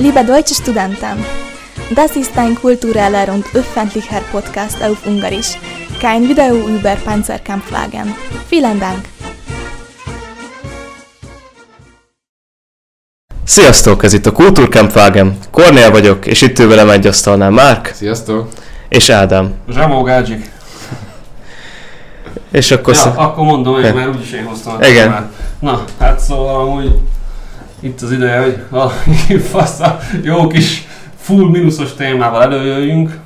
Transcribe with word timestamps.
Liebe 0.00 0.24
deutsche 0.24 0.54
Studenten, 0.54 1.24
das 1.94 2.16
ist 2.16 2.36
ein 2.36 2.54
kultureller 2.54 3.28
und 3.32 3.44
öffentlicher 3.54 4.20
Podcast 4.32 4.82
auf 4.82 5.06
Ungarisch, 5.06 5.58
kein 6.00 6.22
Video 6.28 6.54
über 6.68 6.96
Panzerkampfwagen. 7.04 8.14
Vielen 8.48 8.78
Dank! 8.80 9.04
Sziasztok, 13.44 14.04
ez 14.04 14.12
itt 14.12 14.26
a 14.26 14.32
Kultúrkampvágem. 14.32 15.38
Kornél 15.50 15.90
vagyok, 15.90 16.26
és 16.26 16.42
itt 16.42 16.58
ül 16.58 16.68
velem 16.68 16.90
egy 16.90 17.06
asztalnál 17.06 17.50
Márk 17.50 17.92
Sziasztok! 17.94 18.48
és 18.88 19.08
Ádám. 19.10 19.54
Zsamó 19.68 20.02
Gácsik. 20.02 20.50
És 22.52 22.70
akkor 22.70 22.94
Ja, 22.94 23.00
sz- 23.00 23.16
akkor 23.16 23.44
mondom, 23.44 23.74
hogy 23.74 23.94
már 23.94 24.08
úgyis 24.08 24.32
én 24.32 24.44
hoztam 24.44 24.76
a 24.80 24.86
Igen. 24.86 25.02
témát. 25.04 25.32
Na, 25.60 25.84
hát 25.98 26.20
szóval 26.20 26.60
amúgy 26.60 26.98
itt 27.80 28.00
az 28.00 28.12
ideje, 28.12 28.42
hogy 28.42 28.64
valami 28.68 29.38
fasza 29.52 29.98
jó 30.22 30.46
kis 30.46 30.86
full 31.16 31.50
mínuszos 31.50 31.94
témával 31.94 32.42
előjöjjünk, 32.42 33.18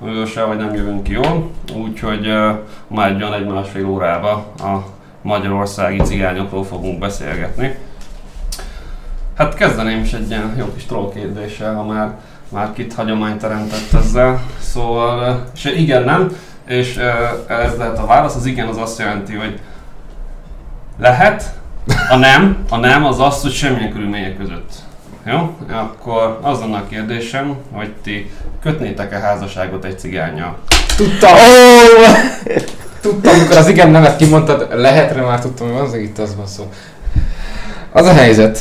amiből 0.00 0.26
se 0.26 0.42
vagy 0.42 0.56
nem 0.56 0.74
jövünk 0.74 1.02
ki 1.02 1.12
jól, 1.12 1.50
úgyhogy 1.74 2.26
uh, 2.26 2.50
már 2.86 3.10
egy 3.10 3.22
olyan 3.22 3.34
egy 3.34 3.46
másfél 3.46 3.86
órába 3.86 4.32
a 4.58 4.84
magyarországi 5.22 6.02
cigányokról 6.02 6.64
fogunk 6.64 6.98
beszélgetni. 6.98 7.78
Hát 9.36 9.54
kezdeném 9.54 10.00
is 10.02 10.12
egy 10.12 10.28
ilyen 10.28 10.54
jó 10.58 10.72
kis 10.74 10.84
troll 10.84 11.12
kérdéssel, 11.14 11.74
ha 11.74 11.84
már, 11.84 12.18
már 12.48 12.72
kit 12.72 12.94
hagyomány 12.94 13.38
teremtett 13.38 13.92
ezzel. 13.92 14.40
Szóval, 14.58 15.30
uh, 15.30 15.36
és 15.54 15.64
igen, 15.64 16.02
nem, 16.02 16.36
és 16.66 16.96
uh, 16.96 17.60
ez 17.62 17.76
lehet 17.76 17.98
a 17.98 18.06
válasz, 18.06 18.36
az 18.36 18.46
igen 18.46 18.68
az 18.68 18.76
azt 18.76 18.98
jelenti, 18.98 19.34
hogy 19.34 19.60
lehet, 20.98 21.62
a 22.08 22.16
nem, 22.16 22.64
a 22.68 22.76
nem 22.76 23.04
az 23.04 23.20
azt, 23.20 23.42
hogy 23.42 23.52
semmilyen 23.52 23.92
körülmények 23.92 24.36
között. 24.36 24.72
Jó? 25.26 25.56
Akkor 25.70 26.38
az 26.42 26.58
lenne 26.58 26.76
a 26.76 26.86
kérdésem, 26.88 27.56
hogy 27.72 27.92
ti 28.02 28.30
kötnétek-e 28.62 29.18
házasságot 29.18 29.84
egy 29.84 29.98
cigányjal? 29.98 30.58
Tudtam! 30.96 31.36
Tudtam, 33.00 33.34
amikor 33.34 33.56
az 33.56 33.68
igen 33.68 33.90
nevet 33.90 34.16
kimondtad, 34.16 34.68
lehetre 34.72 35.22
már 35.22 35.40
tudtam, 35.40 35.66
hogy 35.66 35.76
van 35.76 35.84
az 35.84 35.94
itt 35.94 36.18
az 36.18 36.36
van 36.36 36.46
szó. 36.46 36.68
Az 37.92 38.06
a 38.06 38.12
helyzet. 38.12 38.58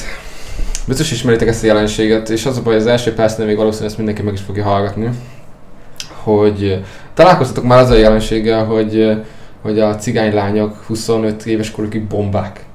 Biztos 0.87 1.11
ismeritek 1.11 1.47
ezt 1.47 1.63
a 1.63 1.65
jelenséget, 1.65 2.29
és 2.29 2.45
az 2.45 2.57
a 2.57 2.61
baj, 2.61 2.75
az 2.75 2.87
első 2.87 3.13
percnél 3.13 3.45
még 3.45 3.55
valószínűleg 3.55 3.89
ezt 3.89 3.97
mindenki 3.97 4.21
meg 4.21 4.33
is 4.33 4.41
fogja 4.41 4.63
hallgatni, 4.63 5.09
hogy 6.23 6.63
eh, 6.63 6.79
találkoztatok 7.13 7.63
már 7.63 7.79
az 7.79 7.89
a 7.89 7.97
jelenséggel, 7.97 8.65
hogy, 8.65 8.99
eh, 8.99 9.17
hogy 9.61 9.79
a 9.79 9.95
cigánylányok 9.95 10.83
25 10.87 11.45
éves 11.45 11.71
korukig 11.71 12.07
bombák. 12.07 12.65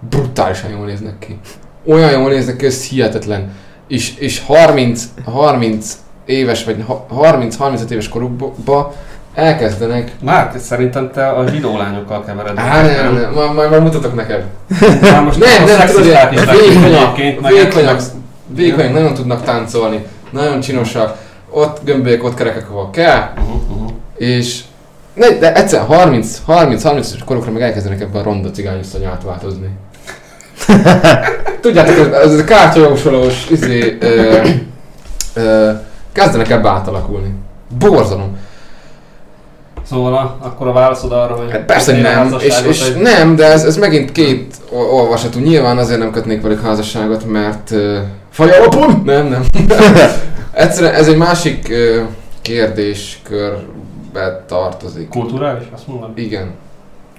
Brutálisan 0.00 0.70
jól 0.70 0.86
néznek 0.86 1.18
ki. 1.18 1.38
Olyan 1.86 2.10
jól 2.10 2.30
néznek 2.30 2.56
ki, 2.56 2.66
ez 2.66 2.84
hihetetlen. 2.88 3.52
És, 3.88 4.14
és 4.18 4.42
30, 4.46 5.04
30 5.24 5.96
éves, 6.24 6.64
vagy 6.64 6.84
ha- 6.86 7.06
30-35 7.14 7.90
éves 7.90 8.08
korukban 8.08 8.86
elkezdenek 9.34 10.12
Márk, 10.22 10.58
szerintem 10.58 11.10
te 11.12 11.28
a 11.28 11.48
zsidó 11.48 11.76
lányokkal 11.76 12.24
kevered. 12.24 12.58
Á, 12.58 12.82
nem, 12.82 13.14
nem, 13.14 13.32
ma- 13.32 13.52
majd, 13.52 13.70
majd 13.70 13.82
mutatok 13.82 14.14
neked. 14.14 14.44
Már 15.00 15.22
most 15.24 15.38
Nem, 15.38 15.64
nem, 15.64 15.88
is 15.88 15.94
vékonyak, 15.94 16.32
egyébként, 17.18 17.40
meg- 17.40 17.52
vékonyak, 17.52 18.00
vékonyak, 18.54 18.92
nagyon 18.92 19.14
tudnak 19.14 19.42
táncolni, 19.42 20.06
nagyon 20.30 20.60
csinosak, 20.60 21.16
ott 21.50 21.84
gömbölyek, 21.84 22.24
ott 22.24 22.34
kerekek, 22.34 22.70
ahol 22.70 22.90
kell, 22.90 23.32
Uh-huh, 23.36 23.70
uh-huh. 23.70 23.90
és 24.16 24.60
ne, 25.14 25.28
de 25.28 25.54
egyszer 25.54 25.80
30, 25.86 26.40
30, 26.44 26.82
30 26.82 27.12
es 27.12 27.24
korokra 27.24 27.50
meg 27.52 27.62
elkezdenek 27.62 28.00
ebben 28.00 28.20
a 28.20 28.24
ronda 28.24 28.50
cigányisztany 28.50 29.04
átváltozni. 29.04 29.68
Tudjátok, 31.60 31.96
ez, 32.14 32.32
ez 32.32 32.38
a 32.38 32.44
kártyajósolós, 32.44 33.50
izé, 33.50 33.96
ö, 34.00 34.40
ö, 35.34 35.70
kezdenek 36.12 36.50
ebbe 36.50 36.68
átalakulni. 36.68 37.34
Borzalom. 37.78 38.36
Szóval 39.88 40.14
a, 40.14 40.36
akkor 40.46 40.66
a 40.66 40.72
válaszod 40.72 41.12
arra, 41.12 41.34
hogy 41.34 41.50
Hát 41.50 41.64
persze, 41.64 41.92
hogy 41.92 42.02
nem, 42.02 42.34
és, 42.38 42.60
és 42.68 42.82
egy- 42.88 42.96
nem, 43.02 43.36
de 43.36 43.44
ez, 43.46 43.64
ez 43.64 43.76
megint 43.76 44.12
két 44.12 44.54
ol- 44.70 44.90
olvasatú. 44.92 45.38
Nyilván 45.38 45.78
azért 45.78 45.98
nem 45.98 46.10
kötnék 46.10 46.42
velük 46.42 46.62
házasságot, 46.62 47.24
mert 47.24 47.70
uh, 47.70 47.96
faj 48.30 48.50
alapon? 48.50 49.02
Nem, 49.04 49.26
nem. 49.26 49.44
Egyszerűen 50.52 50.94
ez 50.94 51.08
egy 51.08 51.16
másik 51.16 51.66
uh, 51.70 52.02
kérdéskörbe 52.42 54.44
tartozik. 54.48 55.08
Kulturális, 55.08 55.64
azt 55.74 55.86
mondom? 55.86 56.12
Igen. 56.14 56.50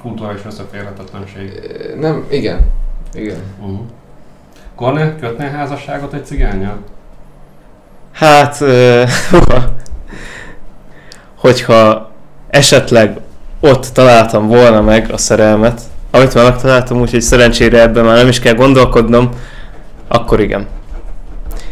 Kulturális 0.02 0.42
összeférhetetlenség. 0.48 1.52
Nem, 2.00 2.26
igen. 2.30 2.60
Igen. 3.18 3.44
Uh-huh. 3.60 3.80
Kornél, 4.76 5.16
kötnél 5.20 5.50
házasságot 5.50 6.14
egy 6.14 6.26
cigányjal? 6.26 6.78
Hát, 8.12 8.62
ö, 8.62 9.04
hogyha 11.44 12.12
esetleg 12.50 13.20
ott 13.60 13.86
találtam 13.86 14.48
volna 14.48 14.82
meg 14.82 15.12
a 15.12 15.18
szerelmet, 15.18 15.82
amit 16.12 16.34
már 16.34 16.44
megtaláltam, 16.44 17.00
úgyhogy 17.00 17.22
szerencsére 17.22 17.82
ebben 17.82 18.06
már 18.06 18.16
nem 18.16 18.28
is 18.28 18.40
kell 18.40 18.54
gondolkodnom, 18.54 19.30
akkor 20.08 20.40
igen. 20.40 20.68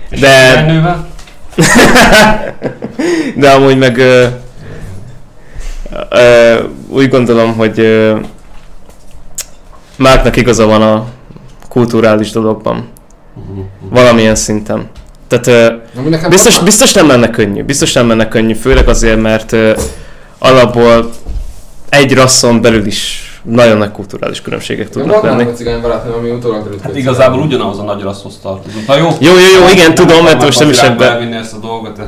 És 0.10 0.20
De- 0.20 0.50
cigánynővel? 0.50 1.08
De 3.36 3.50
amúgy 3.52 3.78
meg 3.78 3.98
ö, 3.98 4.28
ö, 6.10 6.64
úgy 6.88 7.10
gondolom, 7.10 7.56
hogy 7.56 7.80
ö, 7.80 8.20
Márknak 9.98 10.36
igaza 10.36 10.66
van 10.66 10.82
a 10.82 11.06
kulturális 11.76 12.32
dologban. 12.32 12.88
Uh-huh. 13.36 13.66
Valamilyen 13.90 14.36
szinten. 14.36 14.90
Tehát 15.28 15.74
nekem 16.10 16.30
biztos, 16.30 16.56
van- 16.56 16.66
biztos 16.66 16.94
nem 16.94 17.08
lenne 17.08 17.30
könnyű. 17.30 17.64
Biztos 17.64 17.94
nem 17.94 18.08
lenne 18.08 18.28
könnyű, 18.28 18.54
főleg 18.54 18.88
azért, 18.90 19.22
mert 19.22 19.52
ö, 19.52 19.76
alapból 20.40 21.10
egy 21.90 22.14
rasszon 22.14 22.62
belül 22.62 22.86
is 22.86 23.30
nagyon 23.44 23.78
nagy 23.78 23.92
kulturális 23.92 24.42
különbségek 24.42 24.94
Van 24.94 25.04
tudnak 25.04 25.24
lenni. 25.24 25.42
egy 25.42 25.56
cigány 25.56 25.82
barátnőm, 25.82 26.14
ami 26.14 26.30
utólag 26.30 26.64
derült 26.64 26.82
Hát 26.82 26.96
igazából 26.98 27.40
ugyanahhoz 27.42 27.80
a 27.80 27.84
nagy 27.84 28.02
rasszhoz 28.02 28.40
tartozunk. 28.42 28.88
Na 28.88 28.96
jó, 28.96 29.08
Jó, 29.20 29.32
jó, 29.32 29.60
jó, 29.62 29.70
igen, 29.74 29.96
tudom, 29.96 30.24
mert 30.24 30.42
most 30.42 30.60
nem 30.60 30.70
is 30.70 30.78
akartam 30.78 31.02
ebbe... 31.02 31.12
elvinni 31.14 31.36
ezt 31.36 31.54
a 31.54 31.58
dolgot, 31.58 32.00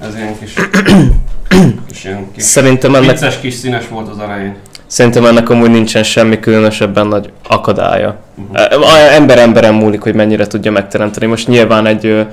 ez 0.00 0.14
ilyen 0.16 0.38
kis, 0.38 0.52
kis, 1.88 2.04
ilyen 2.04 2.26
kis 2.34 2.42
Szerintem 2.42 2.94
ennek, 2.94 3.10
vicces 3.10 3.40
kis 3.40 3.54
színes 3.54 3.88
volt 3.88 4.08
az 4.08 4.18
elején. 4.18 4.56
Szerintem 4.88 5.24
ennek 5.24 5.50
amúgy 5.50 5.70
nincsen 5.70 6.02
semmi 6.02 6.40
különösebben 6.40 7.06
nagy 7.06 7.32
akadálya. 7.48 8.16
Uh-huh. 8.34 8.80
Uh, 8.80 9.14
Ember 9.14 9.38
emberen 9.38 9.74
múlik, 9.74 10.02
hogy 10.02 10.14
mennyire 10.14 10.46
tudja 10.46 10.70
megteremteni. 10.70 11.26
Most 11.26 11.48
nyilván 11.48 11.86
egy 11.86 12.26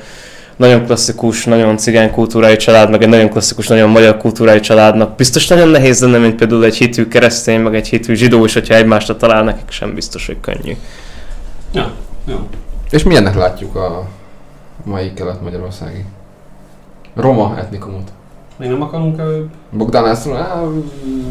nagyon 0.55 0.85
klasszikus, 0.85 1.45
nagyon 1.45 1.77
cigány 1.77 2.11
kultúrájú 2.11 2.55
család, 2.55 2.89
meg 2.89 3.01
egy 3.01 3.09
nagyon 3.09 3.29
klasszikus, 3.29 3.67
nagyon 3.67 3.89
magyar 3.89 4.17
kultúrájú 4.17 4.59
családnak 4.59 5.15
biztos 5.15 5.47
nagyon 5.47 5.67
nehéz 5.67 6.01
lenne, 6.01 6.17
mint 6.17 6.35
például 6.35 6.65
egy 6.65 6.75
hitű 6.75 7.07
keresztény, 7.07 7.59
meg 7.59 7.75
egy 7.75 7.87
hitű 7.87 8.13
zsidó 8.13 8.45
is, 8.45 8.53
hogyha 8.53 8.73
egymásra 8.73 9.17
talál, 9.17 9.43
nekik 9.43 9.71
sem 9.71 9.93
biztos, 9.93 10.25
hogy 10.25 10.39
könnyű. 10.41 10.77
Ja, 11.73 11.91
jó. 12.27 12.47
És 12.89 13.03
milyennek 13.03 13.35
látjuk 13.35 13.75
a 13.75 14.07
mai 14.83 15.13
kelet-magyarországi 15.13 16.05
roma 17.15 17.55
etnikumot? 17.57 18.11
Még 18.57 18.69
nem 18.69 18.81
akarunk 18.81 19.19
előbb? 19.19 19.49
Bogdán 19.71 20.05
ezt 20.07 20.27
"Á, 20.31 20.61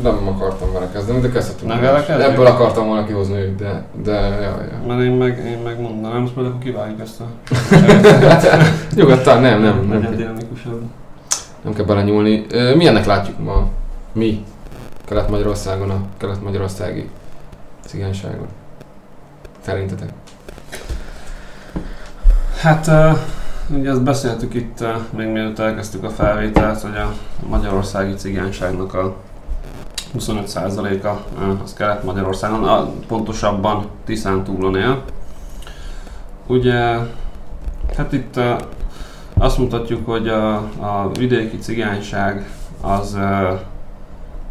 nem 0.03 0.29
akartam 0.29 0.73
vele 0.73 0.91
kezdeni, 0.93 1.21
de 1.21 1.31
kezdhetünk. 1.31 1.71
Nem 1.71 1.81
vele 1.81 2.05
kezdeni? 2.05 2.33
Ebből 2.33 2.47
akartam 2.47 2.87
volna 2.87 3.07
kihozni 3.07 3.35
őt, 3.37 3.57
de, 3.57 3.85
de 4.03 4.13
ja, 4.13 4.41
ja. 4.41 4.87
Mert 4.87 5.01
én 5.01 5.11
meg, 5.11 5.43
én 5.47 5.59
meg 5.65 5.81
mondanám, 5.81 6.21
most 6.21 6.37
majd 6.37 6.47
akkor 6.49 6.61
kivágjuk 6.61 7.01
ezt 7.01 7.21
a... 7.21 7.25
Nyugodtan, 8.97 9.41
nem, 9.41 9.61
nem, 9.63 9.87
nem, 9.89 10.01
kell- 10.01 10.15
dinamikusabb. 10.15 10.83
nem 11.63 11.75
kell 11.75 11.85
bele 11.85 12.03
nyúlni. 12.03 12.47
Ö, 12.51 12.75
Milyennek 12.77 13.05
látjuk 13.07 13.39
ma 13.45 13.69
mi 14.13 14.45
Kelet-Magyarországon 15.05 15.91
a 15.91 16.01
kelet-magyarországi 16.17 17.09
cigányságot? 17.87 18.49
Szerintetek? 19.61 20.09
Hát 22.61 22.87
uh, 22.87 23.19
ugye 23.71 23.91
ezt 23.91 24.03
beszéltük 24.03 24.55
itt, 24.55 24.81
uh, 24.81 24.89
még 25.17 25.29
mielőtt 25.29 25.59
elkezdtük 25.59 26.05
a 26.05 26.11
felvételt, 26.11 26.81
hogy 26.81 26.97
a 26.97 27.13
magyarországi 27.49 28.15
cigányságnak 28.15 28.95
a 28.95 29.15
25%-a 30.19 31.09
uh, 31.09 31.63
az 31.63 31.75
Kelet-Magyarországon, 31.75 32.65
a, 32.65 32.91
pontosabban 33.07 33.87
Tiszán 34.05 34.45
túlon 34.45 34.77
él. 34.77 35.03
Ugye, 36.47 36.97
hát 37.97 38.13
itt 38.13 38.37
uh, 38.37 38.61
azt 39.39 39.59
mutatjuk, 39.59 40.07
hogy 40.07 40.29
a, 40.29 40.55
a 40.57 41.11
vidéki 41.13 41.59
cigányság 41.59 42.51
az 42.81 43.19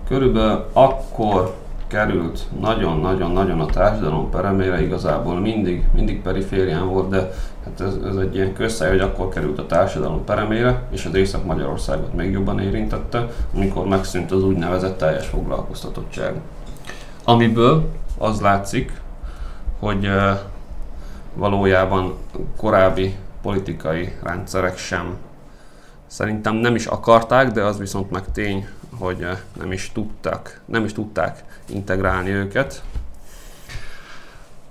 körülbelül 0.07 0.65
akkor 0.73 1.55
került 1.87 2.45
nagyon-nagyon-nagyon 2.59 3.59
a 3.59 3.65
társadalom 3.65 4.29
peremére, 4.29 4.81
igazából 4.81 5.39
mindig, 5.39 5.83
mindig 5.93 6.21
periférián 6.21 6.87
volt, 6.89 7.09
de 7.09 7.29
hát 7.63 7.81
ez, 7.81 7.95
ez 8.05 8.15
egy 8.15 8.35
ilyen 8.35 8.53
közszáj, 8.53 8.89
hogy 8.89 8.99
akkor 8.99 9.29
került 9.29 9.59
a 9.59 9.65
társadalom 9.65 10.23
peremére, 10.25 10.87
és 10.91 11.05
az 11.05 11.13
Észak-Magyarországot 11.13 12.13
még 12.13 12.31
jobban 12.31 12.59
érintette, 12.59 13.27
amikor 13.53 13.87
megszűnt 13.87 14.31
az 14.31 14.43
úgynevezett 14.43 14.97
teljes 14.97 15.27
foglalkoztatottság. 15.27 16.33
Amiből 17.23 17.89
az 18.17 18.41
látszik, 18.41 18.91
hogy 19.79 20.09
valójában 21.33 22.13
korábbi 22.57 23.15
politikai 23.41 24.13
rendszerek 24.23 24.77
sem. 24.77 25.15
Szerintem 26.07 26.55
nem 26.55 26.75
is 26.75 26.85
akarták, 26.85 27.51
de 27.51 27.63
az 27.63 27.77
viszont 27.77 28.11
meg 28.11 28.31
tény, 28.31 28.67
hogy 28.99 29.27
nem 29.59 29.71
is 29.71 29.91
tudtak, 29.93 30.61
nem 30.65 30.83
is 30.83 30.93
tudták 30.93 31.43
integrálni 31.69 32.29
őket. 32.29 32.83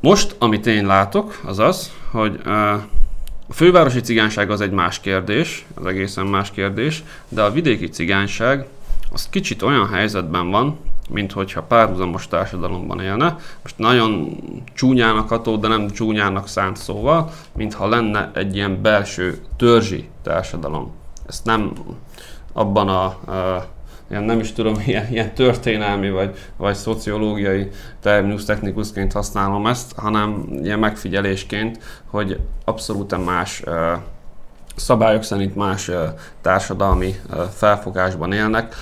Most, 0.00 0.36
amit 0.38 0.66
én 0.66 0.86
látok, 0.86 1.40
az 1.44 1.58
az, 1.58 1.92
hogy 2.12 2.40
a 3.48 3.52
fővárosi 3.52 4.00
cigányság 4.00 4.50
az 4.50 4.60
egy 4.60 4.70
más 4.70 5.00
kérdés, 5.00 5.66
az 5.74 5.86
egészen 5.86 6.26
más 6.26 6.50
kérdés, 6.50 7.02
de 7.28 7.42
a 7.42 7.50
vidéki 7.50 7.88
cigányság 7.88 8.66
az 9.12 9.28
kicsit 9.28 9.62
olyan 9.62 9.88
helyzetben 9.88 10.50
van, 10.50 10.78
mint 11.08 11.32
hogyha 11.32 11.62
párhuzamos 11.62 12.28
társadalomban 12.28 13.00
élne. 13.00 13.36
Most 13.62 13.78
nagyon 13.78 14.36
csúnyának 14.74 15.28
ható, 15.28 15.56
de 15.56 15.68
nem 15.68 15.90
csúnyának 15.90 16.48
szánt 16.48 16.76
szóval, 16.76 17.32
mintha 17.54 17.88
lenne 17.88 18.30
egy 18.34 18.56
ilyen 18.56 18.82
belső 18.82 19.38
törzsi 19.56 20.08
társadalom. 20.22 20.92
Ezt 21.26 21.44
nem 21.44 21.72
abban 22.52 22.88
a, 22.88 23.04
a 23.04 23.68
ilyen 24.12 24.24
nem 24.24 24.40
is 24.40 24.52
tudom, 24.52 24.74
ilyen, 24.86 25.06
ilyen 25.10 25.34
történelmi 25.34 26.10
vagy, 26.10 26.36
vagy 26.56 26.74
szociológiai 26.74 27.68
terminus 28.00 28.44
technikusként 28.44 29.12
használom 29.12 29.66
ezt, 29.66 29.92
hanem 29.96 30.46
ilyen 30.62 30.78
megfigyelésként, 30.78 31.78
hogy 32.06 32.38
abszolút 32.64 33.24
más 33.24 33.62
szabályok 34.76 35.22
szerint 35.22 35.56
más 35.56 35.90
társadalmi 36.40 37.14
felfogásban 37.54 38.32
élnek. 38.32 38.74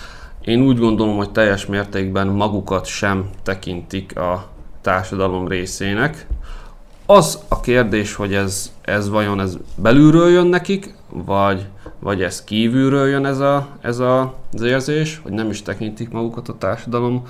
Én 0.44 0.62
úgy 0.62 0.78
gondolom, 0.78 1.16
hogy 1.16 1.30
teljes 1.30 1.66
mértékben 1.66 2.26
magukat 2.26 2.86
sem 2.86 3.30
tekintik 3.42 4.18
a 4.18 4.48
társadalom 4.80 5.48
részének. 5.48 6.26
Az 7.12 7.38
a 7.48 7.60
kérdés, 7.60 8.14
hogy 8.14 8.34
ez, 8.34 8.72
ez 8.82 9.08
vajon 9.08 9.40
ez 9.40 9.56
belülről 9.74 10.30
jön 10.30 10.46
nekik, 10.46 10.94
vagy, 11.08 11.66
vagy 11.98 12.22
ez 12.22 12.44
kívülről 12.44 13.08
jön 13.08 13.26
ez, 13.26 13.38
a, 13.38 13.66
ez 13.80 13.98
a, 13.98 14.34
az 14.52 14.62
érzés, 14.62 15.20
hogy 15.22 15.32
nem 15.32 15.50
is 15.50 15.62
tekintik 15.62 16.10
magukat 16.10 16.48
a 16.48 16.58
társadalom 16.58 17.26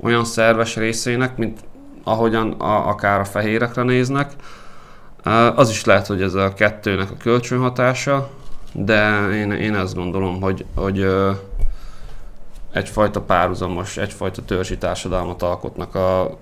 olyan 0.00 0.24
szerves 0.24 0.76
részének, 0.76 1.36
mint 1.36 1.60
ahogyan 2.04 2.52
a, 2.52 2.88
akár 2.88 3.20
a 3.20 3.24
fehérekre 3.24 3.82
néznek. 3.82 4.32
Az 5.54 5.70
is 5.70 5.84
lehet, 5.84 6.06
hogy 6.06 6.22
ez 6.22 6.34
a 6.34 6.54
kettőnek 6.54 7.10
a 7.10 7.16
kölcsönhatása, 7.16 8.30
de 8.72 9.28
én, 9.28 9.50
én 9.50 9.74
azt 9.74 9.94
gondolom, 9.94 10.40
hogy, 10.40 10.64
hogy 10.74 11.06
egyfajta 12.72 13.20
párhuzamos, 13.20 13.96
egyfajta 13.96 14.44
törzsi 14.44 14.78
társadalmat 14.78 15.42
alkotnak 15.42 15.94
a 15.94 16.38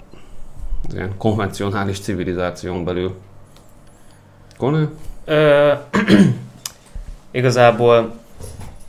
ilyen 0.92 1.16
konvencionális 1.16 2.00
civilizáción 2.00 2.84
belül. 2.84 3.14
Kone? 4.56 4.88
Ö, 5.24 5.72
igazából 7.30 8.14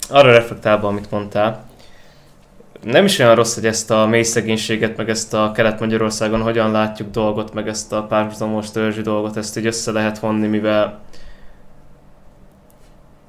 arra 0.09 0.31
reflektálva, 0.31 0.87
amit 0.87 1.11
mondtál, 1.11 1.65
nem 2.83 3.05
is 3.05 3.19
olyan 3.19 3.35
rossz, 3.35 3.55
hogy 3.55 3.65
ezt 3.65 3.91
a 3.91 4.05
mély 4.05 4.23
szegénységet, 4.23 4.97
meg 4.97 5.09
ezt 5.09 5.33
a 5.33 5.51
Kelet-Magyarországon 5.51 6.41
hogyan 6.41 6.71
látjuk 6.71 7.11
dolgot, 7.11 7.53
meg 7.53 7.67
ezt 7.67 7.93
a 7.93 8.03
párhuzamos 8.03 8.71
törzsi 8.71 9.01
dolgot, 9.01 9.37
ezt 9.37 9.57
így 9.57 9.65
össze 9.65 9.91
lehet 9.91 10.19
vonni, 10.19 10.47
mivel 10.47 10.99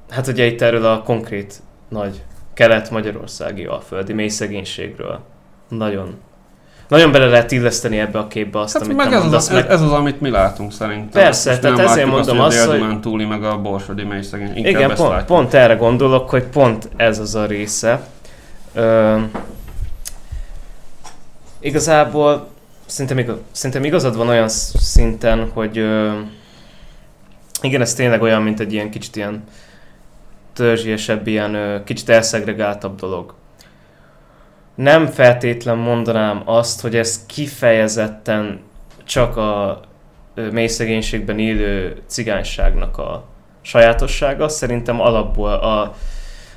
hát 0.09 0.27
ugye 0.27 0.45
itt 0.45 0.61
erről 0.61 0.85
a 0.85 1.03
konkrét 1.03 1.61
nagy 1.87 2.23
kelet-magyarországi 2.53 3.65
alföldi 3.65 4.13
mély 4.13 4.27
szegénységről 4.27 5.19
nagyon 5.69 6.17
nagyon 6.89 7.11
bele 7.11 7.25
lehet 7.25 7.51
illeszteni 7.51 7.99
ebbe 7.99 8.19
a 8.19 8.27
képbe 8.27 8.59
azt, 8.59 8.73
hát 8.73 8.83
amit 8.83 8.97
meg 8.97 9.13
ez, 9.13 9.21
mondasz, 9.21 9.49
az, 9.49 9.53
meg... 9.53 9.69
ez 9.69 9.81
az, 9.81 9.91
amit 9.91 10.21
mi 10.21 10.29
látunk 10.29 10.71
szerintem. 10.71 11.23
Persze, 11.23 11.49
Most 11.49 11.61
tehát 11.61 11.79
ezért 11.79 12.07
mondom 12.07 12.39
azt, 12.39 12.65
hogy... 12.65 12.81
A 12.81 12.99
túli, 12.99 13.25
meg 13.25 13.43
a 13.43 13.61
borsodi 13.61 14.03
mély 14.03 14.21
szegény. 14.21 14.55
Igen, 14.55 14.95
pont, 14.95 15.23
pont 15.23 15.53
erre 15.53 15.75
gondolok, 15.75 16.29
hogy 16.29 16.43
pont 16.43 16.89
ez 16.95 17.19
az 17.19 17.35
a 17.35 17.45
része. 17.45 18.07
Ö, 18.73 19.17
igazából 21.59 22.47
szerintem, 22.85 23.17
igaz, 23.17 23.37
szerintem 23.51 23.83
igazad 23.83 24.17
van 24.17 24.27
olyan 24.27 24.49
szinten, 24.49 25.49
hogy 25.53 25.77
ö, 25.77 26.11
igen, 27.61 27.81
ez 27.81 27.93
tényleg 27.93 28.21
olyan, 28.21 28.41
mint 28.41 28.59
egy 28.59 28.73
ilyen 28.73 28.89
kicsit 28.89 29.15
ilyen 29.15 29.43
törzsiesebb, 30.53 31.27
ilyen 31.27 31.53
ö, 31.53 31.83
kicsit 31.83 32.09
elszegregáltabb 32.09 32.99
dolog 32.99 33.33
nem 34.81 35.07
feltétlen 35.07 35.77
mondanám 35.77 36.41
azt, 36.45 36.81
hogy 36.81 36.95
ez 36.95 37.25
kifejezetten 37.25 38.59
csak 39.05 39.37
a 39.37 39.79
mély 40.51 40.67
szegénységben 40.67 41.39
élő 41.39 42.01
cigányságnak 42.07 42.97
a 42.97 43.25
sajátossága. 43.61 44.49
Szerintem 44.49 45.01
alapból 45.01 45.51
a, 45.51 45.95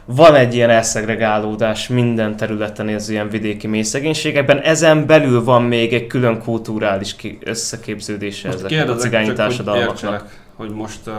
van 0.04 0.34
egy 0.34 0.54
ilyen 0.54 0.70
elszegregálódás 0.70 1.88
minden 1.88 2.36
területen 2.36 2.88
az 2.88 3.08
ilyen 3.08 3.28
vidéki 3.28 3.66
mélyszegénységekben, 3.66 4.60
ezen 4.60 5.06
belül 5.06 5.44
van 5.44 5.62
még 5.62 5.92
egy 5.92 6.06
külön 6.06 6.38
kulturális 6.38 7.16
összeképződése 7.40 8.48
most 8.48 8.64
ezek 8.64 8.88
a 8.88 8.94
cigányi 8.94 9.32
társadalmaknak. 9.32 10.40
Hogy, 10.56 10.70
most, 10.70 11.10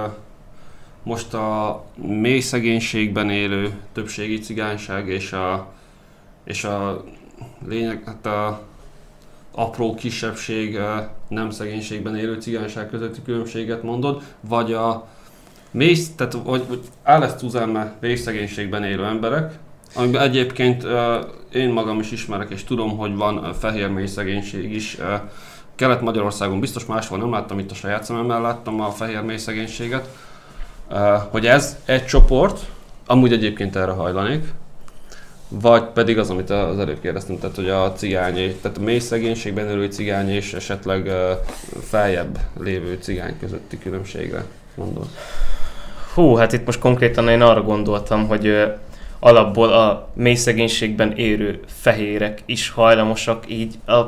most 1.03 1.33
a 1.33 1.83
mély 1.95 2.39
szegénységben 2.39 3.29
élő 3.29 3.71
többségi 3.93 4.39
cigányság 4.39 5.07
és 5.07 5.31
a 5.31 5.73
és 6.43 6.63
a 6.63 7.03
lényeg, 7.67 8.03
hát 8.05 8.25
a 8.25 8.61
apró 9.51 9.95
kisebbség, 9.95 10.79
nem 11.27 11.49
szegénységben 11.49 12.15
élő 12.15 12.39
cigányság 12.41 12.89
közötti 12.89 13.21
különbséget 13.21 13.83
mondod, 13.83 14.21
vagy 14.39 14.73
a 14.73 15.07
mély, 15.71 15.97
tehát 16.15 16.33
vagy, 16.33 16.67
vagy 16.67 16.79
áll 17.03 17.35
Tuzemme 17.35 17.95
szegénységben 18.15 18.83
élő 18.83 19.05
emberek, 19.05 19.53
amiben 19.95 20.21
egyébként 20.21 20.85
én 21.53 21.69
magam 21.69 21.99
is 21.99 22.11
ismerek, 22.11 22.49
és 22.49 22.63
tudom, 22.63 22.97
hogy 22.97 23.15
van 23.15 23.53
fehér 23.53 23.89
mély 23.89 24.05
szegénység 24.05 24.73
is. 24.73 24.97
Kelet-Magyarországon 25.75 26.59
biztos 26.59 26.85
máshol 26.85 27.17
nem 27.17 27.31
láttam, 27.31 27.59
itt 27.59 27.71
a 27.71 27.75
saját 27.75 28.03
szememmel 28.03 28.41
láttam 28.41 28.81
a 28.81 28.89
fehér 28.89 29.21
mély 29.21 29.37
szegénységet. 29.37 30.09
Hogy 31.29 31.45
ez 31.45 31.77
egy 31.85 32.05
csoport, 32.05 32.65
amúgy 33.05 33.33
egyébként 33.33 33.75
erre 33.75 33.91
hajlanék, 33.91 34.43
vagy 35.61 35.83
pedig 35.83 36.17
az, 36.17 36.29
amit 36.29 36.49
az 36.49 36.79
előbb 36.79 36.99
kérdeztem, 37.01 37.39
tehát 37.39 37.55
hogy 37.55 37.69
a 37.69 37.93
cigány, 37.93 38.57
tehát 38.61 38.77
a 38.77 38.81
mély 38.81 38.99
szegénységben 38.99 39.69
élő 39.69 39.85
cigány 39.85 40.29
és 40.29 40.53
esetleg 40.53 41.11
feljebb 41.81 42.37
lévő 42.59 42.97
cigány 43.01 43.39
közötti 43.39 43.77
különbségre 43.77 44.45
mondod. 44.75 45.07
Hú, 46.13 46.35
hát 46.35 46.53
itt 46.53 46.65
most 46.65 46.79
konkrétan 46.79 47.29
én 47.29 47.41
arra 47.41 47.61
gondoltam, 47.61 48.27
hogy 48.27 48.73
alapból 49.19 49.73
a 49.73 50.09
mély 50.13 50.35
szegénységben 50.35 51.11
érő 51.15 51.59
fehérek 51.65 52.41
is 52.45 52.69
hajlamosak 52.69 53.43
így 53.47 53.75
a 53.85 54.01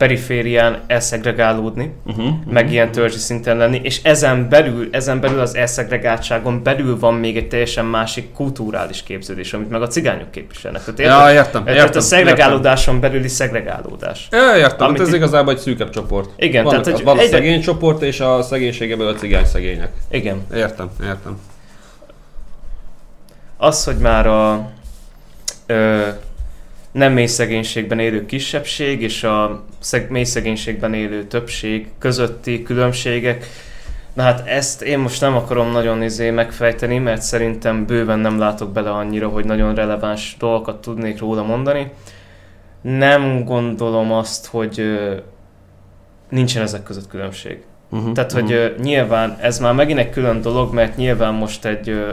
periférián 0.00 0.80
elszegregálódni, 0.86 1.92
uh-huh, 2.06 2.24
uh-huh, 2.24 2.52
meg 2.52 2.72
ilyen 2.72 2.92
törzsi 2.92 3.18
szinten 3.18 3.56
lenni, 3.56 3.80
és 3.82 4.02
ezen 4.02 4.48
belül, 4.48 4.88
ezen 4.90 5.20
belül 5.20 5.40
az 5.40 5.54
elszegregáltságon 5.54 6.62
belül 6.62 6.98
van 6.98 7.14
még 7.14 7.36
egy 7.36 7.48
teljesen 7.48 7.84
másik 7.84 8.32
kulturális 8.32 9.02
képződés, 9.02 9.52
amit 9.52 9.70
meg 9.70 9.82
a 9.82 9.86
cigányok 9.86 10.30
képviselnek. 10.30 10.84
Tehát, 10.84 11.00
értem, 11.00 11.18
ja, 11.18 11.32
értem, 11.32 11.64
tehát 11.64 11.80
értem, 11.80 11.98
a 12.00 12.04
szegregálódáson 12.04 12.94
értem. 12.94 13.10
belüli 13.10 13.28
szegregálódás. 13.28 14.28
Ja, 14.30 14.56
értem, 14.56 14.86
amit 14.88 15.00
ez 15.00 15.12
igazából 15.12 15.52
egy 15.52 15.58
szűkebb 15.58 15.90
csoport. 15.90 16.30
Igen, 16.36 16.64
van, 16.64 16.70
tehát 16.70 16.90
hogy 16.90 17.04
van 17.04 17.18
a 17.18 17.22
szegény 17.22 17.60
csoport, 17.60 18.02
és 18.02 18.20
a 18.20 18.42
szegénységeből 18.42 19.08
a 19.08 19.14
cigány 19.14 19.46
szegények. 19.46 19.92
Igen. 20.10 20.46
Értem, 20.54 20.90
értem. 21.02 21.38
Az, 23.56 23.84
hogy 23.84 23.98
már 23.98 24.26
a 24.26 24.70
ö, 25.66 26.08
nem 26.92 27.12
mély 27.12 27.26
szegénységben 27.26 27.98
élő 27.98 28.26
kisebbség 28.26 29.02
és 29.02 29.24
a 29.24 29.64
szeg- 29.78 30.10
mély 30.10 30.24
szegénységben 30.24 30.94
élő 30.94 31.24
többség 31.24 31.88
közötti 31.98 32.62
különbségek. 32.62 33.46
Na 34.12 34.22
hát 34.22 34.46
ezt 34.46 34.82
én 34.82 34.98
most 34.98 35.20
nem 35.20 35.36
akarom 35.36 35.70
nagyon 35.70 36.02
izé 36.02 36.30
megfejteni, 36.30 36.98
mert 36.98 37.22
szerintem 37.22 37.86
bőven 37.86 38.18
nem 38.18 38.38
látok 38.38 38.72
bele 38.72 38.90
annyira, 38.90 39.28
hogy 39.28 39.44
nagyon 39.44 39.74
releváns 39.74 40.36
dolgokat 40.38 40.80
tudnék 40.80 41.18
róla 41.18 41.42
mondani. 41.42 41.90
Nem 42.80 43.44
gondolom 43.44 44.12
azt, 44.12 44.46
hogy 44.46 44.98
nincsen 46.28 46.62
ezek 46.62 46.82
között 46.82 47.08
különbség. 47.08 47.62
Uh-huh, 47.90 48.12
Tehát, 48.12 48.32
uh-huh. 48.32 48.48
hogy 48.48 48.56
ö, 48.56 48.68
nyilván 48.82 49.36
ez 49.40 49.58
már 49.58 49.74
megint 49.74 49.98
egy 49.98 50.10
külön 50.10 50.40
dolog, 50.40 50.74
mert 50.74 50.96
nyilván 50.96 51.34
most 51.34 51.64
egy 51.64 51.88
ö, 51.88 52.10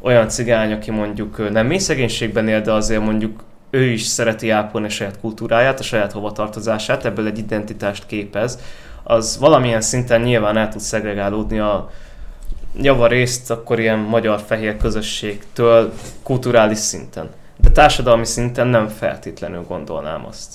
olyan 0.00 0.28
cigány, 0.28 0.72
aki 0.72 0.90
mondjuk 0.90 1.38
ö, 1.38 1.50
nem 1.50 1.66
mély 1.66 1.78
szegénységben 1.78 2.48
él, 2.48 2.60
de 2.60 2.72
azért 2.72 3.04
mondjuk 3.04 3.44
ő 3.76 3.84
is 3.84 4.02
szereti 4.02 4.50
ápolni 4.50 4.86
a 4.86 4.90
saját 4.90 5.20
kultúráját, 5.20 5.80
a 5.80 5.82
saját 5.82 6.12
hovatartozását, 6.12 7.04
ebből 7.04 7.26
egy 7.26 7.38
identitást 7.38 8.06
képez, 8.06 8.58
az 9.02 9.38
valamilyen 9.38 9.80
szinten 9.80 10.20
nyilván 10.20 10.56
el 10.56 10.68
tud 10.68 10.80
szegregálódni 10.80 11.58
a 11.58 11.90
javarészt 12.80 13.50
akkor 13.50 13.80
ilyen 13.80 13.98
magyar-fehér 13.98 14.76
közösségtől 14.76 15.92
kulturális 16.22 16.78
szinten. 16.78 17.30
De 17.56 17.70
társadalmi 17.70 18.24
szinten 18.24 18.66
nem 18.66 18.88
feltétlenül 18.88 19.62
gondolnám 19.62 20.26
azt. 20.26 20.54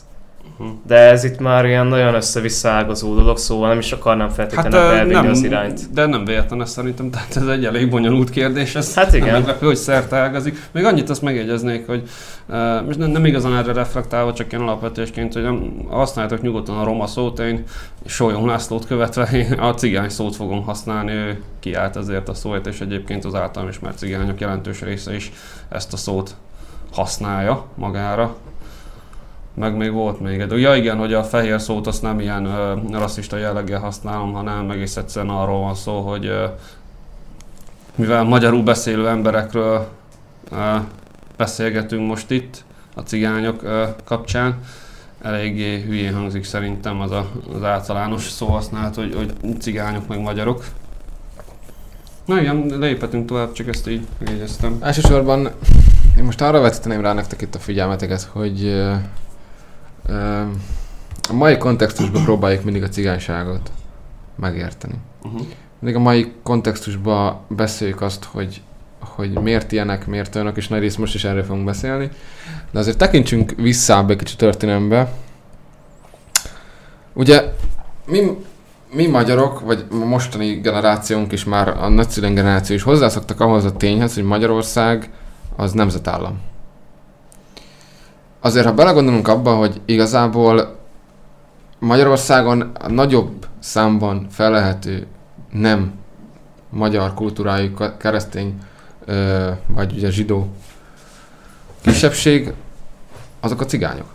Hm. 0.62 0.68
De 0.88 0.96
ez 0.96 1.24
itt 1.24 1.40
már 1.40 1.66
ilyen 1.66 1.88
nagyon 1.88 2.14
össze-visszaágazó 2.14 3.16
dolog, 3.16 3.38
szóval 3.38 3.70
nem 3.70 3.78
is 3.78 3.92
akarnám 3.92 4.30
feltétlenül 4.30 4.80
hát, 4.80 4.98
elvinni 4.98 5.28
az 5.28 5.44
irányt. 5.44 5.94
De 5.94 6.06
nem 6.06 6.26
véletlen 6.26 6.62
ez 6.62 6.70
szerintem, 6.70 7.10
tehát 7.10 7.36
ez 7.36 7.48
egy 7.48 7.66
elég 7.66 7.90
bonyolult 7.90 8.30
kérdés. 8.30 8.76
Ez 8.76 8.94
Hát 8.96 9.14
igen. 9.14 9.28
Nem 9.28 9.36
meglepő, 9.36 9.66
hogy 9.66 9.76
szerte 9.76 10.18
ágazik. 10.18 10.70
Még 10.72 10.86
annyit 10.86 11.10
azt 11.10 11.22
megjegyeznék, 11.22 11.88
hogy 11.88 12.10
most 12.86 12.98
nem, 12.98 13.10
nem 13.10 13.26
igazán 13.26 13.56
erre 13.56 13.74
reflektálva, 13.74 14.34
csak 14.34 14.52
ilyen 14.52 14.64
alapvetésként, 14.64 15.34
hogy 15.34 15.44
nem, 15.44 15.86
használjátok 15.90 16.42
nyugodtan 16.42 16.78
a 16.78 16.84
roma 16.84 17.08
szót, 17.08 17.40
én 17.40 17.64
Sólyom 18.06 18.48
Lászlót 18.48 18.86
követve 18.86 19.30
én 19.34 19.52
a 19.52 19.74
cigány 19.74 20.10
szót 20.10 20.36
fogom 20.36 20.64
használni, 20.64 21.12
ő 21.12 21.42
kiállt 21.60 21.96
ezért 21.96 22.30
a 22.30 22.34
szóért, 22.34 22.68
és 22.68 22.82
egyébként 22.82 23.26
az 23.26 23.36
általam 23.36 23.70
ismert 23.70 23.98
cigányok 23.98 24.40
jelentős 24.40 24.82
része 24.82 25.16
is 25.16 25.32
ezt 25.70 25.94
a 25.94 25.98
szót 25.98 26.36
használja 26.92 27.66
magára. 27.76 28.36
Meg 29.54 29.78
még 29.78 29.92
volt 29.92 30.20
még 30.20 30.40
egy. 30.40 30.62
Ja 30.62 30.76
igen, 30.76 30.98
hogy 30.98 31.14
a 31.14 31.24
fehér 31.24 31.62
szót 31.62 31.88
azt 31.88 32.02
nem 32.02 32.20
ilyen 32.20 32.46
ö, 32.46 32.74
rasszista 32.92 33.38
jelleggel 33.38 33.80
használom, 33.80 34.34
hanem 34.34 34.70
egész 34.70 34.98
egyszerűen 34.98 35.34
arról 35.36 35.60
van 35.60 35.76
szó, 35.76 36.02
hogy 36.02 36.26
ö, 36.26 36.46
mivel 37.96 38.24
magyarul 38.24 38.64
beszélő 38.64 39.08
emberekről 39.08 39.88
ö, 40.52 40.76
beszélgetünk 41.38 42.08
most 42.08 42.32
itt, 42.32 42.64
a 42.96 43.02
cigányok 43.02 43.64
ö, 43.64 43.84
kapcsán, 44.04 44.60
eléggé 45.22 45.82
hülyén 45.82 46.14
hangzik 46.14 46.44
szerintem 46.44 47.02
az 47.02 47.12
a, 47.12 47.30
az 47.56 47.64
általános 47.64 48.30
szóhasználat, 48.30 48.96
hogy, 48.96 49.16
hogy 49.16 49.60
cigányok 49.60 50.08
meg 50.08 50.20
magyarok. 50.20 50.66
Na 52.26 52.42
igen, 52.42 52.66
léphetünk 52.80 53.28
tovább, 53.28 53.52
csak 53.52 53.68
ezt 53.68 53.90
így 53.90 54.08
megjegyeztem. 54.18 54.78
Elsősorban 54.82 55.50
én 56.18 56.24
most 56.24 56.42
arra 56.42 56.60
vetíteném 56.60 57.02
rá 57.02 57.14
nektek 57.14 57.42
itt 57.42 57.56
a 57.56 57.60
figyelmeteket, 57.60 58.22
hogy 58.22 58.82
a 61.30 61.34
mai 61.34 61.58
kontextusban 61.58 62.24
próbáljuk 62.24 62.64
mindig 62.64 62.84
a 62.84 62.90
cigányságot 62.90 63.72
megérteni. 64.36 64.94
Uh-huh. 65.24 65.42
Mindig 65.80 66.00
a 66.00 66.04
mai 66.04 66.32
kontextusban 66.44 67.40
beszéljük 67.48 68.02
azt, 68.02 68.24
hogy, 68.24 68.62
hogy 69.00 69.32
miért 69.32 69.72
ilyenek, 69.72 70.08
miért 70.08 70.36
olyanok, 70.36 70.58
és 70.58 70.68
nagy 70.68 70.80
rész 70.80 70.96
most 70.96 71.14
is 71.14 71.24
erről 71.24 71.44
fogunk 71.44 71.66
beszélni. 71.66 72.10
De 72.72 72.80
azért 72.80 72.98
tekintsünk 72.98 73.54
vissza 73.58 74.06
egy 74.08 74.18
kicsit 74.18 74.38
történelembe. 74.38 75.14
Ugye 77.14 77.54
mi, 78.06 78.38
mi 78.94 79.08
magyarok, 79.08 79.60
vagy 79.60 79.86
a 79.92 79.96
mostani 79.96 80.54
generációnk 80.54 81.32
is 81.32 81.44
már, 81.44 81.68
a 81.68 81.90
nagyszülőnk 81.90 82.36
generáció 82.36 82.76
is 82.76 82.84
hozzászoktak 82.84 83.40
ahhoz 83.40 83.66
a 83.66 83.78
tényhez, 83.78 84.14
hogy 84.14 84.24
Magyarország 84.24 85.10
az 85.56 85.72
nemzetállam. 85.72 86.40
Azért, 88.42 88.66
ha 88.66 88.74
belegondolunk 88.74 89.28
abba, 89.28 89.56
hogy 89.56 89.82
igazából 89.86 90.80
Magyarországon 91.80 92.62
a 92.62 92.90
nagyobb 92.90 93.48
számban 93.60 94.28
felelhető 94.30 95.08
nem 95.52 95.94
magyar 96.70 97.14
kultúrájú 97.14 97.74
keresztény 97.98 98.58
ö, 99.06 99.50
vagy 99.68 99.94
ugye 99.94 100.12
zsidó 100.12 100.48
kisebbség, 101.82 102.54
azok 103.40 103.62
a 103.62 103.66
cigányok. 103.66 104.08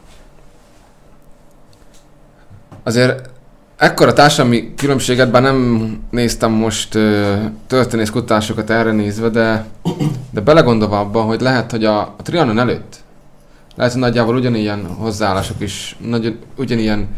Azért 2.83 3.30
ekkora 3.76 4.12
társadalmi 4.12 4.75
különbséget, 4.75 5.30
bár 5.30 5.42
nem 5.42 6.00
néztem 6.11 6.52
most 6.52 6.95
ö, 6.95 7.37
történészkutatásokat 7.66 8.71
erre 8.71 8.90
nézve, 8.92 9.28
de, 9.28 9.66
de 10.30 10.40
belegondolva 10.40 10.99
abba, 10.99 11.23
hogy 11.23 11.40
lehet, 11.40 11.71
hogy 11.71 11.85
a, 11.85 12.00
a 12.00 12.23
Trianon 12.23 12.59
előtt 12.59 13.04
lehet, 13.76 13.92
hogy 13.92 14.00
nagyjából 14.02 14.37
ugyanilyen 14.37 14.87
hozzáállások 14.87 15.61
is, 15.61 15.97
nagy, 16.09 16.38
ugyanilyen 16.56 17.09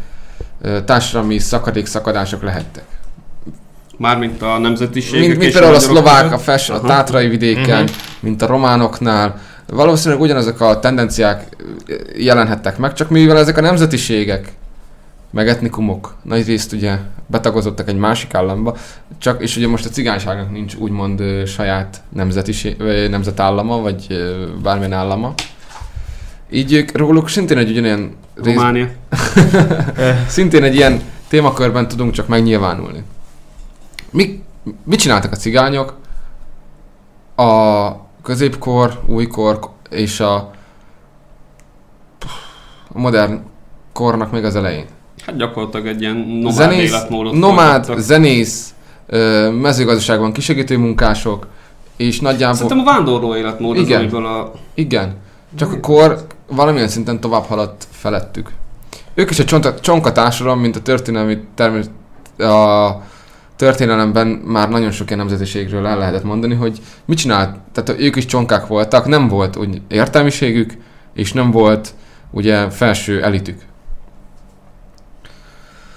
társadalmi 0.85 1.37
szakadék 1.39 1.85
szakadások 1.85 2.41
lehettek. 2.43 2.83
Mármint 3.97 4.41
a 4.41 4.57
nemzetiségek 4.57 5.27
Mint, 5.27 5.37
mint 5.37 5.51
például 5.51 5.73
a 5.73 5.77
magyarok 5.77 5.95
szlovák, 5.97 6.31
a 6.31 6.37
fes, 6.37 6.69
a 6.69 6.75
Aha. 6.75 6.87
tátrai 6.87 7.27
vidéken, 7.27 7.83
Mhm. 7.83 7.91
mint 8.19 8.41
a 8.41 8.45
románoknál. 8.45 9.39
Valószínűleg 9.67 10.21
ugyanazok 10.21 10.61
a 10.61 10.79
tendenciák 10.79 11.55
jelenhettek 12.17 12.77
meg, 12.77 12.93
csak 12.93 13.09
mivel 13.09 13.37
ezek 13.37 13.57
a 13.57 13.61
nemzetiségek, 13.61 14.51
meg 15.31 15.47
etnikumok 15.47 16.15
nagy 16.23 16.45
részt 16.45 16.73
ugye 16.73 16.97
betagozottak 17.27 17.87
egy 17.89 17.95
másik 17.97 18.33
államba, 18.33 18.75
csak, 19.17 19.41
és 19.41 19.57
ugye 19.57 19.67
most 19.67 19.85
a 19.85 19.89
cigányságnak 19.89 20.51
nincs 20.51 20.75
úgymond 20.75 21.19
ö, 21.19 21.45
saját 21.45 22.01
nemzetiség, 22.09 22.77
vagy 22.77 23.09
nemzetállama, 23.09 23.77
vagy 23.81 24.05
ö, 24.09 24.45
bármilyen 24.61 24.93
állama. 24.93 25.33
Így 26.51 26.73
ők 26.73 26.97
róluk 26.97 27.29
szintén 27.29 27.57
egy 27.57 27.69
ugyanilyen 27.69 28.15
rész, 28.35 28.55
Románia. 28.55 28.87
szintén 30.27 30.63
egy 30.63 30.75
ilyen 30.75 31.01
témakörben 31.27 31.87
tudunk 31.87 32.11
csak 32.11 32.27
megnyilvánulni. 32.27 33.03
Mi, 34.09 34.43
mit 34.83 34.99
csináltak 34.99 35.31
a 35.31 35.35
cigányok? 35.35 35.97
A 37.35 37.91
középkor, 38.23 39.01
újkor 39.05 39.59
és 39.89 40.19
a, 40.19 40.35
a 42.93 42.99
modern 42.99 43.39
kornak 43.93 44.31
még 44.31 44.43
az 44.43 44.55
elején. 44.55 44.85
Hát 45.25 45.37
gyakorlatilag 45.37 45.87
egy 45.87 46.01
ilyen 46.01 46.17
nomád 46.17 46.53
Zenész, 46.53 46.91
életmódot 46.91 47.33
nomád, 47.33 47.67
folytattak. 47.69 47.99
zenész, 47.99 48.73
mezőgazdaságban 49.61 50.33
kisegítő 50.33 50.77
munkások, 50.77 51.47
és 51.95 52.19
nagyjából... 52.19 52.55
Szerintem 52.55 52.79
a 52.79 52.83
vándorló 52.83 53.35
életmód 53.35 53.77
az, 53.77 53.83
Igen. 53.83 53.99
amiből 53.99 54.25
a... 54.25 54.51
Igen. 54.73 55.15
Csak 55.55 55.71
akkor 55.71 56.25
valamilyen 56.49 56.87
szinten 56.87 57.19
tovább 57.19 57.43
haladt 57.43 57.87
felettük. 57.91 58.51
Ők 59.13 59.29
is 59.29 59.39
egy 59.39 59.79
csonka, 59.81 60.11
társadalom, 60.11 60.59
mint 60.59 60.75
a 60.75 60.81
történelmi 60.81 61.37
termés, 61.55 61.85
a 62.37 62.91
történelemben 63.55 64.27
már 64.27 64.69
nagyon 64.69 64.91
sok 64.91 65.07
ilyen 65.07 65.19
nemzetiségről 65.19 65.87
el 65.87 65.97
lehetett 65.97 66.23
mondani, 66.23 66.55
hogy 66.55 66.79
mit 67.05 67.17
csinált, 67.17 67.57
tehát 67.71 68.01
ők 68.01 68.15
is 68.15 68.25
csonkák 68.25 68.67
voltak, 68.67 69.07
nem 69.07 69.27
volt 69.27 69.55
úgy 69.55 69.81
értelmiségük, 69.87 70.73
és 71.13 71.33
nem 71.33 71.51
volt 71.51 71.93
ugye 72.31 72.69
felső 72.69 73.23
elitük. 73.23 73.61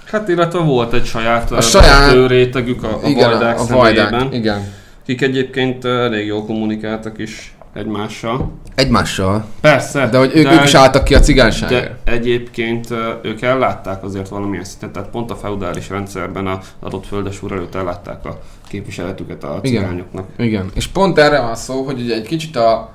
Hát 0.05 0.27
illetve 0.27 0.59
volt 0.59 0.93
egy 0.93 1.05
saját, 1.05 1.51
A 1.51 1.55
a 1.55 1.61
saját- 1.61 2.27
rétegük 2.27 2.83
a, 2.83 2.99
a 3.03 3.07
igen, 3.07 3.29
vajdák 3.29 3.59
a 3.59 3.65
vajdák, 3.65 4.09
személyében, 4.09 4.33
igen. 4.33 4.63
akik 5.01 5.21
egyébként 5.21 5.85
elég 5.85 6.25
jól 6.25 6.45
kommunikáltak 6.45 7.17
is 7.17 7.55
egymással. 7.73 8.51
Egymással. 8.75 9.45
Persze, 9.61 10.07
De 10.09 10.17
hogy 10.17 10.31
ők, 10.35 10.51
ők 10.51 10.63
is 10.63 10.73
álltak 10.73 11.03
ki 11.03 11.15
a 11.15 11.19
cigányságért. 11.19 12.03
de 12.03 12.11
egyébként 12.11 12.87
ők 13.21 13.41
ellátták 13.41 14.03
azért 14.03 14.27
valamilyen 14.27 14.63
szinten, 14.63 14.91
tehát 14.91 15.09
pont 15.09 15.31
a 15.31 15.35
feudális 15.35 15.89
rendszerben 15.89 16.47
az 16.47 16.57
adott 16.79 17.05
földes 17.05 17.43
úr 17.43 17.51
előtt 17.51 17.75
ellátták 17.75 18.25
a 18.25 18.39
képviseletüket 18.67 19.43
a 19.43 19.59
Igen. 19.61 19.81
cigányoknak. 19.83 20.25
Igen, 20.37 20.69
és 20.73 20.87
pont 20.87 21.17
erre 21.17 21.39
van 21.39 21.55
szó, 21.55 21.83
hogy 21.83 22.01
ugye 22.01 22.15
egy 22.15 22.27
kicsit 22.27 22.55
a, 22.55 22.89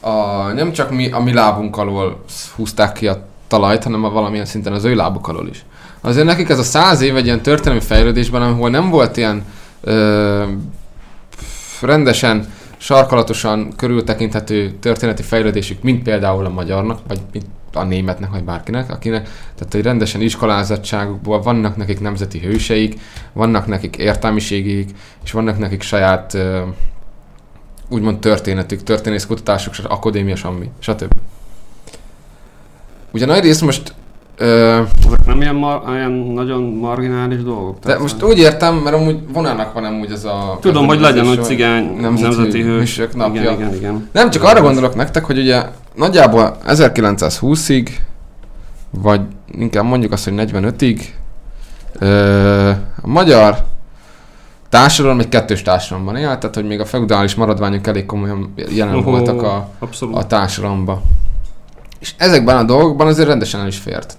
a 0.00 0.42
nem 0.52 0.72
csak 0.72 0.90
mi 0.90 1.10
a 1.10 1.20
mi 1.20 1.32
lábunk 1.32 1.76
alól 1.76 2.24
húzták 2.56 2.92
ki 2.92 3.06
a 3.06 3.26
talajt, 3.48 3.82
hanem 3.84 4.04
a 4.04 4.10
valamilyen 4.10 4.44
szinten 4.44 4.72
az 4.72 4.84
ő 4.84 4.94
lábuk 4.94 5.28
alól 5.28 5.48
is. 5.48 5.64
Azért 6.00 6.26
nekik 6.26 6.48
ez 6.48 6.58
a 6.58 6.62
száz 6.62 7.00
év 7.00 7.16
egy 7.16 7.24
ilyen 7.24 7.42
történelmi 7.42 7.80
fejlődésben, 7.80 8.42
ahol 8.42 8.70
nem 8.70 8.90
volt 8.90 9.16
ilyen 9.16 9.44
ö, 9.80 10.44
rendesen, 11.80 12.52
sarkalatosan 12.86 13.72
körültekinthető 13.76 14.70
történeti 14.70 15.22
fejlődésük, 15.22 15.82
mint 15.82 16.02
például 16.02 16.44
a 16.44 16.48
magyarnak, 16.48 17.00
vagy 17.08 17.20
mint 17.32 17.46
a 17.72 17.82
németnek, 17.82 18.30
vagy 18.30 18.44
bárkinek, 18.44 18.90
akinek, 18.90 19.22
tehát 19.54 19.72
hogy 19.72 19.82
rendesen 19.82 20.20
iskolázottságukból 20.20 21.42
vannak 21.42 21.76
nekik 21.76 22.00
nemzeti 22.00 22.38
hőseik, 22.38 23.00
vannak 23.32 23.66
nekik 23.66 23.96
értelmiségeik, 23.96 24.90
és 25.24 25.32
vannak 25.32 25.58
nekik 25.58 25.82
saját 25.82 26.36
úgymond 27.88 28.18
történetük, 28.18 28.82
történészkutatásuk, 28.82 29.74
stb. 29.74 29.90
akadémia, 29.90 30.36
semmi, 30.36 30.70
stb. 30.78 31.12
Ugye 33.10 33.26
nagy 33.26 33.42
rész 33.42 33.60
most 33.60 33.94
ö, 34.36 34.80
Ezek 35.06 35.26
nem 35.26 35.40
ilyen, 35.40 35.54
mar, 35.54 35.82
ilyen 35.94 36.10
nagyon 36.10 36.62
marginális 36.62 37.42
dolgok? 37.42 37.78
de 37.84 37.98
most 37.98 38.22
úgy 38.22 38.38
értem, 38.38 38.74
mert 38.74 38.96
amúgy 38.96 39.18
vonalnak 39.32 39.72
van 39.72 39.84
amúgy 39.84 40.10
ez 40.12 40.24
a... 40.24 40.58
Tudom, 40.60 40.82
ez 40.82 40.88
hogy 40.88 41.00
legyen, 41.00 41.26
hogy 41.26 41.44
cigány 41.44 41.96
nemzeti 42.00 42.22
nemzeti, 42.36 42.62
hős. 42.62 42.78
hősök 42.78 43.14
napja. 43.14 43.40
Igen, 43.40 43.54
igen, 43.54 43.74
igen. 43.74 44.08
Nem, 44.12 44.30
csak 44.30 44.42
arra 44.42 44.60
gondolok 44.60 44.94
nektek, 44.94 45.24
hogy 45.24 45.38
ugye 45.38 45.62
nagyjából 45.94 46.56
1920-ig, 46.66 47.88
vagy 48.90 49.20
inkább 49.52 49.84
mondjuk 49.84 50.12
azt, 50.12 50.24
hogy 50.24 50.34
45-ig, 50.36 51.00
ö, 51.98 52.70
a 53.02 53.06
magyar 53.06 53.64
társadalom 54.68 55.20
egy 55.20 55.28
kettős 55.28 55.62
társadalomban 55.62 56.16
élt, 56.16 56.38
tehát 56.38 56.54
hogy 56.54 56.66
még 56.66 56.80
a 56.80 56.84
feudális 56.84 57.34
maradványok 57.34 57.86
elég 57.86 58.06
komolyan 58.06 58.54
jelen 58.68 58.94
Ohó, 58.94 59.10
voltak 59.10 59.42
a, 59.42 59.68
Abszolút. 59.78 60.16
a 60.16 60.26
társadalomba. 60.26 61.02
És 61.98 62.14
ezekben 62.18 62.56
a 62.56 62.62
dolgokban 62.62 63.06
azért 63.06 63.28
rendesen 63.28 63.60
el 63.60 63.66
is 63.66 63.78
fért 63.78 64.16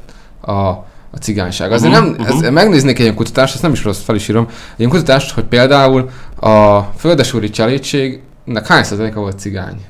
a, 0.48 0.86
a 1.12 1.18
cigányság. 1.20 1.72
Azért 1.72 1.94
Mhm, 1.94 2.04
nem, 2.04 2.28
ez, 2.28 2.34
mhm. 2.34 2.54
megnéznék 2.54 2.96
egy 2.96 3.02
ilyen 3.02 3.16
kutatást, 3.16 3.54
ezt 3.54 3.64
nem 3.64 3.72
is 3.72 3.84
rossz, 3.84 4.02
fel 4.02 4.16
is 4.16 4.28
írom, 4.28 4.46
egy 4.48 4.54
ilyen 4.80 4.92
kutatást, 4.92 5.32
hogy 5.32 5.44
például 5.44 6.10
a 6.40 6.80
földesúri 6.98 7.50
cselédségnek 7.50 8.68
hány 8.68 8.84
százaléka 8.84 9.20
volt 9.20 9.40
cigány? 9.40 9.86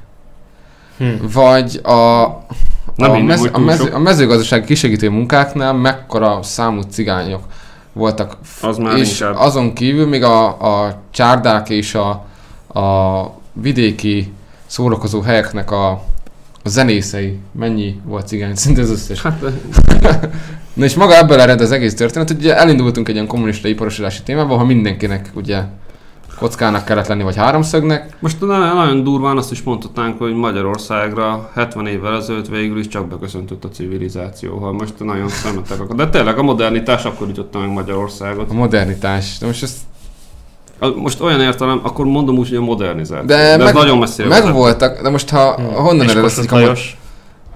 Hm. 0.98 1.06
Vagy 1.34 1.80
a, 1.84 2.26
Nem 2.96 3.12
a, 3.12 3.20
mez, 3.20 3.50
a, 3.52 3.72
sok. 3.76 3.94
a 3.94 4.00
mezőgazdasági 4.00 4.66
kisegítő 4.66 5.10
munkáknál 5.10 5.74
mekkora 5.74 6.44
számú 6.44 6.82
cigányok 6.82 7.44
voltak. 7.94 8.38
Az 8.62 8.78
már 8.78 8.98
és 8.98 9.20
inkább. 9.20 9.36
azon 9.36 9.74
kívül 9.74 10.08
még 10.08 10.24
a, 10.24 10.46
a 10.46 11.02
csárdák 11.12 11.70
és 11.70 11.96
a, 11.96 12.10
a 12.80 13.24
vidéki 13.54 14.34
szórakozó 14.66 15.22
helyeknek 15.22 15.72
a, 15.72 16.04
a 16.68 16.70
zenészei, 16.70 17.38
mennyi 17.52 18.00
volt 18.06 18.28
cigány, 18.28 18.56
szinte 18.66 18.82
az 18.82 18.90
összes. 18.90 19.22
Hát, 19.22 19.44
Na 20.74 20.86
és 20.86 20.96
maga 20.96 21.16
ebből 21.18 21.40
ered 21.40 21.62
az 21.62 21.72
egész 21.72 21.96
történet, 21.96 22.28
hogy 22.28 22.38
ugye 22.38 22.58
elindultunk 22.58 23.08
egy 23.08 23.14
ilyen 23.16 23.28
kommunista 23.28 23.68
iparosodási 23.68 24.24
témába, 24.24 24.58
ha 24.58 24.66
mindenkinek 24.66 25.30
ugye 25.34 25.64
kockának 26.40 26.86
kellett 26.86 27.08
lenni, 27.08 27.24
vagy 27.24 27.36
háromszögnek. 27.36 28.18
most 28.20 28.40
nagyon, 28.40 29.04
durván 29.04 29.38
azt 29.38 29.52
is 29.52 29.64
mondhatnánk, 29.64 30.18
hogy 30.18 30.34
Magyarországra 30.34 31.50
70 31.54 31.88
évvel 31.88 32.16
ezelőtt 32.16 32.48
végül 32.48 32.80
is 32.80 32.88
csak 32.88 33.08
beköszöntött 33.08 33.64
a 33.64 33.70
civilizáció, 33.70 34.58
ha 34.58 34.72
most 34.72 35.00
nagyon 35.00 35.30
szemetek 35.30 35.80
akar. 35.80 35.96
De 35.96 36.10
tényleg 36.10 36.38
a 36.38 36.44
modernitás 36.44 37.06
akkor 37.06 37.28
ütötte 37.30 37.58
meg 37.58 37.70
Magyarországot. 37.70 38.50
A 38.50 38.54
modernitás. 38.54 39.38
De 39.38 39.46
most 39.46 39.64
ezt 39.64 39.78
Most 40.96 41.22
olyan 41.22 41.42
értelem, 41.42 41.80
akkor 41.84 42.06
mondom 42.06 42.38
úgy, 42.38 42.48
hogy 42.48 42.58
a 42.58 42.62
modernizáció. 42.62 43.26
De 43.26 43.36
De, 43.36 43.42
ez 43.42 43.58
meg- 43.58 43.74
nagyon 43.74 43.98
messzire 43.98 44.28
meg 44.28 44.54
voltak, 44.54 45.02
de 45.02 45.10
most 45.10 45.30
ha 45.30 45.62
honnan 45.62 46.06
És 46.06 46.12
eredeztetjük 46.12 46.52
a, 46.52 46.74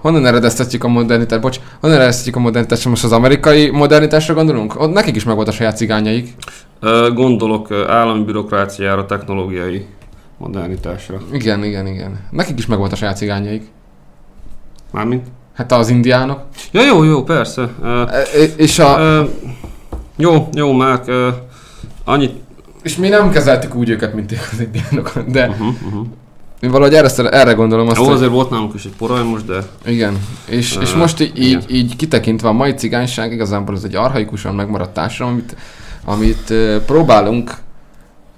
honnan 0.00 0.26
eredeztetjük 0.26 0.84
a 0.84 0.88
modernitást? 0.88 1.40
Bocs, 1.40 1.60
honnan 1.80 1.96
eredeztetjük 1.96 2.36
a 2.36 2.40
modernitást? 2.40 2.84
Most 2.84 3.04
az 3.04 3.12
amerikai 3.12 3.70
modernitásra 3.70 4.34
gondolunk? 4.34 4.80
Ott 4.80 4.92
nekik 4.92 5.16
is 5.16 5.24
megvolt 5.24 5.48
a 5.48 5.52
saját 5.52 5.76
cigányaik. 5.76 6.34
Gondolok 7.14 7.70
állami 7.70 8.24
bürokráciára, 8.24 9.06
technológiai 9.06 9.86
modernitásra. 10.38 11.20
Igen, 11.32 11.64
igen, 11.64 11.86
igen. 11.86 12.20
Nekik 12.30 12.58
is 12.58 12.66
megvolt 12.66 12.92
a 12.92 12.96
saját 12.96 13.16
cigányaik. 13.16 13.62
Mármint? 14.90 15.26
Hát 15.54 15.72
az 15.72 15.88
indiánok. 15.88 16.40
Ja, 16.70 16.82
jó, 16.84 17.02
jó, 17.02 17.22
persze. 17.22 17.68
E- 18.10 18.22
És, 18.56 18.78
a, 18.78 18.98
ö, 19.00 19.22
jó, 20.16 20.48
jó, 20.52 20.72
Márk. 20.72 21.08
ö, 21.08 21.28
Annyit... 22.04 22.40
és 22.82 22.96
mi 22.96 23.08
nem 23.08 23.30
kezeltük 23.30 23.74
úgy 23.74 23.88
őket, 23.88 24.14
mint 24.14 24.32
ők 24.32 24.48
az 24.52 24.60
indiánok. 24.60 25.18
De 25.18 25.46
Uh-huh, 25.48 25.74
uh-huh. 25.86 26.06
én 26.60 26.70
valahogy 26.70 26.94
erre, 26.94 27.28
erre 27.28 27.52
gondolom 27.52 27.88
azt, 27.88 27.96
hogy... 27.96 28.08
azért 28.08 28.30
volt 28.30 28.50
nálunk 28.50 28.74
is 28.74 28.84
egy 28.84 28.96
poraj 28.96 29.24
most, 29.24 29.46
de... 29.46 29.62
Igen, 29.84 30.18
és, 30.46 30.78
és 30.80 30.94
Ö, 30.94 30.96
most 30.96 31.20
így, 31.20 31.38
igen. 31.38 31.60
így, 31.60 31.74
így 31.74 31.96
kitekintve 31.96 32.48
a 32.48 32.52
mai 32.52 32.74
cigányság 32.74 33.32
igazából 33.32 33.74
ez 33.74 33.84
egy 33.84 33.94
arhaikusan 33.94 34.54
megmaradt 34.54 34.94
társadalom, 34.94 35.32
amit, 35.32 35.56
amit 36.04 36.50
ö, 36.50 36.76
próbálunk 36.86 37.54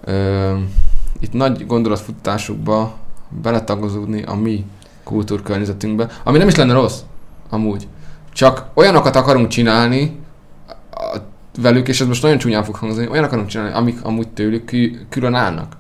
ö, 0.04 0.52
itt 1.20 1.32
nagy 1.32 1.66
gondolatfutásukba 1.66 2.94
beletagozódni 3.42 4.22
a 4.22 4.34
mi 4.34 4.64
kultúrkörnyezetünkbe, 5.04 6.08
ami 6.24 6.38
nem 6.38 6.48
is 6.48 6.54
lenne 6.54 6.72
rossz, 6.72 6.98
amúgy. 7.50 7.88
Csak 8.32 8.66
olyanokat 8.74 9.16
akarunk 9.16 9.48
csinálni 9.48 10.18
velük, 11.62 11.88
és 11.88 12.00
ez 12.00 12.06
most 12.06 12.22
nagyon 12.22 12.38
csúnyán 12.38 12.64
fog 12.64 12.74
hangzni, 12.74 13.08
olyan 13.08 13.24
akarunk 13.24 13.48
csinálni, 13.48 13.72
amik 13.74 13.98
amúgy 14.02 14.28
tőlük 14.28 14.64
kü- 14.64 15.06
külön 15.08 15.34
állnak. 15.34 15.76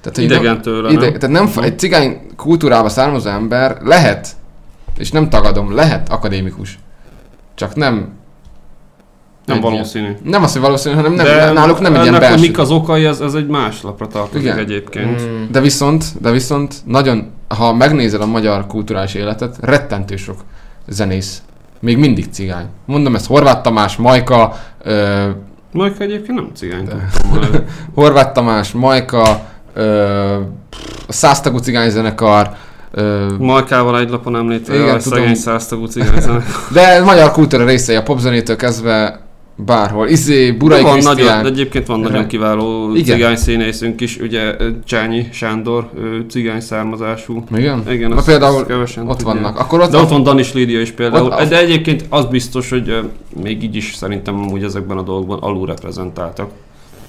Tehát, 0.00 0.18
Idegen 0.18 0.62
tőle, 0.62 0.90
ide, 0.90 1.00
nem? 1.00 1.12
tehát 1.18 1.36
nem, 1.36 1.46
fa- 1.46 1.64
egy 1.64 1.78
cigány 1.78 2.20
kultúrába 2.36 2.88
származó 2.88 3.28
ember 3.30 3.76
lehet, 3.82 4.28
és 4.98 5.10
nem 5.10 5.28
tagadom, 5.28 5.74
lehet 5.74 6.08
akadémikus. 6.08 6.78
Csak 7.54 7.74
nem 7.74 8.08
Nem 9.46 9.56
egy 9.56 9.62
valószínű. 9.62 10.04
Ilyen, 10.04 10.18
nem 10.24 10.42
az, 10.42 10.52
hogy 10.52 10.60
valószínű, 10.60 10.94
hanem 10.94 11.12
nem, 11.12 11.24
de 11.24 11.52
náluk 11.52 11.80
nem 11.80 11.94
egy 11.94 12.02
ilyen 12.06 12.18
belső. 12.20 12.40
mik 12.40 12.58
az 12.58 12.70
okai, 12.70 13.04
ez, 13.04 13.20
ez 13.20 13.34
egy 13.34 13.46
más 13.46 13.82
lapra 13.82 14.06
tartozik 14.06 14.42
Igen. 14.46 14.58
egyébként. 14.58 15.22
Mm. 15.22 15.44
De 15.50 15.60
viszont, 15.60 16.04
de 16.20 16.30
viszont 16.30 16.74
nagyon, 16.84 17.30
ha 17.48 17.72
megnézel 17.74 18.20
a 18.20 18.26
magyar 18.26 18.66
kulturális 18.66 19.14
életet, 19.14 19.56
rettentő 19.60 20.16
sok 20.16 20.36
zenész. 20.88 21.42
Még 21.80 21.98
mindig 21.98 22.26
cigány. 22.30 22.66
Mondom 22.84 23.14
ezt 23.14 23.26
Horváth 23.26 23.60
Tamás, 23.62 23.96
Majka, 23.96 24.56
ö, 24.82 25.28
Majka 25.72 26.02
egyébként 26.02 26.38
nem 26.38 26.50
cigány. 26.54 26.88
Horváth 27.94 28.32
Tamás, 28.32 28.72
Majka, 28.72 29.40
ö, 29.74 30.34
a 31.06 31.12
száztagú 31.12 31.58
cigányzenekar, 31.58 32.50
ö, 32.90 33.26
Majkával 33.38 33.98
egy 33.98 34.10
lapon 34.10 34.34
Igen, 34.34 34.52
Igen, 34.52 34.94
a 34.94 34.98
tudom. 34.98 35.18
szegény 35.18 35.34
száztagú 35.34 35.84
cigányzenek. 35.84 36.42
de 36.72 37.02
magyar 37.04 37.30
kultúra 37.30 37.64
részei 37.64 37.96
a 37.96 38.02
popzenétől 38.02 38.56
kezdve 38.56 39.20
bárhol. 39.56 40.08
Izé, 40.08 40.50
Burai 40.52 40.82
van 40.82 40.92
Krisztián. 40.92 41.16
nagyon, 41.16 41.42
de 41.42 41.48
egyébként 41.48 41.86
van 41.86 42.00
nagyon 42.00 42.26
kiváló 42.26 42.94
Igen. 42.94 43.16
cigány 43.16 43.36
színészünk 43.36 44.00
is, 44.00 44.16
ugye 44.18 44.54
Csányi 44.84 45.28
Sándor, 45.32 45.90
ő 45.98 46.24
cigány 46.30 46.60
származású. 46.60 47.44
Igen? 47.56 47.82
Igen, 47.90 48.08
Na 48.10 48.16
azt- 48.16 48.26
például 48.26 48.56
azt 48.56 48.66
kevesen 48.66 49.08
Ott 49.08 49.16
tudják. 49.18 49.36
vannak. 49.36 49.58
Akkor 49.58 49.80
ott, 49.80 49.90
De 49.90 49.98
ott 49.98 50.08
van 50.08 50.22
Danis 50.22 50.52
Lídia 50.52 50.80
is 50.80 50.90
például. 50.90 51.26
Ott- 51.32 51.48
de 51.48 51.58
egyébként 51.58 52.04
az 52.08 52.24
biztos, 52.24 52.70
hogy 52.70 53.00
még 53.42 53.62
így 53.62 53.76
is 53.76 53.94
szerintem 53.94 54.34
amúgy 54.34 54.62
ezekben 54.64 54.96
a 54.98 55.02
dolgokban 55.02 55.38
alulreprezentáltak. 55.40 56.50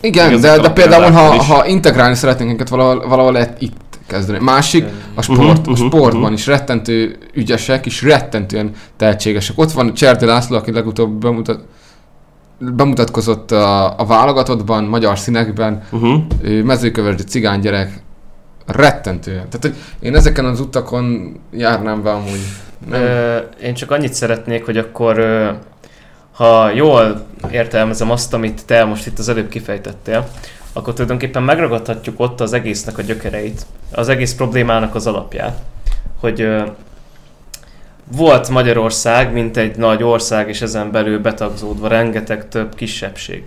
Igen, 0.01 0.31
Még 0.31 0.39
de, 0.39 0.60
de 0.60 0.69
például, 0.69 1.12
ha, 1.12 1.36
is. 1.36 1.45
ha 1.47 1.65
integrálni 1.67 2.15
szeretnénk 2.15 2.51
őket, 2.51 2.69
valahol, 2.69 3.07
valahol 3.07 3.31
lehet 3.31 3.62
itt 3.62 3.75
kezdeni. 4.07 4.43
Másik, 4.43 4.86
a 5.15 5.21
sport, 5.21 5.39
Mhm, 5.39 5.47
a 5.49 5.71
mhm, 5.71 5.86
sportban 5.86 6.21
mhm. 6.21 6.33
is 6.33 6.47
rettentő 6.47 7.17
ügyesek, 7.33 7.86
és 7.86 8.01
rettentően 8.01 8.71
tehetségesek. 8.97 9.60
Ott 9.60 9.71
van 9.71 9.93
Cserdi 9.93 10.25
László, 10.25 10.55
aki 10.57 10.71
legutóbb 10.71 11.12
bemutat, 11.12 11.60
bemutatkozott 12.60 13.52
a, 13.52 14.00
a 14.00 14.06
válogatottban, 14.06 14.84
magyar 14.84 15.20
színekben, 15.20 15.84
Uh-huh. 15.91 16.63
mezőkövesdi 16.63 17.24
cigány 17.24 17.60
gyerek, 17.60 18.02
rettentően. 18.65 19.50
Tehát, 19.50 19.62
hogy 19.62 19.76
én 20.00 20.15
ezeken 20.15 20.46
az 20.46 20.60
utakon 20.60 21.36
járnám 21.52 22.04
be 22.04 22.12
amúgy. 22.12 22.39
Nem. 22.89 23.02
Ö, 23.02 23.38
én 23.62 23.74
csak 23.74 23.91
annyit 23.91 24.13
szeretnék, 24.13 24.65
hogy 24.65 24.78
akkor 24.78 25.17
ö, 25.17 25.50
ha 26.32 26.70
jól 26.72 27.26
értelmezem 27.52 28.12
azt, 28.12 28.34
amit 28.34 28.65
te 28.65 28.84
most 28.86 29.08
itt 29.08 29.20
az 29.20 29.30
előbb 29.30 29.50
kifejtettél, 29.50 30.28
akkor 30.74 30.93
tulajdonképpen 30.93 31.43
megragadhatjuk 31.43 32.20
ott 32.20 32.41
az 32.41 32.54
egésznek 32.54 32.98
a 32.98 33.02
gyökereit, 33.02 33.65
az 33.91 34.10
egész 34.10 34.34
problémának 34.34 34.96
az 34.96 35.08
alapját, 35.08 35.62
hogy 36.20 36.41
ö, 36.41 36.62
volt 38.15 38.50
Magyarország, 38.50 39.34
mint 39.34 39.58
egy 39.58 39.76
nagy 39.76 40.04
ország, 40.04 40.50
és 40.50 40.62
ezen 40.62 40.91
belül 40.91 41.20
betagzódva 41.20 41.88
rengeteg 41.88 42.48
több 42.48 42.76
kisebbség. 42.76 43.43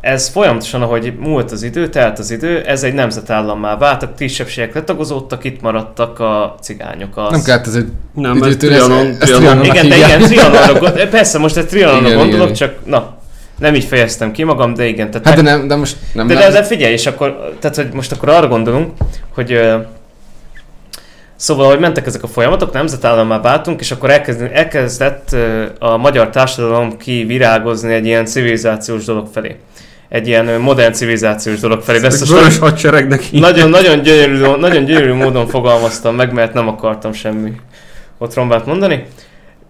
Ez 0.00 0.28
folyamatosan, 0.28 0.82
ahogy 0.82 1.12
múlt 1.18 1.50
az 1.52 1.62
idő, 1.62 1.88
telt 1.88 2.18
az 2.18 2.30
idő, 2.30 2.60
ez 2.60 2.82
egy 2.82 2.94
nemzetállammá 2.94 3.76
vált, 3.76 4.02
a 4.02 4.14
kisebbségek 4.14 4.74
letagozódtak, 4.74 5.44
itt 5.44 5.60
maradtak 5.60 6.20
a 6.20 6.54
cigányok. 6.60 7.16
Az... 7.16 7.30
nem 7.30 7.42
kellett 7.42 7.66
ez 7.66 7.74
egy 7.74 7.88
Nem, 8.14 8.42
ez 8.42 8.46
időtől, 8.46 8.72
ez- 8.72 8.82
Trianon, 8.84 9.06
ez 9.06 9.16
Trianon. 9.18 9.40
Trianon. 9.58 9.64
Igen, 9.64 9.88
de 9.88 9.96
igen, 9.96 10.20
trianonra. 10.20 10.92
Persze, 11.10 11.38
most 11.38 11.56
egy 11.56 11.66
trianonra 11.66 12.14
gondolok, 12.14 12.42
igen. 12.44 12.52
csak 12.54 12.74
na, 12.84 13.16
nem 13.58 13.74
így 13.74 13.84
fejeztem 13.84 14.32
ki 14.32 14.42
magam, 14.44 14.74
de 14.74 14.86
igen. 14.86 15.10
Tehát 15.10 15.26
Hát 15.26 15.36
de 15.36 15.42
meg- 15.42 15.58
nem, 15.58 15.68
de 15.68 15.76
most 15.76 15.96
nem 16.12 16.26
de, 16.26 16.32
de, 16.34 16.38
lehet. 16.38 16.54
de 16.54 16.62
figyelj, 16.62 16.92
és 16.92 17.06
akkor, 17.06 17.54
tehát, 17.60 17.76
hogy 17.76 17.88
most 17.92 18.12
akkor 18.12 18.28
arra 18.28 18.48
gondolunk, 18.48 18.92
hogy 19.34 19.60
Szóval, 21.38 21.68
hogy 21.68 21.78
mentek 21.78 22.06
ezek 22.06 22.22
a 22.22 22.26
folyamatok, 22.26 22.72
nemzetállammá 22.72 23.40
váltunk, 23.40 23.80
és 23.80 23.90
akkor 23.90 24.10
elkezd, 24.10 24.48
elkezdett 24.52 25.36
a 25.78 25.96
magyar 25.96 26.30
társadalom 26.30 26.96
kivirágozni 26.96 27.94
egy 27.94 28.06
ilyen 28.06 28.26
civilizációs 28.26 29.04
dolog 29.04 29.26
felé. 29.32 29.56
Egy 30.08 30.26
ilyen 30.26 30.60
modern 30.60 30.92
civilizációs 30.92 31.60
dolog 31.60 31.80
felé. 31.80 32.04
Ezt 32.04 32.20
most 32.20 32.32
Vörös 32.32 32.58
hadseregnek 32.58 33.30
nagyon, 33.30 33.70
nagyon, 33.70 34.02
gyönyörű, 34.02 34.56
nagyon 34.56 34.84
gyönyörű 34.84 35.12
módon 35.12 35.46
fogalmaztam 35.46 36.14
meg, 36.14 36.32
mert 36.32 36.54
nem 36.54 36.68
akartam 36.68 37.12
semmi 37.12 37.52
otrombát 38.18 38.66
mondani. 38.66 39.06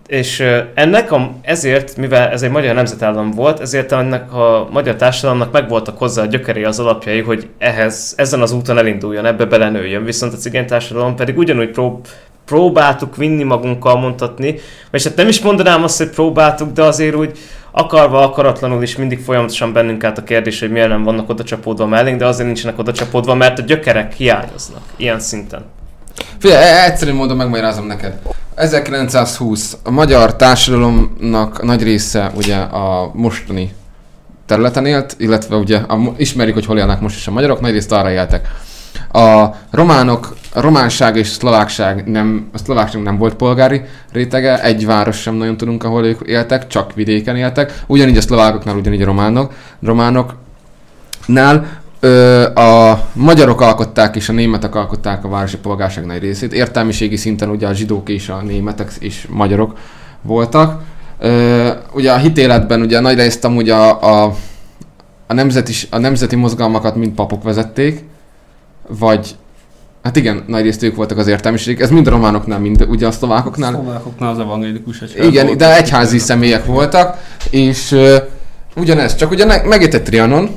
És 0.08 0.44
ennek 0.74 1.12
a, 1.12 1.30
ezért, 1.42 1.96
mivel 1.96 2.28
ez 2.28 2.42
egy 2.42 2.50
magyar 2.50 2.74
nemzetállam 2.74 3.30
volt, 3.30 3.60
ezért 3.60 3.92
ennek 3.92 4.32
a 4.32 4.68
magyar 4.70 4.94
társadalomnak 4.94 5.52
megvoltak 5.52 5.98
hozzá 5.98 6.22
a 6.22 6.26
gyökerei 6.26 6.64
az 6.64 6.78
alapjai, 6.78 7.20
hogy 7.20 7.48
ehhez, 7.58 8.14
ezen 8.16 8.40
az 8.40 8.52
úton 8.52 8.78
elinduljon, 8.78 9.26
ebbe 9.26 9.44
belenőjön. 9.44 10.04
Viszont 10.04 10.32
a 10.32 10.36
cigány 10.36 10.66
társadalom 10.66 11.16
pedig 11.16 11.38
ugyanúgy 11.38 11.70
prób, 11.70 12.06
próbáltuk 12.44 13.16
vinni 13.16 13.42
magunkkal 13.42 13.98
mondhatni, 13.98 14.58
és 14.90 15.04
hát 15.04 15.16
nem 15.16 15.28
is 15.28 15.40
mondanám 15.40 15.82
azt, 15.82 15.98
hogy 15.98 16.10
próbáltuk, 16.10 16.72
de 16.72 16.82
azért 16.82 17.14
úgy 17.14 17.38
akarva, 17.70 18.22
akaratlanul 18.22 18.82
is 18.82 18.96
mindig 18.96 19.20
folyamatosan 19.20 19.72
bennünk 19.72 20.04
állt 20.04 20.18
a 20.18 20.24
kérdés, 20.24 20.60
hogy 20.60 20.70
miért 20.70 20.88
nem 20.88 21.04
vannak 21.04 21.28
oda 21.28 21.44
csapódva 21.44 21.86
mellénk, 21.86 22.18
de 22.18 22.26
azért 22.26 22.46
nincsenek 22.46 22.78
oda 22.78 22.92
csapódva, 22.92 23.34
mert 23.34 23.58
a 23.58 23.62
gyökerek 23.62 24.12
hiányoznak 24.12 24.82
ilyen 24.96 25.20
szinten. 25.20 25.64
Figyelj, 26.38 26.62
e- 26.62 26.84
egyszerű 26.84 27.12
módon 27.12 27.36
megmagyarázom 27.36 27.86
neked. 27.86 28.18
1920 28.54 29.76
a 29.82 29.90
magyar 29.90 30.36
társadalomnak 30.36 31.62
nagy 31.62 31.82
része 31.82 32.30
ugye 32.34 32.56
a 32.56 33.10
mostani 33.14 33.72
területen 34.46 34.86
élt, 34.86 35.14
illetve 35.18 35.56
ugye 35.56 35.76
a, 35.76 36.14
ismerjük, 36.16 36.54
hogy 36.54 36.66
hol 36.66 36.78
élnek 36.78 37.00
most 37.00 37.16
is 37.16 37.26
a 37.26 37.30
magyarok, 37.30 37.60
nagy 37.60 37.72
részt 37.72 37.92
arra 37.92 38.10
éltek. 38.10 38.48
A 39.12 39.46
románok, 39.70 40.36
a 40.54 40.60
románság 40.60 41.16
és 41.16 41.28
szlovákság 41.28 42.06
nem, 42.06 42.48
a 42.52 42.58
szlovákság 42.58 43.02
nem 43.02 43.18
volt 43.18 43.34
polgári 43.34 43.82
rétege, 44.12 44.62
egy 44.62 44.86
város 44.86 45.20
sem 45.20 45.34
nagyon 45.34 45.56
tudunk, 45.56 45.84
ahol 45.84 46.04
ők 46.04 46.20
éltek, 46.20 46.66
csak 46.66 46.94
vidéken 46.94 47.36
éltek. 47.36 47.82
Ugyanígy 47.86 48.16
a 48.16 48.20
szlovákoknál, 48.20 48.76
ugyanígy 48.76 49.02
a 49.02 49.04
románok, 49.04 49.52
románoknál 49.82 51.77
ö, 52.00 52.42
a 52.54 53.04
magyarok 53.12 53.60
alkották 53.60 54.16
és 54.16 54.28
a 54.28 54.32
németek 54.32 54.74
alkották 54.74 55.24
a 55.24 55.28
városi 55.28 55.56
polgárság 55.56 56.06
nagy 56.06 56.20
részét. 56.20 56.52
Értelmiségi 56.52 57.16
szinten 57.16 57.48
ugye 57.48 57.66
a 57.66 57.72
zsidók 57.72 58.08
és 58.08 58.28
a 58.28 58.42
németek 58.42 58.92
és 58.98 59.26
magyarok 59.30 59.78
voltak. 60.22 60.82
Ö, 61.18 61.70
ugye 61.92 62.12
a 62.12 62.16
hitéletben 62.16 62.80
ugye 62.80 63.00
nagy 63.00 63.16
részt 63.16 63.44
amúgy 63.44 63.70
a, 63.70 64.02
a, 64.02 64.34
a, 65.26 65.32
nemzeti, 65.32 65.72
a 65.90 65.98
nemzeti 65.98 66.36
mozgalmakat 66.36 66.96
mind 66.96 67.12
papok 67.12 67.42
vezették, 67.42 68.04
vagy 68.88 69.36
Hát 70.02 70.16
igen, 70.16 70.44
nagy 70.46 70.62
részt 70.62 70.82
ők 70.82 70.96
voltak 70.96 71.18
az 71.18 71.26
értelmiség. 71.26 71.80
Ez 71.80 71.90
mind 71.90 72.06
a 72.06 72.10
románoknál, 72.10 72.58
mind 72.58 72.86
ugye 72.88 73.06
a 73.06 73.10
szlovákoknál. 73.10 73.74
A 73.74 73.76
szlovákoknál 73.76 74.30
az 74.30 74.38
evangélikus 74.38 75.00
egyház 75.00 75.26
Igen, 75.26 75.46
volt. 75.46 75.58
de 75.58 75.76
egyházi 75.76 76.18
személyek 76.18 76.64
voltak, 76.64 77.16
és 77.50 77.92
uh, 77.92 78.16
ugyanez, 78.76 79.14
csak 79.14 79.30
ugye 79.30 79.62
egy 79.80 80.02
Trianon, 80.02 80.50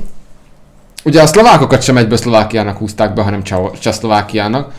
ugye 1.04 1.22
a 1.22 1.26
szlovákokat 1.26 1.82
sem 1.82 1.96
egyből 1.96 2.16
Szlovákiának 2.16 2.76
húzták 2.78 3.14
be, 3.14 3.22
hanem 3.22 3.42
Cseh- 3.42 3.80
Csehszlovákiának. 3.80 4.72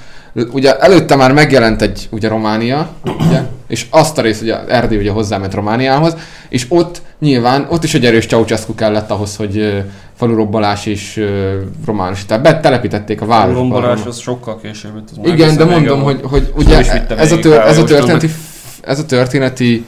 Ugye 0.51 0.77
előtte 0.77 1.15
már 1.15 1.31
megjelent 1.31 1.81
egy 1.81 2.07
ugye 2.11 2.27
Románia, 2.27 2.89
ugye, 3.27 3.41
és 3.67 3.85
azt 3.89 4.17
a 4.17 4.21
rész, 4.21 4.41
ugye 4.41 4.65
Erdély 4.67 4.97
ugye 4.97 5.11
hozzáment 5.11 5.53
Romániához, 5.53 6.15
és 6.49 6.65
ott 6.69 7.01
nyilván, 7.19 7.67
ott 7.69 7.83
is 7.83 7.93
egy 7.93 8.05
erős 8.05 8.25
Ceausescu 8.25 8.75
kellett 8.75 9.09
ahhoz, 9.11 9.35
hogy 9.35 9.83
falurobbalás 10.17 10.85
és 10.85 11.17
uh, 11.17 11.25
románus, 11.85 12.25
tehát 12.25 12.43
betelepítették 12.43 13.21
a 13.21 13.23
A 13.23 13.27
városba. 13.27 13.59
rombolás 13.59 13.99
az 14.05 14.17
sokkal 14.19 14.59
később 14.61 14.91
az 15.11 15.31
Igen, 15.31 15.57
de 15.57 15.65
mondom, 15.65 16.01
hogy, 16.01 16.19
hogy 16.23 16.51
ugye 16.55 16.77
ez 17.17 17.31
a, 17.31 17.39
tör, 17.39 17.59
ez 17.59 17.77
a 17.77 17.83
történeti, 17.83 18.29
ez 18.81 18.99
a 18.99 19.05
történeti 19.05 19.85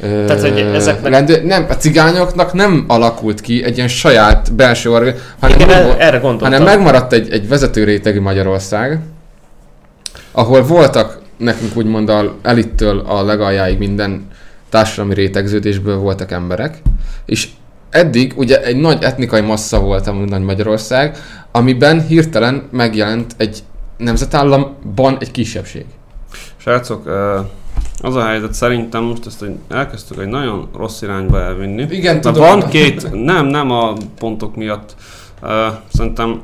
Tehát, 0.00 0.40
hogy 0.40 0.58
ezeknek- 0.74 1.12
lendő, 1.12 1.42
nem, 1.44 1.66
a 1.68 1.72
cigányoknak 1.72 2.52
nem 2.52 2.84
alakult 2.88 3.40
ki 3.40 3.64
egy 3.64 3.76
ilyen 3.76 3.88
saját 3.88 4.52
belső 4.54 4.90
orgán, 4.90 5.14
hanem, 5.40 5.60
Igen, 5.60 5.86
meg, 5.86 6.00
erre, 6.00 6.18
gondoltam. 6.18 6.52
hanem 6.52 6.62
megmaradt 6.62 7.12
egy, 7.12 7.30
egy 7.30 7.48
vezető 7.48 7.84
rétegű 7.84 8.20
Magyarország, 8.20 9.00
ahol 10.32 10.62
voltak 10.62 11.18
nekünk 11.36 11.76
úgymond 11.76 12.08
a 12.08 12.34
elittől 12.42 12.98
a 13.06 13.22
legaljáig 13.24 13.78
minden 13.78 14.28
társadalmi 14.68 15.14
rétegződésből 15.14 15.96
voltak 15.96 16.30
emberek, 16.30 16.78
és 17.26 17.48
eddig 17.90 18.32
ugye 18.36 18.62
egy 18.62 18.76
nagy 18.76 19.02
etnikai 19.02 19.40
massza 19.40 19.80
volt 19.80 20.06
a 20.06 20.12
nagy 20.12 20.42
Magyarország, 20.42 21.16
amiben 21.52 22.06
hirtelen 22.06 22.68
megjelent 22.70 23.34
egy 23.36 23.58
nemzetállamban 23.96 25.16
egy 25.20 25.30
kisebbség. 25.30 25.84
Srácok, 26.56 27.06
ö, 27.06 27.38
az 28.02 28.16
a 28.16 28.24
helyzet 28.24 28.54
szerintem 28.54 29.02
most 29.02 29.26
ezt 29.26 29.42
egy, 29.42 29.56
elkezdtük 29.68 30.20
egy 30.20 30.28
nagyon 30.28 30.68
rossz 30.76 31.02
irányba 31.02 31.40
elvinni. 31.40 31.86
Igen, 31.90 32.12
Mert 32.14 32.26
tudom. 32.26 32.42
van 32.60 32.68
két, 32.68 33.24
nem, 33.24 33.46
nem 33.46 33.70
a 33.70 33.92
pontok 34.18 34.56
miatt. 34.56 34.94
Ö, 35.42 35.66
szerintem 35.94 36.40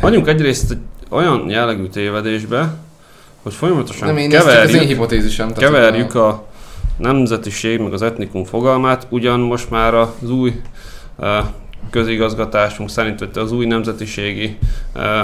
vagyunk 0.00 0.28
egyrészt 0.28 0.70
egy 0.70 0.78
olyan 1.10 1.48
jellegű 1.48 1.86
tévedésbe, 1.86 2.74
hogy 3.42 3.54
folyamatosan 3.54 4.08
Nem, 4.08 4.16
én 4.16 4.34
ez 4.34 4.46
az 4.46 4.52
én 4.52 4.56
keverjük, 4.58 4.82
hipotézisem. 4.88 5.52
keverjük 5.52 6.14
a 6.14 6.46
nemzetiség 6.96 7.80
meg 7.80 7.92
az 7.92 8.02
etnikum 8.02 8.44
fogalmát, 8.44 9.06
ugyan 9.10 9.40
most 9.40 9.70
már 9.70 9.94
az 9.94 10.30
új 10.30 10.60
ö, 11.18 11.38
közigazgatásunk 11.90 12.90
szerint, 12.90 13.18
vagy 13.18 13.30
az 13.34 13.52
új 13.52 13.66
nemzetiségi 13.66 14.58
ö, 14.94 15.20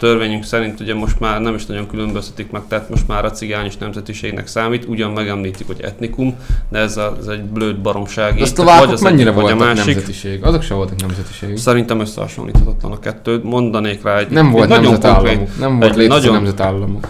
törvényünk 0.00 0.44
szerint 0.44 0.80
ugye 0.80 0.94
most 0.94 1.20
már 1.20 1.40
nem 1.40 1.54
is 1.54 1.66
nagyon 1.66 1.86
különböztetik 1.86 2.50
meg, 2.50 2.62
tehát 2.68 2.88
most 2.88 3.08
már 3.08 3.24
a 3.24 3.30
cigány 3.30 3.66
is 3.66 3.76
nemzetiségnek 3.76 4.46
számít, 4.46 4.84
ugyan 4.88 5.10
megemlítik, 5.10 5.66
hogy 5.66 5.80
etnikum, 5.80 6.34
de 6.68 6.78
ez, 6.78 6.96
a, 6.96 7.16
ez 7.20 7.26
egy 7.26 7.42
blöd 7.42 7.78
baromság. 7.78 8.34
De 8.36 8.42
a 8.42 8.46
szlovákok 8.46 8.92
az 8.92 9.00
mennyire 9.00 9.30
egyik, 9.30 9.50
a 9.50 9.54
másik. 9.56 9.84
nemzetiség? 9.84 10.44
Azok 10.44 10.62
sem 10.62 10.76
voltak 10.76 11.00
nemzetiség. 11.00 11.56
Szerintem 11.56 12.00
összehasonlíthatatlan 12.00 12.92
a 12.92 12.98
kettő. 12.98 13.40
Mondanék 13.42 14.02
rá 14.02 14.18
egy, 14.18 14.28
Nem 14.30 14.50
volt 14.50 14.62
egy 14.64 14.68
nagyon 14.68 14.84
nemzetállamuk. 14.84 15.36
konkrét, 15.36 15.58
Nem 15.58 15.78
volt 15.78 15.96
egy 15.96 16.08
nagyon- 16.08 16.34
nemzetállamuk. 16.34 17.08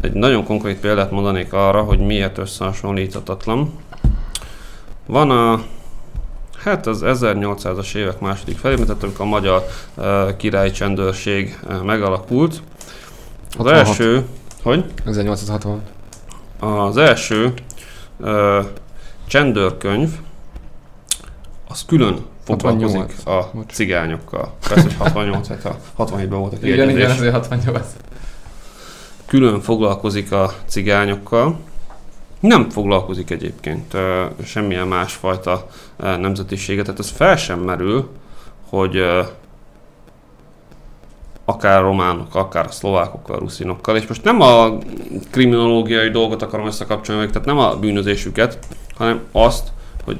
egy 0.00 0.12
nagyon 0.12 0.44
konkrét 0.44 0.76
példát 0.80 1.10
mondanék 1.10 1.52
arra, 1.52 1.82
hogy 1.82 1.98
miért 1.98 2.38
összehasonlíthatatlan. 2.38 3.72
Van 5.06 5.30
a 5.30 5.62
Hát 6.64 6.86
az 6.86 7.00
1800-as 7.04 7.94
évek 7.94 8.20
második 8.20 8.58
felében, 8.58 8.86
tehát 8.86 9.02
amikor 9.02 9.24
a 9.26 9.28
magyar 9.28 9.66
uh, 9.94 10.36
királyi 10.36 10.70
csendőrség 10.70 11.58
uh, 11.68 11.82
megalakult. 11.82 12.62
Az 13.50 13.56
66. 13.56 13.86
első, 13.86 14.26
hogy? 14.62 14.84
1860. 15.04 15.82
Az 16.58 16.96
első 16.96 17.52
uh, 18.16 18.64
csendőrkönyv, 19.26 20.10
az 21.68 21.84
külön 21.86 22.24
foglalkozik 22.44 23.00
68. 23.00 23.26
a 23.26 23.50
Bocs. 23.54 23.72
cigányokkal. 23.72 24.54
Persze, 24.68 24.82
hogy 24.82 24.94
68, 24.94 25.48
hát 25.48 25.64
a 25.64 25.76
67-ben 25.98 26.38
volt 26.38 26.52
a 26.52 26.66
Igen, 26.66 26.90
igen, 26.90 27.10
azért 27.10 27.32
68. 27.32 27.86
külön 29.26 29.60
foglalkozik 29.60 30.32
a 30.32 30.54
cigányokkal. 30.66 31.58
Nem 32.44 32.70
foglalkozik 32.70 33.30
egyébként 33.30 33.96
semmilyen 34.44 34.88
másfajta 34.88 35.66
nemzetiséget, 35.96 36.84
tehát 36.84 37.00
ez 37.00 37.10
fel 37.10 37.36
sem 37.36 37.60
merül, 37.60 38.10
hogy 38.68 39.02
akár 41.44 41.82
románok, 41.82 42.34
akár 42.34 42.72
szlovákokkal, 42.72 43.38
ruszinokkal, 43.38 43.96
és 43.96 44.06
most 44.06 44.24
nem 44.24 44.40
a 44.40 44.78
kriminológiai 45.30 46.10
dolgot 46.10 46.42
akarom 46.42 46.66
összekapcsolni, 46.66 47.26
tehát 47.26 47.46
nem 47.46 47.58
a 47.58 47.76
bűnözésüket, 47.76 48.58
hanem 48.96 49.20
azt, 49.32 49.68
hogy 50.04 50.18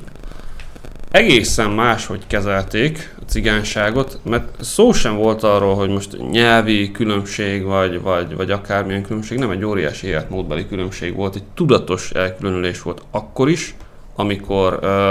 egészen 1.10 1.70
máshogy 1.70 2.26
kezelték 2.26 3.13
cigányságot, 3.26 4.18
mert 4.22 4.44
szó 4.60 4.92
sem 4.92 5.16
volt 5.16 5.42
arról, 5.42 5.74
hogy 5.74 5.88
most 5.88 6.30
nyelvi 6.30 6.90
különbség, 6.90 7.64
vagy, 7.64 8.00
vagy, 8.02 8.36
vagy 8.36 8.50
akármilyen 8.50 9.02
különbség, 9.02 9.38
nem 9.38 9.50
egy 9.50 9.64
óriási 9.64 10.06
életmódbeli 10.06 10.66
különbség 10.68 11.14
volt, 11.14 11.34
egy 11.34 11.42
tudatos 11.54 12.10
elkülönülés 12.10 12.82
volt 12.82 13.02
akkor 13.10 13.48
is, 13.48 13.74
amikor 14.16 14.78
ö, 14.82 15.10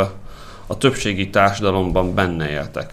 a 0.67 0.78
többségi 0.78 1.30
társadalomban 1.30 2.13
benne 2.13 2.49
éltek. 2.49 2.89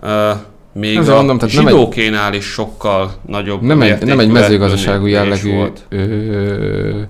Ö, 0.00 0.30
még 0.72 0.96
Ezzel 0.96 1.12
a 1.12 1.16
mondom, 1.16 1.38
tehát 1.38 1.54
nem 1.54 1.66
egy- 1.66 1.72
zsidókénál 1.72 2.34
is 2.34 2.44
sokkal 2.44 3.12
nagyobb 3.26 3.62
Nem 3.62 3.82
egy, 3.82 4.04
nem 4.04 4.18
egy 4.18 4.28
elkülönülés 4.36 5.12
jellegű, 5.12 5.54
volt. 5.54 5.84
ö, 5.88 7.00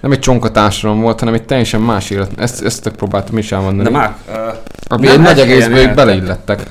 nem 0.00 0.12
egy 0.12 0.18
csonka 0.18 0.50
társadalom 0.50 1.00
volt, 1.00 1.18
hanem 1.18 1.34
egy 1.34 1.42
teljesen 1.44 1.80
más 1.80 2.10
élet. 2.10 2.30
Ezt, 2.36 2.64
ezt 2.64 2.88
próbáltam 2.88 3.38
is 3.38 3.52
elmondani. 3.52 3.82
De 3.90 3.96
már, 3.96 4.16
ö, 4.28 4.48
Ami 4.88 5.08
egy 5.08 5.20
nagy 5.20 5.38
egészből 5.38 5.76
ők 5.78 5.94
beleillettek. 5.94 6.62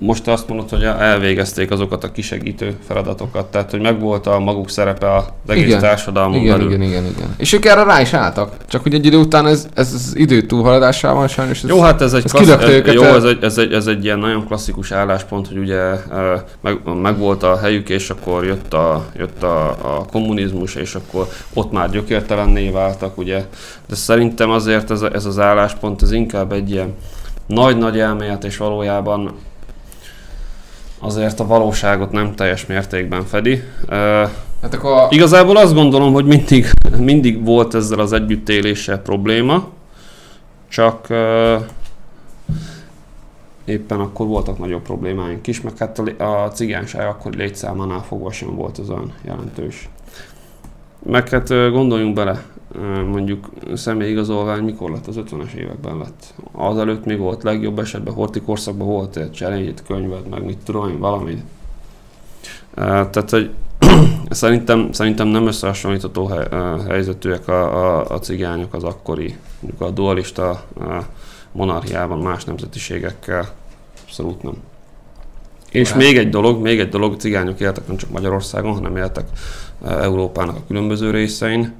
Most 0.00 0.28
azt 0.28 0.48
mondod, 0.48 0.68
hogy 0.68 0.82
elvégezték 0.82 1.70
azokat 1.70 2.04
a 2.04 2.12
kisegítő 2.12 2.76
feladatokat, 2.86 3.46
tehát 3.46 3.70
hogy 3.70 3.80
megvolt 3.80 4.26
a 4.26 4.38
maguk 4.38 4.70
szerepe 4.70 5.14
az 5.14 5.24
egész 5.46 5.64
Igen. 5.64 5.80
társadalmon 5.80 6.40
Igen, 6.40 6.56
belül. 6.56 6.72
igen, 6.72 6.82
igen, 6.82 7.04
igen. 7.04 7.34
És 7.36 7.52
ők 7.52 7.64
erre 7.64 7.84
rá 7.84 8.00
is 8.00 8.12
álltak. 8.12 8.56
Csak 8.68 8.82
hogy 8.82 8.94
egy 8.94 9.06
idő 9.06 9.16
után 9.16 9.46
ez, 9.46 9.68
ez 9.74 9.92
az 9.94 10.12
idő 10.16 10.42
túlhaladásával 10.42 11.28
sajnos 11.28 11.62
ez, 11.62 11.68
Jó, 11.70 11.80
hát 11.80 12.00
ez 12.00 12.12
egy, 12.12 12.24
ez 12.24 12.30
klassz, 12.30 12.48
ez, 12.48 12.92
jó, 12.92 13.02
ez 13.02 13.24
egy, 13.24 13.38
ez, 13.42 13.58
egy, 13.58 13.72
ez 13.72 13.86
egy 13.86 14.04
ilyen 14.04 14.18
nagyon 14.18 14.46
klasszikus 14.46 14.92
álláspont, 14.92 15.48
hogy 15.48 15.58
ugye 15.58 15.82
meg, 16.60 16.78
meg 17.02 17.18
volt 17.18 17.42
a 17.42 17.58
helyük, 17.58 17.88
és 17.88 18.10
akkor 18.10 18.44
jött 18.44 18.74
a, 18.74 19.04
jött 19.16 19.42
a, 19.42 19.68
a 19.68 20.04
kommunizmus, 20.12 20.74
és 20.74 20.94
akkor 20.94 21.28
ott 21.52 21.72
már 21.72 21.90
gyökértelenné 21.90 22.70
váltak, 22.70 23.18
ugye. 23.18 23.44
De 23.88 23.94
szerintem 23.94 24.50
azért 24.50 24.90
ez, 24.90 25.02
ez 25.02 25.24
az 25.24 25.38
álláspont, 25.38 26.02
ez 26.02 26.12
inkább 26.12 26.52
egy 26.52 26.70
ilyen 26.70 26.94
nagy-nagy 27.46 27.98
elmélet, 27.98 28.44
és 28.44 28.56
valójában 28.56 29.34
azért 31.04 31.40
a 31.40 31.46
valóságot 31.46 32.12
nem 32.12 32.34
teljes 32.34 32.66
mértékben 32.66 33.24
fedi. 33.24 33.62
Hát 34.62 34.74
akkor 34.74 34.90
a, 34.90 35.06
Igazából 35.10 35.56
azt 35.56 35.74
gondolom, 35.74 36.12
hogy 36.12 36.24
mindig, 36.24 36.70
mindig 36.98 37.44
volt 37.44 37.74
ezzel 37.74 37.98
az 37.98 38.12
együttéléssel 38.12 38.98
probléma, 38.98 39.68
csak 40.68 41.06
éppen 43.64 44.00
akkor 44.00 44.26
voltak 44.26 44.58
nagyobb 44.58 44.82
problémáink 44.82 45.46
is, 45.46 45.60
meg 45.60 45.72
hát 45.78 45.98
a, 45.98 46.24
a 46.44 46.50
cigányság 46.50 47.06
akkori 47.06 47.36
létszámánál 47.36 48.02
fogva 48.02 48.32
sem 48.32 48.54
volt 48.54 48.78
az 48.78 48.90
olyan 48.90 49.12
jelentős. 49.24 49.88
Meg 51.02 51.28
hát 51.28 51.48
gondoljunk 51.48 52.14
bele, 52.14 52.42
mondjuk 53.10 53.48
személyigazolvány 53.74 54.62
mikor 54.62 54.90
lett? 54.90 55.06
Az 55.06 55.16
50-es 55.18 55.52
években 55.52 55.98
lett. 55.98 56.34
Azelőtt 56.52 57.04
mi 57.04 57.16
volt? 57.16 57.42
Legjobb 57.42 57.78
esetben 57.78 58.14
horti 58.14 58.40
korszakban 58.40 58.86
volt 58.86 59.16
egy 59.16 59.32
cserényét, 59.32 59.82
könyved, 59.86 60.28
meg 60.28 60.44
mit 60.44 60.58
tudom 60.64 60.88
én, 60.88 60.98
valami. 60.98 61.32
Uh, 61.32 62.84
tehát, 63.10 63.30
hogy 63.30 63.50
Szerintem, 64.30 64.92
szerintem 64.92 65.26
nem 65.26 65.46
összehasonlítható 65.46 66.30
helyzetűek 66.88 67.48
a, 67.48 67.98
a, 67.98 68.06
a 68.08 68.18
cigányok 68.18 68.74
az 68.74 68.84
akkori, 68.84 69.36
mondjuk 69.60 69.82
a 69.82 69.90
dualista 69.90 70.64
ö, 70.80 70.96
monarchiában 71.52 72.18
más 72.18 72.44
nemzetiségekkel. 72.44 73.48
Abszolút 74.02 74.42
nem. 74.42 74.54
És 75.70 75.88
Hát- 75.88 75.98
még 75.98 76.16
egy 76.16 76.28
dolog, 76.28 76.62
még 76.62 76.80
egy 76.80 76.88
dolog, 76.88 77.16
cigányok 77.16 77.60
éltek 77.60 77.86
nem 77.86 77.96
csak 77.96 78.10
Magyarországon, 78.10 78.72
hanem 78.72 78.96
éltek 78.96 79.24
Európának 79.84 80.56
a 80.56 80.62
különböző 80.66 81.10
részein. 81.10 81.72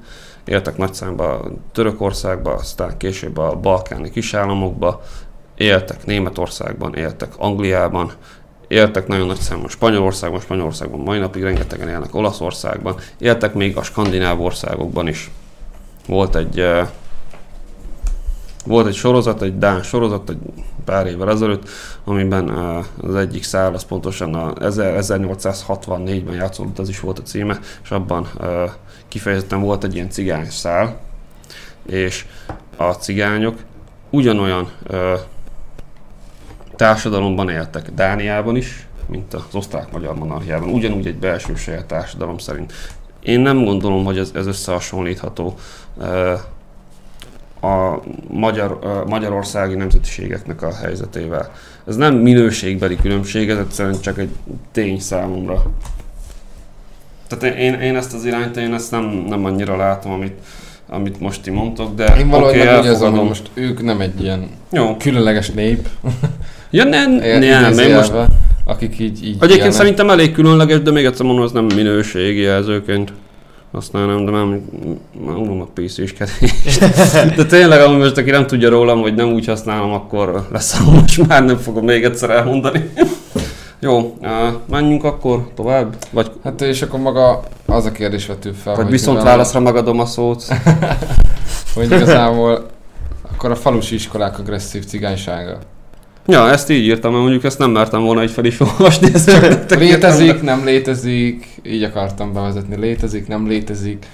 Éltek 0.45 0.77
nagy 0.77 0.95
számba 0.95 1.51
Törökországba, 1.73 2.53
aztán 2.53 2.97
később 2.97 3.39
a 3.39 3.57
balkáni 3.57 4.11
kisállamokba. 4.11 5.03
éltek 5.57 6.07
Németországban, 6.07 6.95
éltek 6.95 7.33
Angliában, 7.37 8.13
éltek 8.69 9.07
nagyon 9.07 9.27
nagy 9.27 9.39
számban 9.39 9.69
Spanyolországban, 9.69 10.41
Spanyolországban 10.41 11.01
mai 11.01 11.19
napig 11.19 11.43
rengetegen 11.43 11.89
élnek 11.89 12.15
Olaszországban, 12.15 12.97
éltek 13.19 13.55
még 13.55 13.77
a 13.77 13.83
skandináv 13.83 14.41
országokban 14.41 15.09
is. 15.09 15.31
Volt 16.07 16.37
egy 16.37 16.61
uh, 16.61 16.89
volt 18.67 18.87
egy 18.87 18.95
sorozat, 18.95 19.43
egy 19.43 19.59
Dán 19.59 19.83
sorozat, 19.83 20.31
egy 20.31 20.39
pár 20.85 21.07
évvel 21.07 21.31
ezelőtt, 21.31 21.68
amiben 22.05 22.49
az 23.01 23.14
egyik 23.14 23.42
szál, 23.42 23.75
az 23.75 23.85
pontosan 23.85 24.35
a 24.35 24.53
1864-ben 24.53 26.35
játszódott, 26.35 26.79
az 26.79 26.88
is 26.88 27.01
volt 27.01 27.18
a 27.18 27.23
címe, 27.23 27.59
és 27.83 27.90
abban 27.90 28.29
kifejezetten 29.09 29.61
volt 29.61 29.85
egy 29.85 29.94
ilyen 29.94 30.11
cigány 30.11 30.51
szál, 30.51 31.01
és 31.87 32.27
a 32.77 32.92
cigányok 32.92 33.59
ugyanolyan 34.11 34.70
társadalomban 36.77 37.49
éltek 37.49 37.90
Dániában 37.90 38.57
is, 38.57 38.87
mint 39.07 39.35
az 39.35 39.42
osztrák-magyar 39.53 40.14
monarchiában, 40.14 40.68
ugyanúgy 40.68 41.07
egy 41.07 41.18
belső 41.18 41.55
saját 41.55 41.87
társadalom 41.87 42.38
szerint. 42.38 42.73
Én 43.23 43.40
nem 43.40 43.64
gondolom, 43.64 44.05
hogy 44.05 44.18
ez, 44.18 44.31
ez 44.35 44.47
összehasonlítható 44.47 45.55
a 47.64 48.03
magyar, 48.31 48.79
a 48.83 49.09
magyarországi 49.09 49.74
nemzetiségeknek 49.74 50.62
a 50.62 50.74
helyzetével. 50.74 51.53
Ez 51.87 51.96
nem 51.96 52.14
minőségbeli 52.14 52.96
különbség, 52.96 53.50
ez 53.50 53.59
egyszerűen 53.59 54.00
csak 54.00 54.18
egy 54.18 54.31
tény 54.72 55.00
számomra. 55.00 55.62
Tehát 57.29 57.57
én, 57.57 57.74
én 57.74 57.96
ezt 57.96 58.14
az 58.14 58.24
irányt, 58.24 58.57
én 58.57 58.74
ezt 58.74 58.90
nem, 58.90 59.05
nem 59.29 59.44
annyira 59.44 59.77
látom, 59.77 60.12
amit, 60.12 60.38
amit 60.88 61.20
most 61.20 61.42
ti 61.42 61.50
mondtok, 61.50 61.94
de 61.94 62.16
Én 62.18 62.29
valahogy 62.29 62.61
okay, 62.61 62.74
meg 62.74 62.96
hogy 62.96 63.12
most 63.12 63.50
ők 63.55 63.83
nem 63.83 64.00
egy 64.00 64.22
ilyen 64.22 64.48
Jó. 64.70 64.96
különleges 64.96 65.50
nép. 65.50 65.88
Ja, 66.70 66.85
nem, 66.85 67.12
nem, 67.12 67.74
nem, 67.74 67.92
most... 67.92 68.12
Akik 68.64 68.98
így, 68.98 69.24
így 69.24 69.35
Egyébként 69.35 69.50
ilyenek. 69.50 69.72
szerintem 69.72 70.11
elég 70.11 70.33
különleges, 70.33 70.83
de 70.83 70.90
még 70.90 71.05
egyszer 71.05 71.27
mondom, 71.27 71.44
az 71.44 71.53
nem 71.53 71.64
minőségi 71.64 72.40
jelzőként 72.40 73.12
használnám, 73.75 74.25
de 74.25 74.31
már 74.31 75.37
unom 75.37 75.61
a 75.61 75.69
pc 75.75 75.99
is 75.99 76.15
De 77.37 77.47
tényleg, 77.47 77.81
amúgy 77.81 77.99
most 77.99 78.17
aki 78.17 78.31
nem 78.31 78.47
tudja 78.47 78.69
rólam, 78.69 79.01
hogy 79.01 79.15
nem 79.15 79.33
úgy 79.33 79.47
használom, 79.47 79.93
akkor 79.93 80.47
lesz, 80.53 80.81
most 80.81 81.27
már 81.27 81.45
nem 81.45 81.57
fogom 81.57 81.85
még 81.85 82.05
egyszer 82.05 82.31
elmondani. 82.31 82.91
Jó, 83.79 84.17
uh, 84.21 84.29
menjünk 84.71 85.05
akkor 85.05 85.49
tovább? 85.55 85.97
Vagy... 86.11 86.31
Hát 86.45 86.61
és 86.61 86.83
akkor 86.83 87.01
maga 87.01 87.43
az 87.67 87.85
a 87.85 87.93
kérdés 87.93 88.27
vető 88.27 88.53
fel, 88.53 88.75
Vagy 88.75 88.91
viszont 88.91 89.23
válaszra 89.23 89.61
megadom 89.61 90.01
a 90.01 90.07
szót. 90.07 90.45
hogy 91.75 91.85
igazából 91.85 92.67
akkor 93.33 93.51
a 93.51 93.57
falusi 93.57 93.95
iskolák 93.95 94.39
agresszív 94.39 94.85
cigánysága. 94.85 95.59
Ja, 96.27 96.51
ezt 96.51 96.71
így 96.71 96.85
írtam, 96.85 97.11
mert 97.11 97.23
mondjuk 97.23 97.45
ezt 97.45 97.59
nem 97.59 97.71
mertem 97.71 98.03
volna 98.03 98.21
egy 98.21 98.31
fel 98.31 98.45
is 98.45 98.61
olvasni. 98.61 99.15
Ezt 99.15 99.31
csak 99.31 99.79
létezik, 99.79 100.43
nem 100.43 100.65
létezik, 100.65 101.47
így 101.63 101.83
akartam 101.83 102.33
bevezetni, 102.33 102.77
létezik, 102.77 103.27
nem 103.27 103.47
létezik. 103.47 104.07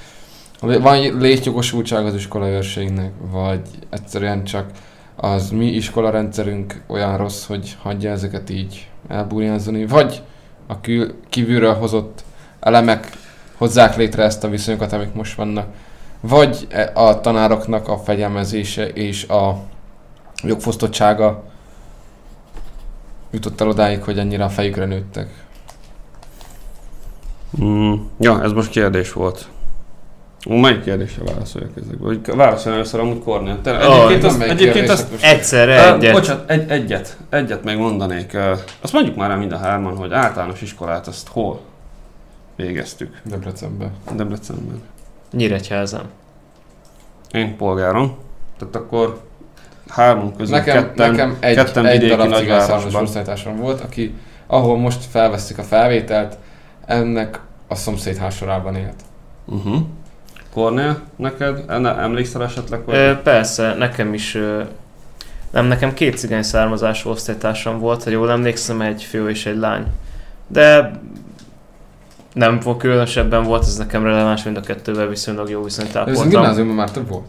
Van 0.60 1.18
létjogosultság 1.18 2.06
az 2.06 2.14
iskola 2.14 2.48
őrségnek, 2.48 3.10
vagy 3.30 3.60
egyszerűen 3.90 4.44
csak 4.44 4.70
az 5.16 5.50
mi 5.50 5.66
iskola 5.66 6.10
rendszerünk 6.10 6.82
olyan 6.86 7.16
rossz, 7.16 7.46
hogy 7.46 7.76
hagyja 7.82 8.10
ezeket 8.10 8.50
így 8.50 8.88
elbúrjánzani, 9.08 9.86
vagy 9.86 10.22
a 10.66 10.80
kül, 10.80 11.14
kívülről 11.28 11.74
hozott 11.74 12.24
elemek 12.60 13.10
hozzák 13.56 13.96
létre 13.96 14.22
ezt 14.22 14.44
a 14.44 14.48
viszonyokat, 14.48 14.92
amik 14.92 15.12
most 15.12 15.34
vannak, 15.34 15.66
vagy 16.20 16.66
e, 16.68 16.90
a 16.94 17.20
tanároknak 17.20 17.88
a 17.88 17.98
fegyelmezése 17.98 18.88
és 18.88 19.24
a 19.28 19.56
jogfosztottsága 20.42 21.49
jutott 23.30 23.60
el 23.60 23.68
odáig, 23.68 24.02
hogy 24.02 24.18
ennyire 24.18 24.44
a 24.44 24.48
fejükre 24.48 24.84
nőttek? 24.84 25.44
Mm, 27.62 27.94
ja, 28.18 28.42
ez 28.42 28.52
most 28.52 28.70
kérdés 28.70 29.12
volt. 29.12 29.48
Melyik 30.48 30.82
kérdésre 30.82 31.24
válaszoljak 31.24 31.70
ezekbe? 31.76 32.04
Vagy 32.04 32.34
válaszolj 32.36 32.74
először 32.74 33.00
amúgy 33.00 33.22
Kornél. 33.22 33.60
egyébként 33.64 34.24
azt, 34.24 34.42
egyébként 34.42 34.88
azt 34.88 35.22
egyszerre 35.22 35.94
egyet. 35.94 36.14
Uh, 36.14 36.20
bocsánat, 36.20 36.50
egy, 36.50 36.70
egyet. 36.70 37.16
Egyet 37.28 37.64
még 37.64 37.76
mondanék. 37.76 38.30
Uh, 38.34 38.58
azt 38.80 38.92
mondjuk 38.92 39.16
már 39.16 39.30
el 39.30 39.36
mind 39.36 39.52
a 39.52 39.56
hárman, 39.56 39.96
hogy 39.96 40.12
általános 40.12 40.62
iskolát 40.62 41.06
azt 41.06 41.28
hol 41.28 41.60
végeztük? 42.56 43.20
Debrecenben. 43.24 43.90
Debrecenben. 44.16 44.82
Nyíregyházan. 45.32 46.04
Én 47.32 47.56
polgárom. 47.56 48.16
Tehát 48.58 48.76
akkor 48.76 49.20
hármunk 49.90 50.36
közül 50.36 50.56
nekem, 50.56 50.74
ketten, 50.74 51.10
nekem 51.10 51.36
egy, 51.40 51.54
ketten 51.54 51.86
egy 51.86 52.08
darab 52.08 52.34
cigányszámos 52.34 52.94
volt, 53.56 53.80
aki, 53.80 54.14
ahol 54.46 54.78
most 54.78 55.04
felveszik 55.04 55.58
a 55.58 55.62
felvételt, 55.62 56.36
ennek 56.86 57.40
a 57.68 57.74
szomszéd 57.74 58.16
házsorában 58.16 58.74
élt. 58.76 59.02
Uh-huh. 59.44 59.82
Kornél, 60.52 61.00
neked 61.16 61.64
emlékszel 61.84 62.42
esetleg? 62.42 62.80
Hogy... 62.84 62.94
E, 62.94 63.14
persze, 63.16 63.74
nekem 63.74 64.14
is 64.14 64.38
nem, 65.50 65.66
nekem 65.66 65.94
két 65.94 66.18
cigány 66.18 66.42
származású 66.42 67.10
osztálytársam 67.10 67.78
volt, 67.78 68.04
ha 68.04 68.10
jól 68.10 68.30
emlékszem, 68.30 68.80
egy 68.80 69.02
fiú 69.02 69.28
és 69.28 69.46
egy 69.46 69.56
lány. 69.56 69.86
De 70.46 70.90
nem 72.32 72.60
különösebben 72.78 73.42
volt 73.42 73.62
ez 73.62 73.76
nekem 73.76 74.04
releváns, 74.04 74.42
mind 74.42 74.56
a 74.56 74.60
kettővel 74.60 75.06
viszonylag 75.06 75.50
jó 75.50 75.62
viszonyt 75.62 75.96
ápoltam. 75.96 76.12
Ez 76.12 76.20
a 76.20 76.28
gimnáziumban 76.28 76.76
már 76.76 76.90
több 76.90 77.08
volt? 77.08 77.26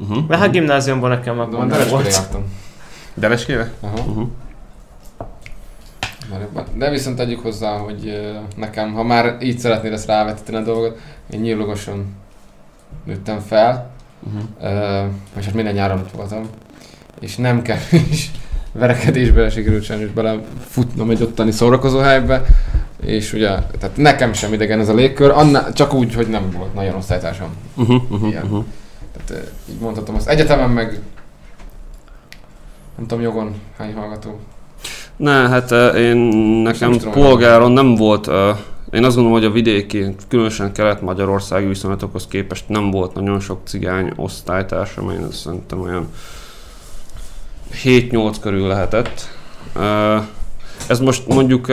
Uh-huh. 0.00 0.26
De 0.26 0.36
hát 0.36 0.50
gimnáziumban 0.50 1.10
nekem 1.10 1.40
akkor 1.40 1.66
nem 1.66 1.88
volt. 1.88 2.12
jártam. 2.12 2.44
Dereskéve? 3.14 3.72
Uh-huh. 3.80 4.08
uh-huh. 4.08 4.28
De 6.74 6.90
viszont 6.90 7.16
tegyük 7.16 7.40
hozzá, 7.40 7.76
hogy 7.76 8.30
nekem, 8.56 8.92
ha 8.92 9.02
már 9.02 9.36
így 9.42 9.58
szeretnéd 9.58 9.92
ezt 9.92 10.06
rávetíteni 10.06 10.56
a 10.56 10.62
dolgot, 10.62 10.98
én 11.30 11.40
nyílógosan 11.40 12.16
nőttem 13.04 13.38
fel, 13.38 13.90
uh-huh. 14.20 15.04
uh, 15.04 15.10
és 15.38 15.44
hát 15.44 15.54
minden 15.54 15.74
nyáron 15.74 15.98
ott 15.98 16.10
voltam, 16.10 16.42
és 17.20 17.36
nem 17.36 17.62
kevés 17.62 18.30
verekedésbe 18.72 19.50
sikerült 19.50 19.84
sajnos 19.84 20.10
belefutnom 20.10 21.10
egy 21.10 21.22
ottani 21.22 21.50
szórakozóhelybe, 21.50 22.42
és 23.02 23.32
ugye, 23.32 23.48
tehát 23.48 23.96
nekem 23.96 24.32
sem 24.32 24.52
idegen 24.52 24.80
ez 24.80 24.88
a 24.88 24.94
légkör, 24.94 25.30
annál, 25.30 25.72
csak 25.72 25.94
úgy, 25.94 26.14
hogy 26.14 26.28
nem 26.28 26.50
volt 26.50 26.74
nagyon 26.74 26.94
osztálytársam. 26.94 27.48
Uh-huh, 27.74 28.02
uh-huh, 28.10 28.28
ilyen. 28.28 28.42
Uh-huh. 28.42 28.64
Így 29.70 29.78
mondhatom 29.80 30.14
azt. 30.14 30.28
Egyetemen 30.28 30.70
meg 30.70 31.00
nem 32.96 33.06
tudom, 33.06 33.22
jogon 33.24 33.54
hány 33.78 33.94
hallgató? 33.94 34.40
Ne, 35.16 35.48
hát 35.48 35.70
én 35.96 36.16
nekem 36.62 36.90
nem 36.90 37.10
polgáron 37.10 37.72
nem 37.72 37.94
volt, 37.94 38.26
én 38.90 39.04
azt 39.04 39.14
gondolom, 39.14 39.32
hogy 39.32 39.44
a 39.44 39.50
vidéki, 39.50 40.14
különösen 40.28 40.72
kelet-magyarországi 40.72 41.66
viszonylatokhoz 41.66 42.26
képest 42.26 42.68
nem 42.68 42.90
volt 42.90 43.14
nagyon 43.14 43.40
sok 43.40 43.60
cigány 43.64 44.12
osztálytársam, 44.16 45.10
én 45.10 45.22
azt 45.22 45.38
szerintem 45.38 45.80
olyan 45.80 46.08
7-8 47.84 48.36
körül 48.40 48.66
lehetett. 48.66 49.28
Ez 50.86 50.98
most 51.00 51.26
mondjuk 51.28 51.66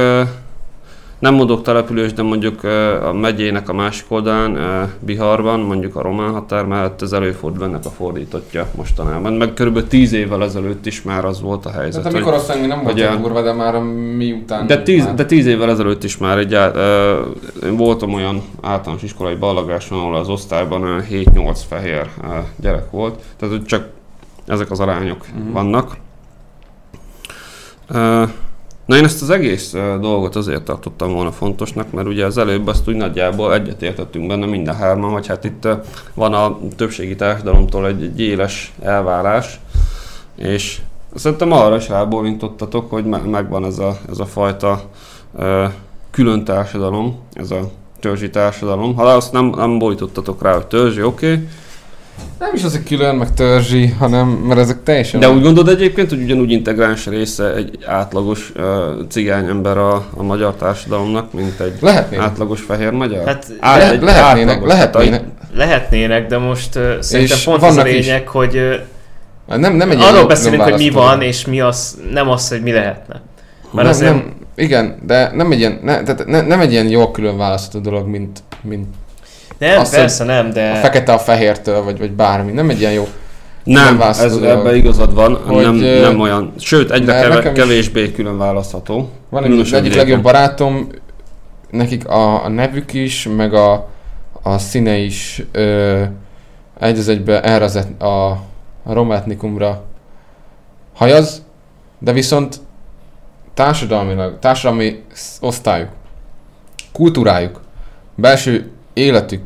nem 1.20 1.34
mondok 1.34 1.62
település, 1.62 2.14
de 2.14 2.22
mondjuk 2.22 2.64
a 3.04 3.14
megyének 3.14 3.70
a 3.70 3.74
másik 3.74 4.06
oldalán, 4.08 4.58
Biharban, 5.00 5.60
mondjuk 5.60 5.96
a 5.96 6.02
román 6.02 6.32
határ 6.32 6.66
mellett 6.66 7.02
ez 7.02 7.12
előfordul 7.12 7.64
ennek 7.64 7.86
a 7.86 7.90
fordítottja 7.90 8.68
mostanában. 8.76 9.34
Meg 9.34 9.54
körülbelül 9.54 9.88
tíz 9.88 10.14
évvel 10.14 10.44
ezelőtt 10.44 10.86
is 10.86 11.02
már 11.02 11.26
az 11.26 11.42
volt 11.42 11.66
a 11.66 11.72
helyzet. 11.72 12.02
Tehát 12.02 12.18
amikor 12.18 12.34
azt 12.34 12.60
még 12.60 12.68
nem 12.68 12.84
volt 12.84 13.00
olyan 13.00 13.22
durva, 13.22 13.42
de 13.42 13.54
már 13.54 13.80
miután... 14.18 14.68
De 14.68 14.82
tíz, 14.82 15.06
már... 15.06 15.14
de 15.14 15.26
tíz 15.26 15.46
évvel 15.46 15.70
ezelőtt 15.70 16.04
is 16.04 16.18
már 16.18 16.38
egy, 16.38 16.58
én 17.64 17.78
voltam 17.78 18.14
olyan 18.14 18.42
általános 18.62 19.04
iskolai 19.04 19.36
ballagáson, 19.36 20.00
ahol 20.00 20.16
az 20.16 20.30
osztályban 20.30 21.04
7-8 21.12 21.60
fehér 21.70 22.10
gyerek 22.56 22.92
volt, 22.92 23.22
tehát 23.38 23.66
csak 23.66 23.88
ezek 24.48 24.72
az 24.72 24.80
arányok 24.80 25.26
uh-huh. 25.36 25.54
vannak. 25.54 25.98
Uh, 27.90 28.30
Na 28.88 28.96
én 28.96 29.04
ezt 29.04 29.22
az 29.22 29.30
egész 29.30 29.72
dolgot 30.00 30.36
azért 30.36 30.64
tartottam 30.64 31.14
volna 31.14 31.32
fontosnak, 31.32 31.92
mert 31.92 32.08
ugye 32.08 32.26
az 32.26 32.38
előbb 32.38 32.68
azt 32.68 32.88
úgy 32.88 32.96
nagyjából 32.96 33.54
egyetértettünk 33.54 34.28
benne 34.28 34.46
minden 34.46 34.76
hárman, 34.76 35.12
hogy 35.12 35.28
hát 35.28 35.44
itt 35.44 35.68
van 36.14 36.34
a 36.34 36.58
többségi 36.76 37.16
társadalomtól 37.16 37.88
egy, 37.88 38.04
egy 38.04 38.20
éles 38.22 38.74
elvárás, 38.82 39.60
és 40.36 40.82
szerintem 41.16 41.52
arra 41.52 41.76
is 41.76 41.90
rábólintottatok, 41.90 42.90
hogy 42.90 43.06
me- 43.06 43.30
megvan 43.30 43.66
ez 43.66 43.80
a, 43.80 43.98
ez 44.10 44.20
a 44.20 44.26
fajta 44.26 44.82
ö, 45.38 45.66
külön 46.12 46.44
társadalom, 46.44 47.20
ez 47.34 47.52
a 47.52 47.72
törzsi 48.00 48.30
társadalom. 48.30 48.96
Ha 48.96 49.04
azt 49.04 49.32
nem, 49.32 49.46
nem 49.46 49.78
bólítottatok 49.78 50.42
rá, 50.42 50.54
hogy 50.54 50.68
törzsi, 50.68 51.04
oké, 51.04 51.32
okay, 51.32 51.48
nem 52.40 52.50
is 52.54 52.64
az, 52.64 52.72
hogy 52.72 52.84
külön, 52.84 53.16
meg 53.16 53.34
törzsi, 53.34 53.88
hanem, 53.88 54.28
mert 54.28 54.60
ezek 54.60 54.84
teljesen... 54.84 55.20
De 55.20 55.30
úgy 55.30 55.42
gondolod 55.42 55.70
egyébként, 55.74 56.10
hogy 56.10 56.22
ugyanúgy 56.22 56.52
integráns 56.52 57.06
része 57.06 57.54
egy 57.54 57.78
átlagos 57.86 58.52
uh, 58.56 58.64
cigány 59.10 59.46
ember 59.48 59.78
a, 59.78 60.06
a 60.16 60.24
magyar 60.24 60.54
társadalomnak, 60.56 61.34
mint 61.34 61.60
egy 61.60 61.74
Lehetnének. 61.80 62.26
átlagos 62.26 62.62
fehér 62.62 62.92
magyar? 62.92 63.26
Hát 63.26 63.46
Át, 63.60 63.78
le, 63.78 63.92
egy 63.92 64.02
lehetnének, 64.02 64.56
átlagos, 64.56 64.74
lehetnének. 64.74 65.20
Hát, 65.20 65.50
lehetnének, 65.56 66.28
de 66.28 66.38
most 66.38 66.76
uh, 66.76 67.00
szerintem 67.00 67.38
pont 67.46 67.64
az 67.64 67.78
a 67.78 67.84
lényeg, 67.84 68.22
is. 68.22 68.30
hogy 68.30 68.56
uh, 69.48 69.58
Nem, 69.58 69.74
nem 69.76 69.92
egy 69.92 69.98
ilyen 69.98 70.14
Arról 70.14 70.28
beszélünk, 70.28 70.62
hogy 70.62 70.78
mi 70.78 70.90
van, 70.90 71.22
és 71.22 71.46
mi 71.46 71.62
az, 71.62 72.00
nem 72.12 72.30
az, 72.30 72.50
hogy 72.50 72.62
mi 72.62 72.72
lehetne. 72.72 73.22
Mert 73.72 73.88
nem, 73.88 73.88
azért- 73.88 74.14
nem, 74.14 74.34
igen, 74.56 75.00
de 75.06 75.32
nem 75.34 75.52
egy 75.52 75.60
ilyen, 75.60 75.80
ne, 75.84 76.04
tehát 76.04 76.26
ne, 76.26 76.42
nem 76.42 76.60
egy 76.60 76.72
ilyen 76.72 76.90
jól 76.90 77.12
külön 77.12 77.38
választható 77.38 77.90
dolog, 77.90 78.08
mint, 78.08 78.40
mint 78.62 78.86
Nem, 79.58 79.80
Azt, 79.80 79.90
hogy 79.90 80.00
persze 80.00 80.24
nem, 80.24 80.50
de... 80.50 80.72
a 80.72 80.76
fekete 80.76 81.14
a 81.14 81.20
fehértől, 81.20 81.84
vagy, 81.84 81.98
vagy 81.98 82.12
bármi. 82.12 82.52
Nem 82.52 82.70
egy 82.70 82.80
ilyen 82.80 82.92
jó. 82.92 83.08
Nem, 83.64 83.98
választható 83.98 84.44
ez, 84.44 84.58
ebben 84.58 84.76
igazad 84.76 85.14
van, 85.14 85.42
Hogy, 85.46 85.64
nem, 85.64 85.76
nem 85.76 86.20
olyan, 86.20 86.54
sőt 86.60 86.92
egyre 86.92 87.22
keve, 87.22 87.52
kevésbé 87.52 88.12
külön 88.12 88.38
választható. 88.38 89.10
Van 89.30 89.44
egy 89.44 89.52
egyik 89.52 89.72
vidéken. 89.72 89.98
legjobb 89.98 90.22
barátom, 90.22 90.88
nekik 91.70 92.08
a, 92.08 92.44
a 92.44 92.50
nevük 92.50 92.94
is, 92.94 93.28
meg 93.36 93.54
a, 93.54 93.88
a 94.42 94.58
színe 94.58 94.96
is 94.98 95.44
ö, 95.52 96.02
egy 96.80 96.98
az 96.98 97.08
egybe 97.08 97.42
erre 97.42 97.64
az 97.64 97.76
et, 97.76 98.02
a, 98.02 98.30
a 98.84 98.94
rometnikumra 98.94 99.84
hajaz, 100.94 101.44
de 102.00 102.12
viszont 102.12 102.60
társadalmilag, 103.54 104.40
társadalmi 104.40 105.04
sz- 105.14 105.44
osztályuk, 105.44 105.90
kultúrájuk, 106.92 107.62
belső 108.16 108.72
életük, 108.98 109.46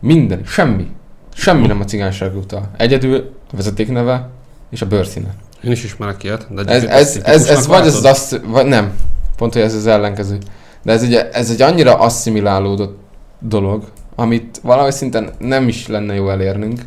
minden, 0.00 0.40
semmi, 0.44 0.86
semmi 1.34 1.66
nem 1.66 1.80
a 1.80 1.84
cigányságra 1.84 2.38
utal. 2.38 2.70
Egyedül 2.76 3.30
a 3.52 3.56
vezetékneve 3.56 4.28
és 4.70 4.82
a 4.82 4.86
bőrszíne. 4.86 5.34
Én 5.62 5.70
is 5.70 5.84
ismerek 5.84 6.22
ilyet. 6.22 6.46
De 6.54 6.64
Ez, 6.72 6.84
ez, 6.84 7.20
ez, 7.24 7.46
ez 7.46 7.66
vagy 7.66 7.86
az 7.86 7.94
látod? 7.94 8.10
azt, 8.10 8.40
vagy 8.46 8.66
nem. 8.66 8.92
Pont, 9.36 9.52
hogy 9.52 9.62
ez 9.62 9.74
az 9.74 9.86
ellenkező. 9.86 10.38
De 10.82 10.92
ez 10.92 11.02
egy, 11.02 11.14
ez 11.32 11.50
egy 11.50 11.62
annyira 11.62 11.94
asszimilálódott 11.98 12.98
dolog, 13.38 13.84
amit 14.14 14.60
valahogy 14.62 14.92
szinten 14.92 15.30
nem 15.38 15.68
is 15.68 15.86
lenne 15.86 16.14
jó 16.14 16.30
elérnünk. 16.30 16.80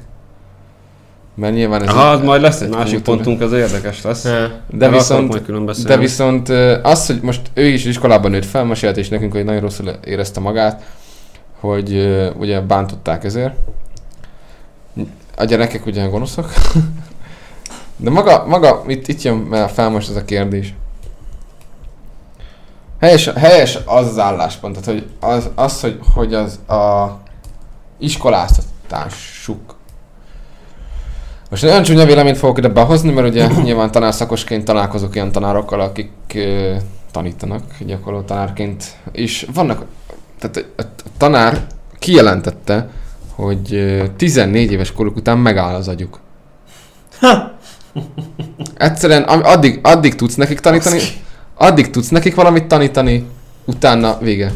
Mert 1.36 1.54
nyilván 1.54 1.82
ez 1.84 1.88
Aha, 1.90 2.12
egy- 2.12 2.20
az 2.20 2.26
majd 2.26 2.42
lesz 2.42 2.62
egy 2.62 2.70
másik 2.70 2.94
kultúra. 3.04 3.16
pontunk, 3.16 3.42
az 3.42 3.52
érdekes 3.54 4.02
lesz. 4.02 4.24
De 4.70 4.86
akarok 4.88 4.92
viszont, 4.98 5.86
de 5.86 5.98
viszont 5.98 6.50
az, 6.84 7.06
hogy 7.06 7.20
most 7.22 7.42
ő 7.54 7.66
is 7.66 7.86
iskolában 7.86 8.32
nőtt 8.32 8.46
fel, 8.46 8.64
mesélt 8.66 8.98
is 8.98 9.10
nekünk, 9.10 9.32
hogy 9.32 9.44
nagyon 9.44 9.62
rosszul 9.62 9.90
érezte 10.06 10.40
magát, 10.40 10.84
hogy 11.64 11.94
ugye 12.38 12.62
bántották 12.62 13.24
ezért. 13.24 13.56
A 15.38 15.44
gyerekek 15.44 15.86
ugye 15.86 16.06
gonoszok. 16.06 16.54
De 17.98 18.10
maga, 18.10 18.46
maga 18.48 18.84
itt, 18.88 19.08
itt 19.08 19.22
jön 19.22 19.68
fel 19.68 19.90
most 19.90 20.10
ez 20.10 20.16
a 20.16 20.26
kérdés. 20.26 20.74
Helyes, 23.00 23.30
helyes 23.36 23.80
az 23.86 24.08
az 24.08 24.20
álláspont, 24.20 24.80
tehát 24.80 25.00
hogy 25.00 25.10
az, 25.20 25.50
az 25.56 25.82
hogy, 25.82 26.00
hogy 26.14 26.34
az 26.34 26.60
a 26.68 27.18
iskoláztatásuk. 28.00 29.76
Most 31.50 31.64
nagyon 31.64 31.84
csúnya 31.84 32.06
véleményt 32.06 32.38
fogok 32.38 32.58
ide 32.58 32.68
behozni, 32.68 33.12
mert 33.12 33.28
ugye 33.28 33.48
nyilván 33.64 33.92
tanárszakosként 33.92 34.66
találkozok 34.66 35.16
ilyen 35.16 35.32
tanárokkal, 35.32 35.80
akik 35.80 36.12
ö, 36.34 36.76
tanítanak 37.12 37.64
gyakorló 37.80 38.22
tanárként, 38.22 38.84
és 39.12 39.48
vannak, 39.54 39.86
tehát 40.50 40.70
a, 40.78 40.82
a 40.82 40.86
tanár 41.18 41.66
kijelentette, 42.00 42.88
hogy 43.36 43.74
ö, 43.74 44.04
14 44.18 44.72
éves 44.72 44.92
koruk 44.92 45.16
után 45.16 45.38
megáll 45.38 45.76
az 45.76 45.88
agyuk. 45.88 46.20
Egyszerűen 48.78 49.24
am- 49.24 49.44
addig, 49.44 49.80
addig 49.84 50.16
tudsz 50.16 50.36
nekik 50.36 50.60
tanítani, 50.60 51.00
addig 51.56 51.90
tudsz 51.90 52.10
nekik 52.10 52.36
valamit 52.36 52.66
tanítani, 52.66 53.26
utána 53.66 54.18
vége. 54.22 54.52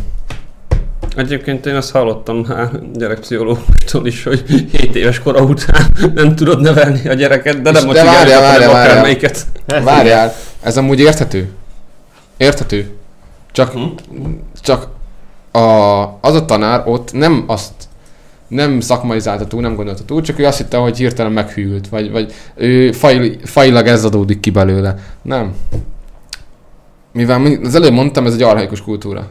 Egyébként 1.16 1.66
én 1.66 1.76
azt 1.76 1.92
hallottam 1.92 2.46
már 2.48 2.70
gyerekpszichológustól 2.94 4.08
is, 4.08 4.24
hogy 4.24 4.44
7 4.72 4.96
éves 4.96 5.20
kora 5.20 5.42
után 5.42 5.86
nem 6.16 6.36
tudod 6.36 6.62
nevelni 6.62 7.08
a 7.10 7.14
gyereket, 7.14 7.62
de 7.62 7.72
nem 7.72 7.88
de 7.88 8.04
várjál, 8.04 8.14
várjál, 8.14 8.42
várjál. 8.42 8.70
akármelyiket. 8.70 9.46
Hát 9.68 9.84
Várjál, 9.84 10.34
ez 10.62 10.78
amúgy 10.78 11.00
érthető. 11.00 11.50
Érthető. 12.38 12.90
Csak, 13.52 13.72
Hm? 13.72 13.82
csak 14.62 14.88
a, 15.52 15.60
az 16.22 16.34
a 16.34 16.46
tanár 16.46 16.84
ott 16.86 17.14
nem 17.14 17.44
azt 17.48 17.74
nem 18.48 18.80
szakmaizált 18.80 19.48
túl, 19.48 19.62
nem 19.62 19.76
gondolta 19.76 20.06
túl, 20.06 20.22
csak 20.22 20.40
ő 20.40 20.46
azt 20.46 20.58
hitte, 20.58 20.78
hogy 20.78 20.98
hirtelen 20.98 21.32
meghűlt, 21.32 21.90
vagy, 21.90 22.12
vagy 22.12 22.34
ő 22.56 22.92
faj, 22.92 23.38
fajilag 23.44 23.88
ez 23.88 24.06
adódik 24.06 24.40
ki 24.40 24.50
belőle. 24.50 24.96
Nem. 25.22 25.56
Mivel 27.12 27.46
az 27.64 27.76
előbb 27.76 27.94
mondtam, 27.94 28.26
ez 28.26 28.34
egy 28.34 28.42
arhaikus 28.42 28.82
kultúra. 28.82 29.28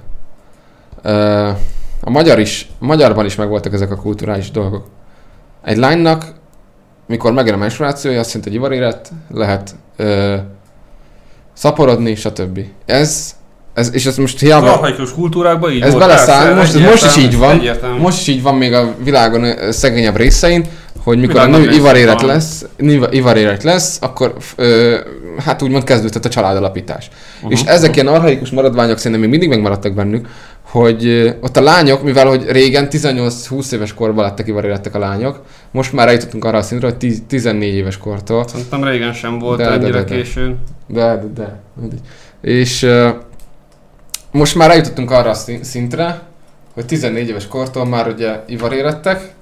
A 2.00 2.10
magyar 2.10 2.38
is, 2.38 2.70
a 2.78 2.84
magyarban 2.84 3.24
is 3.24 3.34
megvoltak 3.34 3.72
ezek 3.72 3.90
a 3.90 3.96
kulturális 3.96 4.50
dolgok. 4.50 4.86
Egy 5.64 5.76
lánynak, 5.76 6.34
mikor 7.06 7.32
megjön 7.32 7.54
a 7.54 7.58
menstruációja, 7.58 8.20
azt 8.20 8.30
szinte 8.30 8.48
egy 8.48 8.54
ivarérett, 8.54 9.10
lehet 9.30 9.74
ö, 9.96 10.36
szaporodni, 11.52 12.14
stb. 12.14 12.60
Ez, 12.84 13.35
ez, 13.76 13.90
és 13.92 14.06
ez 14.06 14.16
most 14.16 14.34
Az 14.34 14.40
hiába, 14.40 14.72
arhaikus 14.72 15.12
kultúrákban 15.12 15.70
így 15.70 15.80
ez 15.80 15.94
beleszáll, 15.94 16.54
most, 16.54 16.78
most 16.78 17.04
is 17.04 17.16
így 17.24 17.36
van, 17.38 17.58
egyértelmű. 17.58 18.00
most 18.00 18.20
is 18.20 18.26
így 18.26 18.42
van 18.42 18.54
még 18.54 18.72
a 18.72 18.94
világon 19.04 19.44
ö, 19.44 19.70
szegényebb 19.70 20.16
részein, 20.16 20.64
hogy 21.04 21.18
mikor 21.18 21.36
a 21.36 21.44
Világ 21.44 21.60
nő 21.60 21.66
részén 21.68 22.06
van. 22.06 22.26
lesz, 22.26 22.64
ivarérett 23.10 23.62
lesz, 23.62 23.98
akkor 24.00 24.34
ö, 24.56 24.96
hát 25.44 25.62
úgymond 25.62 25.84
kezdődhet 25.84 26.24
a 26.24 26.28
családalapítás. 26.28 27.08
Uh-huh. 27.36 27.52
És 27.52 27.62
ezek 27.62 27.94
ilyen 27.94 28.06
arhaikus 28.06 28.50
maradványok 28.50 28.96
szerintem 28.96 29.20
még 29.20 29.30
mindig 29.30 29.48
megmaradtak 29.48 29.92
bennük, 29.92 30.28
hogy 30.62 31.06
ö, 31.06 31.30
ott 31.40 31.56
a 31.56 31.62
lányok, 31.62 32.02
mivel 32.02 32.26
hogy 32.26 32.44
régen 32.48 32.88
18-20 32.90 33.72
éves 33.72 33.94
korban 33.94 34.24
lettek 34.24 34.48
ivarérettek 34.48 34.94
a 34.94 34.98
lányok, 34.98 35.42
most 35.70 35.92
már 35.92 36.06
eljutottunk 36.08 36.44
arra 36.44 36.58
a 36.58 36.62
szintre, 36.62 36.86
hogy 36.86 36.96
10, 36.96 37.22
14 37.28 37.74
éves 37.74 37.98
kortól 37.98 38.44
Szerintem 38.48 38.84
régen 38.84 39.12
sem 39.12 39.38
volt 39.38 39.58
De, 39.58 39.64
de, 39.64 39.70
ennyire 39.70 39.90
de, 39.90 40.04
de. 40.04 40.14
későn. 40.14 40.58
de, 40.86 41.24
de, 41.34 41.60
de. 41.74 41.96
És 42.50 42.82
uh, 42.82 43.08
most 44.36 44.54
már 44.54 44.70
eljutottunk 44.70 45.10
arra 45.10 45.30
a 45.30 45.34
szintre, 45.62 46.20
hogy 46.74 46.86
14 46.86 47.28
éves 47.28 47.48
kortól 47.48 47.86
már 47.86 48.08
ugye 48.08 48.40
ivarérettek, 48.46 49.32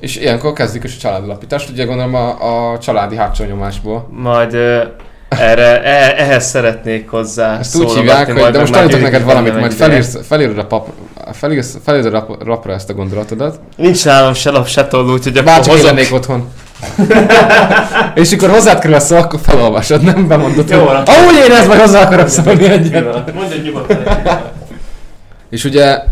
és 0.00 0.16
ilyenkor 0.16 0.52
kezdik 0.52 0.84
is 0.84 0.96
a 0.96 0.98
családalapítást, 0.98 1.70
ugye 1.70 1.84
gondolom 1.84 2.14
a, 2.14 2.72
a 2.72 2.78
családi 2.78 3.16
hátsó 3.16 3.44
nyomásból. 3.44 4.08
Majd 4.10 4.54
ö, 4.54 4.82
erre, 5.28 5.82
e, 5.82 6.14
ehhez 6.16 6.46
szeretnék 6.46 7.10
hozzá 7.10 7.58
Ezt 7.58 7.76
úgy 7.76 7.92
hívják, 7.92 8.32
hogy 8.32 8.52
de 8.52 8.58
most 8.58 8.72
tanítok 8.72 9.00
neked 9.00 9.24
valamit, 9.24 9.58
majd 9.58 9.72
felírsz, 9.72 10.18
felírod 10.26 10.58
a, 10.58 10.66
pap, 10.66 10.88
felírsz, 11.32 11.76
felírod 11.84 12.14
a 12.14 12.18
rap, 12.18 12.42
rapra 12.42 12.72
ezt 12.72 12.90
a 12.90 12.94
gondolatodat. 12.94 13.60
Nincs 13.76 14.04
nálam 14.04 14.34
se 14.34 14.50
lap, 14.50 14.66
se 14.66 14.86
tolló, 14.86 15.12
úgyhogy 15.12 15.36
akkor 15.36 15.52
hozok. 15.52 15.82
lennék 15.82 16.12
otthon. 16.12 16.48
és 18.14 18.32
akkor 18.32 18.50
hozzád 18.50 18.78
kerül 18.78 18.96
a 18.96 19.00
szó, 19.00 19.16
akkor 19.16 19.40
felolvasod, 19.42 20.02
nem 20.02 20.28
bemondod. 20.28 20.70
Jó, 20.70 20.86
hogy- 20.86 20.96
Ahogy 21.04 21.34
érezd, 21.34 21.68
meg 21.68 21.80
hozzá 21.80 22.02
akarok 22.02 22.28
szólni 22.28 22.64
egyet. 22.68 23.34
Mondj 23.34 23.56
nyugodtan. 23.64 24.02
És 25.50 25.64
ugye, 25.64 26.02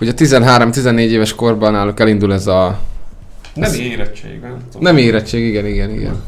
ugye 0.00 0.12
13-14 0.16 0.98
éves 0.98 1.34
korban 1.34 1.72
náluk 1.72 2.00
elindul 2.00 2.32
ez 2.32 2.46
a... 2.46 2.78
Nem 3.54 3.74
érettség, 3.74 4.40
nem 4.40 4.56
tudom. 4.66 4.82
Nem 4.82 4.96
érettség, 4.96 5.44
igen, 5.44 5.66
igen, 5.66 5.90
igen. 5.90 6.22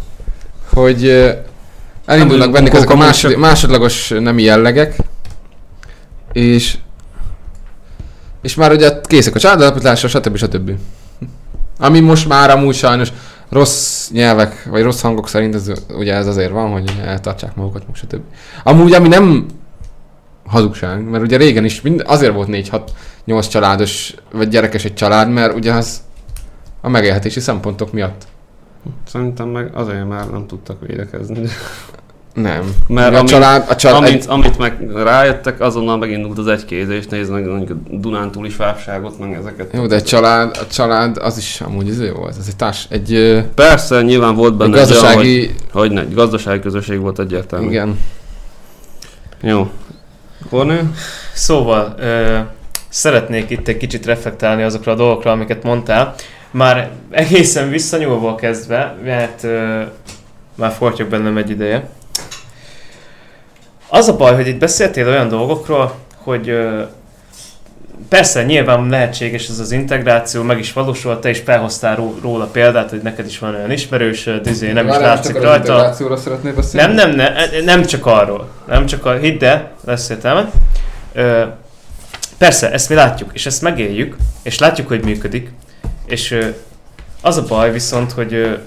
Hogy 0.73 1.05
ö, 1.05 1.31
elindulnak 2.07 2.51
bennük 2.51 2.75
ezek 2.75 2.90
a 2.90 2.97
másod, 2.97 3.37
másodlagos 3.37 4.09
nemi 4.09 4.42
jellegek, 4.42 4.97
és 6.33 6.77
és 8.42 8.55
már 8.55 8.73
ugye 8.73 8.90
készek 9.03 9.35
a 9.35 9.38
családalapításra, 9.38 10.09
stb. 10.09 10.37
stb. 10.37 10.70
Ami 11.79 12.01
most 12.01 12.29
már 12.29 12.51
amúgy 12.51 12.75
sajnos 12.75 13.13
rossz 13.49 14.11
nyelvek, 14.11 14.65
vagy 14.71 14.83
rossz 14.83 15.01
hangok 15.01 15.29
szerint 15.29 15.55
ez, 15.55 15.73
ugye 15.89 16.15
ez 16.15 16.27
azért 16.27 16.51
van, 16.51 16.71
hogy 16.71 17.01
eltartsák 17.05 17.55
magukat, 17.57 17.87
meg 17.87 17.95
stb. 17.95 18.23
Amúgy, 18.63 18.93
ami 18.93 19.09
nem 19.09 19.47
hazugság, 20.47 21.05
mert 21.09 21.25
ugye 21.25 21.37
régen 21.37 21.65
is 21.65 21.81
mind, 21.81 22.03
azért 22.07 22.33
volt 22.33 22.49
4-6-8 23.27 23.51
családos, 23.51 24.15
vagy 24.33 24.49
gyerekes 24.49 24.85
egy 24.85 24.95
család, 24.95 25.31
mert 25.31 25.55
ugye 25.55 25.73
az 25.73 26.03
a 26.81 26.89
megélhetési 26.89 27.41
szempontok 27.41 27.93
miatt. 27.93 28.27
Szerintem 29.07 29.49
meg 29.49 29.75
azért 29.75 30.09
már 30.09 30.31
nem 30.31 30.47
tudtak 30.47 30.87
védekezni. 30.87 31.49
Nem. 32.35 32.75
Mert 32.87 33.14
a 33.14 33.18
ami- 33.18 33.29
család, 33.29 33.64
a 33.68 33.77
család, 33.77 34.03
Amint, 34.03 34.27
amit 34.27 34.59
meg 34.59 34.90
rájöttek, 34.94 35.61
azonnal 35.61 35.97
megindult 35.97 36.38
az 36.38 36.47
egykézés, 36.47 37.07
néznek 37.07 37.44
mondjuk 37.44 37.70
a 37.70 37.97
Dunántúli 37.97 38.49
fávságot, 38.49 39.18
meg 39.18 39.33
ezeket. 39.33 39.73
Jó, 39.73 39.87
de 39.87 39.94
egy 39.94 40.05
család, 40.05 40.57
a 40.57 40.66
család 40.66 41.16
az 41.16 41.38
is 41.38 41.61
amúgy 41.61 41.88
izé 41.88 42.09
volt, 42.09 42.37
ez 42.39 42.45
egy 42.49 42.57
társ, 42.57 42.87
egy, 42.91 43.45
Persze, 43.55 44.03
nyilván 44.03 44.35
volt 44.35 44.53
egy 44.53 44.57
benne 44.59 44.80
egy 44.80 44.91
olyan, 44.91 45.03
hogy, 45.05 45.14
gazdasági, 45.14 45.55
hogy 45.72 45.91
ne, 45.91 46.01
egy 46.01 46.14
gazdasági 46.14 46.61
közösség 46.61 46.99
volt 47.01 47.18
egyértelmű. 47.18 47.68
igen. 47.68 47.99
Jó. 49.43 49.70
Kornél? 50.51 50.91
Szóval, 51.32 51.95
ö, 51.99 52.39
szeretnék 52.89 53.51
itt 53.51 53.68
egy 53.68 53.76
kicsit 53.76 54.07
reflektálni 54.07 54.62
azokra 54.62 54.93
a 54.93 54.95
dolgokra, 54.95 55.30
amiket 55.30 55.62
mondtál. 55.62 56.14
Már 56.51 56.91
egészen 57.11 57.70
visszanyúlva 57.70 58.35
kezdve, 58.35 58.97
mert 59.05 59.43
ö, 59.45 59.80
már 60.55 60.72
fortyog 60.72 61.09
bennem 61.09 61.37
egy 61.37 61.51
ideje. 61.51 61.89
Az 63.95 64.09
a 64.09 64.16
baj, 64.16 64.34
hogy 64.34 64.47
itt 64.47 64.59
beszéltél 64.59 65.09
olyan 65.09 65.28
dolgokról, 65.28 65.95
hogy 66.16 66.49
ö, 66.49 66.82
persze, 68.09 68.42
nyilván 68.42 68.88
lehetséges 68.88 69.49
ez 69.49 69.59
az 69.59 69.72
integráció, 69.72 70.42
meg 70.42 70.59
is 70.59 70.72
valósul, 70.72 71.18
te 71.18 71.30
is 71.30 71.38
felhoztál 71.38 71.97
ró- 71.97 72.18
róla 72.22 72.45
példát, 72.45 72.90
hogy 72.90 73.03
neked 73.03 73.26
is 73.26 73.38
van 73.38 73.55
olyan 73.55 73.70
ismerős, 73.70 74.30
dizé, 74.42 74.72
nem 74.72 74.86
is 74.86 74.97
látszik 74.97 75.40
rajta. 75.40 75.76
Nem, 76.72 76.92
nem, 76.92 77.11
nem, 77.11 77.32
nem 77.64 77.84
csak 77.84 78.07
arról. 78.07 78.49
Nem 78.66 78.86
csak 78.86 79.05
a, 79.05 79.12
hidd 79.12 79.45
el, 79.45 79.70
lesz 79.84 80.09
értelme. 80.09 80.51
Ö, 81.12 81.42
persze, 82.38 82.72
ezt 82.72 82.88
mi 82.88 82.95
látjuk, 82.95 83.30
és 83.32 83.47
ezt 83.47 83.62
megéljük, 83.62 84.16
és 84.42 84.59
látjuk, 84.59 84.88
hogy 84.88 85.05
működik, 85.05 85.51
és 86.07 86.30
ö, 86.30 86.47
az 87.22 87.36
a 87.36 87.42
baj 87.42 87.72
viszont, 87.72 88.12
hogy 88.12 88.59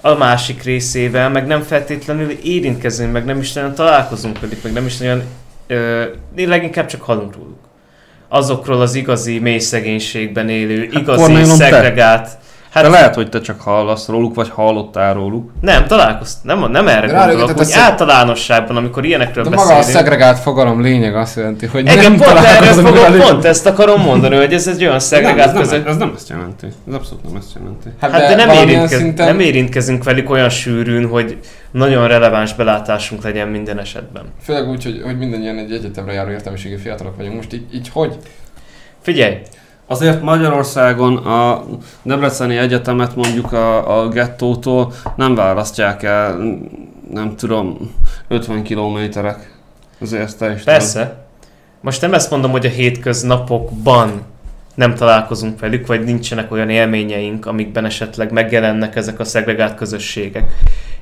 a 0.00 0.14
másik 0.14 0.62
részével 0.62 1.30
meg 1.30 1.46
nem 1.46 1.62
feltétlenül 1.62 2.30
érintkezünk, 2.30 3.12
meg 3.12 3.24
nem 3.24 3.38
is 3.38 3.52
nagyon 3.52 3.74
találkozunk 3.74 4.40
velük, 4.40 4.62
meg 4.62 4.72
nem 4.72 4.86
is 4.86 4.96
nagyon, 4.96 5.22
ö, 5.66 6.04
leginkább 6.36 6.86
csak 6.86 7.02
hallunk 7.02 7.34
róluk. 7.34 7.58
Azokról 8.28 8.80
az 8.80 8.94
igazi 8.94 9.38
mély 9.38 9.58
szegénységben 9.58 10.48
élő, 10.48 10.82
igazi 10.82 11.22
Kornélom, 11.22 11.58
te? 11.58 11.70
szegregált. 11.70 12.28
Hát 12.70 12.82
te 12.84 12.88
lehet, 12.88 13.14
hogy 13.14 13.28
te 13.28 13.40
csak 13.40 13.60
hallasz 13.60 14.08
róluk, 14.08 14.34
vagy 14.34 14.48
hallottál 14.48 15.14
róluk. 15.14 15.50
Nem, 15.60 15.86
találkoztam, 15.86 16.58
nem, 16.58 16.70
nem 16.70 16.88
erre 16.88 17.06
De 17.06 17.12
gondolok, 17.26 17.56
hogy 17.56 17.66
szeg- 17.66 17.82
általánosságban, 17.82 18.76
amikor 18.76 19.04
ilyenekről 19.04 19.44
De 19.44 19.50
maga 19.50 19.62
a 19.62 19.66
beszélünk. 19.76 19.90
szegregált 19.98 20.38
fogalom 20.38 20.80
lényeg 20.82 21.16
azt 21.16 21.36
jelenti, 21.36 21.66
hogy 21.66 21.80
Igen, 21.80 21.98
nem 21.98 22.16
pont 22.16 22.38
erre 22.38 22.66
fogom, 22.72 23.18
pont 23.18 23.44
ezt 23.44 23.66
akarom 23.66 24.00
mondani, 24.00 24.36
hogy 24.36 24.52
ez 24.52 24.66
egy 24.68 24.80
olyan 24.80 24.90
nem, 24.90 24.98
szegregált 25.00 25.38
ez, 25.48 25.52
nem, 25.52 25.62
között. 25.62 25.86
ez 25.86 25.96
nem 25.96 26.12
ezt 26.16 26.28
jelenti. 26.28 26.66
Ez 26.88 26.94
abszolút 26.94 27.24
nem 27.24 27.36
ezt 27.36 27.54
jelenti. 27.54 27.88
Hát 28.00 28.10
de, 28.10 28.34
nem, 28.34 28.46
valamilyen 28.46 28.68
érintkez, 28.68 28.98
szinten- 28.98 29.26
nem 29.26 29.40
érintkezünk 29.40 30.04
velük 30.04 30.30
olyan 30.30 30.48
sűrűn, 30.48 31.08
hogy 31.08 31.38
nagyon 31.70 32.08
releváns 32.08 32.54
belátásunk 32.54 33.22
legyen 33.22 33.48
minden 33.48 33.78
esetben. 33.78 34.22
Főleg 34.42 34.68
úgy, 34.68 34.84
hogy, 34.84 35.02
hogy 35.04 35.18
mindannyian 35.18 35.58
egy 35.58 35.72
egyetemre 35.72 36.12
járó 36.12 36.30
értelmiségi 36.30 36.76
fiatalok 36.76 37.16
vagyunk. 37.16 37.34
Most 37.34 37.52
így, 37.52 37.64
így 37.74 37.88
hogy? 37.92 38.16
Figyelj, 39.02 39.34
Azért 39.90 40.22
Magyarországon 40.22 41.16
a 41.16 41.64
Debreceni 42.02 42.56
Egyetemet 42.56 43.16
mondjuk 43.16 43.52
a, 43.52 44.00
a 44.00 44.08
gettótól 44.08 44.92
nem 45.16 45.34
választják 45.34 46.02
el, 46.02 46.36
nem 47.12 47.36
tudom, 47.36 47.94
50 48.28 48.62
kilométerek. 48.62 49.56
Azért 50.00 50.38
te 50.38 50.46
is 50.46 50.58
tudod. 50.58 50.64
persze. 50.64 51.26
Most 51.80 52.00
nem 52.00 52.14
ezt 52.14 52.30
mondom, 52.30 52.50
hogy 52.50 52.66
a 52.66 52.70
hétköznapokban 52.70 54.22
nem 54.74 54.94
találkozunk 54.94 55.60
velük, 55.60 55.86
vagy 55.86 56.04
nincsenek 56.04 56.52
olyan 56.52 56.70
élményeink, 56.70 57.46
amikben 57.46 57.84
esetleg 57.84 58.32
megjelennek 58.32 58.96
ezek 58.96 59.20
a 59.20 59.24
szegregált 59.24 59.74
közösségek. 59.74 60.52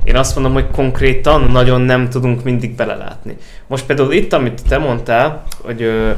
Én 0.05 0.16
azt 0.16 0.34
mondom, 0.34 0.53
hogy 0.53 0.70
konkrétan 0.70 1.51
nagyon 1.51 1.80
nem 1.80 2.09
tudunk 2.09 2.45
mindig 2.45 2.74
belelátni. 2.74 3.37
Most 3.66 3.87
például 3.87 4.12
itt, 4.12 4.32
amit 4.32 4.62
te 4.68 4.78
mondtál, 4.78 5.43
hogy, 5.62 5.82
ö, 5.82 6.11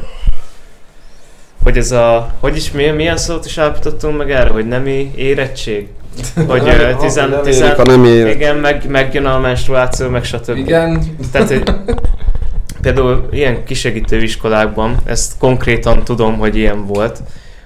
hogy 1.69 1.77
ez 1.77 1.93
a, 1.93 2.31
hogy 2.41 2.57
is, 2.57 2.71
milyen, 2.71 2.95
milyen 2.95 3.17
szót 3.17 3.45
is 3.45 3.59
állapítottunk 3.59 4.17
meg 4.17 4.31
erre, 4.31 4.51
hogy 4.51 4.67
nemi 4.67 5.13
érettség? 5.17 5.89
Hogy 6.47 6.69
ö, 6.69 6.95
tizen, 7.01 7.43
tizen, 7.43 7.71
a 7.71 7.83
nem 7.83 8.05
ér. 8.05 8.27
igen, 8.27 8.57
meg, 8.57 8.89
megjön 8.89 9.27
a 9.27 9.39
menstruáció, 9.39 10.09
meg 10.09 10.25
stb. 10.25 10.57
Igen. 10.57 11.17
Tehát, 11.33 11.49
hogy 11.49 11.63
például 12.83 13.29
ilyen 13.31 13.65
kisegítő 13.65 14.23
iskolákban, 14.23 14.97
ezt 15.05 15.33
konkrétan 15.39 16.05
tudom, 16.05 16.39
hogy 16.39 16.57
ilyen 16.57 16.87
volt, 16.87 17.23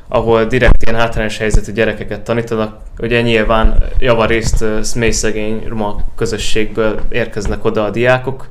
ahol 0.09 0.45
direkt 0.45 0.83
ilyen 0.83 1.01
hátrányos 1.01 1.39
helyzetű 1.39 1.73
gyerekeket 1.73 2.21
tanítanak, 2.21 2.77
ugye 2.99 3.21
nyilván 3.21 3.83
javarészt 3.99 4.63
ö, 4.63 4.81
mély 4.95 5.11
szegény 5.11 5.65
roma 5.69 6.05
közösségből 6.17 7.01
érkeznek 7.09 7.65
oda 7.65 7.85
a 7.85 7.91
diákok. 7.91 8.49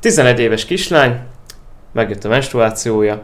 11 0.00 0.40
éves 0.40 0.64
kislány, 0.64 1.18
megjött 1.92 2.24
a 2.24 2.28
menstruációja, 2.28 3.22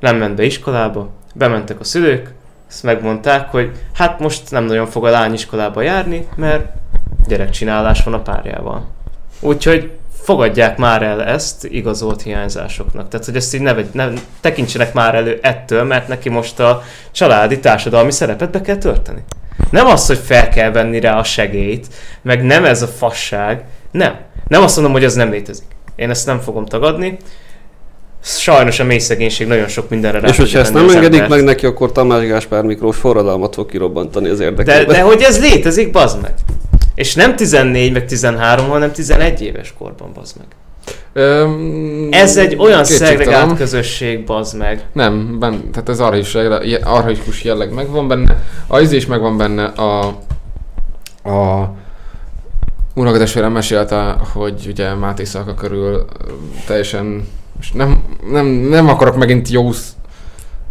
nem 0.00 0.16
ment 0.16 0.34
be 0.34 0.44
iskolába, 0.44 1.10
bementek 1.34 1.80
a 1.80 1.84
szülők, 1.84 2.34
ezt 2.68 2.82
megmondták, 2.82 3.50
hogy 3.50 3.70
hát 3.94 4.20
most 4.20 4.50
nem 4.50 4.64
nagyon 4.64 4.86
fog 4.86 5.06
a 5.06 5.10
lány 5.10 5.32
iskolába 5.32 5.82
járni, 5.82 6.28
mert 6.36 6.66
gyerekcsinálás 7.26 8.02
van 8.02 8.14
a 8.14 8.22
párjával. 8.22 8.86
Úgyhogy 9.40 9.90
fogadják 10.22 10.76
már 10.76 11.02
el 11.02 11.24
ezt 11.24 11.64
igazolt 11.64 12.22
hiányzásoknak. 12.22 13.08
Tehát, 13.08 13.26
hogy 13.26 13.36
ezt 13.36 13.54
így 13.54 13.60
ne, 13.60 13.74
ne 13.92 14.08
tekintsenek 14.40 14.92
már 14.92 15.14
elő 15.14 15.38
ettől, 15.42 15.84
mert 15.84 16.08
neki 16.08 16.28
most 16.28 16.60
a 16.60 16.82
családi, 17.10 17.60
társadalmi 17.60 18.10
szerepet 18.10 18.50
be 18.50 18.60
kell 18.60 18.76
tölteni. 18.76 19.24
Nem 19.70 19.86
az, 19.86 20.06
hogy 20.06 20.18
fel 20.18 20.48
kell 20.48 20.70
venni 20.70 21.00
rá 21.00 21.18
a 21.18 21.24
segélyt, 21.24 21.86
meg 22.22 22.44
nem 22.44 22.64
ez 22.64 22.82
a 22.82 22.86
fasság. 22.86 23.64
Nem. 23.90 24.16
Nem 24.48 24.62
azt 24.62 24.74
mondom, 24.74 24.94
hogy 24.94 25.04
ez 25.04 25.14
nem 25.14 25.30
létezik. 25.30 25.66
Én 25.96 26.10
ezt 26.10 26.26
nem 26.26 26.40
fogom 26.40 26.66
tagadni. 26.66 27.16
Sajnos 28.22 28.80
a 28.80 28.84
mély 28.84 28.98
szegénység 28.98 29.46
nagyon 29.46 29.68
sok 29.68 29.88
mindenre 29.88 30.20
rá 30.20 30.28
És 30.28 30.36
hogyha 30.36 30.58
ezt 30.58 30.72
nem 30.72 30.84
az 30.84 30.94
engedik 30.94 31.20
embert. 31.20 31.30
meg 31.40 31.44
neki, 31.44 31.66
akkor 31.66 31.92
Tamás 31.92 32.26
Gáspár 32.26 32.62
Miklós 32.64 32.96
forradalmat 32.96 33.54
fog 33.54 33.66
kirobbantani 33.70 34.28
az 34.28 34.38
De, 34.38 34.44
érdekében. 34.44 34.86
de 34.86 35.00
hogy 35.00 35.22
ez 35.22 35.40
létezik, 35.40 35.90
bazd 35.90 36.20
meg. 36.22 36.34
És 36.94 37.14
nem 37.14 37.36
14 37.36 37.92
meg 37.92 38.06
13, 38.06 38.68
hanem 38.68 38.92
11 38.92 39.42
éves 39.42 39.74
korban, 39.78 40.10
bazd 40.14 40.36
meg. 40.36 40.46
Öm, 41.12 42.08
Ez 42.10 42.36
egy 42.36 42.56
olyan 42.58 42.84
szegregált 42.84 43.56
közösség, 43.56 44.24
bazd 44.24 44.56
meg. 44.56 44.84
Nem, 44.92 45.38
ben, 45.38 45.70
tehát 45.72 45.88
ez 45.88 46.00
arhaikus, 46.00 46.34
jelle- 46.34 46.82
arhaikus 46.84 47.42
jelleg 47.42 47.72
megvan 47.72 48.08
benne. 48.08 48.42
A 48.66 48.80
izé 48.80 48.96
is 48.96 49.06
megvan 49.06 49.36
benne 49.36 49.64
a... 49.64 50.06
A... 51.24 51.70
Unokatestvérem 52.94 53.52
mesélte, 53.52 54.16
hogy 54.32 54.66
ugye 54.68 54.94
Máté 54.94 55.24
Szalka 55.24 55.54
körül 55.54 56.04
teljesen... 56.66 57.28
Most 57.58 57.74
nem, 57.74 58.02
nem, 58.30 58.46
nem 58.46 58.88
akarok 58.88 59.16
megint 59.16 59.48
jó 59.48 59.70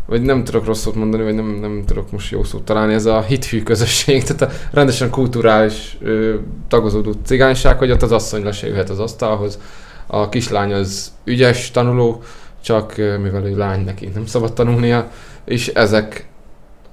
vagy 0.07 0.21
nem 0.21 0.43
tudok 0.43 0.65
rossz 0.65 0.81
szót 0.81 0.95
mondani, 0.95 1.23
vagy 1.23 1.35
nem, 1.35 1.57
nem 1.61 1.83
tudok 1.85 2.11
most 2.11 2.31
jó 2.31 2.43
szót 2.43 2.63
találni, 2.63 2.93
ez 2.93 3.05
a 3.05 3.21
hitfű 3.21 3.63
közösség, 3.63 4.23
tehát 4.23 4.41
a 4.41 4.57
rendesen 4.71 5.09
kulturális 5.09 5.97
ö, 6.01 6.35
tagozódó 6.67 7.13
cigányság, 7.25 7.77
hogy 7.77 7.91
ott 7.91 8.01
az 8.01 8.11
asszony 8.11 8.43
le 8.43 8.51
se 8.51 8.67
jöhet 8.67 8.89
az 8.89 8.99
asztalhoz, 8.99 9.59
a 10.07 10.29
kislány 10.29 10.73
az 10.73 11.11
ügyes 11.23 11.71
tanuló, 11.71 12.21
csak 12.63 12.95
mivel 12.97 13.45
ő 13.45 13.57
lány 13.57 13.83
neki 13.83 14.09
nem 14.13 14.25
szabad 14.25 14.53
tanulnia, 14.53 15.11
és 15.45 15.67
ezek 15.67 16.27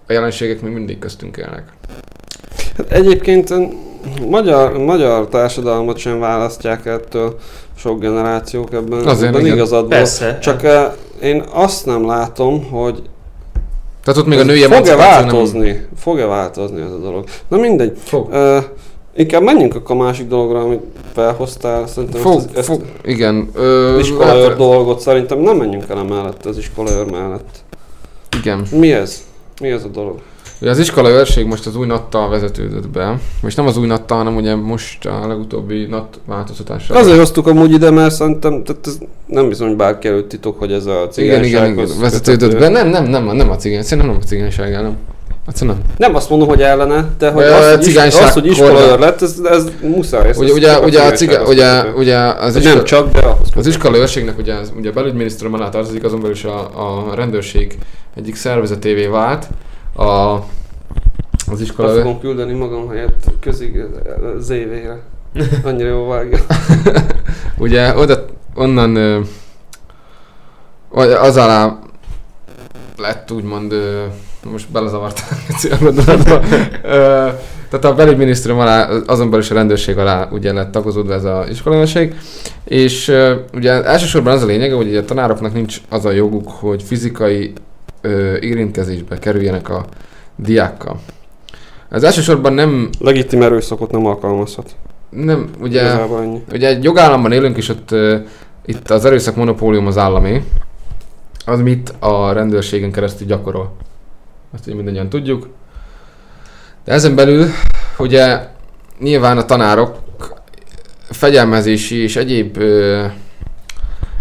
a 0.06 0.12
jelenségek 0.12 0.60
még 0.60 0.72
mindig 0.72 0.98
köztünk 0.98 1.36
élnek. 1.36 1.72
Hát 2.76 2.90
egyébként 2.90 3.54
magyar, 4.28 4.78
magyar 4.78 5.28
társadalmat 5.28 5.96
sem 5.96 6.18
választják 6.18 6.86
ettől 6.86 7.38
sok 7.76 8.00
generációk 8.00 8.72
ebben. 8.72 9.06
Azért 9.06 9.28
ebben 9.28 9.40
igen. 9.44 9.54
igazad. 9.54 9.88
Persze. 9.88 10.38
Csak 10.38 10.62
eh, 10.62 10.92
én 11.22 11.44
azt 11.52 11.86
nem 11.86 12.06
látom, 12.06 12.70
hogy 12.70 13.02
Tehát 14.04 14.20
ott 14.20 14.26
még 14.26 14.38
a 14.38 14.44
női 14.44 14.60
fog-e 14.62 14.74
emancipáció 14.74 15.10
nem- 15.10 15.22
változni, 15.22 15.86
fog-e 15.96 16.24
változni 16.26 16.80
ez 16.80 16.90
a 16.92 16.98
dolog. 16.98 17.24
Na 17.48 17.56
mindegy. 17.56 17.96
Fog. 18.04 18.28
Uh, 18.32 18.56
inkább 19.16 19.42
menjünk 19.42 19.74
akkor 19.74 19.96
a 19.96 19.98
másik 19.98 20.28
dologra, 20.28 20.60
amit 20.60 20.80
felhoztál. 21.12 21.86
Szerintem 21.86 22.20
Fog, 22.20 22.36
ezt, 22.36 22.56
ezt, 22.56 22.66
fog, 22.66 22.82
igen. 23.04 23.50
Ö, 23.54 23.98
iskolaőr 23.98 24.42
lehet- 24.42 24.56
dolgot 24.58 25.00
szerintem 25.00 25.38
nem 25.38 25.56
menjünk 25.56 25.84
el 25.88 25.98
emellett, 25.98 26.46
az 26.46 26.58
iskolaőr 26.58 27.10
mellett. 27.10 27.48
Igen. 28.40 28.66
Mi 28.70 28.92
ez? 28.92 29.22
Mi 29.60 29.70
ez 29.70 29.84
a 29.84 29.88
dolog? 29.88 30.18
Ugye 30.60 30.70
az 30.70 30.78
iskola 30.78 31.08
őrség 31.08 31.46
most 31.46 31.66
az 31.66 31.76
új 31.76 31.86
nattal 31.86 32.28
vezetődött 32.28 32.88
be. 32.88 33.18
És 33.46 33.54
nem 33.54 33.66
az 33.66 33.76
új 33.76 33.86
nattal, 33.86 34.18
hanem 34.18 34.36
ugye 34.36 34.54
most 34.54 35.06
a 35.06 35.26
legutóbbi 35.26 35.86
nat 35.86 36.20
változtatással. 36.26 36.96
Azért 36.96 37.18
hoztuk 37.18 37.46
amúgy 37.46 37.72
ide, 37.72 37.90
mert 37.90 38.14
szerintem 38.14 38.64
tehát 38.64 38.86
ez 38.86 38.98
nem 39.26 39.48
bizony 39.48 39.68
hogy 39.68 39.76
bárki 39.76 40.08
előtt 40.08 40.28
titok, 40.28 40.58
hogy 40.58 40.72
ez 40.72 40.86
a 40.86 40.90
igen, 40.90 41.10
cigányság. 41.10 41.44
igen, 41.44 41.72
igen, 41.72 42.00
vezetődött 42.00 42.58
be. 42.58 42.68
Nem, 42.68 42.88
nem, 42.88 43.04
nem, 43.04 43.24
nem 43.24 43.50
a 43.50 43.56
cigány, 43.56 43.82
szerintem 43.82 44.12
nem 44.12 44.20
a 44.22 44.26
cigányság. 44.26 44.94
Egyszerűen 45.48 45.76
nem. 45.76 45.94
Nem 45.96 46.14
azt 46.14 46.30
mondom, 46.30 46.48
hogy 46.48 46.62
ellene, 46.62 47.08
de 47.18 47.30
hogy 47.30 47.44
az, 47.44 47.70
hogy, 47.74 47.86
is, 47.86 47.96
az, 47.96 48.32
hogy 48.32 48.46
iskolaőr 48.46 48.98
lett, 48.98 49.22
ez, 49.22 49.40
ez 49.44 49.64
muszáj. 49.82 50.28
Ez, 50.28 50.38
Ugye, 50.38 50.52
ugye, 50.52 50.78
ugye, 50.78 51.02
a 51.02 51.12
ciga, 51.12 51.42
ugye, 51.42 51.82
ugye 51.96 52.16
az 52.18 52.54
Nem 52.54 52.62
iskola, 52.62 52.82
csak, 52.82 53.12
de 53.12 53.18
ahhoz 53.18 53.38
Az 53.40 53.48
köthető. 53.48 53.68
iskola 53.68 53.96
őrségnek 53.96 54.38
ugye, 54.38 54.54
ugye 54.78 54.88
a 54.88 54.92
belügyminisztérium 54.92 55.54
alá 55.54 55.68
tartozik, 55.68 56.04
azon 56.04 56.20
belül 56.20 56.34
is 56.34 56.44
a, 56.44 56.58
a 57.10 57.14
rendőrség 57.14 57.78
egyik 58.16 58.34
szervezetévé 58.34 59.06
vált. 59.06 59.46
A, 59.96 60.34
az 61.46 61.56
Be 61.56 61.62
iskola... 61.62 61.94
fogom 61.94 62.20
küldeni 62.20 62.52
magam 62.52 62.88
helyett 62.88 63.30
közig 63.40 63.84
ZV-re. 64.38 65.00
Annyira 65.64 65.88
jó 65.88 66.06
vágja. 66.06 66.38
Ugye 67.58 67.96
oda, 67.96 68.24
onnan 68.54 69.24
az 71.20 71.36
alá 71.36 71.78
lett 72.96 73.32
úgymond, 73.32 73.74
most 74.50 74.70
belezavartam 74.70 75.38
a 75.70 75.76
gondolatba. 75.80 76.40
Tehát 77.68 77.84
a 77.84 77.94
belügyminisztérium 77.94 78.60
alá, 78.60 78.88
azon 79.06 79.30
belül 79.30 79.44
is 79.44 79.50
a 79.50 79.54
rendőrség 79.54 79.98
alá 79.98 80.28
ugye 80.30 80.52
lett 80.52 80.72
tagozódva 80.72 81.14
ez 81.14 81.24
az 81.24 81.48
iskolaőrség, 81.48 82.14
és 82.64 83.12
ugye 83.54 83.84
elsősorban 83.84 84.32
az 84.32 84.42
a 84.42 84.46
lényege, 84.46 84.74
hogy 84.74 84.86
ugye 84.86 85.00
a 85.00 85.04
tanároknak 85.04 85.52
nincs 85.52 85.80
az 85.88 86.04
a 86.04 86.10
joguk, 86.10 86.50
hogy 86.50 86.82
fizikai 86.82 87.52
ö, 88.04 88.36
érintkezésbe 88.40 89.18
kerüljenek 89.18 89.68
a 89.68 89.84
diákkal. 90.36 91.00
Ez 91.90 92.02
elsősorban 92.02 92.52
nem, 92.52 92.90
Legitim 92.98 93.42
erőszakot 93.42 93.90
nem 93.90 94.06
alkalmazhat. 94.06 94.70
nem 95.10 95.50
ugye... 95.60 95.96
Ugye 96.52 96.68
egy 96.68 96.84
jogállamban 96.84 97.32
élünk, 97.32 97.56
és 97.56 97.68
ott 97.68 97.90
uh, 97.90 98.20
itt 98.66 98.90
az 98.90 99.04
erőszak 99.04 99.36
monopólium 99.36 99.86
az 99.86 99.98
állami, 99.98 100.44
az 101.46 101.60
mit 101.60 101.94
a 101.98 102.32
rendőrségen 102.32 102.92
keresztül 102.92 103.26
gyakorol. 103.26 103.76
Ezt 104.54 104.66
ugye 104.66 104.76
mindannyian 104.76 105.08
tudjuk. 105.08 105.48
De 106.84 106.92
ezen 106.92 107.14
belül 107.14 107.46
ugye 107.98 108.46
nyilván 109.00 109.38
a 109.38 109.44
tanárok 109.44 109.98
fegyelmezési 111.10 111.96
és 111.96 112.16
egyéb 112.16 112.56
ö, 112.56 113.04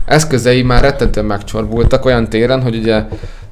eszközei 0.05 0.61
már 0.61 0.81
rettentően 0.81 1.25
megcsorbultak 1.25 2.05
olyan 2.05 2.29
téren, 2.29 2.61
hogy 2.61 2.75
ugye 2.75 3.03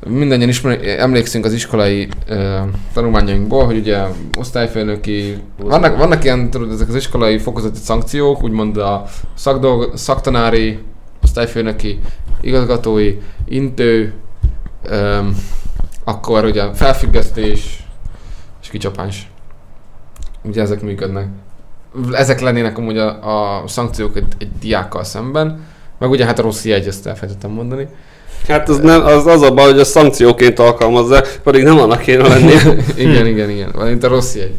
mindannyian 0.08 0.50
ismer, 0.50 0.80
emlékszünk 0.84 1.46
az 1.46 1.54
iskolai 1.54 2.08
ö, 2.28 2.60
tanulmányainkból, 2.94 3.66
hogy 3.66 3.78
ugye 3.78 4.04
osztályfőnöki, 4.38 5.38
vannak, 5.58 5.98
vannak 5.98 6.24
ilyen, 6.24 6.50
tudod, 6.50 6.72
ezek 6.72 6.88
az 6.88 6.96
iskolai 6.96 7.38
fokozati 7.38 7.80
szankciók, 7.80 8.44
úgymond 8.44 8.78
a 8.78 9.06
szakdolg, 9.34 9.96
szaktanári, 9.98 10.80
osztályfőnöki, 11.24 12.00
igazgatói, 12.42 13.18
intő, 13.48 14.14
ö, 14.84 15.20
akkor 16.04 16.46
ugye 16.46 16.74
felfüggesztés 16.74 17.86
és 18.62 18.70
kicsapás. 18.70 19.30
Ugye 20.44 20.62
ezek 20.62 20.82
működnek. 20.82 21.28
Ezek 22.12 22.40
lennének 22.40 22.78
amúgy 22.78 22.98
a, 22.98 23.62
a 23.62 23.68
szankciók 23.68 24.16
egy, 24.16 24.34
egy 24.38 24.52
diákkal 24.60 25.04
szemben, 25.04 25.66
meg 25.98 26.10
ugye 26.10 26.26
hát 26.26 26.40
a 26.40 26.42
rossz 26.42 26.66
jegy, 26.66 26.88
ezt 26.88 27.08
elfelejtettem 27.08 27.52
mondani. 27.52 27.88
Hát 28.48 28.70
az, 28.70 28.80
nem, 28.80 29.06
az, 29.06 29.26
az 29.26 29.42
a 29.42 29.54
baj, 29.54 29.72
hogy 29.72 29.80
a 29.80 29.84
szankcióként 29.86 30.60
alkalmazzák, 30.60 31.40
pedig 31.44 31.64
nem 31.64 31.80
annak 31.80 32.02
kéne 32.02 32.28
lenni. 32.28 32.54
igen, 33.06 33.26
igen, 33.26 33.50
igen. 33.50 33.72
Valamint 33.74 34.04
a 34.04 34.08
rossz 34.08 34.36
jegy. 34.36 34.54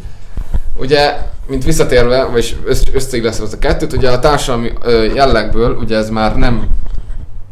Ugye, 0.76 1.16
mint 1.48 1.64
visszatérve, 1.64 2.24
vagy 2.24 2.56
össz, 2.64 2.82
összeillesztve 2.92 3.46
a 3.52 3.58
kettőt, 3.58 3.92
ugye 3.92 4.10
a 4.10 4.18
társadalmi 4.18 4.72
jellegből, 5.14 5.76
ugye 5.76 5.96
ez 5.96 6.10
már 6.10 6.36
nem 6.36 6.66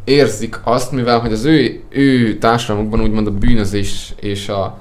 érzik 0.04 0.60
azt, 0.64 0.92
mivel 0.92 1.18
hogy 1.18 1.32
az 1.32 1.44
ő, 1.44 1.80
ő 1.88 2.38
társadalmukban 2.38 3.00
úgymond 3.00 3.26
a 3.26 3.30
bűnözés 3.30 4.14
és 4.20 4.48
a, 4.48 4.78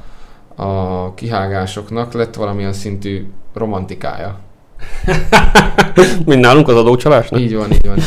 a 0.56 1.14
kihágásoknak 1.14 2.14
lett 2.14 2.36
valamilyen 2.36 2.74
szintű 2.74 3.26
romantikája. 3.54 4.40
Mint 6.26 6.42
nálunk 6.42 6.68
az 6.68 6.76
adócsalásnak? 6.76 7.40
Így 7.40 7.56
van, 7.56 7.72
így 7.72 7.88
van. 7.88 8.00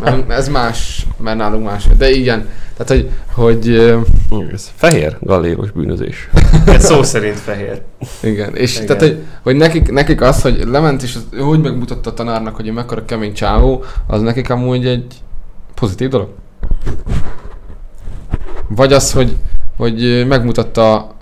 Mert 0.00 0.30
ez 0.30 0.48
más, 0.48 1.06
mert 1.18 1.36
nálunk 1.36 1.64
más. 1.64 1.86
De 1.98 2.10
igen, 2.10 2.48
tehát 2.76 3.04
hogy, 3.04 3.10
hogy 3.34 3.76
Ez 4.52 4.70
fehér 4.74 5.16
galléros 5.20 5.70
bűnözés. 5.70 6.28
Ez 6.66 6.84
szó 6.84 7.02
szerint 7.02 7.38
fehér. 7.38 7.82
igen, 8.22 8.56
és 8.56 8.74
Igen. 8.74 8.86
tehát, 8.86 9.02
hogy, 9.02 9.18
hogy 9.42 9.56
nekik, 9.56 9.90
nekik 9.90 10.20
az, 10.20 10.42
hogy 10.42 10.64
lement 10.66 11.02
és 11.02 11.14
az, 11.14 11.40
úgy 11.40 11.60
megmutatta 11.60 12.10
a 12.10 12.14
tanárnak, 12.14 12.56
hogy 12.56 12.72
mekkora 12.72 13.04
kemény 13.04 13.32
csávó, 13.32 13.84
az 14.06 14.20
nekik 14.22 14.50
amúgy 14.50 14.86
egy 14.86 15.06
pozitív 15.74 16.08
dolog. 16.08 16.28
Vagy 18.68 18.92
az, 18.92 19.12
hogy, 19.12 19.36
hogy 19.76 20.26
megmutatta 20.28 21.14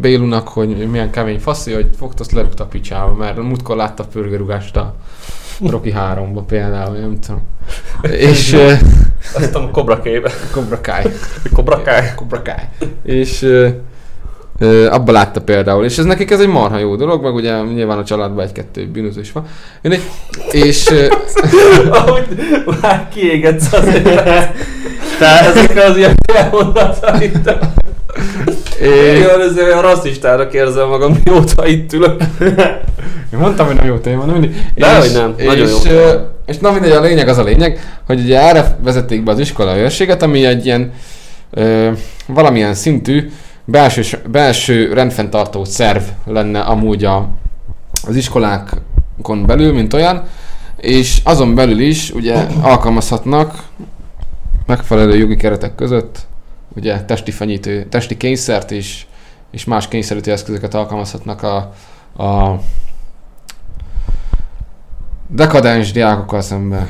Bélunak, 0.00 0.48
hogy 0.48 0.90
milyen 0.90 1.10
kemény 1.10 1.38
faszi, 1.38 1.72
hogy 1.72 1.88
fogta, 1.98 2.22
azt 2.22 2.32
lerúgta 2.32 2.64
a 2.64 2.66
picsába, 2.66 3.12
mert 3.12 3.42
múltkor 3.42 3.76
látta 3.76 4.02
a 4.02 4.06
pörgőrugást 4.12 4.76
a 4.76 4.94
Rocky 5.60 5.94
3-ba 5.96 6.42
például, 6.46 6.96
nem 6.96 7.18
tudom. 7.20 7.42
És 8.10 8.56
Azt 9.34 9.54
a 9.54 9.70
Cobra 9.70 10.00
Kai-be. 10.00 10.30
Cobra 10.52 10.80
Kai. 10.80 11.04
Cobra 11.52 11.82
Kai. 11.82 12.02
Cobra 12.16 12.42
Kai. 12.42 12.88
És 13.02 13.46
abba 14.90 15.12
látta 15.12 15.40
például, 15.40 15.84
és 15.84 15.98
ez 15.98 16.04
nekik 16.04 16.30
ez 16.30 16.40
egy 16.40 16.48
marha 16.48 16.78
jó 16.78 16.96
dolog, 16.96 17.22
meg 17.22 17.34
ugye 17.34 17.62
nyilván 17.62 17.98
a 17.98 18.04
családban 18.04 18.44
egy-kettő 18.44 18.86
bűnöző 18.86 19.20
is 19.20 19.32
van. 19.32 19.46
Mindegy. 19.82 20.02
És 20.50 20.90
ö, 20.90 21.06
Ahogy 21.90 22.26
már 22.80 23.08
kiégetsz 23.14 23.72
az 23.72 23.86
élet. 23.86 24.54
Tehát 25.18 25.56
ezek 25.56 25.88
az 25.88 25.96
ilyen 25.96 26.14
elmondatait. 26.34 27.58
És 28.80 29.18
Én 29.18 29.26
azért 29.48 29.66
olyan 29.66 29.82
rasszistának 29.82 30.52
érzem 30.52 30.88
magam, 30.88 31.18
mióta 31.24 31.66
itt 31.66 31.92
ülök. 31.92 32.20
Én 33.32 33.38
mondtam, 33.38 33.66
hogy 33.66 33.74
nem 33.74 33.86
jó 33.86 33.96
téma, 33.98 34.24
nem 34.24 34.34
mindegy. 34.34 34.56
Dehogy 34.74 35.04
És- 35.04 35.12
nem, 35.12 35.34
és, 35.36 35.44
nagyon 35.46 35.68
jó 35.68 35.76
És, 35.76 35.90
és 36.46 36.58
na 36.58 36.70
mindegy, 36.70 36.90
a 36.90 37.00
lényeg 37.00 37.28
az 37.28 37.38
a 37.38 37.42
lényeg, 37.42 38.00
hogy 38.06 38.20
ugye 38.20 38.40
erre 38.40 38.76
vezették 38.82 39.22
be 39.22 39.30
az 39.30 39.38
iskola 39.38 39.76
őrséget, 39.76 40.22
ami 40.22 40.44
egy 40.44 40.66
ilyen 40.66 40.92
ö, 41.50 41.90
valamilyen 42.26 42.74
szintű 42.74 43.30
belső, 43.64 44.18
belső 44.30 44.92
rendfenntartó 44.92 45.64
szerv 45.64 46.02
lenne 46.26 46.60
amúgy 46.60 47.04
a, 47.04 47.28
az 48.08 48.16
iskolákon 48.16 49.46
belül, 49.46 49.72
mint 49.72 49.92
olyan, 49.94 50.24
és 50.76 51.20
azon 51.24 51.54
belül 51.54 51.80
is 51.80 52.10
ugye 52.10 52.46
alkalmazhatnak 52.62 53.62
megfelelő 54.66 55.16
jogi 55.16 55.36
keretek 55.36 55.74
között 55.74 56.18
ugye 56.76 57.04
testi 57.04 57.30
fenyítő, 57.30 57.84
testi 57.84 58.16
kényszert 58.16 58.70
és, 58.70 59.06
és 59.50 59.64
más 59.64 59.88
kényszerítő 59.88 60.32
eszközöket 60.32 60.74
alkalmazhatnak 60.74 61.42
a, 61.42 61.56
a 62.22 62.60
dekadens 65.28 65.92
diákokkal 65.92 66.40
szemben. 66.40 66.88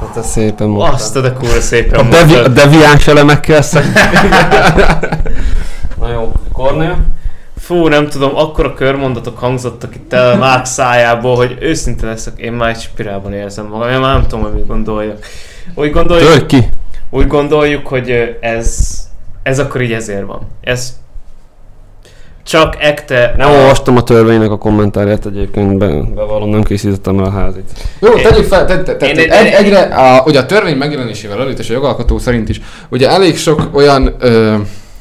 Hát 0.00 0.16
ez 0.16 0.26
szépen 0.26 0.68
mondtam. 0.68 0.94
Azt 0.94 1.16
a 1.16 1.20
de 1.20 1.32
kurva 1.32 1.60
szépen 1.60 1.98
A, 1.98 2.08
devi, 2.08 2.32
a 2.32 2.40
mondtad. 2.40 2.52
deviáns 2.54 3.06
elemekkel 3.06 3.62
szemben. 3.62 4.04
Na 6.00 6.10
jó, 6.10 6.32
Kornél? 6.52 6.96
Fú, 7.56 7.86
nem 7.86 8.08
tudom, 8.08 8.36
akkora 8.36 8.74
körmondatok 8.74 9.38
hangzottak 9.38 9.94
itt 9.94 10.12
el 10.12 10.36
Mák 10.36 10.64
szájából, 10.64 11.36
hogy 11.36 11.56
őszinte 11.60 12.06
leszek, 12.06 12.38
én 12.38 12.52
már 12.52 12.68
egy 12.68 12.80
spirálban 12.80 13.32
érzem 13.32 13.66
magam, 13.66 13.88
én 13.88 13.98
már 13.98 14.12
nem 14.12 14.22
tudom, 14.22 14.44
hogy 14.44 14.52
mit 14.52 14.66
gondoljak. 14.66 15.26
Úgy 15.74 15.90
gondoljuk, 15.90 16.28
Törj 16.28 16.46
ki! 16.46 16.68
Úgy 17.10 17.26
gondoljuk, 17.26 17.86
hogy 17.86 18.36
ez, 18.40 18.98
ez 19.42 19.58
akkor 19.58 19.80
így 19.80 19.92
ezért 19.92 20.26
van. 20.26 20.40
Ez 20.60 20.96
csak 22.42 22.76
ekte... 22.80 23.34
Nem 23.36 23.50
olvastam 23.50 23.96
a 23.96 24.02
törvénynek 24.02 24.50
a 24.50 24.58
kommentárját 24.58 25.26
egyébként, 25.26 25.78
be, 25.78 25.86
bevallom, 26.14 26.50
nem 26.50 26.62
készítettem 26.62 27.18
el 27.18 27.24
a 27.24 27.30
házit. 27.30 27.70
Jó, 28.00 28.12
tegyük 28.14 28.44
fel, 28.44 28.66
te, 28.66 28.82
te, 28.82 28.96
te, 28.96 29.06
Én- 29.08 29.18
egy, 29.18 29.46
én- 29.46 29.52
egyre, 29.54 29.80
a, 29.80 30.22
ugye 30.26 30.38
a 30.38 30.46
törvény 30.46 30.76
megjelenésével 30.76 31.40
előtt 31.40 31.58
és 31.58 31.70
a 31.70 31.72
jogalkotó 31.72 32.18
szerint 32.18 32.48
is, 32.48 32.60
ugye 32.88 33.08
elég 33.10 33.36
sok 33.36 33.68
olyan 33.72 34.14
ö, 34.18 34.54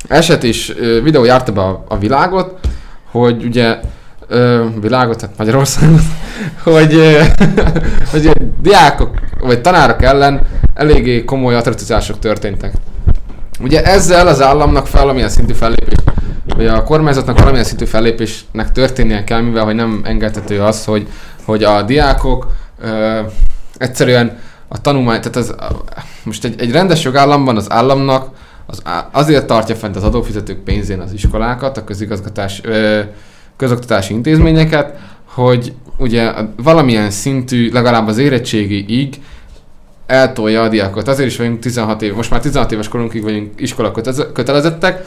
eset 0.07 0.43
és 0.43 0.75
ö, 0.79 1.01
videó 1.01 1.23
járta 1.23 1.51
be 1.51 1.61
a, 1.61 1.83
a 1.87 1.97
világot, 1.97 2.59
hogy 3.11 3.43
ugye 3.43 3.77
ö, 4.27 4.65
világot, 4.81 5.17
tehát 5.17 5.37
Magyarországot, 5.37 6.01
hogy, 6.63 6.93
ö, 6.93 7.21
hogy 8.11 8.31
diákok 8.61 9.19
vagy 9.39 9.61
tanárok 9.61 10.01
ellen 10.01 10.41
eléggé 10.73 11.25
komoly 11.25 11.55
atrocitások 11.55 12.19
történtek. 12.19 12.73
Ugye 13.59 13.83
ezzel 13.83 14.27
az 14.27 14.41
államnak 14.41 14.91
valamilyen 14.91 15.29
szintű 15.29 15.53
fellépés, 15.53 15.97
vagy 16.55 16.67
a 16.67 16.83
kormányzatnak 16.83 17.37
valamilyen 17.37 17.65
szintű 17.65 17.85
fellépésnek 17.85 18.71
történnie 18.71 19.23
kell, 19.23 19.41
mivel 19.41 19.63
hogy 19.63 19.75
nem 19.75 20.01
engedhető 20.03 20.61
az, 20.61 20.85
hogy, 20.85 21.07
hogy 21.45 21.63
a 21.63 21.81
diákok 21.81 22.55
ö, 22.81 23.19
egyszerűen 23.77 24.37
a 24.67 24.81
tanulmány, 24.81 25.19
tehát 25.21 25.35
az, 25.35 25.55
most 26.23 26.45
egy, 26.45 26.61
egy 26.61 26.71
rendes 26.71 27.03
jogállamban 27.03 27.57
az 27.57 27.71
államnak 27.71 28.29
az, 28.65 28.81
azért 29.11 29.45
tartja 29.45 29.75
fent 29.75 29.95
az 29.95 30.03
adófizetők 30.03 30.57
pénzén 30.57 30.99
az 30.99 31.13
iskolákat, 31.13 31.77
a 31.77 31.83
közigazgatás, 31.83 32.61
ö, 32.63 33.01
közoktatási 33.57 34.13
intézményeket, 34.13 34.99
hogy 35.25 35.73
ugye 35.97 36.33
valamilyen 36.63 37.09
szintű, 37.09 37.71
legalább 37.71 38.07
az 38.07 38.17
érettségiig 38.17 39.21
eltolja 40.05 40.61
a 40.61 40.69
diákokat. 40.69 41.07
Azért 41.07 41.29
is 41.29 41.37
vagyunk 41.37 41.59
16 41.59 42.01
év, 42.01 42.15
most 42.15 42.29
már 42.29 42.39
16 42.39 42.71
éves 42.71 42.87
korunkig 42.87 43.23
vagyunk 43.23 43.61
iskola 43.61 43.91
kötelezettek, 44.33 45.05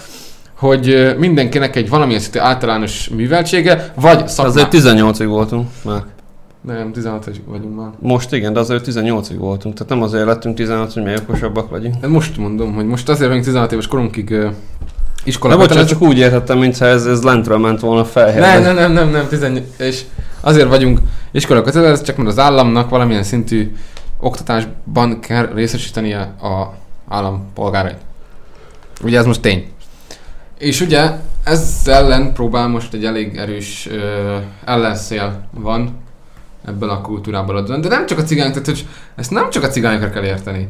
hogy 0.55 1.14
mindenkinek 1.18 1.76
egy 1.76 1.88
valamilyen 1.88 2.20
szintű 2.20 2.38
általános 2.38 3.09
műveltsége, 3.09 3.92
vagy 3.94 4.28
szakmá... 4.28 4.51
Azért 4.51 4.68
18-ig 4.72 5.26
voltunk 5.26 5.68
már. 5.84 6.03
Nem, 6.61 6.92
16 6.92 7.26
éves 7.26 7.40
vagyunk 7.46 7.76
már. 7.76 7.90
Most 7.98 8.32
igen, 8.32 8.53
de 8.53 8.61
azért 8.61 8.86
18-ig 8.86 9.36
voltunk. 9.38 9.74
Tehát 9.74 9.88
nem 9.88 10.03
azért 10.03 10.24
lettünk 10.24 10.57
16, 10.57 10.92
hogy 10.92 11.03
mi 11.03 11.14
okosabbak 11.16 11.70
vagyunk. 11.70 11.94
De 11.94 12.09
most 12.09 12.36
mondom, 12.36 12.74
hogy 12.74 12.86
most 12.86 13.09
azért 13.09 13.26
vagyunk 13.26 13.44
16 13.44 13.72
éves 13.72 13.86
korunkig 13.86 14.34
iskola 15.25 15.57
De 15.57 15.61
bocsánat, 15.61 15.89
csak 15.89 16.03
úgy 16.03 16.18
értettem, 16.18 16.59
mintha 16.59 16.87
ez, 16.87 17.07
ez 17.07 17.23
lentről 17.23 17.59
ment 17.59 17.81
volna 17.81 18.05
fel. 18.05 18.39
Nem, 18.39 18.62
nem, 18.62 18.75
nem, 18.75 18.93
nem, 18.93 19.09
nem, 19.09 19.29
18, 19.29 19.64
és 19.77 20.03
azért 20.41 20.68
vagyunk 20.68 21.01
iskola 21.31 21.62
kötelezett, 21.62 22.05
csak 22.05 22.16
mert 22.16 22.29
az 22.29 22.39
államnak 22.39 22.89
valamilyen 22.89 23.23
szintű 23.23 23.73
oktatásban 24.21 25.21
kell 25.21 25.51
részesítenie 25.55 26.21
a 26.21 26.75
állampolgárait. 27.09 27.99
Ugye 29.03 29.18
ez 29.18 29.27
most 29.27 29.41
tény. 29.41 29.68
És 30.59 30.81
ugye 30.81 31.11
ezzel 31.45 32.05
ellen 32.05 32.33
próbál 32.33 32.68
most 32.68 32.95
egy 32.95 33.05
elég 33.05 33.37
erős 33.37 33.89
ö, 33.91 34.37
ellenszél 34.64 35.49
van 35.51 35.99
ebből 36.66 36.91
a 36.91 37.01
kultúrából 37.01 37.57
adódóan. 37.57 37.81
De 37.81 37.89
nem 37.89 38.07
csak 38.07 38.18
a 38.18 38.23
cigány, 38.23 38.51
tehát 38.51 38.66
hogy 38.66 38.87
ezt 39.16 39.31
nem 39.31 39.51
csak 39.51 39.62
a 39.62 39.68
cigányokra 39.68 40.11
kell 40.11 40.25
érteni. 40.25 40.68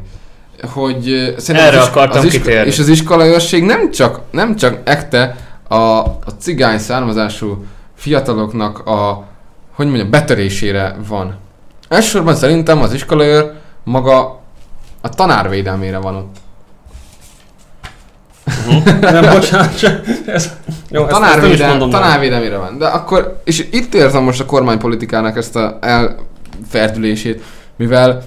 Hogy 0.61 1.33
szerintem 1.37 1.69
Erre 1.69 1.79
az, 1.79 1.87
akartam 1.87 2.17
az 2.19 2.25
isko- 2.25 2.41
kitérni. 2.41 2.67
És 2.67 2.79
az 2.79 2.87
iskolaőrség 2.87 3.63
nem 3.63 3.91
csak, 3.91 4.19
nem 4.31 4.55
csak 4.55 4.77
ekte 4.83 5.35
a, 5.67 5.75
a 5.75 6.35
cigány 6.39 6.77
származású 6.77 7.65
fiataloknak 7.95 8.79
a, 8.79 9.27
hogy 9.75 9.85
mondjam, 9.85 10.09
betörésére 10.09 10.95
van. 11.07 11.37
Elsősorban 11.87 12.35
szerintem 12.35 12.81
az 12.81 12.93
iskolaőr 12.93 13.51
maga 13.83 14.39
a 15.01 15.09
tanár 15.09 15.49
védelmére 15.49 15.97
van 15.97 16.15
ott. 16.15 16.35
Nem, 19.01 19.33
bocsánat, 19.33 19.79
csak 19.79 20.07
ez, 20.25 20.49
jó, 20.89 21.07
ezt, 21.07 21.21
ezt 21.21 21.59
meg. 21.59 21.77
tanárvédelmére 21.77 22.57
van. 22.57 22.77
De 22.77 22.85
akkor, 22.85 23.41
és 23.43 23.67
itt 23.71 23.93
érzem 23.93 24.23
most 24.23 24.39
a 24.39 24.45
kormánypolitikának 24.45 25.37
ezt 25.37 25.55
a 25.55 25.77
elferdülését, 25.81 27.43
mivel 27.75 28.23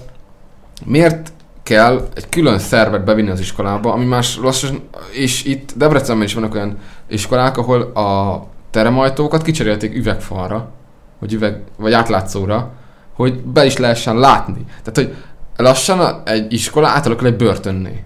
miért 0.85 1.31
kell 1.65 2.07
egy 2.15 2.29
külön 2.29 2.59
szervet 2.59 3.03
bevinni 3.03 3.29
az 3.29 3.39
iskolába, 3.39 3.93
ami 3.93 4.05
más 4.05 4.37
lassan, 4.37 4.79
és 5.11 5.43
itt 5.43 5.73
Debrecenben 5.75 6.25
is 6.25 6.33
vannak 6.33 6.53
olyan 6.53 6.77
iskolák, 7.07 7.57
ahol 7.57 7.81
a 7.81 8.43
teremajtókat 8.69 9.41
kicserélték 9.41 9.95
üvegfalra, 9.95 10.69
vagy 11.19 11.33
üveg, 11.33 11.61
vagy 11.77 11.93
átlátszóra, 11.93 12.71
hogy 13.15 13.39
be 13.43 13.65
is 13.65 13.77
lehessen 13.77 14.17
látni. 14.17 14.65
Tehát, 14.83 14.95
hogy 14.95 15.15
lassan 15.55 16.21
egy 16.25 16.53
iskola 16.53 16.87
átalakul 16.87 17.27
egy 17.27 17.35
börtönné. 17.35 18.03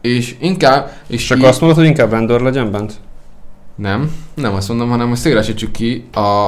És 0.00 0.36
inkább... 0.40 0.90
És 1.06 1.30
akkor 1.30 1.42
így- 1.42 1.48
azt 1.50 1.60
mondod, 1.60 1.78
hogy 1.78 1.86
inkább 1.86 2.10
rendőr 2.10 2.40
legyen 2.40 2.70
bent? 2.70 2.92
nem, 3.74 4.12
nem 4.34 4.54
azt 4.54 4.68
mondom, 4.68 4.88
hanem 4.88 5.08
hogy 5.08 5.16
szélesítsük 5.16 5.70
ki 5.70 6.08
a, 6.12 6.46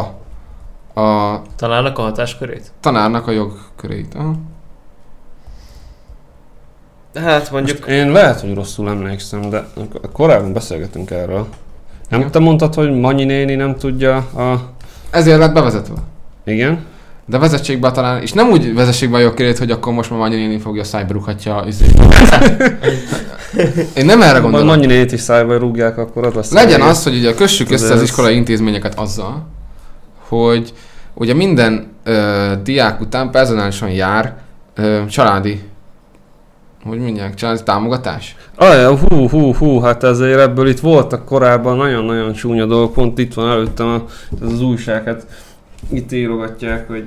a 1.00 1.42
Találnak 1.56 1.98
a 1.98 2.02
hatáskörét? 2.02 2.72
tanárnak 2.80 3.26
a 3.26 3.30
jogkörét. 3.30 4.14
Aha. 4.14 4.34
Hát 7.14 7.50
mondjuk... 7.50 7.78
Most 7.78 7.90
én 7.90 8.12
lehet, 8.12 8.40
hogy 8.40 8.54
rosszul 8.54 8.88
emlékszem, 8.88 9.50
de 9.50 9.66
korábban 10.12 10.52
beszélgetünk 10.52 11.10
erről. 11.10 11.46
Nem 12.08 12.20
Igen. 12.20 12.32
te 12.32 12.38
mondtad, 12.38 12.74
hogy 12.74 13.00
Manyi 13.00 13.24
néni 13.24 13.54
nem 13.54 13.76
tudja 13.76 14.16
a... 14.16 14.60
Ezért 15.10 15.38
lett 15.38 15.52
bevezetve. 15.52 15.94
Igen? 16.44 16.84
De 17.26 17.38
vezessék 17.38 17.80
be 17.80 17.90
talán, 17.90 18.22
és 18.22 18.32
nem 18.32 18.50
úgy 18.50 18.74
vezessék 18.74 19.10
be 19.10 19.16
a 19.16 19.20
jogkörét, 19.20 19.58
hogy 19.58 19.70
akkor 19.70 19.92
most 19.92 20.10
már 20.10 20.18
Manyi 20.18 20.36
néni 20.36 20.58
fogja 20.58 20.80
a 20.82 20.84
szájba 20.84 21.12
rúghatja. 21.12 21.64
Izé. 21.66 21.84
Én 23.96 24.04
nem 24.04 24.22
erre 24.22 24.30
Majd 24.30 24.42
gondolom. 24.42 24.66
Manyi 24.66 24.86
nénit 24.86 25.12
is 25.12 25.20
szájba 25.20 25.56
rúgják, 25.56 25.98
akkor 25.98 26.26
az 26.26 26.34
lesz. 26.34 26.52
Legyen 26.52 26.80
az, 26.80 27.02
hogy 27.02 27.16
ugye 27.16 27.34
kössük 27.34 27.70
össze 27.70 27.92
az 27.92 28.02
iskolai 28.02 28.34
intézményeket 28.36 28.98
azzal, 28.98 29.46
hogy 30.28 30.72
ugye 31.14 31.34
minden 31.34 31.86
ö, 32.04 32.52
diák 32.62 33.00
után 33.00 33.30
personálisan 33.30 33.90
jár 33.90 34.36
ö, 34.74 35.00
családi, 35.08 35.62
hogy 36.84 36.98
mondják, 36.98 37.34
családi 37.34 37.62
támogatás. 37.62 38.36
Ajaj, 38.56 38.96
hú, 38.96 39.28
hú, 39.28 39.54
hú, 39.54 39.80
hát 39.80 40.02
ezért 40.02 40.40
ebből 40.40 40.68
itt 40.68 40.80
voltak 40.80 41.24
korábban 41.24 41.76
nagyon-nagyon 41.76 42.32
csúnya 42.32 42.66
dolgok, 42.66 42.92
pont 42.92 43.18
itt 43.18 43.34
van 43.34 43.50
előttem 43.50 43.86
a, 43.86 44.04
az 44.44 44.62
újság, 44.62 45.04
hát 45.04 45.26
itt 45.90 46.12
írogatják, 46.12 46.88
hogy 46.88 47.04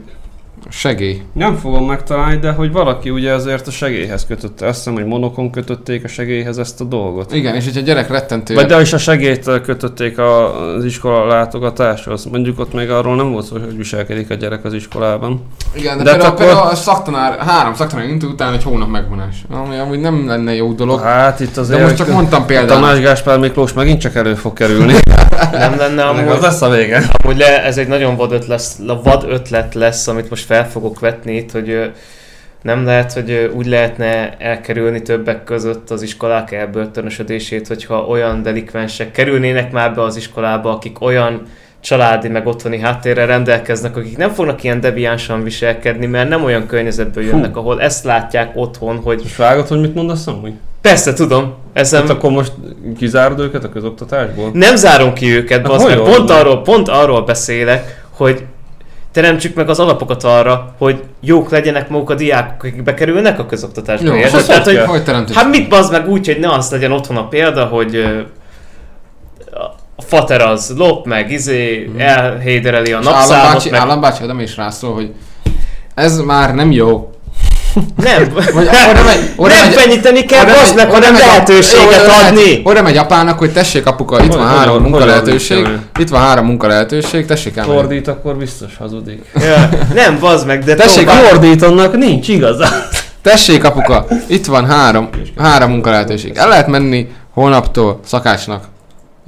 Segély. 0.69 1.21
nem 1.33 1.55
fogom 1.55 1.85
megtalálni, 1.85 2.37
de 2.37 2.51
hogy 2.51 2.71
valaki 2.71 3.09
ugye 3.09 3.33
azért 3.33 3.67
a 3.67 3.71
segélyhez 3.71 4.25
kötötte, 4.25 4.67
azt 4.67 4.77
hiszem, 4.77 4.93
hogy 4.93 5.05
monokon 5.05 5.51
kötötték 5.51 6.03
a 6.03 6.07
segélyhez 6.07 6.57
ezt 6.57 6.81
a 6.81 6.83
dolgot. 6.83 7.33
Igen, 7.33 7.55
és 7.55 7.63
hogyha 7.63 7.79
a 7.79 7.83
gyerek 7.83 8.09
rettentő... 8.09 8.53
Vagy 8.53 8.65
de 8.65 8.81
is 8.81 8.93
a 8.93 8.97
segélyt 8.97 9.61
kötötték 9.61 10.17
a, 10.17 10.59
az 10.75 10.85
iskola 10.85 11.25
látogatáshoz. 11.25 12.25
Mondjuk 12.25 12.59
ott 12.59 12.73
még 12.73 12.89
arról 12.89 13.15
nem 13.15 13.31
volt 13.31 13.45
szó, 13.45 13.57
hogy 13.57 13.77
viselkedik 13.77 14.29
a 14.29 14.33
gyerek 14.33 14.65
az 14.65 14.73
iskolában. 14.73 15.41
Igen, 15.73 15.97
de, 15.97 16.03
De 16.03 16.09
például, 16.09 16.31
akkor- 16.31 16.45
például 16.45 16.67
a 16.67 16.75
szaktanár, 16.75 17.39
három 17.39 17.73
szaktanár 17.73 18.05
intő 18.07 18.27
után 18.27 18.53
egy 18.53 18.63
hónap 18.63 18.89
megvonás. 18.89 19.35
Ami 19.49 19.77
amúgy 19.77 19.99
nem 19.99 20.27
lenne 20.27 20.53
jó 20.53 20.73
dolog. 20.73 21.01
Hát 21.01 21.39
itt 21.39 21.57
azért... 21.57 21.79
De 21.79 21.85
most 21.85 21.97
csak 21.97 22.07
mondtam 22.07 22.41
a 22.41 22.45
például. 22.45 22.79
Tamás 22.79 22.99
Gáspár 22.99 23.39
Miklós 23.39 23.73
megint 23.73 23.99
csak 23.99 24.15
elő 24.15 24.33
fog 24.35 24.53
kerülni. 24.53 24.93
Nem 25.51 25.77
lenne 25.77 26.03
amúgy... 26.03 26.27
az 26.27 26.41
lesz 26.41 26.61
a 26.61 26.69
vége. 26.69 27.03
Amúgy 27.23 27.37
le, 27.37 27.63
ez 27.63 27.77
egy 27.77 27.87
nagyon 27.87 28.15
vad 28.15 28.31
ötlet, 28.31 28.47
lesz, 28.47 28.79
vad 29.03 29.25
ötlet 29.29 29.73
lesz, 29.73 30.07
amit 30.07 30.29
most 30.29 30.45
fel 30.45 30.56
fogok 30.65 30.99
vetni 30.99 31.35
itt, 31.35 31.51
hogy 31.51 31.91
nem 32.61 32.85
lehet, 32.85 33.13
hogy 33.13 33.51
úgy 33.55 33.65
lehetne 33.65 34.35
elkerülni 34.37 35.01
többek 35.01 35.43
között 35.43 35.89
az 35.89 36.01
iskolák 36.01 36.51
elbörtönösödését, 36.51 37.67
hogyha 37.67 38.05
olyan 38.05 38.41
delikvensek 38.41 39.11
kerülnének 39.11 39.71
már 39.71 39.95
be 39.95 40.01
az 40.01 40.15
iskolába, 40.15 40.71
akik 40.71 41.01
olyan 41.01 41.41
családi 41.79 42.27
meg 42.27 42.47
otthoni 42.47 42.79
háttérrel 42.79 43.27
rendelkeznek, 43.27 43.95
akik 43.97 44.17
nem 44.17 44.29
fognak 44.29 44.63
ilyen 44.63 44.79
deviánsan 44.79 45.43
viselkedni, 45.43 46.05
mert 46.05 46.29
nem 46.29 46.43
olyan 46.43 46.67
környezetből 46.67 47.23
jönnek, 47.23 47.57
ahol 47.57 47.81
ezt 47.81 48.03
látják 48.03 48.51
otthon, 48.55 48.97
hogy 48.97 49.21
És 49.25 49.35
vágod, 49.35 49.67
hogy 49.67 49.79
mit 49.79 49.95
mondasz 49.95 50.27
amúgy? 50.27 50.53
persze 50.81 51.13
tudom, 51.13 51.53
ezem, 51.73 52.01
Hát 52.01 52.09
akkor 52.09 52.31
most 52.31 52.51
kizárod 52.97 53.39
őket 53.39 53.63
a 53.63 53.69
közoktatásból? 53.69 54.49
nem 54.53 54.75
zárom 54.75 55.13
ki 55.13 55.35
őket, 55.35 55.67
Hát 55.67 55.83
meg. 55.85 55.97
hogy 55.97 56.13
Pont 56.15 56.29
arról, 56.29 56.61
pont 56.61 56.87
arról 56.87 57.21
beszélek, 57.21 58.03
hogy 58.09 58.43
teremtsük 59.21 59.55
meg 59.55 59.69
az 59.69 59.79
alapokat 59.79 60.23
arra, 60.23 60.73
hogy 60.77 61.03
jók 61.21 61.49
legyenek 61.49 61.89
maguk 61.89 62.09
a 62.09 62.15
diákok, 62.15 62.63
akik 62.63 62.83
bekerülnek 62.83 63.39
a 63.39 63.45
közoktatásba. 63.45 64.15
Jó, 64.15 64.19
most 64.19 64.47
Tehát, 64.47 64.65
hogy, 64.65 64.77
hogy, 64.77 65.35
hát 65.35 65.49
mit 65.49 65.69
bazd 65.69 65.91
meg 65.91 66.09
úgy, 66.09 66.25
hogy 66.25 66.39
ne 66.39 66.51
az 66.53 66.71
legyen 66.71 66.91
otthon 66.91 67.17
a 67.17 67.27
példa, 67.27 67.65
hogy 67.65 67.95
a 69.97 70.01
fater 70.01 70.41
az 70.41 70.73
lop, 70.77 71.05
meg 71.05 71.31
izé, 71.31 71.89
Mhm. 71.89 71.99
elhédereli 71.99 72.91
a 72.93 72.99
napszámot, 72.99 73.31
állambácsi, 73.31 73.69
meg... 73.69 73.79
állambácsi 73.79 74.23
oda 74.23 74.41
is 74.41 74.57
rászól, 74.57 74.93
hogy 74.93 75.13
ez 75.95 76.19
már 76.19 76.55
nem 76.55 76.71
jó. 76.71 77.09
Nem, 78.03 78.29
Vagy 78.53 78.67
oda 78.91 79.03
megy, 79.03 79.29
oda 79.35 79.53
nem 79.53 79.65
megy, 79.65 79.73
fenyíteni 79.73 80.23
kell, 80.25 80.43
oda 80.43 80.51
megy- 80.63 80.75
meg, 80.75 80.91
hanem 80.91 81.13
lehetőséget 81.13 81.85
oda 82.03 82.13
megy- 82.21 82.27
adni. 82.27 82.61
Oda 82.63 82.81
megy 82.81 82.97
apának, 82.97 83.37
hogy 83.39 83.51
tessék 83.53 83.85
apuka, 83.85 84.23
itt 84.23 84.33
van 84.33 84.47
hogy- 84.47 84.57
három 84.57 84.73
hogy- 84.73 84.81
munka 84.81 84.97
hogy 84.97 85.07
lehetőség, 85.07 85.57
ordítja 85.57 85.81
itt 85.99 86.09
van 86.09 86.21
három 86.21 86.45
munka 86.45 86.67
lehetőség, 86.67 87.25
tessék 87.25 87.57
elmenni. 87.57 87.77
Fordít, 87.79 88.07
akkor 88.07 88.35
biztos 88.35 88.71
hazudik. 88.79 89.21
Ja, 89.33 89.69
nem, 89.93 90.19
bazd 90.19 90.45
meg, 90.47 90.63
de 90.63 90.75
Tessék, 90.75 91.05
tovább. 91.05 91.23
Fordítonnak 91.23 91.97
nincs 91.97 92.27
igaza. 92.27 92.67
Tessék 93.21 93.63
apuka, 93.63 94.05
itt 94.27 94.45
van 94.45 94.65
három, 94.65 95.09
három 95.37 95.69
munka 95.71 95.89
lehetőség. 95.89 96.35
El 96.37 96.47
lehet 96.47 96.67
menni 96.67 97.07
holnaptól 97.33 97.99
szakácsnak 98.05 98.63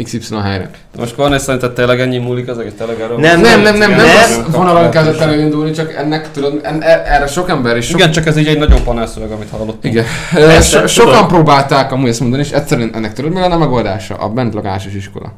XY 0.04 0.36
helyre. 0.44 0.70
Most 0.98 1.16
Kornél 1.16 1.38
szerinted 1.40 1.72
tényleg 1.74 2.00
ennyi 2.00 2.18
múlik 2.18 2.50
az 2.50 2.58
egész 2.58 2.74
tényleg 2.78 3.00
erről? 3.02 3.18
Nem, 3.18 3.42
Nem, 3.42 3.62
nem, 3.62 3.78
nem, 3.78 3.90
nem, 3.90 4.00
Nem. 4.00 4.08
az 4.48 4.56
vonalon 4.56 4.90
kezdett 4.90 5.20
elindulni, 5.20 5.72
csak 5.72 5.94
ennek 5.94 6.32
tudod, 6.32 6.60
en, 6.64 6.82
e- 6.82 7.04
erre 7.06 7.28
sok 7.28 7.50
ember 7.50 7.78
is 7.78 7.86
sok 7.86 8.00
Igen, 8.00 8.12
csak 8.12 8.26
ez 8.26 8.38
így 8.38 8.48
egy 8.48 8.58
nagyon 8.58 8.84
panelszöveg, 8.84 9.32
amit 9.32 9.50
hallottunk. 9.50 9.84
Igen. 9.84 10.06
Persze, 10.34 10.80
So, 10.80 10.88
sokan 10.88 11.28
próbálták 11.28 11.92
amúgy 11.92 12.10
ezt 12.10 12.20
mondani, 12.20 12.42
és 12.42 12.52
egyszerűen 12.52 12.92
ennek 12.94 13.14
tudod 13.14 13.32
mi 13.32 13.40
lenne 13.40 13.54
a 13.54 13.58
megoldása? 13.58 14.16
A 14.16 14.30
bentlakásos 14.30 14.94
iskola. 14.94 15.32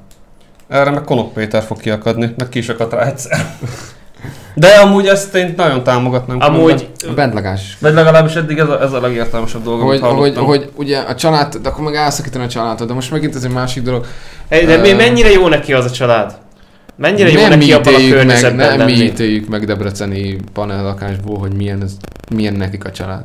Erre 0.69 0.89
meg 0.89 1.03
Konok 1.03 1.33
Péter 1.33 1.63
fog 1.63 1.79
kiakadni, 1.79 2.33
meg 2.37 2.49
ki 2.49 2.59
is 2.59 2.69
akadt 2.69 2.93
rá 2.93 3.05
egyszer. 3.05 3.45
De 4.53 4.67
amúgy 4.67 5.07
ezt 5.07 5.35
én 5.35 5.53
nagyon 5.57 5.83
támogatnám. 5.83 6.37
Amúgy, 6.41 6.89
A 7.09 7.13
bentlakásos. 7.13 7.77
Vagy 7.79 7.93
legalábbis 7.93 8.35
eddig 8.35 8.57
ez 8.57 8.69
a, 8.69 8.81
ez 8.81 8.93
a 8.93 9.01
legértelmesebb 9.01 9.63
dolog, 9.63 9.81
Hogy, 9.81 9.99
amit 10.01 10.17
hogy, 10.17 10.45
hogy, 10.45 10.69
ugye 10.75 10.99
a 10.99 11.15
család, 11.15 11.55
de 11.55 11.69
akkor 11.69 11.83
meg 11.83 11.95
elszakítani 11.95 12.43
a 12.43 12.47
családot, 12.47 12.87
de 12.87 12.93
most 12.93 13.11
megint 13.11 13.35
ez 13.35 13.43
egy 13.43 13.51
másik 13.51 13.83
dolog. 13.83 14.05
Hey, 14.49 14.65
de 14.65 14.77
mi, 14.77 14.89
Ö, 14.89 14.95
mennyire 14.95 15.31
jó 15.31 15.47
neki 15.47 15.73
az 15.73 15.85
a 15.85 15.91
család? 15.91 16.33
Mennyire 16.95 17.29
jó 17.31 17.39
nem 17.39 17.49
mi 17.49 17.55
neki 17.55 17.73
abban 17.73 17.93
a 17.93 17.97
ítéljük 17.97 18.15
meg, 18.15 18.25
környezetben 18.25 18.77
nem 18.77 18.85
mi 18.85 18.91
lenni? 18.91 19.03
ítéljük 19.03 19.47
meg 19.47 19.65
debreceni 19.65 20.37
panellakásból, 20.53 21.37
hogy 21.37 21.53
milyen, 21.53 21.81
ez, 21.83 21.91
milyen 22.35 22.53
nekik 22.53 22.85
a 22.85 22.91
család. 22.91 23.23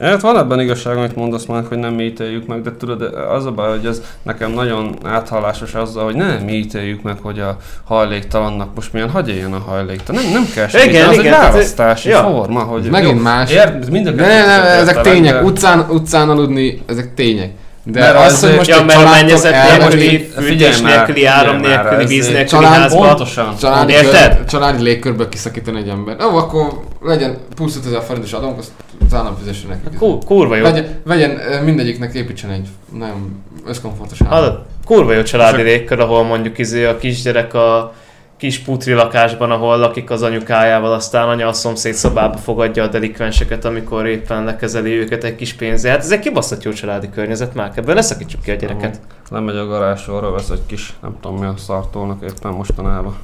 Hát 0.00 0.20
van 0.20 0.38
ebben 0.38 0.60
igazság, 0.60 0.96
amit 0.96 1.16
mondasz 1.16 1.44
már, 1.44 1.62
hogy 1.68 1.78
nem 1.78 1.94
mi 1.94 2.04
ítéljük 2.04 2.46
meg, 2.46 2.62
de 2.62 2.70
tudod, 2.78 3.02
az 3.30 3.46
a 3.46 3.50
baj, 3.50 3.68
hogy 3.70 3.86
ez 3.86 4.02
nekem 4.22 4.50
nagyon 4.50 4.96
áthallásos 5.04 5.74
azzal, 5.74 6.04
hogy 6.04 6.14
nem 6.14 6.38
mi 6.44 6.52
ítéljük 6.52 7.02
meg, 7.02 7.16
hogy 7.22 7.40
a 7.40 7.56
hajléktalannak 7.84 8.74
most 8.74 8.92
milyen 8.92 9.10
hagy 9.10 9.28
éljen 9.28 9.52
a 9.52 9.58
hajléktalan. 9.58 10.22
Nem, 10.22 10.32
nem 10.32 10.46
kell 10.54 10.66
segíteni, 10.68 10.92
Igen, 10.96 11.08
az 11.08 11.12
igen, 11.12 11.24
egy 11.26 11.30
tehát- 11.32 11.52
választási 11.52 12.08
ja. 12.08 12.18
forma, 12.22 12.60
hogy 12.60 12.84
Ez 12.84 12.90
megint 12.90 13.22
más. 13.22 13.50
Ért, 13.50 13.90
mind 13.90 14.06
a 14.06 14.10
De 14.10 14.26
ne, 14.26 14.44
ne, 14.46 14.62
ezek 14.62 15.00
tények, 15.00 15.32
de- 15.32 15.42
utcán, 15.42 15.86
utcán 15.90 16.28
aludni, 16.28 16.82
ezek 16.86 17.14
tények. 17.14 17.50
De 17.82 18.00
Mert 18.00 18.16
az, 18.16 18.32
az- 18.32 18.40
hogy 18.44 18.56
most 18.56 18.68
Ja, 18.68 18.76
egy 18.78 18.84
mert 18.84 19.04
a 19.04 19.10
mennyezet 19.10 19.78
nélküli, 19.78 20.18
fűtés 20.36 20.80
nélküli, 20.80 21.24
áram 21.24 21.56
nélküli, 21.56 22.06
víz 22.06 22.26
egy 22.26 22.32
nélküli 22.32 22.48
család- 22.50 22.74
házba. 22.80 22.98
Pontosan. 23.06 23.56
Családi, 23.60 23.92
Érted? 23.92 24.36
kör, 24.36 24.44
családi 24.44 24.82
légkörből 24.82 25.28
kiszakítani 25.28 25.78
egy 25.78 25.88
ember. 25.88 26.16
Ó, 26.24 26.36
akkor 26.36 26.80
legyen 27.02 27.36
plusz 27.54 27.76
5000 27.76 28.02
forintos 28.02 28.32
adónk, 28.32 28.58
azt 28.58 28.70
az 29.06 29.14
állam 29.14 29.36
fizessen 29.36 29.68
nekik. 29.68 29.98
Ku- 29.98 30.24
Kurva 30.24 30.56
jó. 30.56 30.62
Vegyen, 30.62 30.86
vegyen, 31.04 31.62
mindegyiknek 31.64 32.14
építsen 32.14 32.50
egy 32.50 32.68
nagyon 32.92 33.42
összkomfortos 33.66 34.18
házat. 34.18 34.38
Hallod? 34.38 34.64
Kurva 34.84 35.12
jó 35.12 35.22
családi 35.22 35.62
légkör, 35.62 36.00
ahol 36.00 36.24
mondjuk 36.24 36.58
izé 36.58 36.84
a 36.84 36.96
kisgyerek 36.96 37.54
a 37.54 37.92
kis 38.36 38.58
putri 38.58 38.92
lakásban, 38.92 39.50
ahol 39.50 39.78
lakik 39.78 40.10
az 40.10 40.22
anyukájával, 40.22 40.92
aztán 40.92 41.28
anya 41.28 41.48
a 41.48 41.52
szomszéd 41.52 41.94
szobába 41.94 42.36
fogadja 42.36 42.82
a 42.82 42.86
delikvenseket, 42.86 43.64
amikor 43.64 44.06
éppen 44.06 44.44
lekezeli 44.44 44.90
őket 44.90 45.24
egy 45.24 45.36
kis 45.36 45.52
pénzért. 45.54 45.94
Hát 45.94 46.04
ez 46.04 46.10
egy 46.10 46.18
kibaszott 46.18 46.62
jó 46.62 46.72
családi 46.72 47.10
környezet, 47.10 47.54
már 47.54 47.72
ebből 47.74 47.94
ne 47.94 48.00
szakítsuk 48.02 48.42
ki 48.42 48.50
a 48.50 48.54
gyereket. 48.54 49.00
Lemegy 49.30 49.56
a 49.56 49.66
garázsorra, 49.66 50.30
vesz 50.30 50.50
egy 50.50 50.66
kis, 50.66 50.94
nem 51.02 51.16
tudom 51.20 51.38
mi 51.38 51.46
a 51.46 51.54
szartolnak 51.56 52.22
éppen 52.22 52.52
mostanában. 52.52 53.16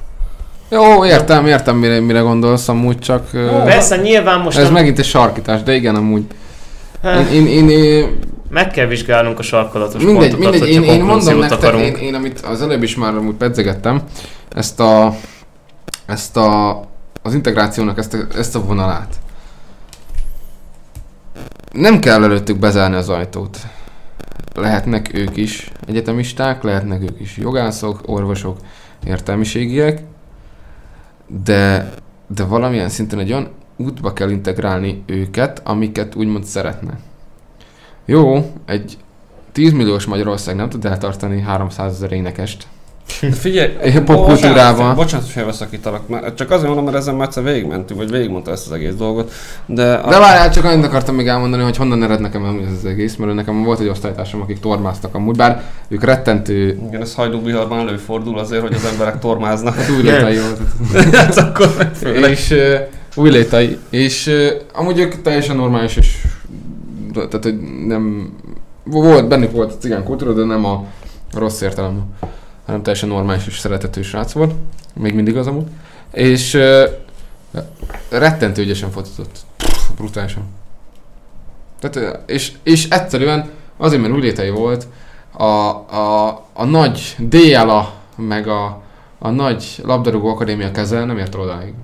Jó, 0.73 1.05
értem, 1.05 1.47
értem, 1.47 1.77
mire, 1.77 2.01
mire 2.01 2.20
gondolsz, 2.20 2.68
amúgy 2.68 2.99
csak... 2.99 3.29
ö, 3.33 3.62
Persze, 3.64 3.97
nyilván 3.97 4.41
most 4.41 4.59
ez 4.59 4.64
nem, 4.64 4.73
megint 4.73 4.99
egy 4.99 5.05
sarkítás, 5.05 5.62
de 5.62 5.75
igen, 5.75 5.95
amúgy. 5.95 6.25
Én, 7.05 7.27
én, 7.33 7.47
én, 7.47 7.68
én 7.68 8.18
meg 8.51 8.70
kell 8.70 8.87
vizsgálnunk 8.87 9.39
a 9.39 9.43
sarkalatos 9.43 10.03
mindegy, 10.03 10.31
pontokat, 10.31 10.51
mindegy, 10.51 10.70
én, 10.70 10.83
én 10.83 11.05
mondom 11.05 11.39
nektek, 11.39 11.59
akarunk. 11.59 11.85
én, 11.85 11.97
én, 11.97 12.14
amit 12.14 12.41
az 12.41 12.62
előbb 12.62 12.83
is 12.83 12.97
már 12.97 13.14
amúgy 13.14 13.35
pedzegettem, 13.35 14.03
ezt 14.49 14.81
a, 14.81 15.14
ezt 16.07 16.37
a, 16.37 16.81
az 17.23 17.35
integrációnak 17.35 17.99
ezt 17.99 18.14
a, 18.14 18.18
ezt 18.37 18.57
a 18.57 18.64
vonalát. 18.64 19.14
Nem 21.73 21.99
kell 21.99 22.23
előttük 22.25 22.59
bezárni 22.59 22.97
az 22.97 23.09
ajtót. 23.09 23.59
lehetnek 24.55 25.11
ők 25.14 25.37
is 25.37 25.70
egyetemisták, 25.89 26.62
lehetnek 26.62 27.03
ők 27.03 27.20
is 27.20 27.37
jogászok, 27.37 28.01
orvosok, 28.07 28.57
értelmiségiek, 29.07 30.03
de, 31.27 31.95
de 32.27 32.45
valamilyen 32.45 32.89
szinten 32.89 33.18
egy 33.18 33.33
olyan 33.33 33.49
útba 33.77 34.12
kell 34.12 34.31
integrálni 34.31 35.03
őket, 35.07 35.61
amiket 35.64 36.14
úgymond 36.14 36.45
szeretne. 36.45 36.99
Jó, 38.05 38.53
egy 38.64 38.99
10 39.53 39.73
milliós 39.73 40.05
Magyarország 40.05 40.57
nem 40.57 40.68
tud 40.68 40.85
eltartani 40.85 41.41
300 41.41 41.93
ezer 41.93 42.12
énekest. 42.12 42.66
De 43.21 43.33
figyelj, 43.33 43.71
Popkultúrában. 44.05 44.95
bocsánat, 44.95 45.25
hogy 45.25 45.35
félbeszakítalak, 45.35 46.09
mert 46.09 46.37
csak 46.37 46.51
azért 46.51 46.67
mondom, 46.67 46.85
mert 46.85 46.97
ezen 46.97 47.15
már 47.15 47.27
egyszer 47.27 47.43
végigmentünk, 47.43 48.01
vagy 48.01 48.11
végigmondta 48.11 48.51
ezt 48.51 48.67
az 48.67 48.73
egész 48.73 48.95
dolgot, 48.95 49.33
de... 49.67 49.85
De 49.85 50.19
várjál, 50.19 50.51
csak 50.51 50.65
annyit 50.65 50.85
akartam 50.85 51.15
még 51.15 51.27
elmondani, 51.27 51.63
hogy 51.63 51.77
honnan 51.77 52.03
ered 52.03 52.21
nekem 52.21 52.45
ez 52.45 52.79
az 52.79 52.85
egész, 52.85 53.17
mert 53.17 53.35
nekem 53.35 53.63
volt 53.63 53.81
egy 53.81 53.89
osztálytársam, 53.89 54.41
akik 54.41 54.61
tormáztak 54.61 55.15
amúgy, 55.15 55.37
bár 55.37 55.63
ők 55.89 56.05
rettentő 56.05 56.79
Igen, 56.89 57.01
ez 57.01 57.15
hajdúbiharban 57.15 57.79
előfordul 57.79 58.39
azért, 58.39 58.63
hogy 58.63 58.75
az 58.75 58.85
emberek 58.85 59.19
tormáznak. 59.19 59.75
hát 59.75 59.91
újlétai 59.91 60.39
volt. 60.39 60.61
hát 61.17 61.37
akkor 61.37 61.91
és 62.29 62.51
uh, 62.51 62.75
újlétai, 63.15 63.79
és 63.91 64.27
uh, 64.27 64.49
amúgy 64.73 64.99
ők 64.99 65.23
teljesen 65.23 65.57
normális, 65.57 65.97
és 65.97 66.17
tehát, 67.15 67.43
hogy 67.43 67.59
nem, 67.87 68.33
volt, 68.85 69.29
bennük 69.29 69.53
volt 69.53 69.73
a 69.73 69.77
cigány 69.79 70.05
kultúra, 70.05 70.33
de 70.33 70.45
nem 70.45 70.65
a 70.65 70.85
rossz 71.33 71.61
értelemben, 71.61 72.05
hanem 72.67 72.83
teljesen 72.83 73.09
normális 73.09 73.47
és 73.47 73.59
szeretető 73.59 74.03
srác 74.03 74.33
volt, 74.33 74.55
még 74.95 75.15
mindig 75.15 75.37
az 75.37 75.47
amúgy, 75.47 75.67
és 76.13 76.55
uh, 76.55 76.85
rettentő 78.09 78.63
ügyesen 78.63 78.91
fotózott, 78.91 79.39
brutálisan. 79.97 80.43
Tehát, 81.81 82.31
és, 82.31 82.53
és 82.63 82.89
egyszerűen 82.89 83.51
azért, 83.77 84.03
mert 84.03 84.15
újlétai 84.15 84.51
volt, 84.51 84.87
a, 85.33 85.45
a, 85.45 86.29
a 86.53 86.65
nagy 86.65 87.17
DLA, 87.19 87.93
meg 88.17 88.49
a, 88.49 88.83
a 89.19 89.31
nagy 89.31 89.81
labdarúgó 89.85 90.29
akadémia 90.29 90.71
keze 90.71 91.05
nem 91.05 91.19
ért 91.19 91.35
odáig. 91.35 91.75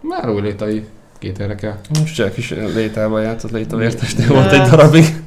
Már 0.00 0.28
új 0.28 0.40
létai 0.40 0.88
két 1.18 1.38
érdekel. 1.38 1.80
Most 1.98 2.14
csak 2.14 2.36
is 2.36 2.50
létában 2.50 3.22
játszott, 3.22 3.50
léta 3.50 3.76
vértesnél 3.76 4.28
volt 4.28 4.52
egy 4.52 4.68
darabig. 4.68 5.22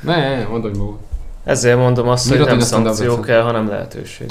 Ne, 0.00 0.44
mondd, 0.44 0.62
hogy 0.62 0.76
magad. 0.76 0.98
Ezért 1.46 1.76
mondom 1.76 2.08
azt, 2.08 2.28
hogy 2.28 2.36
Miért 2.38 2.50
nem 2.50 2.60
szankció 2.60 3.20
kell, 3.20 3.42
hanem 3.42 3.68
lehetőség. 3.68 4.30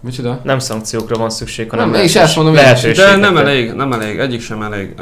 Micsoda? 0.00 0.40
Nem 0.42 0.58
szankciókra 0.58 1.16
van 1.16 1.30
szükség, 1.30 1.70
hanem 1.70 1.84
Nem, 1.84 1.94
lehetőség- 1.94 2.22
ezt 2.22 2.36
mondom, 2.36 2.54
is. 2.84 2.96
De 2.96 3.16
nem 3.16 3.36
elég, 3.36 3.72
nem 3.72 3.92
elég, 3.92 4.18
egyik 4.18 4.40
sem 4.40 4.62
elég. 4.62 4.88
Uh, 4.90 4.96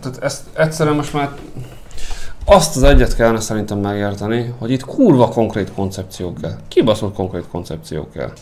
tehát 0.00 0.18
ezt 0.20 0.40
egyszerűen 0.52 0.96
most 0.96 1.12
már 1.12 1.30
azt 2.44 2.76
az 2.76 2.82
egyet 2.82 3.16
kellene 3.16 3.40
szerintem 3.40 3.78
megérteni, 3.78 4.54
hogy 4.58 4.70
itt 4.70 4.84
kurva 4.84 5.28
konkrét 5.28 5.72
koncepció 5.72 6.32
kell. 6.42 6.56
Kibaszott 6.68 7.14
konkrét 7.14 7.44
koncepció 7.50 8.08
kell. 8.14 8.32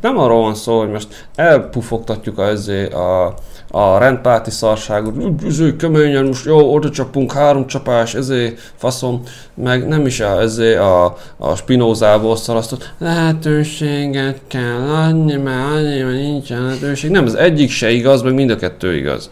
Nem 0.00 0.18
arról 0.18 0.40
van 0.40 0.54
szó, 0.54 0.78
hogy 0.78 0.90
most 0.90 1.28
elpufogtatjuk 1.34 2.38
a, 2.38 2.50
a, 2.92 3.34
a 3.70 3.98
rendpárti 3.98 4.50
szarságot, 4.50 5.16
"Ú, 5.16 5.34
ezé, 5.46 5.76
keményen, 5.76 6.24
most 6.24 6.44
jó, 6.44 6.74
oda 6.74 6.90
csapunk, 6.90 7.32
három 7.32 7.66
csapás, 7.66 8.14
ezé, 8.14 8.54
faszom, 8.74 9.22
meg 9.54 9.88
nem 9.88 10.06
is 10.06 10.20
a, 10.20 10.40
ezé, 10.40 10.74
a, 10.74 11.16
a 11.36 11.56
spinózából 11.56 12.36
szalasztott, 12.36 12.92
lehetőséget 12.98 14.40
kell 14.46 14.88
adni, 14.88 15.36
mert 15.36 15.74
annyi, 15.74 16.02
mert 16.02 16.16
nincsen 16.16 16.62
lehetőség. 16.62 17.10
Nem, 17.10 17.24
az 17.24 17.34
egyik 17.34 17.70
se 17.70 17.90
igaz, 17.90 18.22
meg 18.22 18.34
mind 18.34 18.50
a 18.50 18.56
kettő 18.56 18.96
igaz. 18.96 19.30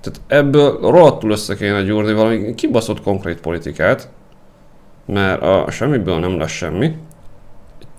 Tehát 0.00 0.20
ebből 0.26 0.78
rohadtul 0.80 1.30
össze 1.30 1.54
kéne 1.56 1.82
gyúrni 1.82 2.12
valami 2.12 2.54
kibaszott 2.54 3.02
konkrét 3.02 3.40
politikát, 3.40 4.08
mert 5.06 5.42
a 5.42 5.70
semmiből 5.70 6.18
nem 6.18 6.38
lesz 6.38 6.50
semmi. 6.50 6.96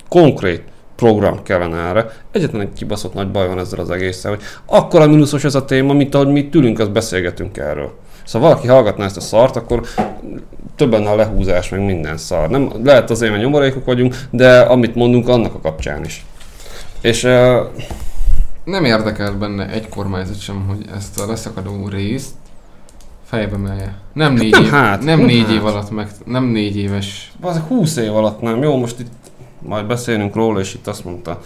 Konkrét 0.08 0.64
program 1.04 1.44
kellene 1.44 1.78
erre. 1.78 2.10
Egyetlen 2.32 2.62
egy 2.62 2.74
kibaszott 2.74 3.14
nagy 3.14 3.32
baj 3.32 3.48
van 3.48 3.60
ezzel 3.60 3.80
az 3.80 3.90
egésszel, 3.90 4.32
hogy 4.32 4.42
akkora 4.66 5.08
mínuszos 5.08 5.44
ez 5.44 5.56
a 5.56 5.66
téma, 5.66 5.94
mint 5.94 6.16
ahogy 6.16 6.28
mi 6.28 6.40
itt 6.40 6.56
ülünk, 6.56 6.80
azt 6.80 6.92
beszélgetünk 6.92 7.58
erről. 7.58 7.94
Szóval 8.26 8.50
valaki 8.50 8.68
hallgatná 8.68 9.06
ezt 9.06 9.18
a 9.18 9.22
szart, 9.22 9.56
akkor 9.56 9.82
több 10.76 10.92
benne 10.92 11.10
a 11.10 11.16
lehúzás, 11.16 11.70
meg 11.70 11.86
minden 11.86 12.18
szar. 12.18 12.50
Nem, 12.50 12.72
lehet 12.84 13.10
azért, 13.10 13.32
mert 13.32 13.44
nyomorékok 13.44 13.86
vagyunk, 13.86 14.16
de 14.30 14.60
amit 14.60 14.96
mondunk, 14.96 15.28
annak 15.28 15.54
a 15.54 15.60
kapcsán 15.60 16.06
is. 16.06 16.26
És 17.02 17.24
uh, 17.24 17.32
Nem 18.64 18.86
érdekel 18.86 19.32
benne 19.32 19.70
egy 19.70 19.90
kormányzat 19.90 20.40
sem, 20.40 20.66
hogy 20.68 20.86
ezt 20.96 21.20
a 21.20 21.28
leszakadó 21.28 21.88
részt 21.88 22.32
fejbe 23.24 23.58
melje. 23.58 23.94
Nem 24.14 24.34
négy, 24.34 24.52
nem 24.52 24.64
év, 24.64 24.70
hát, 24.70 25.04
nem 25.04 25.20
négy 25.20 25.46
hát. 25.46 25.52
év 25.52 25.66
alatt 25.66 25.92
meg, 25.92 26.08
nem 26.26 26.44
négy 26.44 26.78
éves. 26.78 27.32
Az 27.42 27.58
20 27.58 27.96
év 27.96 28.16
alatt 28.16 28.42
nem. 28.42 28.64
Jó, 28.64 28.78
most 28.78 29.00
itt 29.00 29.23
majd 29.66 29.86
beszélünk 29.86 30.36
róla, 30.36 30.60
és 30.60 30.74
itt 30.74 30.88
azt 30.88 31.06
mondta 31.06 31.40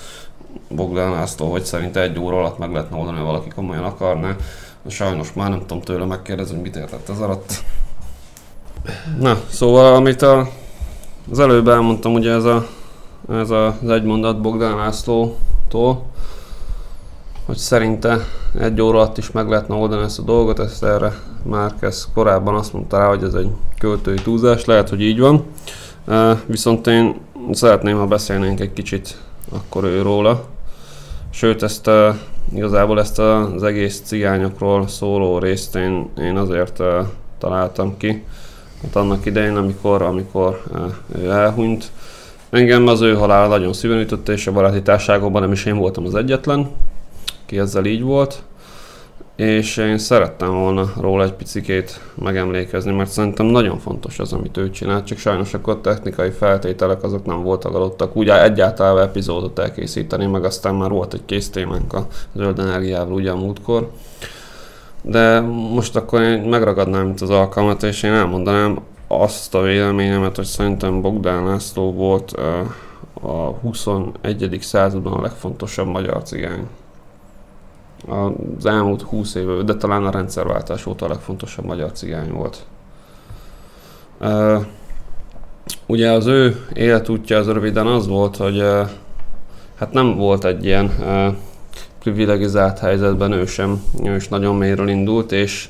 Bogdán 0.70 1.12
László, 1.12 1.52
hogy 1.52 1.64
szerint 1.64 1.98
egy 1.98 2.20
óra 2.20 2.38
alatt 2.38 2.58
meg 2.58 2.72
lehetne 2.72 2.98
oldani, 2.98 3.18
ha 3.18 3.24
valaki 3.24 3.50
komolyan 3.56 3.84
akarná. 3.84 4.36
Sajnos 4.88 5.34
már 5.34 5.50
nem 5.50 5.60
tudom 5.60 5.82
tőle 5.82 6.06
megkérdezni, 6.06 6.54
hogy 6.54 6.64
mit 6.64 6.76
értett 6.76 7.10
ez 7.10 7.20
alatt. 7.20 7.64
Na, 9.20 9.38
szóval 9.50 9.96
amit 9.96 10.22
a, 10.22 10.50
az 11.32 11.40
előbb 11.40 11.68
elmondtam, 11.68 12.14
ugye 12.14 12.32
ez, 12.32 12.44
a, 12.44 12.68
ez 13.30 13.50
a, 13.50 13.66
az 13.84 13.90
egy 13.90 14.04
mondat 14.04 14.42
Bogdán 14.42 14.76
Lászlótól, 14.76 16.06
hogy 17.46 17.58
szerinte 17.58 18.18
egy 18.60 18.82
óra 18.82 18.98
alatt 18.98 19.18
is 19.18 19.32
meg 19.32 19.50
lehetne 19.50 19.76
oldani 19.76 20.04
ezt 20.04 20.20
a 20.20 20.24
dolgot, 20.24 20.60
ezt 20.60 20.84
erre 20.84 21.14
Márquez 21.44 22.10
korábban 22.14 22.56
azt 22.56 22.74
mondta 22.74 22.98
rá, 22.98 23.08
hogy 23.08 23.24
ez 23.24 23.34
egy 23.34 23.50
költői 23.80 24.16
túlzás, 24.16 24.66
lehet, 24.66 24.90
hogy 24.90 25.02
így 25.02 25.20
van. 25.20 25.44
Viszont 26.46 26.88
én 26.88 27.16
szeretném, 27.52 27.98
ha 27.98 28.06
beszélnénk 28.06 28.60
egy 28.60 28.74
kicsit 28.74 29.18
akkor 29.50 29.84
ő 29.84 30.02
róla. 30.02 30.46
Sőt, 31.30 31.64
ezt 31.64 31.88
uh, 31.88 32.16
igazából 32.54 33.00
ezt 33.00 33.20
az 33.20 33.64
egész 33.64 34.02
cigányokról 34.06 34.88
szóló 34.88 35.38
részt 35.38 35.76
én, 35.76 36.10
én 36.18 36.38
azért 36.38 36.80
uh, 36.80 37.06
találtam 37.38 37.98
ki. 37.98 38.24
Hát 38.82 38.96
annak 38.96 39.26
idején, 39.26 39.56
amikor, 39.56 40.02
amikor 40.02 40.64
uh, 40.72 41.22
ő 41.22 41.30
elhunyt, 41.30 41.92
engem 42.50 42.88
az 42.88 43.02
ő 43.02 43.16
halála 43.16 43.48
nagyon 43.48 43.74
szíven 43.74 44.00
ütötte, 44.00 44.32
és 44.32 44.48
a 44.48 44.52
baráti 44.52 44.82
társágokban 44.82 45.42
nem 45.42 45.52
is 45.52 45.66
én 45.66 45.78
voltam 45.78 46.06
az 46.06 46.16
egyetlen, 46.16 46.70
ki 47.46 47.58
ezzel 47.58 47.86
így 47.86 48.02
volt. 48.02 48.44
És 49.38 49.78
én 49.78 49.98
szerettem 49.98 50.52
volna 50.52 50.94
róla 51.00 51.24
egy 51.24 51.34
picikét 51.34 52.00
megemlékezni, 52.16 52.94
mert 52.94 53.10
szerintem 53.10 53.46
nagyon 53.46 53.80
fontos 53.80 54.20
az, 54.20 54.34
amit 54.34 54.58
ő 54.58 54.70
csinált, 54.70 55.06
csak 55.06 55.18
sajnos 55.18 55.54
akkor 55.54 55.82
technikai 55.82 56.30
feltételek 56.30 57.04
azok 57.04 57.26
nem 57.26 57.44
voltak 57.44 57.76
adottak. 57.76 58.16
Úgy 58.16 58.30
egyáltalán 58.30 59.04
epizódot 59.04 59.60
elkészíteni, 59.60 60.26
meg 60.26 60.44
aztán 60.44 60.76
már 60.76 60.90
volt 60.90 61.14
egy 61.14 61.26
kész 61.26 61.50
témánk 61.50 61.94
a 61.94 62.08
zöld 62.36 62.60
energiával 62.60 63.14
ugye 63.14 63.32
a 63.32 63.36
múltkor. 63.36 63.92
De 65.02 65.40
most 65.74 65.96
akkor 65.96 66.22
én 66.22 66.40
megragadnám 66.40 67.10
itt 67.10 67.22
az 67.22 67.30
alkalmat, 67.30 67.84
és 67.84 68.04
én 68.04 68.14
elmondanám 68.14 68.80
azt 69.08 69.56
a 69.56 69.62
véleményemet, 69.62 70.36
hogy 70.36 70.46
szerintem 70.46 71.02
Bogdán 71.02 71.46
László 71.46 71.94
volt 71.94 72.32
a 73.22 73.54
21. 73.62 74.58
században 74.62 75.14
a 75.14 75.22
legfontosabb 75.22 75.88
magyar 75.88 76.24
cigány 76.24 76.68
az 78.06 78.66
elmúlt 78.66 79.02
20 79.02 79.36
évben, 79.36 79.66
de 79.66 79.76
talán 79.76 80.06
a 80.06 80.12
rendszerváltás 80.12 80.86
óta 80.86 81.06
a 81.06 81.10
legfontosabb 81.10 81.66
magyar 81.66 81.92
cigány 81.92 82.32
volt. 82.32 82.66
Ugye 85.86 86.12
az 86.12 86.26
ő 86.26 86.66
életútja 86.74 87.38
az 87.38 87.48
röviden 87.48 87.88
az 87.88 88.08
volt, 88.08 88.36
hogy 88.36 88.64
hát 89.76 89.92
nem 89.92 90.16
volt 90.16 90.46
egy 90.46 90.66
ilyen 90.66 90.92
privilegizált 92.00 92.80
helyzetben, 92.80 93.32
ő 93.32 93.46
sem, 93.46 93.84
ő 94.04 94.16
is 94.16 94.28
nagyon 94.28 94.56
mélyről 94.56 94.90
indult, 94.90 95.32
és 95.32 95.70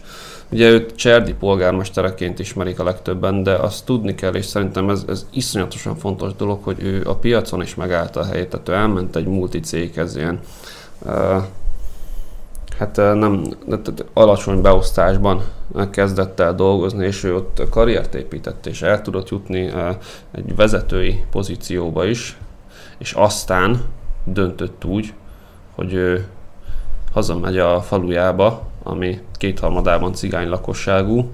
ugye 0.50 0.70
őt 0.70 0.96
Cserdi 0.96 1.34
polgármestereként 1.34 2.40
ismerik 2.40 2.80
a 2.80 2.84
legtöbben, 2.84 3.44
de 3.44 3.54
azt 3.54 3.86
tudni 3.86 4.16
kell, 4.16 4.34
és 4.34 4.46
szerintem 4.46 4.90
ez, 4.90 5.04
ez 5.08 5.26
iszonyatosan 5.32 5.96
fontos 5.96 6.36
dolog, 6.36 6.64
hogy 6.64 6.84
ő 6.84 7.02
a 7.06 7.16
piacon 7.16 7.62
is 7.62 7.76
megállta 7.76 8.20
a 8.20 8.26
helyét, 8.26 8.50
tehát 8.50 8.70
ő 8.70 8.74
elment 8.74 9.16
egy 9.16 9.26
multicéghez 9.26 10.16
ilyen 10.16 10.40
uh, 11.00 11.44
hát 12.78 12.96
nem, 12.96 13.44
de 13.66 13.78
alacsony 14.14 14.62
beosztásban 14.62 15.44
kezdett 15.92 16.40
el 16.40 16.56
dolgozni, 16.56 17.06
és 17.06 17.24
ő 17.24 17.36
ott 17.36 17.62
karriert 17.70 18.16
épített, 18.16 18.66
és 18.66 18.82
el 18.82 19.02
tudott 19.02 19.30
jutni 19.30 19.72
egy 20.32 20.56
vezetői 20.56 21.24
pozícióba 21.32 22.06
is, 22.06 22.38
és 22.98 23.12
aztán 23.12 23.82
döntött 24.24 24.86
úgy, 24.86 25.14
hogy 25.76 25.94
ő 25.94 26.28
hazamegy 27.14 27.58
a 27.58 27.82
falujába, 27.82 28.68
ami 28.84 29.20
kétharmadában 29.34 30.14
cigány 30.14 30.48
lakosságú, 30.48 31.30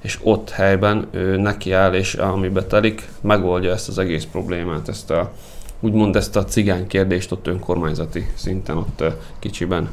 és 0.00 0.18
ott 0.22 0.50
helyben 0.50 1.06
ő 1.10 1.36
nekiáll, 1.36 1.94
és 1.94 2.14
amibe 2.14 2.64
telik, 2.64 3.08
megoldja 3.20 3.72
ezt 3.72 3.88
az 3.88 3.98
egész 3.98 4.24
problémát, 4.24 4.88
ezt 4.88 5.10
a, 5.10 5.32
úgymond 5.80 6.16
ezt 6.16 6.36
a 6.36 6.44
cigány 6.44 6.86
kérdést 6.86 7.32
ott 7.32 7.46
önkormányzati 7.46 8.26
szinten, 8.34 8.76
ott 8.76 9.02
kicsiben. 9.38 9.90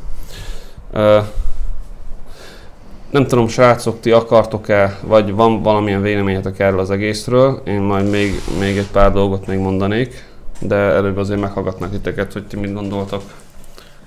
Nem 3.11 3.27
tudom, 3.27 3.47
srácok, 3.47 3.99
ti 3.99 4.11
akartok-e, 4.11 4.97
vagy 5.01 5.31
van 5.31 5.61
valamilyen 5.61 6.01
véleményetek 6.01 6.59
erről 6.59 6.79
az 6.79 6.89
egészről? 6.89 7.61
Én 7.65 7.81
majd 7.81 8.09
még, 8.09 8.41
még 8.59 8.77
egy 8.77 8.91
pár 8.91 9.11
dolgot 9.11 9.47
még 9.47 9.59
mondanék, 9.59 10.25
de 10.59 10.75
előbb 10.75 11.17
azért 11.17 11.39
meghallgatnak 11.39 11.91
titeket, 11.91 12.33
hogy 12.33 12.47
ti 12.47 12.55
mit 12.55 12.73
gondoltak 12.73 13.21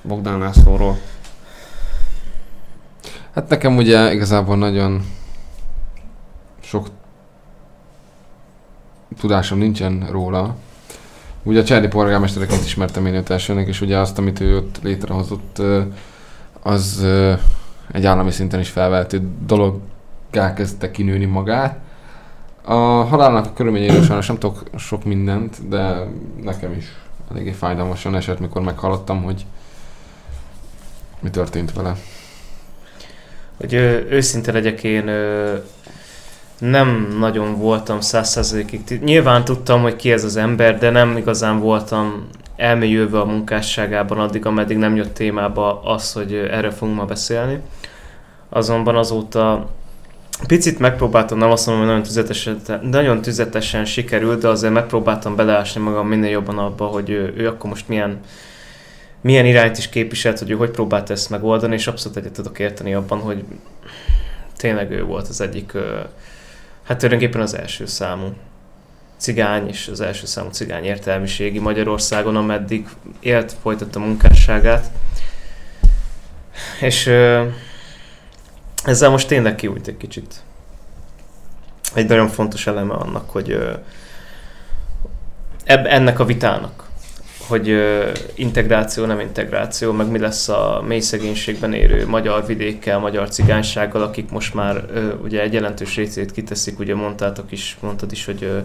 Bogdán 0.02 0.38
Lászlóról. 0.38 0.98
Hát 3.34 3.48
nekem 3.48 3.76
ugye 3.76 4.12
igazából 4.12 4.56
nagyon 4.56 5.04
sok 6.60 6.86
tudásom 9.20 9.58
nincsen 9.58 10.06
róla. 10.10 10.56
Ugye 11.42 11.60
a 11.60 11.64
Cserdi 11.64 11.88
polgármestereként 11.88 12.64
ismertem 12.64 13.06
én 13.06 13.14
őt 13.14 13.30
elsőnek, 13.30 13.68
és 13.68 13.80
ugye 13.80 13.98
azt, 13.98 14.18
amit 14.18 14.40
ő 14.40 14.56
ott 14.56 14.78
létrehozott, 14.82 15.62
az 16.62 17.06
egy 17.92 18.06
állami 18.06 18.30
szinten 18.30 18.61
is 18.61 18.68
felvehető 18.68 19.22
dologgá 19.46 20.54
kezdte 20.54 20.90
kinőni 20.90 21.24
magát. 21.24 21.78
A 22.64 22.74
halálnak 23.04 23.46
a 23.46 23.52
körülményeiről 23.52 24.02
sajnos 24.02 24.26
nem 24.26 24.38
tudok 24.38 24.62
sok 24.78 25.04
mindent, 25.04 25.68
de 25.68 26.06
nekem 26.42 26.72
is 26.72 26.84
eléggé 27.30 27.50
fájdalmasan 27.52 28.14
esett, 28.16 28.40
mikor 28.40 28.62
meghallottam, 28.62 29.22
hogy 29.22 29.46
mi 31.20 31.30
történt 31.30 31.72
vele. 31.72 31.96
Hogy 33.56 33.74
ö, 33.74 33.98
őszinte 34.08 34.52
legyek, 34.52 34.84
én 34.84 35.08
ö, 35.08 35.54
nem 36.58 37.16
nagyon 37.18 37.56
voltam 37.58 38.00
százszerzalékig. 38.00 38.84
ti- 38.84 39.00
Nyilván 39.04 39.44
tudtam, 39.44 39.82
hogy 39.82 39.96
ki 39.96 40.12
ez 40.12 40.24
az 40.24 40.36
ember, 40.36 40.78
de 40.78 40.90
nem 40.90 41.16
igazán 41.16 41.58
voltam 41.61 42.26
elmélyülve 42.61 43.20
a 43.20 43.24
munkásságában 43.24 44.18
addig, 44.18 44.46
ameddig 44.46 44.76
nem 44.76 44.96
jött 44.96 45.14
témába 45.14 45.82
az, 45.82 46.12
hogy 46.12 46.34
erről 46.34 46.70
fogunk 46.70 46.96
ma 46.96 47.04
beszélni. 47.04 47.61
Azonban 48.48 48.96
azóta 48.96 49.70
picit 50.46 50.78
megpróbáltam, 50.78 51.38
nem 51.38 51.50
azt 51.50 51.66
mondom, 51.66 51.84
hogy 51.84 51.94
nagyon 51.94 52.06
tüzetesen, 52.06 52.61
nagyon 52.82 53.22
tüzetesen 53.22 53.84
sikerült, 53.84 54.40
de 54.40 54.48
azért 54.48 54.72
megpróbáltam 54.72 55.36
beleásni 55.36 55.80
magam 55.80 56.08
minél 56.08 56.30
jobban 56.30 56.58
abba, 56.58 56.84
hogy 56.84 57.11
ő, 57.11 57.34
ő 57.36 57.48
akkor 57.48 57.70
most 57.70 57.88
milyen 57.88 58.20
milyen 59.20 59.46
irányt 59.46 59.78
is 59.78 59.88
képviselt, 59.88 60.38
hogy 60.38 60.50
ő 60.50 60.54
hogy 60.54 60.70
próbálta 60.70 61.12
ezt 61.12 61.30
megoldani, 61.30 61.74
és 61.74 61.86
abszolút 61.86 62.16
egyet 62.16 62.32
tudok 62.32 62.58
érteni 62.58 62.94
abban, 62.94 63.18
hogy 63.18 63.44
tényleg 64.56 64.90
ő 64.90 65.04
volt 65.04 65.28
az 65.28 65.40
egyik, 65.40 65.72
hát 66.82 66.98
tulajdonképpen 66.98 67.40
az 67.40 67.56
első 67.56 67.86
számú 67.86 68.32
cigány, 69.20 69.68
és 69.68 69.88
az 69.88 70.00
első 70.00 70.26
számú 70.26 70.48
cigány 70.50 70.84
értelmiségi 70.84 71.58
Magyarországon, 71.58 72.36
ameddig 72.36 72.88
élt, 73.20 73.56
folytatta 73.62 73.98
munkásságát. 73.98 74.90
És 76.80 77.06
ö, 77.06 77.46
ezzel 78.84 79.10
most 79.10 79.28
tényleg 79.28 79.54
kiújt 79.54 79.86
egy 79.86 79.96
kicsit. 79.96 80.34
Egy 81.94 82.08
nagyon 82.08 82.28
fontos 82.28 82.66
eleme 82.66 82.94
annak, 82.94 83.30
hogy 83.30 83.50
ö, 83.50 83.72
eb, 85.64 85.86
ennek 85.86 86.18
a 86.18 86.24
vitának, 86.24 86.88
hogy 87.46 87.68
ö, 87.68 88.10
integráció, 88.34 89.04
nem 89.04 89.20
integráció, 89.20 89.92
meg 89.92 90.10
mi 90.10 90.18
lesz 90.18 90.48
a 90.48 90.82
mély 90.86 91.00
szegénységben 91.00 91.72
érő 91.72 92.06
magyar 92.06 92.46
vidékkel, 92.46 92.98
magyar 92.98 93.28
cigánysággal, 93.28 94.02
akik 94.02 94.30
most 94.30 94.54
már 94.54 94.84
ö, 94.92 95.14
ugye 95.14 95.40
egy 95.40 95.52
jelentős 95.52 95.96
részét 95.96 96.32
kiteszik, 96.32 96.78
ugye 96.78 96.94
mondtátok 96.94 97.52
is, 97.52 97.76
mondtad 97.80 98.12
is, 98.12 98.24
hogy 98.24 98.42
ö, 98.42 98.58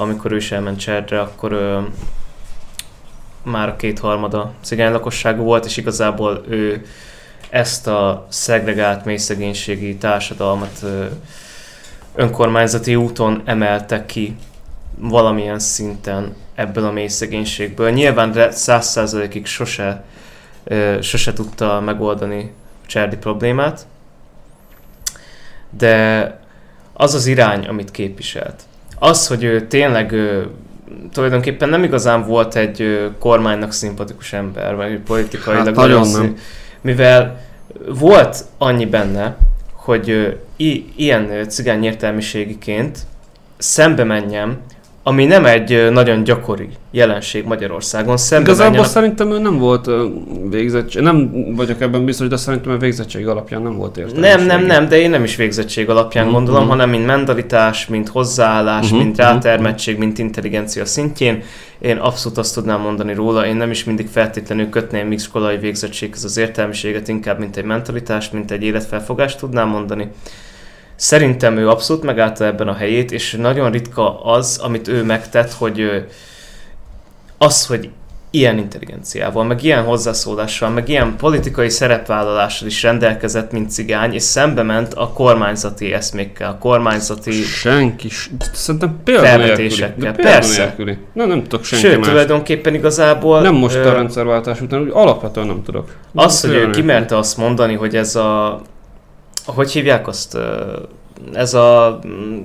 amikor 0.00 0.32
ő 0.32 0.36
is 0.36 0.52
elment 0.52 0.78
Cserdre, 0.78 1.20
akkor 1.20 1.52
ö, 1.52 1.80
már 3.42 3.68
a 3.68 3.76
kétharmada 3.76 4.52
cigány 4.60 4.92
lakosságú 4.92 5.42
volt, 5.42 5.64
és 5.64 5.76
igazából 5.76 6.44
ő 6.48 6.86
ezt 7.50 7.86
a 7.86 8.26
szegregált 8.28 9.04
mélyszegénységi 9.04 9.96
társadalmat 9.96 10.78
ö, 10.82 11.04
önkormányzati 12.14 12.96
úton 12.96 13.42
emelte 13.44 14.06
ki 14.06 14.36
valamilyen 14.98 15.58
szinten 15.58 16.36
ebből 16.54 16.84
a 16.84 16.90
mély 16.90 17.08
szegénységből. 17.08 17.90
Nyilván 17.90 18.52
száz 18.52 18.86
százalékig 18.86 19.46
sose, 19.46 20.04
ö, 20.64 20.98
sose 21.02 21.32
tudta 21.32 21.80
megoldani 21.80 22.52
a 22.82 22.86
Cserdi 22.86 23.16
problémát, 23.16 23.86
de 25.70 26.38
az 26.92 27.14
az 27.14 27.26
irány, 27.26 27.66
amit 27.66 27.90
képviselt. 27.90 28.62
Az, 29.02 29.26
hogy 29.26 29.44
ő 29.44 29.66
tényleg 29.66 30.12
ő, 30.12 30.46
tulajdonképpen 31.12 31.68
nem 31.68 31.84
igazán 31.84 32.26
volt 32.26 32.54
egy 32.56 32.80
ö, 32.82 33.06
kormánynak 33.18 33.72
szimpatikus 33.72 34.32
ember, 34.32 34.76
vagy 34.76 34.98
politikailag 34.98 35.64
Hát 35.66 35.74
nagyon 35.74 36.00
nem. 36.22 36.36
Mivel 36.80 37.40
volt 37.88 38.44
annyi 38.58 38.86
benne, 38.86 39.36
hogy 39.72 40.10
ö, 40.10 40.28
i- 40.56 40.92
ilyen 40.96 41.48
cigány 41.48 41.84
értelmiségiként 41.84 42.98
szembe 43.58 44.04
menjem, 44.04 44.58
ami 45.10 45.24
nem 45.24 45.46
egy 45.46 45.90
nagyon 45.92 46.24
gyakori 46.24 46.68
jelenség 46.90 47.44
Magyarországon, 47.44 48.16
szembe 48.16 48.44
Igazából 48.44 48.70
menjen 48.70 48.88
a 48.88 48.92
szerintem 48.92 49.30
ő 49.30 49.38
nem 49.38 49.58
volt 49.58 49.90
végzettség, 50.50 51.02
nem 51.02 51.30
vagyok 51.56 51.80
ebben 51.80 52.04
biztos, 52.04 52.28
de 52.28 52.36
szerintem 52.36 52.72
a 52.72 52.76
végzettség 52.76 53.28
alapján 53.28 53.62
nem 53.62 53.76
volt 53.76 53.96
értelme. 53.96 54.28
Nem, 54.28 54.46
nem, 54.46 54.64
nem, 54.66 54.88
de 54.88 55.00
én 55.00 55.10
nem 55.10 55.24
is 55.24 55.36
végzettség 55.36 55.90
alapján 55.90 56.24
Mhm, 56.24 56.34
gondolom, 56.34 56.60
mhm. 56.60 56.70
hanem 56.70 56.90
mint 56.90 57.06
mentalitás, 57.06 57.86
mint 57.86 58.08
hozzáállás, 58.08 58.88
Mhm, 58.88 58.96
mint 58.96 59.16
mhm, 59.16 59.26
rátermettség, 59.26 59.98
mint 59.98 60.18
intelligencia 60.18 60.84
szintjén. 60.84 61.42
Én 61.78 61.96
abszolút 61.96 62.38
azt 62.38 62.54
tudnám 62.54 62.80
mondani 62.80 63.14
róla, 63.14 63.46
én 63.46 63.56
nem 63.56 63.70
is 63.70 63.84
mindig 63.84 64.08
feltétlenül 64.08 64.68
kötném 64.68 65.12
iskolai 65.12 65.56
végzettséghez 65.56 66.24
az 66.24 66.36
értelmiséget, 66.36 67.08
inkább 67.08 67.38
mint 67.38 67.56
egy 67.56 67.64
mentalitást, 67.64 68.32
mint 68.32 68.50
egy 68.50 68.62
életfelfogást 68.62 69.38
tudnám 69.38 69.68
mondani. 69.68 70.08
Szerintem 71.00 71.56
ő 71.56 71.68
abszolút 71.68 72.02
megállta 72.02 72.44
ebben 72.44 72.68
a 72.68 72.74
helyét, 72.74 73.12
és 73.12 73.32
nagyon 73.32 73.70
ritka 73.70 74.24
az, 74.24 74.58
amit 74.62 74.88
ő 74.88 75.04
megtett, 75.04 75.52
hogy 75.52 76.04
az, 77.38 77.66
hogy 77.66 77.88
ilyen 78.30 78.58
intelligenciával, 78.58 79.44
meg 79.44 79.64
ilyen 79.64 79.84
hozzászólással, 79.84 80.70
meg 80.70 80.88
ilyen 80.88 81.16
politikai 81.16 81.68
szerepvállalással 81.68 82.68
is 82.68 82.82
rendelkezett, 82.82 83.52
mint 83.52 83.70
cigány, 83.70 84.12
és 84.12 84.22
szembe 84.22 84.62
ment 84.62 84.94
a 84.94 85.08
kormányzati 85.08 85.92
eszmékkel, 85.92 86.50
a 86.50 86.58
kormányzati... 86.58 87.32
Senki, 87.32 88.08
szerintem. 88.52 89.00
Felvetésekkel, 89.04 90.12
persze. 90.14 90.54
példanélküli. 90.54 90.98
Nem, 91.12 91.28
nem 91.28 91.42
tudok 91.42 91.64
senki 91.64 91.86
Sőt, 91.86 91.98
más. 91.98 92.08
tulajdonképpen 92.08 92.74
igazából... 92.74 93.40
Nem 93.40 93.54
most 93.54 93.76
a 93.76 93.92
rendszerváltás 93.92 94.60
után, 94.60 94.80
úgy 94.80 94.90
alapvetően 94.92 95.46
nem 95.46 95.62
tudok. 95.62 95.96
Az, 96.14 96.40
hogy 96.40 96.54
ő 96.54 96.70
kimerte 96.70 97.16
azt 97.16 97.36
mondani, 97.36 97.74
hogy 97.74 97.96
ez 97.96 98.16
a... 98.16 98.60
Hogy 99.54 99.70
hívják 99.70 100.08
azt? 100.08 100.38
Ez 101.32 101.54
a 101.54 101.98
mm, 102.06 102.38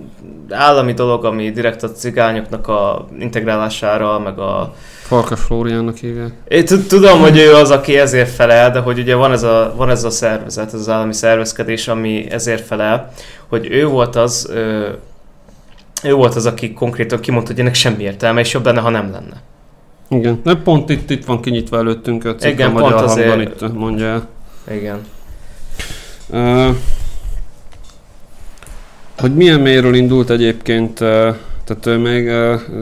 állami 0.49 0.93
dolog, 0.93 1.25
ami 1.25 1.51
direkt 1.51 1.83
a 1.83 1.91
cigányoknak 1.91 2.67
a 2.67 3.07
integrálására, 3.19 4.19
meg 4.19 4.39
a 4.39 4.73
Farkas 5.01 5.39
Flóriánnak 5.39 5.97
hívják. 5.97 6.31
Én 6.47 6.65
tud- 6.65 6.87
tudom, 6.87 7.19
hogy 7.19 7.37
ő 7.37 7.53
az, 7.53 7.71
aki 7.71 7.97
ezért 7.97 8.29
felel, 8.29 8.71
de 8.71 8.79
hogy 8.79 8.99
ugye 8.99 9.15
van 9.15 9.31
ez 9.31 9.43
a, 9.43 9.73
van 9.75 9.89
ez 9.89 10.03
a 10.03 10.09
szervezet, 10.09 10.67
ez 10.73 10.79
az 10.79 10.89
állami 10.89 11.13
szervezkedés, 11.13 11.87
ami 11.87 12.31
ezért 12.31 12.65
felel, 12.65 13.11
hogy 13.47 13.67
ő 13.71 13.85
volt 13.87 14.15
az, 14.15 14.49
ő 16.03 16.13
volt 16.13 16.35
az, 16.35 16.45
aki 16.45 16.73
konkrétan 16.73 17.19
kimondta, 17.19 17.51
hogy 17.51 17.59
ennek 17.59 17.73
semmi 17.75 18.03
értelme, 18.03 18.39
és 18.39 18.53
jobb 18.53 18.65
lenne, 18.65 18.79
ha 18.79 18.89
nem 18.89 19.11
lenne. 19.11 19.41
Igen, 20.09 20.39
de 20.43 20.55
pont 20.55 20.89
itt, 20.89 21.09
itt 21.09 21.25
van 21.25 21.41
kinyitva 21.41 21.77
előttünk 21.77 22.25
a 22.25 22.35
cikk 22.35 22.51
Igen, 22.51 22.75
a 22.75 22.79
pont 22.79 22.93
azért- 22.93 23.61
itt 23.61 23.73
mondja 23.73 24.05
el. 24.05 24.27
Igen. 24.71 24.99
Hogy 29.17 29.35
milyen 29.35 29.59
mélyről 29.59 29.95
indult 29.95 30.29
egyébként, 30.29 30.99
ö, 30.99 31.31
tehát 31.63 31.85
ő 31.85 31.97
még 31.97 32.29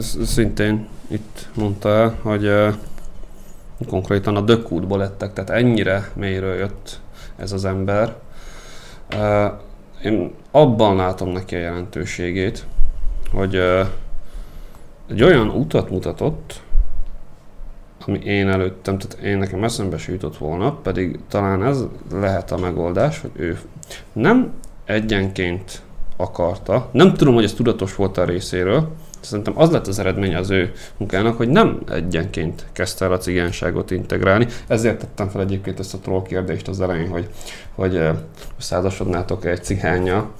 sz- 0.00 0.24
szintén 0.26 0.88
itt 1.08 1.48
mondta 1.54 1.88
el, 1.88 2.18
hogy 2.22 2.44
ö, 2.44 2.68
konkrétan 3.88 4.36
a 4.36 4.40
dökútból 4.40 4.98
lettek, 4.98 5.32
tehát 5.32 5.50
ennyire 5.50 6.10
mélyről 6.14 6.54
jött 6.54 7.00
ez 7.36 7.52
az 7.52 7.64
ember. 7.64 8.14
Ö, 9.08 9.46
Én 10.04 10.34
abban 10.50 10.96
látom 10.96 11.28
neki 11.28 11.54
a 11.54 11.58
jelentőségét, 11.58 12.66
hogy 13.32 13.54
ö, 13.54 13.82
egy 15.10 15.22
olyan 15.22 15.48
utat 15.48 15.90
mutatott, 15.90 16.60
ami 18.06 18.18
én 18.18 18.48
előttem, 18.48 18.98
tehát 18.98 19.26
én 19.26 19.38
nekem 19.38 19.64
eszembe 19.64 19.96
jutott 20.06 20.36
volna, 20.36 20.72
pedig 20.72 21.18
talán 21.28 21.64
ez 21.64 21.84
lehet 22.12 22.52
a 22.52 22.58
megoldás, 22.58 23.20
hogy 23.20 23.30
ő 23.34 23.58
nem 24.12 24.52
egyenként 24.84 25.82
akarta, 26.16 26.88
nem 26.92 27.14
tudom, 27.14 27.34
hogy 27.34 27.44
ez 27.44 27.52
tudatos 27.52 27.94
volt 27.96 28.18
a 28.18 28.24
részéről, 28.24 28.92
szerintem 29.20 29.58
az 29.58 29.70
lett 29.70 29.86
az 29.86 29.98
eredmény 29.98 30.34
az 30.34 30.50
ő 30.50 30.72
munkának, 30.96 31.36
hogy 31.36 31.48
nem 31.48 31.80
egyenként 31.90 32.66
kezdte 32.72 33.04
el 33.04 33.12
a 33.12 33.18
cigányságot 33.18 33.90
integrálni. 33.90 34.46
Ezért 34.66 34.98
tettem 34.98 35.28
fel 35.28 35.40
egyébként 35.40 35.78
ezt 35.78 35.94
a 35.94 35.98
troll 35.98 36.22
kérdést 36.22 36.68
az 36.68 36.80
elején, 36.80 37.08
hogy, 37.08 37.28
hogy 37.74 38.08
százasodnátok 38.58 39.44
egy 39.44 39.64
cigánya, 39.64 40.30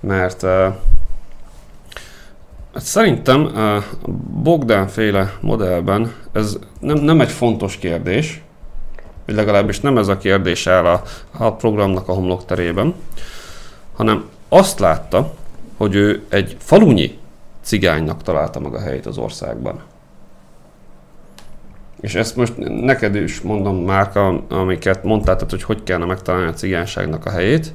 mert 0.00 0.46
hát 2.74 2.82
szerintem 2.82 3.44
a 3.44 3.84
Bogdán 4.42 4.88
féle 4.88 5.32
modellben 5.40 6.12
ez 6.32 6.58
nem, 6.80 6.98
nem 6.98 7.20
egy 7.20 7.30
fontos 7.30 7.76
kérdés, 7.76 8.42
vagy 9.26 9.34
legalábbis 9.34 9.80
nem 9.80 9.98
ez 9.98 10.08
a 10.08 10.18
kérdés 10.18 10.66
áll 10.66 10.84
a, 10.84 11.02
a 11.30 11.52
programnak 11.52 12.08
a 12.08 12.12
homlokterében, 12.12 12.94
hanem 13.96 14.24
azt 14.48 14.78
látta, 14.78 15.34
hogy 15.76 15.94
ő 15.94 16.22
egy 16.28 16.56
falunyi 16.58 17.18
cigánynak 17.62 18.22
találta 18.22 18.60
meg 18.60 18.74
a 18.74 18.80
helyét 18.80 19.06
az 19.06 19.18
országban. 19.18 19.80
És 22.00 22.14
ezt 22.14 22.36
most 22.36 22.52
neked 22.84 23.14
is 23.14 23.40
mondom, 23.40 23.76
Márka, 23.76 24.42
amiket 24.48 25.04
mondtál, 25.04 25.34
tehát, 25.34 25.50
hogy 25.50 25.62
hogy 25.62 25.82
kellene 25.82 26.04
megtalálni 26.04 26.48
a 26.48 26.52
cigányságnak 26.52 27.26
a 27.26 27.30
helyét. 27.30 27.72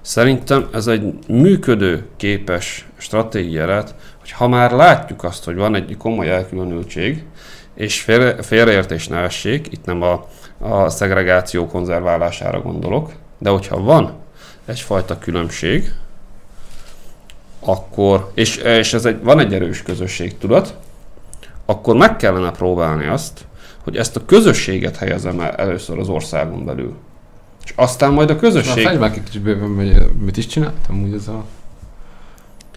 Szerintem 0.00 0.68
ez 0.72 0.86
egy 0.86 1.18
működő, 1.28 2.06
képes 2.16 2.86
stratégia 2.96 3.66
lehet, 3.66 3.94
hogy 4.26 4.34
ha 4.34 4.48
már 4.48 4.72
látjuk 4.72 5.24
azt, 5.24 5.44
hogy 5.44 5.56
van 5.56 5.74
egy 5.74 5.96
komoly 5.98 6.30
elkülönültség, 6.30 7.24
és 7.74 8.00
félre, 8.00 8.42
félreértés 8.42 9.08
ne 9.08 9.18
essék, 9.18 9.72
itt 9.72 9.84
nem 9.84 10.02
a, 10.02 10.26
a 10.58 10.88
szegregáció 10.88 11.66
konzerválására 11.66 12.60
gondolok, 12.60 13.12
de 13.38 13.50
hogyha 13.50 13.80
van 13.80 14.12
egyfajta 14.64 15.18
különbség, 15.18 15.92
akkor, 17.60 18.30
és, 18.34 18.56
és 18.56 18.94
ez 18.94 19.04
egy, 19.04 19.22
van 19.22 19.38
egy 19.38 19.54
erős 19.54 19.82
közösségtudat, 19.82 20.76
akkor 21.64 21.96
meg 21.96 22.16
kellene 22.16 22.50
próbálni 22.50 23.06
azt, 23.06 23.46
hogy 23.84 23.96
ezt 23.96 24.16
a 24.16 24.24
közösséget 24.24 24.96
helyezem 24.96 25.40
el 25.40 25.50
először 25.50 25.98
az 25.98 26.08
országon 26.08 26.64
belül. 26.64 26.96
És 27.64 27.72
aztán 27.76 28.12
majd 28.12 28.30
a 28.30 28.36
közösség... 28.36 28.84
Na, 28.84 28.98
már 28.98 29.12
egy 29.12 29.22
kicsit 29.22 29.42
bőven, 29.42 29.74
hogy 29.74 30.10
mit 30.24 30.36
is 30.36 30.46
csináltam 30.46 31.02
úgy 31.02 31.14
ez 31.14 31.28
a 31.28 31.44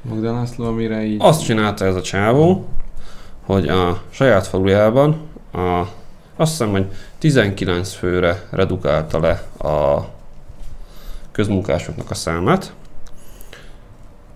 Magdán 0.02 0.34
László, 0.34 0.66
amire 0.66 1.04
így... 1.04 1.18
Azt 1.22 1.44
csinálta 1.44 1.86
ez 1.86 1.96
a 1.96 2.02
csávó, 2.02 2.68
hogy 3.46 3.68
a 3.68 4.02
saját 4.10 4.48
falujában 4.48 5.28
a, 5.52 5.80
azt 6.36 6.52
hiszem, 6.52 6.72
hogy 6.72 6.86
19 7.18 7.94
főre 7.94 8.48
redukálta 8.50 9.20
le 9.20 9.44
a 9.70 10.06
közmunkásoknak 11.32 12.12
a 12.12 12.14
számát, 12.14 12.74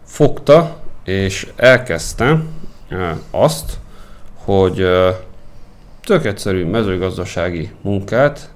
fogta 0.06 0.82
és 1.04 1.52
elkezdte 1.56 2.42
azt, 3.32 3.78
hogy 4.36 4.88
tök 6.04 6.26
egyszerű 6.26 6.66
mezőgazdasági 6.66 7.72
munkát 7.82 8.53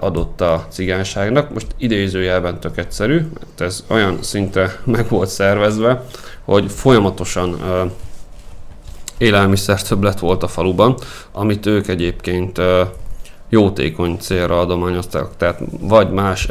adott 0.00 0.40
a 0.40 0.66
cigányságnak. 0.68 1.52
Most 1.52 1.66
idézőjelben 1.78 2.60
tök 2.60 2.78
egyszerű, 2.78 3.14
mert 3.14 3.60
ez 3.60 3.84
olyan 3.86 4.18
szintre 4.22 4.76
meg 4.84 5.08
volt 5.08 5.28
szervezve, 5.28 6.04
hogy 6.44 6.70
folyamatosan 6.70 7.56
élelmiszer 9.18 9.82
többlet 9.82 10.18
volt 10.18 10.42
a 10.42 10.48
faluban, 10.48 10.96
amit 11.32 11.66
ők 11.66 11.88
egyébként 11.88 12.60
jótékony 13.54 14.16
célra 14.18 14.60
adományozták, 14.60 15.24
tehát 15.36 15.60
vagy 15.80 16.10
más 16.10 16.48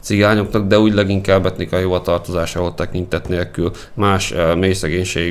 cigányoknak, 0.00 0.66
de 0.66 0.78
úgy 0.78 0.94
leginkább 0.94 1.46
etnikai 1.46 1.82
hovatartozásához 1.82 2.72
tekintet 2.76 3.28
nélkül 3.28 3.70
más 3.94 4.32
e, 4.32 4.54
mély 4.54 4.74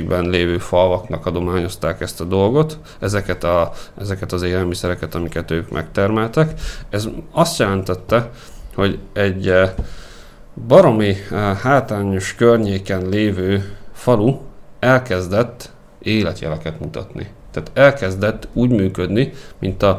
lévő 0.08 0.58
falvaknak 0.58 1.26
adományozták 1.26 2.00
ezt 2.00 2.20
a 2.20 2.24
dolgot, 2.24 2.78
ezeket, 2.98 3.44
a, 3.44 3.72
ezeket 4.00 4.32
az 4.32 4.42
élelmiszereket, 4.42 5.14
amiket 5.14 5.50
ők 5.50 5.70
megtermeltek. 5.70 6.60
Ez 6.90 7.08
azt 7.30 7.58
jelentette, 7.58 8.30
hogy 8.74 8.98
egy 9.12 9.48
e, 9.48 9.74
baromi 10.66 11.14
e, 11.30 11.36
hátrányos 11.36 12.34
környéken 12.34 13.08
lévő 13.08 13.76
falu 13.92 14.38
elkezdett 14.78 15.70
életjeleket 15.98 16.80
mutatni. 16.80 17.26
Tehát 17.50 17.70
elkezdett 17.74 18.48
úgy 18.52 18.70
működni, 18.70 19.32
mint 19.58 19.82
a 19.82 19.98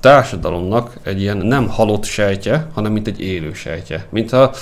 társadalomnak 0.00 0.98
egy 1.02 1.20
ilyen 1.20 1.36
nem 1.36 1.68
halott 1.68 2.04
sejtje, 2.04 2.66
hanem 2.74 2.92
mint 2.92 3.06
egy 3.06 3.20
élő 3.20 3.52
sejtje. 3.52 4.06
Mint 4.10 4.30
ha 4.30 4.52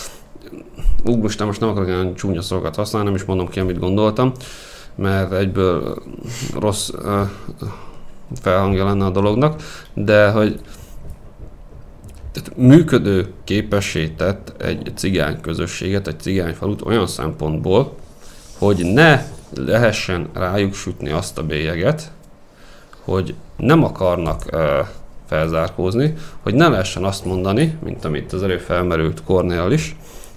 Úristen, 1.04 1.46
most 1.46 1.60
nem 1.60 1.68
akarok 1.68 1.88
olyan 1.88 2.14
csúnya 2.14 2.42
szolgat 2.42 2.76
használni, 2.76 3.06
nem 3.06 3.16
is 3.16 3.24
mondom 3.24 3.48
ki, 3.48 3.60
amit 3.60 3.78
gondoltam, 3.78 4.32
mert 4.94 5.32
egyből 5.32 6.02
rossz 6.58 6.88
uh, 6.88 7.20
felhangja 8.40 8.84
lenne 8.84 9.04
a 9.04 9.10
dolognak, 9.10 9.62
de 9.94 10.30
hogy 10.30 10.60
tehát 12.32 12.56
működő 12.56 13.32
képessé 13.44 14.08
tett 14.08 14.62
egy 14.62 14.92
cigány 14.94 15.40
közösséget, 15.40 16.06
egy 16.06 16.20
cigány 16.20 16.54
falut 16.54 16.82
olyan 16.82 17.06
szempontból, 17.06 17.94
hogy 18.58 18.84
ne 18.84 19.24
lehessen 19.54 20.28
rájuk 20.32 20.74
sütni 20.74 21.10
azt 21.10 21.38
a 21.38 21.42
bélyeget, 21.42 22.10
hogy 23.04 23.34
nem 23.56 23.84
akarnak 23.84 24.44
uh, 24.52 24.86
felzárkózni, 25.26 26.14
hogy 26.42 26.54
ne 26.54 26.68
lehessen 26.68 27.04
azt 27.04 27.24
mondani, 27.24 27.78
mint 27.84 28.04
amit 28.04 28.32
az 28.32 28.42
előbb 28.42 28.60
felmerült 28.60 29.22
Kornél 29.24 29.70
is, 29.70 29.96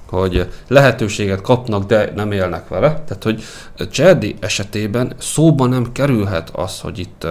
hogy 0.10 0.48
lehetőséget 0.68 1.42
kapnak, 1.42 1.86
de 1.86 2.12
nem 2.16 2.32
élnek 2.32 2.68
vele. 2.68 2.88
Tehát, 2.88 3.24
hogy 3.24 3.44
Cserdi 3.92 4.36
esetében 4.40 5.14
szóba 5.18 5.68
nem 5.68 5.92
kerülhet 5.92 6.50
az, 6.50 6.80
hogy 6.80 7.00
itt 7.00 7.24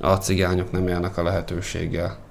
a 0.00 0.14
cigányok 0.16 0.72
nem 0.72 0.88
élnek 0.88 1.16
a 1.16 1.22
lehetőséggel 1.22 2.23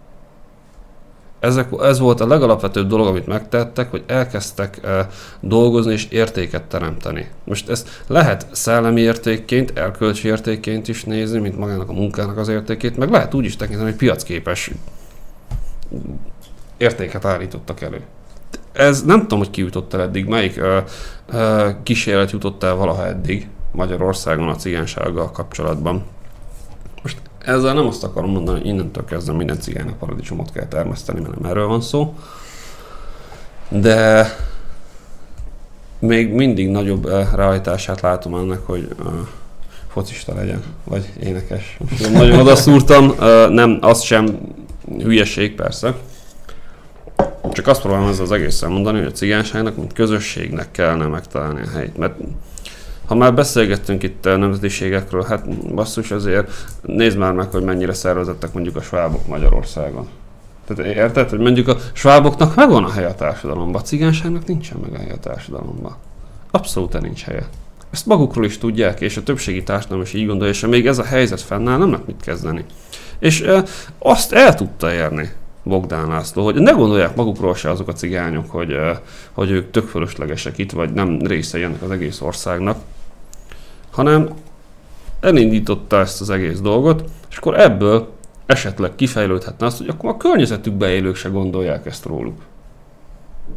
ezek, 1.44 1.70
ez 1.82 2.00
volt 2.00 2.22
a 2.22 2.28
legalapvetőbb 2.28 2.88
dolog, 2.88 3.08
amit 3.08 3.28
megtettek, 3.28 3.92
hogy 3.92 4.04
elkezdtek 4.08 4.80
e, 4.84 5.08
dolgozni 5.40 5.92
és 5.92 6.08
értéket 6.10 6.64
teremteni. 6.64 7.28
Most 7.44 7.70
ezt 7.70 8.04
lehet 8.08 8.48
szellemi 8.52 9.02
értékként, 9.02 9.78
erkölcsi 9.78 10.28
értékként 10.28 10.88
is 10.88 11.04
nézni, 11.04 11.40
mint 11.40 11.58
magának 11.58 11.90
a 11.90 11.94
munkának 11.94 12.38
az 12.38 12.48
értékét, 12.48 12.98
meg 12.98 13.10
lehet 13.10 13.34
úgy 13.34 13.46
is 13.46 13.56
tekinteni, 13.56 13.90
hogy 13.90 13.98
piacképes 13.98 14.72
értéket 16.78 17.26
állítottak 17.26 17.82
elő. 17.82 18.02
Ez 18.74 19.04
nem 19.04 19.22
tudom, 19.22 19.40
hogy 19.40 19.50
ki 19.50 19.62
jutott 19.62 19.94
el 19.94 20.02
eddig, 20.02 20.26
melyik 20.26 20.58
e, 20.58 20.84
e, 21.38 21.78
kísérlet 21.84 22.32
jutott 22.32 22.64
el 22.64 22.76
valaha 22.76 23.08
eddig 23.08 23.48
Magyarországon 23.72 24.48
a 24.48 24.56
cigánysággal 24.56 25.32
kapcsolatban. 25.32 26.04
Ezzel 27.46 27.74
nem 27.74 27.88
azt 27.88 28.04
akarom 28.04 28.32
mondani, 28.32 28.58
hogy 28.58 28.68
innentől 28.68 29.06
kezdve 29.06 29.34
minden 29.34 29.60
cigánynak 29.60 29.98
paradicsomot 29.98 30.52
kell 30.52 30.68
termeszteni, 30.68 31.20
mert 31.20 31.40
nem 31.40 31.52
erről 31.52 31.68
van 31.68 31.82
szó. 31.82 32.16
De 33.70 34.28
még 36.00 36.34
mindig 36.34 36.70
nagyobb 36.70 37.10
ráhajtását 37.36 38.02
látom 38.02 38.36
ennek, 38.36 38.60
hogy 38.66 38.88
uh, 39.00 39.12
focista 39.88 40.34
legyen, 40.34 40.64
vagy 40.84 41.10
énekes. 41.24 41.78
Most 41.90 42.12
nagyon 42.12 42.40
odaszúrtam, 42.40 43.08
uh, 43.10 43.50
nem, 43.50 43.78
az 43.82 44.02
sem 44.02 44.40
hülyeség 44.98 45.56
persze. 45.56 45.96
Csak 47.52 47.68
azt 47.68 47.82
próbálom 47.82 48.08
ezzel 48.08 48.24
az 48.24 48.32
egészen 48.32 48.72
mondani, 48.72 48.98
hogy 48.98 49.08
a 49.08 49.12
cigányságnak, 49.12 49.76
mint 49.76 49.94
közösségnek 49.94 50.72
kellene 50.72 51.06
megtalálni 51.06 51.62
a 51.62 51.70
helyét. 51.70 51.98
Mert 51.98 52.16
ha 53.14 53.20
már 53.20 53.34
beszélgettünk 53.34 54.04
itt 54.04 54.26
a 54.26 54.38
nemzetiségekről, 54.38 55.24
hát 55.24 55.74
basszus 55.74 56.12
azért 56.12 56.52
nézd 56.82 57.18
már 57.18 57.34
meg, 57.34 57.52
hogy 57.52 57.64
mennyire 57.64 57.94
szervezettek 57.94 58.54
mondjuk 58.54 58.76
a 58.76 58.82
svábok 58.82 59.28
Magyarországon. 59.28 60.08
Tehát 60.68 60.96
érted, 60.96 61.30
hogy 61.30 61.40
mondjuk 61.40 61.68
a 61.68 61.78
sváboknak 61.94 62.56
megvan 62.56 62.84
a 62.84 62.92
helye 62.92 63.08
a 63.08 63.16
társadalomban, 63.16 63.82
a 63.82 63.84
cigányságnak 63.84 64.46
nincsen 64.46 64.78
meg 64.82 64.94
a 64.94 64.98
helye 64.98 65.14
a 65.14 65.20
társadalomban. 65.20 65.96
Abszolút 66.52 67.02
nincs 67.02 67.24
helye. 67.24 67.48
Ezt 67.92 68.06
magukról 68.06 68.46
is 68.46 68.58
tudják, 68.58 69.02
és 69.02 69.18
a 69.18 69.24
többségi 69.24 69.64
társadalom 69.64 70.04
is 70.04 70.14
így 70.14 70.28
gondolja, 70.28 70.54
és 70.54 70.66
még 70.66 70.88
ez 70.88 70.98
a 70.98 71.04
helyzet 71.04 71.42
fennáll, 71.42 71.78
nem 71.78 71.92
lehet 71.92 72.08
mit 72.08 72.22
kezdeni. 72.22 72.66
És 73.20 73.42
e, 73.42 73.64
azt 74.00 74.34
el 74.34 74.56
tudta 74.56 74.94
érni 74.94 75.32
Bogdán 75.64 76.08
László, 76.08 76.44
hogy 76.44 76.56
ne 76.56 76.72
gondolják 76.72 77.16
magukról 77.16 77.56
se 77.56 77.70
azok 77.70 77.88
a 77.88 77.94
cigányok, 77.94 78.52
hogy, 78.52 78.76
hogy 79.32 79.52
ők 79.52 79.72
tök 79.72 79.88
fölöslegesek 79.88 80.58
itt, 80.58 80.72
vagy 80.72 80.94
nem 80.94 81.20
részei 81.22 81.64
ennek 81.64 81.82
az 81.82 81.92
egész 81.92 82.22
országnak 82.22 82.78
hanem 83.94 84.30
elindította 85.20 86.00
ezt 86.00 86.22
az 86.22 86.30
egész 86.30 86.60
dolgot, 86.60 87.04
és 87.30 87.38
akkor 87.38 87.60
ebből 87.60 88.12
esetleg 88.46 88.96
kifejlődhetne 88.96 89.66
azt, 89.66 89.78
hogy 89.78 89.88
akkor 89.88 90.10
a 90.10 90.18
környezetükbe 90.18 90.90
élők 90.90 91.16
se 91.16 91.30
gondolják 91.30 91.86
ezt 91.86 92.06
róluk. 92.06 92.42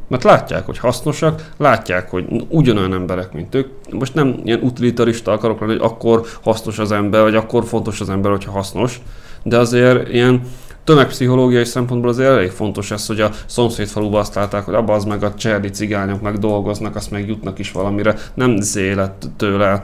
Mert 0.08 0.24
látják, 0.24 0.66
hogy 0.66 0.78
hasznosak, 0.78 1.50
látják, 1.56 2.10
hogy 2.10 2.26
ugyanolyan 2.48 2.92
emberek, 2.92 3.32
mint 3.32 3.54
ők. 3.54 3.68
Most 3.90 4.14
nem 4.14 4.40
ilyen 4.44 4.60
utilitarista 4.60 5.32
akarok 5.32 5.60
lenni, 5.60 5.72
hogy 5.72 5.90
akkor 5.90 6.26
hasznos 6.42 6.78
az 6.78 6.92
ember, 6.92 7.22
vagy 7.22 7.34
akkor 7.34 7.64
fontos 7.64 8.00
az 8.00 8.10
ember, 8.10 8.30
hogyha 8.30 8.50
hasznos, 8.50 9.00
de 9.42 9.58
azért 9.58 10.08
ilyen 10.08 10.40
tömegpszichológiai 10.86 11.64
szempontból 11.64 12.10
azért 12.10 12.28
elég 12.28 12.50
fontos 12.50 12.90
ez, 12.90 13.06
hogy 13.06 13.20
a 13.20 13.30
szomszédfaluban 13.46 14.20
azt 14.20 14.34
látták, 14.34 14.64
hogy 14.64 14.74
abban 14.74 14.96
az 14.96 15.04
meg 15.04 15.22
a 15.22 15.34
cserdi 15.34 15.70
cigányok 15.70 16.20
meg 16.20 16.38
dolgoznak, 16.38 16.96
azt 16.96 17.10
meg 17.10 17.28
jutnak 17.28 17.58
is 17.58 17.72
valamire. 17.72 18.14
Nem 18.34 18.60
zélet 18.60 19.30
tőle 19.36 19.82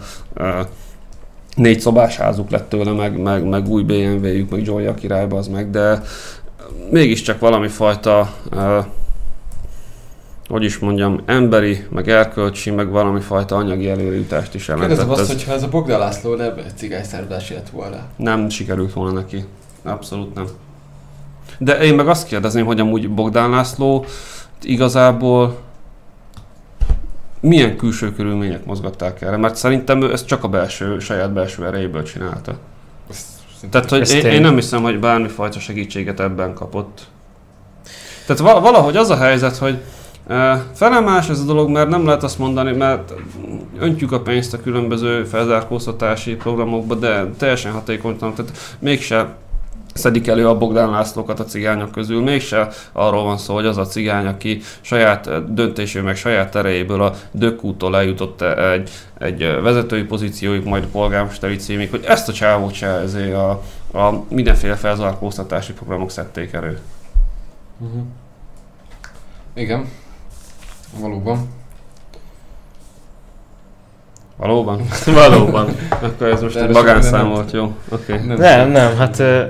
négy 1.56 1.80
szobás 1.80 2.16
házuk 2.16 2.50
lett 2.50 2.68
tőle, 2.68 2.92
meg, 2.92 3.18
meg, 3.18 3.44
meg 3.48 3.68
új 3.68 3.82
BMW-jük, 3.82 4.50
meg 4.50 4.66
Joya 4.66 4.94
királyba 4.94 5.36
az 5.36 5.48
meg, 5.48 5.70
de 5.70 6.02
mégiscsak 6.90 7.38
valami 7.38 7.68
fajta 7.68 8.34
hogy 10.48 10.64
is 10.64 10.78
mondjam, 10.78 11.22
emberi, 11.26 11.86
meg 11.90 12.08
erkölcsi, 12.08 12.70
meg 12.70 12.90
valami 12.90 13.20
fajta 13.20 13.56
anyagi 13.56 13.88
előjutást 13.88 14.54
is 14.54 14.68
jelentett. 14.68 14.96
Kérdezem 14.96 15.20
azt, 15.20 15.32
hogyha 15.32 15.52
ez 15.52 15.62
a 15.62 15.68
Bogdan 15.68 15.98
László 15.98 16.34
nem 16.34 16.54
cigány 16.74 17.04
szervezés 17.04 17.50
lett 17.50 17.70
volna. 17.70 17.96
Nem 18.16 18.48
sikerült 18.48 18.92
volna 18.92 19.12
neki. 19.12 19.44
Abszolút 19.82 20.34
nem. 20.34 20.46
De 21.64 21.78
én 21.78 21.94
meg 21.94 22.08
azt 22.08 22.26
kérdezném, 22.26 22.64
hogy 22.64 22.80
amúgy 22.80 23.10
Bogdán 23.10 23.50
László 23.50 24.04
igazából 24.62 25.58
milyen 27.40 27.76
külső 27.76 28.12
körülmények 28.12 28.64
mozgatták 28.64 29.22
erre, 29.22 29.36
mert 29.36 29.56
szerintem 29.56 30.02
ő 30.02 30.12
ezt 30.12 30.26
csak 30.26 30.44
a 30.44 30.48
belső, 30.48 30.98
saját 30.98 31.32
belső 31.32 31.66
erejéből 31.66 32.02
csinálta. 32.02 32.58
Tehát, 33.70 33.90
hogy 33.90 34.10
én, 34.10 34.26
én 34.26 34.40
nem 34.40 34.54
hiszem, 34.54 34.82
hogy 34.82 34.98
bármifajta 34.98 35.58
segítséget 35.58 36.20
ebben 36.20 36.54
kapott. 36.54 37.06
Tehát 38.26 38.42
va- 38.42 38.60
valahogy 38.62 38.96
az 38.96 39.10
a 39.10 39.16
helyzet, 39.16 39.56
hogy 39.56 39.78
e, 40.26 40.64
felemás 40.74 41.28
ez 41.28 41.40
a 41.40 41.44
dolog, 41.44 41.70
mert 41.70 41.88
nem 41.88 42.04
lehet 42.06 42.22
azt 42.22 42.38
mondani, 42.38 42.76
mert 42.76 43.12
öntjük 43.78 44.12
a 44.12 44.20
pénzt 44.20 44.54
a 44.54 44.60
különböző 44.60 45.24
felzárkóztatási 45.24 46.34
programokba, 46.34 46.94
de 46.94 47.26
teljesen 47.38 47.72
hatékonytalan, 47.72 48.34
tehát 48.34 48.76
mégse 48.78 49.34
szedik 49.92 50.26
elő 50.26 50.48
a 50.48 50.58
Bogdán 50.58 50.90
Lászlókat 50.90 51.40
a 51.40 51.44
cigányok 51.44 51.90
közül, 51.90 52.22
mégse 52.22 52.68
arról 52.92 53.22
van 53.22 53.38
szó, 53.38 53.54
hogy 53.54 53.66
az 53.66 53.76
a 53.76 53.86
cigány, 53.86 54.26
aki 54.26 54.60
saját 54.80 55.54
döntésű, 55.54 56.00
meg 56.00 56.16
saját 56.16 56.56
erejéből 56.56 57.02
a 57.02 57.14
dökkútól 57.30 57.96
eljutott 57.96 58.42
egy, 58.42 58.90
egy 59.18 59.58
vezetői 59.62 60.02
pozícióig, 60.02 60.64
majd 60.64 60.84
a 60.84 60.88
polgármesteri 60.92 61.56
címig, 61.56 61.90
hogy 61.90 62.04
ezt 62.06 62.28
a 62.28 62.32
csávót 62.32 62.74
se 62.74 62.86
ezért 62.86 63.34
a, 63.34 63.50
a 63.98 64.24
mindenféle 64.28 64.74
felzárkóztatási 64.74 65.72
programok 65.72 66.10
szedték 66.10 66.52
elő. 66.52 66.78
Uh-huh. 67.78 68.02
Igen. 69.54 69.88
Valóban. 71.00 71.48
Valóban? 74.36 74.82
Valóban. 75.06 75.68
Akkor 75.90 76.26
ez 76.26 76.42
most 76.42 76.54
De 76.54 76.66
egy 76.66 76.72
magánszám 76.72 77.28
volt, 77.28 77.52
jó? 77.52 77.74
Oké. 77.88 78.12
Okay. 78.12 78.26
Nem, 78.26 78.70
nem, 78.70 78.96
hát 78.96 79.18
ö, 79.18 79.42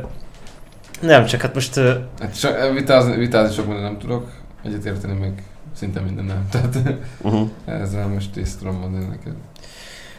nem, 1.02 1.24
csak 1.24 1.40
hát 1.40 1.54
most 1.54 1.74
Hát 2.20 2.34
so, 2.34 2.48
vitázni, 2.74 3.16
vitázni 3.16 3.54
sok 3.54 3.66
minden 3.66 3.84
nem 3.84 3.98
tudok, 3.98 4.30
egyetérteni 4.64 5.18
meg 5.20 5.42
szinte 5.76 6.00
minden 6.00 6.24
nem. 6.24 6.46
Tehát 6.52 6.78
Uh-huh. 7.22 7.48
ezzel 7.66 8.06
most 8.06 8.36
ezt 8.36 8.58
tudom 8.58 8.76
mondani 8.80 9.04
neked. 9.04 9.32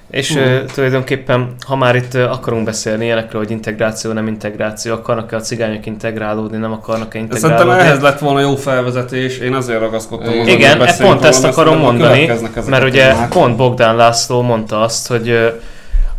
És 0.10 0.32
uh, 0.32 0.64
tulajdonképpen, 0.66 1.56
ha 1.68 1.76
már 1.76 1.96
itt 1.96 2.14
akarunk 2.14 2.66
beszélni 2.66 3.06
ilyenekről, 3.06 3.42
hogy 3.42 3.52
integráció, 3.52 4.12
nem 4.12 4.28
integráció, 4.28 4.94
akarnak-e 4.94 5.36
a 5.36 5.40
cigányok 5.40 5.86
integrálódni, 5.86 6.58
nem 6.58 6.72
akarnak-e 6.72 7.12
Szerintem 7.20 7.50
integrálódni. 7.52 7.80
ehhez 7.82 8.00
lett 8.02 8.20
volna 8.20 8.40
jó 8.40 8.56
felvezetés, 8.56 9.38
én 9.38 9.54
azért 9.54 9.80
ragaszkodtam 9.80 10.28
Igen. 10.30 10.40
hozzá, 10.44 10.52
Igen, 10.54 10.78
hogy 10.78 10.88
e 10.88 10.96
pont 11.04 11.24
ezt 11.24 11.44
akarom 11.44 11.74
szerintem 11.82 12.08
mondani, 12.08 12.70
Mert 12.70 12.84
ugye 12.84 13.14
pont 13.30 13.58
Bogdán 13.58 13.96
László 13.96 14.42
mondta 14.42 14.82
azt, 14.82 15.08
hogy 15.08 15.54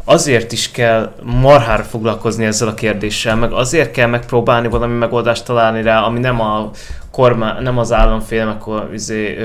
azért 0.05 0.53
is 0.53 0.71
kell 0.71 1.13
marhára 1.23 1.83
foglalkozni 1.83 2.45
ezzel 2.45 2.69
a 2.69 2.75
kérdéssel, 2.75 3.37
meg 3.37 3.53
azért 3.53 3.91
kell 3.91 4.09
megpróbálni 4.09 4.69
valami 4.69 4.97
megoldást 4.97 5.45
találni 5.45 5.83
rá, 5.83 6.03
ami 6.03 6.19
nem 6.19 6.41
a 6.41 6.71
kormány, 7.11 7.63
nem 7.63 7.79
az 7.79 7.93
államféle, 7.93 8.45
meg 8.45 8.63
a 8.63 8.89
izé, 8.93 9.39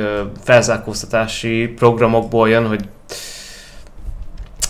felzárkóztatási 0.44 1.74
programokból 1.78 2.50
jön, 2.50 2.68
hogy 2.68 2.82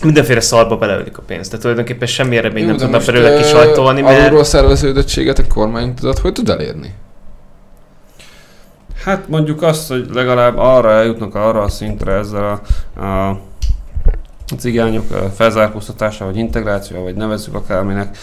mindenféle 0.02 0.40
szarba 0.40 0.76
beleölik 0.76 1.18
a 1.18 1.22
pénzt. 1.26 1.46
Tehát 1.46 1.60
tulajdonképpen 1.60 2.08
semmi 2.08 2.36
eredmény 2.36 2.66
nem 2.66 2.76
tudnak 2.76 3.04
belőle 3.04 3.36
kisajtolni, 3.36 4.00
mert 4.00 4.20
Alulról 4.20 4.44
szerveződöttséget 4.44 5.38
a 5.38 5.42
kormány 5.48 5.94
tudod, 5.94 6.18
hogy 6.18 6.32
tud 6.32 6.48
elérni? 6.48 6.94
Hát 9.04 9.28
mondjuk 9.28 9.62
azt, 9.62 9.88
hogy 9.88 10.06
legalább 10.12 10.58
arra 10.58 10.90
eljutnak 10.90 11.34
arra 11.34 11.62
a 11.62 11.68
szintre 11.68 12.12
ezzel 12.12 12.60
a, 12.96 13.00
a 13.04 13.40
cigányok 14.56 15.06
felzárkóztatása, 15.34 16.24
vagy 16.24 16.36
integráció, 16.36 17.02
vagy 17.02 17.14
nevezzük 17.14 17.54
akárminek 17.54 18.16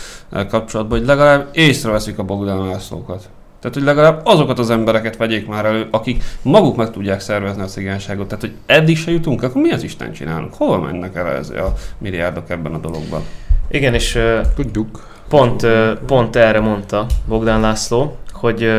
kapcsolatban, 0.49 0.97
hogy 0.97 1.07
legalább 1.07 1.47
észreveszik 1.51 2.19
a 2.19 2.23
Bogdán 2.23 2.65
Lászlókat. 2.65 3.29
Tehát, 3.59 3.75
hogy 3.77 3.85
legalább 3.85 4.21
azokat 4.23 4.59
az 4.59 4.69
embereket 4.69 5.17
vegyék 5.17 5.47
már 5.47 5.65
elő, 5.65 5.87
akik 5.91 6.23
maguk 6.41 6.75
meg 6.75 6.91
tudják 6.91 7.19
szervezni 7.19 7.61
a 7.61 7.65
cigányságot. 7.65 8.27
Tehát, 8.27 8.43
hogy 8.43 8.53
eddig 8.65 8.97
se 8.97 9.11
jutunk, 9.11 9.43
akkor 9.43 9.61
mi 9.61 9.71
az 9.71 9.83
Isten 9.83 10.11
csinálunk? 10.11 10.53
Hova 10.53 10.79
mennek 10.79 11.15
el 11.15 11.27
ez 11.27 11.49
a 11.49 11.73
milliárdok 11.97 12.49
ebben 12.49 12.73
a 12.73 12.77
dologban? 12.77 13.21
igen, 13.69 13.93
és 13.93 14.19
Tudjuk. 14.55 15.15
Pont, 15.29 15.67
pont 16.05 16.35
erre 16.35 16.59
mondta 16.59 17.05
Bogdán 17.25 17.59
László, 17.59 18.17
hogy 18.31 18.71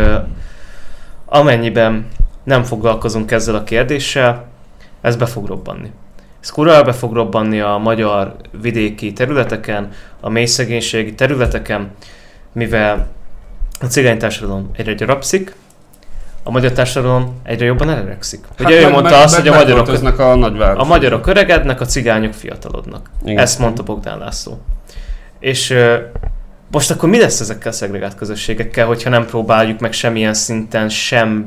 amennyiben 1.24 2.06
nem 2.44 2.62
foglalkozunk 2.62 3.30
ezzel 3.30 3.54
a 3.54 3.64
kérdéssel, 3.64 4.46
ez 5.00 5.16
be 5.16 5.26
fog 5.26 5.46
robbanni. 5.46 5.90
Ez 6.48 6.54
kurva 6.54 6.82
be 6.82 6.92
fog 6.92 7.12
robbanni 7.12 7.60
a 7.60 7.76
magyar 7.76 8.36
vidéki 8.60 9.12
területeken, 9.12 9.88
a 10.20 10.28
mély 10.28 10.44
szegénységi 10.44 11.14
területeken, 11.14 11.90
mivel 12.52 13.06
a 13.80 13.84
cigány 13.84 14.18
társadalom 14.18 14.70
egyre 14.76 14.92
gyarapszik, 14.94 15.54
a 16.42 16.50
magyar 16.50 16.72
társadalom 16.72 17.40
egyre 17.42 17.64
jobban 17.64 17.90
elerekszik. 17.90 18.44
Ugye 18.58 18.70
ő 18.70 18.74
Hát 18.74 18.82
meg- 18.82 18.92
mondta 18.92 19.10
meg- 19.10 19.24
azt, 19.24 19.34
meg 19.36 19.40
hogy 19.46 19.54
a 19.54 19.58
magyarok, 19.58 20.18
a 20.18 20.34
nagyvárosokba. 20.34 20.82
a 20.82 20.86
magyarok 20.86 21.26
öregednek, 21.26 21.80
a 21.80 21.84
cigányok 21.84 22.32
fiatalodnak. 22.32 23.10
Igen. 23.24 23.38
Ezt 23.42 23.58
mondta 23.58 23.82
Bogdán 23.82 24.18
László. 24.18 24.60
És 25.40 25.74
most 26.70 26.90
akkor 26.90 27.08
mi 27.08 27.18
lesz 27.18 27.40
ezekkel 27.40 27.70
a 27.70 27.74
szegregált 27.74 28.14
közösségekkel, 28.14 28.86
hogyha 28.86 29.10
nem 29.10 29.26
próbáljuk 29.26 29.80
meg 29.80 29.92
semmilyen 29.92 30.34
szinten 30.34 30.88
sem 30.88 31.46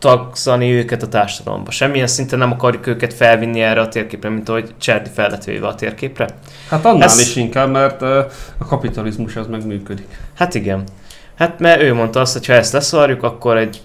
betagzani 0.00 0.72
őket 0.72 1.02
a 1.02 1.08
társadalomba? 1.08 1.70
Semmilyen 1.70 2.06
szinten 2.06 2.38
nem 2.38 2.52
akarjuk 2.52 2.86
őket 2.86 3.14
felvinni 3.14 3.60
erre 3.60 3.80
a 3.80 3.88
térképre, 3.88 4.28
mint 4.28 4.48
ahogy 4.48 4.74
Cserdi 4.78 5.10
fel 5.14 5.28
lett 5.30 5.44
véve 5.44 5.66
a 5.66 5.74
térképre? 5.74 6.28
Hát 6.68 6.84
annál 6.84 7.02
Ez- 7.08 7.18
is 7.20 7.36
inkább, 7.36 7.70
mert 7.70 8.02
a 8.02 8.26
kapitalizmus 8.68 9.36
az 9.36 9.46
meg 9.46 9.66
működik. 9.66 10.18
Hát 10.34 10.54
igen. 10.54 10.84
Hát 11.34 11.58
mert 11.58 11.80
ő 11.82 11.94
mondta 11.94 12.20
azt, 12.20 12.32
hogy 12.32 12.46
ha 12.46 12.52
ezt 12.52 12.72
leszarjuk, 12.72 13.22
akkor 13.22 13.56
egy 13.56 13.82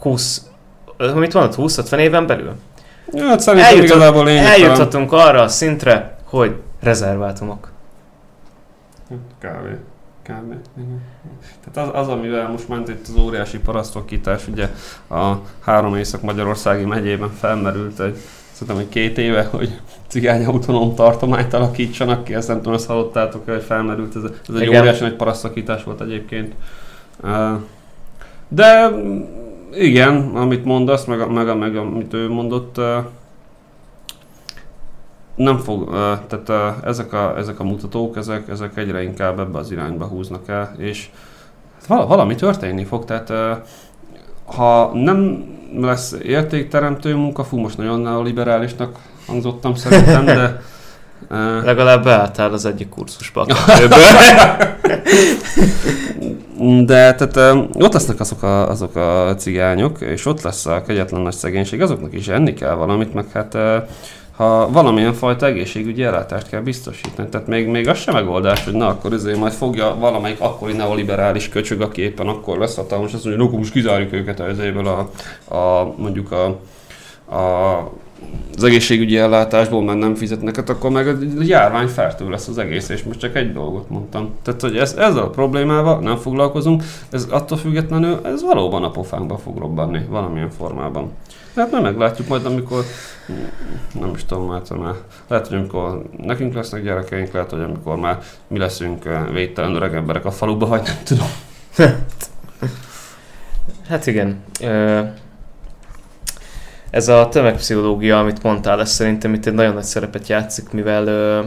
20, 0.00 0.42
ö, 0.96 1.14
mit 1.14 1.34
mondott, 1.34 1.54
20-50 1.54 1.98
éven 1.98 2.26
belül? 2.26 2.52
Ja, 3.12 3.26
hát 3.26 3.40
szerintem 3.40 3.68
Eljutott- 3.68 3.90
igazából 3.96 4.24
lényegtelen. 4.24 4.60
Eljuthatunk 4.60 5.12
arra 5.12 5.40
a 5.42 5.48
szintre, 5.48 6.16
hogy 6.24 6.56
rezervátumok. 6.80 7.72
Kávé. 9.40 9.70
Igen. 10.76 11.02
Tehát 11.70 11.94
az, 11.94 12.00
az, 12.00 12.08
amivel 12.08 12.48
most 12.48 12.68
ment 12.68 12.88
itt 12.88 13.06
az 13.08 13.16
óriási 13.18 13.58
parasztokítás, 13.58 14.48
ugye 14.48 14.68
a 15.10 15.32
három 15.60 15.96
észak-magyarországi 15.96 16.84
megyében 16.84 17.30
felmerült 17.30 18.00
egy 18.00 18.18
szerintem 18.52 18.84
egy 18.84 18.88
két 18.88 19.18
éve, 19.18 19.44
hogy 19.44 19.80
cigány 20.06 20.44
autonóm 20.44 20.94
tartományt 20.94 21.52
alakítsanak 21.52 22.24
ki, 22.24 22.34
ezt 22.34 22.48
nem 22.48 22.56
tudom, 22.56 22.74
ezt 22.74 22.86
hallottátok 22.86 23.44
hogy 23.46 23.62
felmerült, 23.62 24.16
ez, 24.16 24.22
ez 24.22 24.54
egy 24.54 24.62
Igen. 24.62 24.80
óriási 24.80 25.02
nagy 25.02 25.16
parasztokítás 25.16 25.84
volt 25.84 26.00
egyébként. 26.00 26.54
De 28.48 28.90
igen, 29.72 30.30
amit 30.34 30.64
mondasz, 30.64 31.04
meg, 31.04 31.30
meg, 31.30 31.58
meg 31.58 31.76
amit 31.76 32.14
ő 32.14 32.28
mondott, 32.28 32.80
nem 35.42 35.58
fog, 35.58 35.90
tehát 36.26 36.76
ezek, 36.84 37.12
a, 37.12 37.34
ezek 37.36 37.60
a 37.60 37.64
mutatók, 37.64 38.16
ezek, 38.16 38.48
ezek 38.48 38.76
egyre 38.76 39.02
inkább 39.02 39.38
ebbe 39.38 39.58
az 39.58 39.70
irányba 39.70 40.04
húznak 40.04 40.48
el, 40.48 40.74
és 40.78 41.10
hát 41.74 41.86
vala- 41.86 42.08
valami 42.08 42.34
történni 42.34 42.84
fog, 42.84 43.04
tehát 43.04 43.32
ha 44.44 44.90
nem 44.94 45.44
lesz 45.76 46.16
értékteremtő 46.22 47.14
munka, 47.14 47.44
fú, 47.44 47.58
most 47.58 47.76
nagyon 47.76 48.00
neoliberálisnak 48.00 48.98
hangzottam 49.26 49.74
szerintem, 49.74 50.24
de 50.24 50.60
Legalább 51.64 52.04
beálltál 52.04 52.52
az 52.52 52.64
egyik 52.64 52.88
kurzusba. 52.88 53.46
De 56.84 57.14
tehát 57.14 57.36
ott 57.72 57.92
lesznek 57.92 58.20
azok 58.20 58.42
a, 58.42 58.68
azok 58.68 58.96
a 58.96 59.34
cigányok, 59.38 60.00
és 60.00 60.26
ott 60.26 60.42
lesz 60.42 60.66
a 60.66 60.82
kegyetlen 60.82 61.20
nagy 61.20 61.32
szegénység, 61.32 61.82
azoknak 61.82 62.12
is 62.12 62.28
enni 62.28 62.54
kell 62.54 62.74
valamit, 62.74 63.14
meg 63.14 63.24
hát 63.32 63.56
ha 64.40 64.70
valamilyen 64.70 65.12
fajta 65.12 65.46
egészségügyi 65.46 66.02
ellátást 66.02 66.48
kell 66.48 66.60
biztosítani. 66.60 67.28
Tehát 67.28 67.46
még, 67.46 67.66
még 67.66 67.88
az 67.88 67.98
sem 67.98 68.14
megoldás, 68.14 68.64
hogy 68.64 68.72
na 68.72 68.88
akkor 68.88 69.12
azért 69.12 69.38
majd 69.38 69.52
fogja 69.52 69.96
valamelyik 69.98 70.40
akkori 70.40 70.72
neoliberális 70.72 71.48
köcsög, 71.48 71.80
aki 71.80 72.02
éppen 72.02 72.26
akkor 72.26 72.58
lesz 72.58 72.76
hatalmas, 72.76 73.12
azt 73.12 73.24
mondja, 73.24 73.44
hogy 73.44 73.58
most 73.58 73.72
kizárjuk 73.72 74.12
őket 74.12 74.40
ezéből 74.40 74.86
a, 74.86 74.98
a 75.56 75.94
mondjuk 75.96 76.32
a, 76.32 76.44
a 77.36 77.90
az 78.56 78.64
egészségügyi 78.64 79.18
ellátásból, 79.18 79.82
mert 79.82 79.98
nem 79.98 80.14
fizetnek, 80.14 80.56
hát 80.56 80.68
akkor 80.68 80.90
meg 80.90 81.08
a 81.08 81.16
járvány 81.40 81.86
fertő 81.86 82.28
lesz 82.28 82.48
az 82.48 82.58
egész, 82.58 82.88
és 82.88 83.02
most 83.02 83.18
csak 83.18 83.36
egy 83.36 83.52
dolgot 83.52 83.90
mondtam. 83.90 84.34
Tehát, 84.42 84.60
hogy 84.60 84.76
ez, 84.76 84.92
ezzel 84.92 85.22
a 85.22 85.30
problémával 85.30 86.00
nem 86.00 86.16
foglalkozunk, 86.16 86.82
ez 87.10 87.26
attól 87.30 87.58
függetlenül, 87.58 88.20
ez 88.24 88.42
valóban 88.42 88.84
a 88.84 88.90
pofánkba 88.90 89.38
fog 89.38 89.58
robbanni, 89.58 90.00
valamilyen 90.08 90.50
formában. 90.50 91.10
Hát 91.56 91.70
majd 91.70 91.82
meglátjuk 91.82 92.28
majd, 92.28 92.46
amikor, 92.46 92.84
nem 94.00 94.10
is 94.14 94.24
tudom, 94.24 94.50
hát 94.50 94.78
már, 94.78 94.94
lehet, 95.28 95.46
hogy 95.46 95.56
amikor 95.56 96.02
nekünk 96.16 96.54
lesznek 96.54 96.82
gyerekeink, 96.82 97.32
lehet, 97.32 97.50
hogy 97.50 97.60
amikor 97.62 97.96
már 97.96 98.18
mi 98.46 98.58
leszünk 98.58 99.04
eh, 99.04 99.30
védtelen 99.32 99.74
öreg 99.74 99.94
emberek 99.94 100.24
a 100.24 100.30
faluba, 100.30 100.66
vagy 100.66 100.82
nem 100.82 100.98
tudom. 101.04 101.28
Hát 103.88 104.06
igen. 104.06 104.42
Ö, 104.60 105.00
Ez 106.90 107.08
a 107.08 107.28
tömegpszichológia, 107.28 108.18
amit 108.18 108.42
mondtál, 108.42 108.80
ez 108.80 108.90
szerintem 108.90 109.34
itt 109.34 109.46
egy 109.46 109.52
nagyon 109.52 109.74
nagy 109.74 109.82
szerepet 109.82 110.28
játszik, 110.28 110.70
mivel 110.70 111.06
ö, 111.06 111.40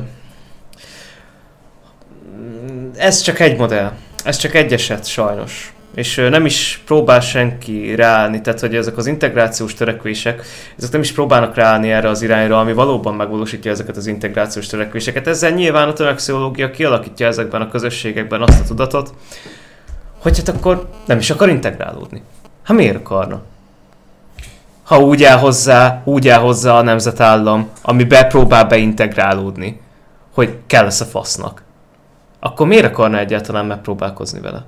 ez 2.96 3.22
csak 3.22 3.40
egy 3.40 3.58
modell. 3.58 3.92
Ez 4.24 4.38
csak 4.38 4.54
egy 4.54 4.74
eset, 4.74 5.06
sajnos. 5.06 5.74
És 5.96 6.18
ö, 6.18 6.30
nem 6.30 6.46
is 6.46 6.82
próbál 6.86 7.20
senki 7.20 7.96
ráállni, 7.96 8.42
tehát 8.42 8.60
hogy 8.60 8.76
ezek 8.76 8.98
az 8.98 9.06
integrációs 9.06 9.74
törekvések, 9.74 10.42
ezek 10.78 10.92
nem 10.92 11.02
is 11.02 11.12
próbálnak 11.12 11.56
ráállni 11.56 11.92
erre 11.92 12.10
az 12.10 12.22
irányra, 12.22 12.60
ami 12.60 12.74
valóban 12.74 13.16
megvalósítja 13.16 13.72
ezeket 13.72 13.98
az 13.98 14.08
integrációs 14.08 14.68
törekvéseket. 14.68 15.28
Ezzel 15.28 15.52
nyilván 15.52 15.88
a 15.88 15.94
tömegpszichológia 15.94 16.72
kialakítja 16.72 17.28
ezekben 17.28 17.62
a 17.62 17.70
közösségekben 17.70 18.42
azt 18.42 18.60
a 18.60 18.64
tudatot, 18.64 19.14
hogy 20.18 20.38
hát 20.38 20.56
akkor 20.56 20.90
nem 21.06 21.18
is 21.18 21.30
akar 21.30 21.50
integrálódni. 21.50 22.22
Hát 22.64 22.78
miért 22.78 22.96
akarna? 22.96 23.42
Ha 24.84 25.00
úgy 25.00 25.24
áll 25.24 25.38
hozzá, 25.38 26.02
úgy 26.06 26.28
áll 26.28 26.40
hozzá 26.40 26.74
a 26.74 26.82
nemzetállam, 26.82 27.70
ami 27.82 28.04
bepróbál 28.04 28.66
beintegrálódni, 28.66 29.82
hogy 30.34 30.58
kell 30.68 30.84
lesz 30.84 31.02
a 31.02 31.06
fasznak. 31.06 31.64
Akkor 32.40 32.68
miért 32.68 32.86
akarna 32.86 33.20
egyáltalán 33.20 33.66
megpróbálkozni 33.66 34.40
vele? 34.40 34.66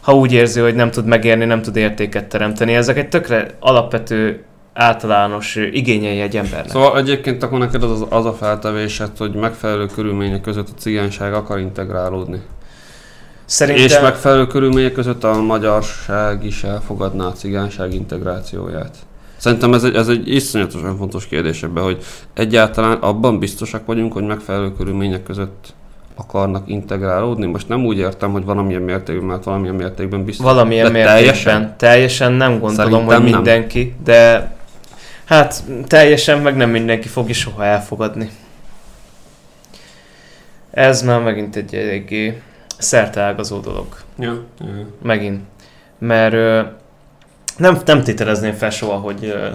Ha 0.00 0.14
úgy 0.14 0.32
érzi, 0.32 0.60
hogy 0.60 0.74
nem 0.74 0.90
tud 0.90 1.06
megérni, 1.06 1.44
nem 1.44 1.62
tud 1.62 1.76
értéket 1.76 2.28
teremteni, 2.28 2.74
ezek 2.74 2.96
egy 2.96 3.08
tökre 3.08 3.46
alapvető, 3.58 4.44
általános 4.72 5.56
igényei 5.56 6.20
egy 6.20 6.36
embernek. 6.36 6.70
Szóval 6.70 6.98
egyébként 6.98 7.42
akkor 7.42 7.58
neked 7.58 7.82
az, 7.82 8.06
az 8.08 8.24
a 8.24 8.32
feltevésed, 8.32 9.16
hogy 9.18 9.34
megfelelő 9.34 9.86
körülmények 9.86 10.40
között 10.40 10.68
a 10.68 10.78
cigányság 10.78 11.32
akar 11.34 11.58
integrálódni. 11.58 12.40
Szerintem... 13.50 13.84
És 13.84 14.00
megfelelő 14.00 14.46
körülmények 14.46 14.92
között 14.92 15.24
a 15.24 15.40
magyarság 15.40 16.44
is 16.44 16.64
elfogadná 16.64 17.26
a 17.26 17.32
cigányság 17.32 17.94
integrációját. 17.94 18.96
Szerintem 19.36 19.74
ez 19.74 19.84
egy, 19.84 19.94
ez 19.94 20.08
egy 20.08 20.34
iszonyatosan 20.34 20.96
fontos 20.96 21.26
kérdés 21.26 21.62
ebben, 21.62 21.82
hogy 21.82 22.04
egyáltalán 22.34 22.96
abban 22.96 23.38
biztosak 23.38 23.86
vagyunk, 23.86 24.12
hogy 24.12 24.26
megfelelő 24.26 24.72
körülmények 24.72 25.22
között 25.22 25.74
akarnak 26.16 26.68
integrálódni. 26.68 27.46
Most 27.46 27.68
nem 27.68 27.84
úgy 27.84 27.98
értem, 27.98 28.32
hogy 28.32 28.44
valamilyen 28.44 28.82
mértékben, 28.82 29.26
mert 29.26 29.44
valamilyen 29.44 29.74
mértékben 29.74 30.24
biztos. 30.24 30.46
Valamilyen 30.46 30.84
de 30.84 30.90
mértékben. 30.90 31.16
teljesen? 31.16 31.74
Teljesen, 31.76 32.32
nem 32.32 32.50
gondolom, 32.50 32.74
Szerintem 32.74 33.04
hogy 33.04 33.14
nem. 33.14 33.22
mindenki, 33.22 33.94
de 34.04 34.52
hát 35.24 35.62
teljesen 35.86 36.38
meg 36.38 36.56
nem 36.56 36.70
mindenki 36.70 37.08
fogja 37.08 37.34
soha 37.34 37.64
elfogadni. 37.64 38.30
Ez 40.70 41.02
már 41.02 41.22
megint 41.22 41.56
egy 41.56 41.74
eléggé 41.74 42.42
szerteágazó 42.80 43.58
dolog. 43.58 43.86
Ja, 44.18 44.44
ja. 44.58 44.86
Megint. 45.02 45.40
Mert 45.98 46.32
ö, 46.32 46.62
nem, 47.56 47.78
nem 47.84 48.02
tételezném 48.02 48.52
fel 48.52 48.70
soha, 48.70 48.96
hogy 48.96 49.24
ö, 49.24 49.48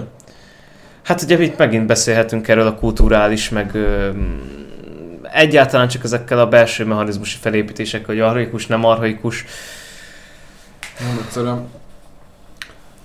hát 1.03 1.21
ugye 1.21 1.43
itt 1.43 1.57
megint 1.57 1.85
beszélhetünk 1.85 2.47
erről 2.47 2.67
a 2.67 2.75
kulturális, 2.75 3.49
meg 3.49 3.75
ö, 3.75 4.09
egyáltalán 5.31 5.87
csak 5.87 6.03
ezekkel 6.03 6.39
a 6.39 6.47
belső 6.47 6.85
mechanizmusi 6.85 7.37
felépítésekkel, 7.37 8.07
hogy 8.07 8.19
arhaikus, 8.19 8.67
nem 8.67 8.85
arhaikus. 8.85 9.45
Nem, 10.99 11.19
egyszerűen, 11.25 11.67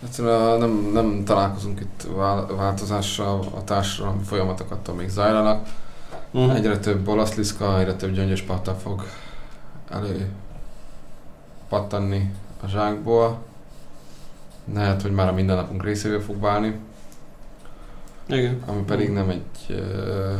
egyszerűen 0.05 0.59
nem, 0.59 0.91
nem 0.93 1.23
találkozunk 1.25 1.81
itt 1.81 2.07
vál- 2.17 2.57
változással, 2.57 3.47
a 3.55 3.65
társadalmi 3.65 4.23
folyamatokat 4.23 4.97
még 4.97 5.09
zajlanak. 5.09 5.67
Mhm. 6.31 6.51
Egyre 6.51 6.79
több 6.79 7.09
olasz 7.09 7.35
liszka, 7.35 7.79
egyre 7.79 7.95
több 7.95 8.13
gyöngyös 8.13 8.45
fog 8.83 9.05
elő 9.91 10.29
pattanni 11.69 12.31
a 12.63 12.69
zsákból. 12.69 13.39
Lehet, 14.75 15.03
hogy 15.03 15.13
már 15.13 15.29
a 15.29 15.33
mindennapunk 15.33 15.85
részévé 15.85 16.19
fog 16.19 16.41
válni, 16.41 16.79
Igen. 18.27 18.63
ami 18.67 18.83
pedig 18.83 19.11
nem 19.11 19.29
egy... 19.29 19.45
Uh, 19.69 20.35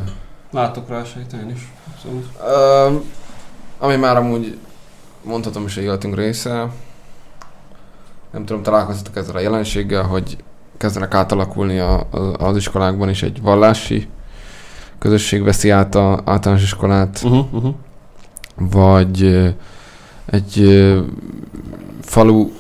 Látok 0.51 0.89
rá 0.89 1.01
esélyt 1.01 1.33
én 1.33 1.51
is. 1.51 1.73
Abszolút. 1.93 2.27
uh, 2.95 3.03
ami 3.79 3.97
már 3.97 4.17
amúgy 4.17 4.59
mondhatom 5.23 5.65
is, 5.65 5.75
hogy 5.75 5.83
életünk 5.83 6.17
része. 6.17 6.71
Nem 8.31 8.45
tudom, 8.45 8.63
találkoztatok 8.63 9.17
ezzel 9.17 9.37
a 9.37 9.41
jelenséggel, 9.41 10.03
hogy 10.03 10.45
kezdenek 10.77 11.15
átalakulni 11.15 11.79
a, 11.79 12.07
a, 12.11 12.19
az 12.19 12.57
iskolákban 12.57 13.09
is 13.09 13.23
egy 13.23 13.43
vallási 13.43 14.09
közösség 14.99 15.43
veszi 15.43 15.71
át 15.71 15.95
a 15.95 16.23
általános 16.25 16.63
iskolát. 16.63 17.21
Uh-huh, 17.25 17.55
uh-huh. 17.55 17.75
Vagy 18.61 19.53
egy 20.27 20.85
falu 22.01 22.51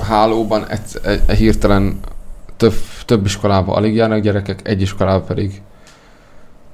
hálóban 0.00 0.68
egy, 0.68 0.80
egy, 1.04 1.20
egy 1.26 1.36
hirtelen 1.36 2.00
több, 2.56 2.74
több 3.06 3.24
iskolába 3.24 3.74
alig 3.74 3.94
járnak 3.94 4.18
gyerekek, 4.18 4.68
egy 4.68 4.80
iskolába 4.80 5.24
pedig 5.24 5.62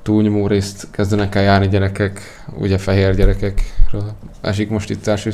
túlnyomó 0.02 0.46
részt 0.46 0.88
kezdenek 0.90 1.34
el 1.34 1.42
járni 1.42 1.68
gyerekek, 1.68 2.44
ugye 2.58 2.78
fehér 2.78 3.14
gyerekekről 3.14 4.12
esik 4.40 4.70
most 4.70 4.90
itt 4.90 5.06
első, 5.06 5.30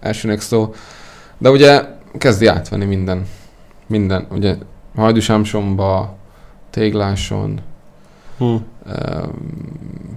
elsőnek 0.00 0.40
szó, 0.40 0.74
de 1.38 1.50
ugye 1.50 1.84
kezdi 2.18 2.46
átvenni 2.46 2.84
minden, 2.84 3.26
minden, 3.86 4.26
ugye 4.30 4.56
Hajdúsámsomba, 4.94 6.16
Tégláson, 6.70 7.60
Hm. 8.38 8.54
Ehm, 8.92 9.28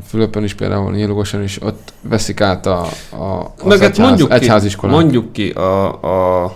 Fülöpön 0.08 0.44
is 0.44 0.54
például, 0.54 0.92
Nyílógosan 0.92 1.44
is, 1.44 1.62
ott 1.62 1.94
veszik 2.02 2.42
át 2.42 2.66
a, 2.66 2.82
a 3.12 3.54
az 3.58 3.66
Meg 3.66 3.80
hát 3.80 3.90
egyház, 3.90 4.08
mondjuk 4.08 4.30
ki, 4.30 4.36
egyháziskolát. 4.36 4.96
mondjuk 4.96 5.34
ki, 5.34 5.50
a, 5.50 5.88
a 6.44 6.56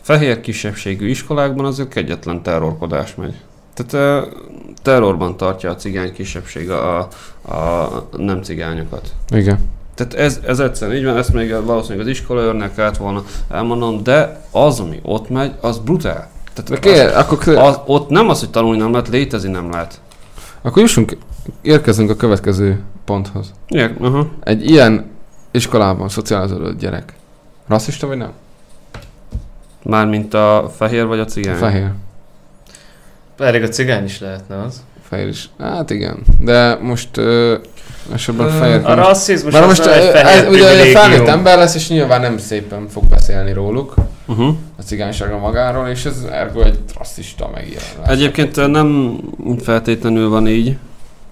fehér 0.00 0.40
kisebbségű 0.40 1.08
iskolákban 1.08 1.64
azért 1.64 1.96
egyetlen 1.96 2.42
terrorkodás 2.42 3.14
megy. 3.14 3.34
Tehát 3.74 4.26
terrorban 4.82 5.36
tartja 5.36 5.70
a 5.70 5.74
cigány 5.76 6.12
kisebbség 6.12 6.70
a, 6.70 6.98
a 7.48 7.88
nem 8.16 8.42
cigányokat. 8.42 9.12
Igen. 9.30 9.58
Tehát 9.94 10.14
ez, 10.14 10.40
ez 10.46 10.58
egyszerűen 10.58 10.96
így 10.96 11.04
van, 11.04 11.16
ezt 11.16 11.32
még 11.32 11.64
valószínűleg 11.64 12.06
az 12.06 12.12
iskolaőrnek 12.12 12.74
kellett 12.74 12.96
volna 12.96 13.24
elmondanom, 13.50 14.02
de 14.02 14.40
az, 14.50 14.80
ami 14.80 15.00
ott 15.02 15.28
megy, 15.28 15.52
az 15.60 15.78
brutál. 15.78 16.28
De 16.54 16.62
Tehát 16.62 16.82
kér, 16.82 17.16
akkor, 17.16 17.38
kö- 17.38 17.58
az, 17.58 17.78
ott 17.86 18.08
nem 18.08 18.28
az, 18.28 18.40
hogy 18.40 18.50
tanulni 18.50 18.78
nem 18.78 18.90
lehet, 18.92 19.08
létezni 19.08 19.50
nem 19.50 19.70
lehet. 19.70 20.00
Akkor 20.64 20.82
jussunk, 20.82 21.16
érkezünk 21.62 22.10
a 22.10 22.16
következő 22.16 22.82
ponthoz. 23.04 23.52
Igen, 23.68 23.96
uh-huh. 23.98 24.26
Egy 24.40 24.70
ilyen 24.70 25.10
iskolában 25.50 26.08
szocializálódott 26.08 26.78
gyerek. 26.78 27.12
Rasszista 27.66 28.06
vagy 28.06 28.16
nem? 28.16 28.32
Mármint 29.82 30.34
a 30.34 30.72
fehér 30.76 31.06
vagy 31.06 31.18
a 31.18 31.24
cigány. 31.24 31.56
Fehér. 31.56 31.90
Elég 33.38 33.62
a 33.62 33.68
cigány 33.68 34.04
is 34.04 34.20
lehetne 34.20 34.62
az. 34.62 34.82
Fehér 35.02 35.28
is. 35.28 35.50
Hát 35.58 35.90
igen. 35.90 36.22
De 36.40 36.78
most 36.82 37.20
ö, 38.10 38.14
esetben 38.14 38.50
fehér. 38.50 38.80
A 38.84 38.94
rasszizmus 38.94 39.54
az 39.54 39.66
most 39.66 39.84
nem 39.84 39.92
egy 39.94 40.10
fehér 40.10 40.48
ugye 40.48 40.90
felnőtt 40.90 41.26
ember 41.26 41.58
lesz, 41.58 41.74
és 41.74 41.88
nyilván 41.88 42.20
nem 42.20 42.38
szépen 42.38 42.88
fog 42.88 43.04
beszélni 43.04 43.52
róluk, 43.52 43.94
Uh-huh. 44.26 44.54
a 44.78 44.82
cigányságra 44.82 45.38
magáról, 45.38 45.88
és 45.88 46.04
ez 46.04 46.14
ergo 46.30 46.60
egy 46.60 46.78
rasszista 46.98 47.50
megjelenés. 47.54 47.86
Egyébként 48.06 48.56
nem 48.70 49.18
feltétlenül 49.62 50.28
van 50.28 50.48
így. 50.48 50.76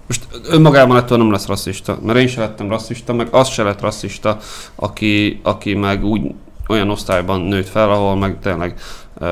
Most 0.07 0.23
önmagában 0.49 0.97
ettől 0.97 1.17
nem 1.17 1.31
lesz 1.31 1.47
rasszista, 1.47 1.97
mert 2.03 2.19
én 2.19 2.27
se 2.27 2.39
lettem 2.39 2.69
rasszista, 2.69 3.13
meg 3.13 3.27
az 3.31 3.47
se 3.49 3.63
lett 3.63 3.81
rasszista, 3.81 4.37
aki, 4.75 5.39
aki 5.43 5.73
meg 5.73 6.03
úgy 6.05 6.21
olyan 6.67 6.89
osztályban 6.89 7.41
nőtt 7.41 7.69
fel, 7.69 7.89
ahol 7.89 8.15
meg 8.15 8.37
tényleg 8.41 8.73
uh, 9.19 9.29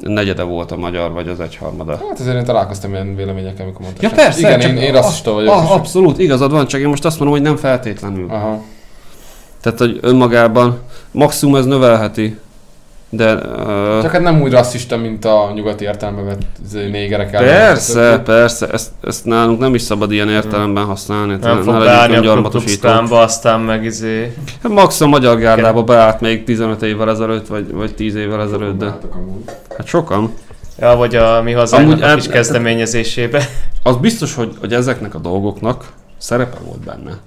negyede 0.00 0.42
volt 0.42 0.72
a 0.72 0.76
magyar, 0.76 1.12
vagy 1.12 1.28
az 1.28 1.40
egyharmada. 1.40 2.00
Hát 2.08 2.20
azért 2.20 2.36
én 2.36 2.44
találkoztam 2.44 2.90
ilyen 2.92 3.16
véleményekkel, 3.16 3.64
amikor 3.64 3.80
mondtam. 3.80 4.10
Ja 4.10 4.16
persze, 4.16 4.38
Igen, 4.38 4.60
én, 4.60 4.76
én 4.76 4.92
rasszista 4.92 5.32
vagyok. 5.32 5.54
Ah, 5.54 5.72
abszolút, 5.72 6.18
igazad 6.18 6.50
van, 6.50 6.66
csak 6.66 6.80
én 6.80 6.88
most 6.88 7.04
azt 7.04 7.18
mondom, 7.18 7.38
hogy 7.38 7.46
nem 7.46 7.56
feltétlenül. 7.56 8.30
Aha. 8.30 8.62
Tehát, 9.60 9.78
hogy 9.78 9.98
önmagában 10.00 10.78
maximum 11.10 11.54
ez 11.54 11.64
növelheti, 11.64 12.38
de... 13.12 13.34
Uh, 13.34 14.02
Csak 14.02 14.10
hát 14.10 14.20
nem 14.20 14.42
úgy 14.42 14.52
rasszista, 14.52 14.96
mint 14.96 15.24
a 15.24 15.50
nyugati 15.54 15.88
izé, 16.64 16.88
négerek 16.88 17.32
ellen. 17.32 17.48
persze, 17.48 18.20
persze, 18.24 18.68
ezt, 18.68 18.90
ezt 19.02 19.24
nálunk 19.24 19.58
nem 19.58 19.74
is 19.74 19.82
szabad 19.82 20.12
ilyen 20.12 20.28
értelemben 20.28 20.84
használni. 20.84 21.36
Nem 21.40 21.56
ne 21.56 21.62
fog 21.62 21.78
beállni 21.78 22.26
a 22.26 22.42
klubsztánba, 22.42 23.20
aztán 23.20 23.60
meg 23.60 23.84
izé... 23.84 24.36
Hát 24.62 24.72
Max 24.72 25.00
a 25.00 25.06
magyar 25.06 25.38
gárdába 25.38 25.82
beállt 25.82 26.20
még 26.20 26.44
15 26.44 26.82
évvel 26.82 27.10
ezelőtt, 27.10 27.46
vagy, 27.46 27.72
vagy 27.72 27.94
10 27.94 28.14
évvel 28.14 28.42
ezelőtt, 28.42 28.78
de 28.78 28.86
hát 29.76 29.86
sokan. 29.86 30.34
Ja, 30.78 30.96
vagy 30.96 31.16
a 31.16 31.42
mi 31.42 31.52
hazánknak 31.52 31.92
Amúgy 31.92 32.10
a 32.10 32.14
kis 32.14 32.28
kezdeményezésébe. 32.28 33.48
Az 33.82 33.96
biztos, 33.96 34.34
hogy, 34.34 34.56
hogy 34.60 34.72
ezeknek 34.72 35.14
a 35.14 35.18
dolgoknak 35.18 35.84
szerepe 36.18 36.58
volt 36.64 36.84
benne. 36.84 37.18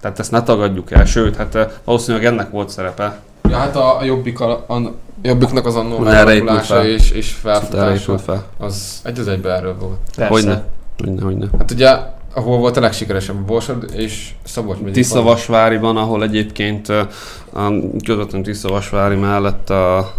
Tehát 0.00 0.18
ezt 0.18 0.30
ne 0.30 0.42
tagadjuk 0.42 0.90
el, 0.90 1.04
sőt, 1.04 1.36
hát 1.36 1.80
valószínűleg 1.84 2.26
ennek 2.26 2.50
volt 2.50 2.68
szerepe. 2.68 3.18
Ja, 3.48 3.56
hát 3.56 3.76
a, 3.76 3.98
a 3.98 4.04
jobbik 4.04 4.40
a, 4.40 4.50
a 4.50 4.92
jobbiknak 5.22 5.66
az 5.66 5.76
annó 5.76 5.98
fel. 5.98 6.86
és, 6.86 7.10
és 7.10 7.38
Erre 7.44 7.58
felfutása, 7.58 8.18
fel. 8.18 8.46
az 8.58 9.00
egy 9.04 9.18
az 9.18 9.28
egybe 9.28 9.50
erről 9.54 9.76
volt. 9.78 9.98
Persze. 10.16 10.32
Hogyne. 10.32 10.64
Hogyne, 10.98 11.22
hogyne. 11.22 11.46
Hát 11.58 11.70
ugye, 11.70 11.98
ahol 12.34 12.58
volt 12.58 12.76
a 12.76 12.80
legsikeresebb 12.80 13.36
a 13.36 13.44
Borsod 13.44 13.90
és 13.94 14.34
Szabolcs 14.44 14.78
megyében. 14.78 15.02
Tiszavasváriban, 15.02 15.96
ahol 15.96 16.22
egyébként 16.22 16.88
a 16.88 17.08
közvetlenül 18.04 18.46
Tiszavasvári 18.46 19.16
mellett 19.16 19.70
a 19.70 20.12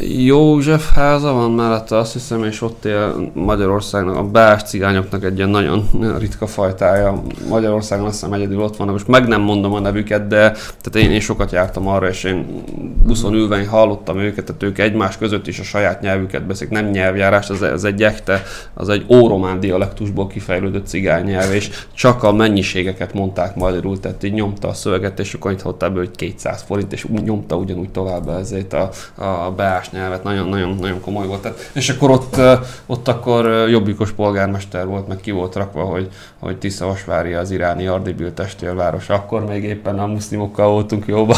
József 0.00 0.92
háza 0.94 1.32
van 1.32 1.50
mellette, 1.50 1.96
azt 1.96 2.12
hiszem, 2.12 2.44
és 2.44 2.62
ott 2.62 2.84
él 2.84 3.30
Magyarországnak, 3.34 4.16
a 4.16 4.24
beás 4.24 4.62
cigányoknak 4.62 5.24
egy 5.24 5.36
ilyen 5.36 5.48
nagyon 5.48 5.88
ritka 6.18 6.46
fajtája. 6.46 7.22
Magyarországon 7.48 8.06
azt 8.06 8.14
hiszem 8.14 8.32
egyedül 8.32 8.60
ott 8.60 8.76
vannak, 8.76 8.92
most 8.92 9.08
meg 9.08 9.28
nem 9.28 9.40
mondom 9.40 9.72
a 9.72 9.80
nevüket, 9.80 10.26
de 10.26 10.50
tehát 10.50 11.08
én, 11.08 11.10
én 11.10 11.20
sokat 11.20 11.52
jártam 11.52 11.86
arra, 11.86 12.08
és 12.08 12.24
én 12.24 12.62
buszon 13.06 13.34
ülve 13.34 13.66
hallottam 13.66 14.18
őket, 14.18 14.44
tehát 14.44 14.62
ők 14.62 14.78
egymás 14.78 15.16
között 15.16 15.46
is 15.46 15.58
a 15.58 15.62
saját 15.62 16.00
nyelvüket 16.00 16.46
beszélik, 16.46 16.72
nem 16.72 16.90
nyelvjárás, 16.90 17.50
az, 17.50 17.62
az 17.62 17.84
egy 17.84 18.02
ekte, 18.02 18.42
az 18.74 18.88
egy 18.88 19.04
óromán 19.08 19.60
dialektusból 19.60 20.26
kifejlődött 20.26 20.86
cigány 20.86 21.24
nyelv, 21.24 21.52
és 21.52 21.70
csak 21.94 22.22
a 22.22 22.32
mennyiségeket 22.32 23.14
mondták 23.14 23.56
magyarul, 23.56 24.00
tehát 24.00 24.22
így 24.22 24.32
nyomta 24.32 24.68
a 24.68 24.74
szöveget, 24.74 25.20
és 25.20 25.34
akkor 25.34 25.50
itt 25.50 25.82
ebből, 25.82 26.04
hogy 26.04 26.16
200 26.16 26.62
forint, 26.66 26.92
és 26.92 27.06
nyomta 27.24 27.56
ugyanúgy 27.56 27.90
tovább 27.90 28.28
ezért 28.28 28.72
a, 28.72 28.90
a 29.14 29.51
beás 29.52 29.90
nyelvet, 29.90 30.22
nagyon, 30.22 30.48
nagyon, 30.48 30.76
nagyon 30.80 31.00
komoly 31.00 31.26
volt. 31.26 31.42
Tehát, 31.42 31.70
és 31.72 31.88
akkor 31.88 32.10
ott, 32.10 32.40
ott 32.86 33.08
akkor 33.08 33.68
jobbikos 33.68 34.10
polgármester 34.10 34.86
volt, 34.86 35.08
meg 35.08 35.16
ki 35.20 35.30
volt 35.30 35.54
rakva, 35.54 35.82
hogy, 35.82 36.08
hogy 36.38 36.58
Tiszavasvári 36.58 37.32
az 37.32 37.50
iráni 37.50 37.86
Ardibil 37.86 38.34
testvérváros. 38.34 39.08
Akkor 39.08 39.44
még 39.44 39.64
éppen 39.64 39.98
a 39.98 40.06
muszlimokkal 40.06 40.68
voltunk 40.68 41.06
jóba. 41.06 41.36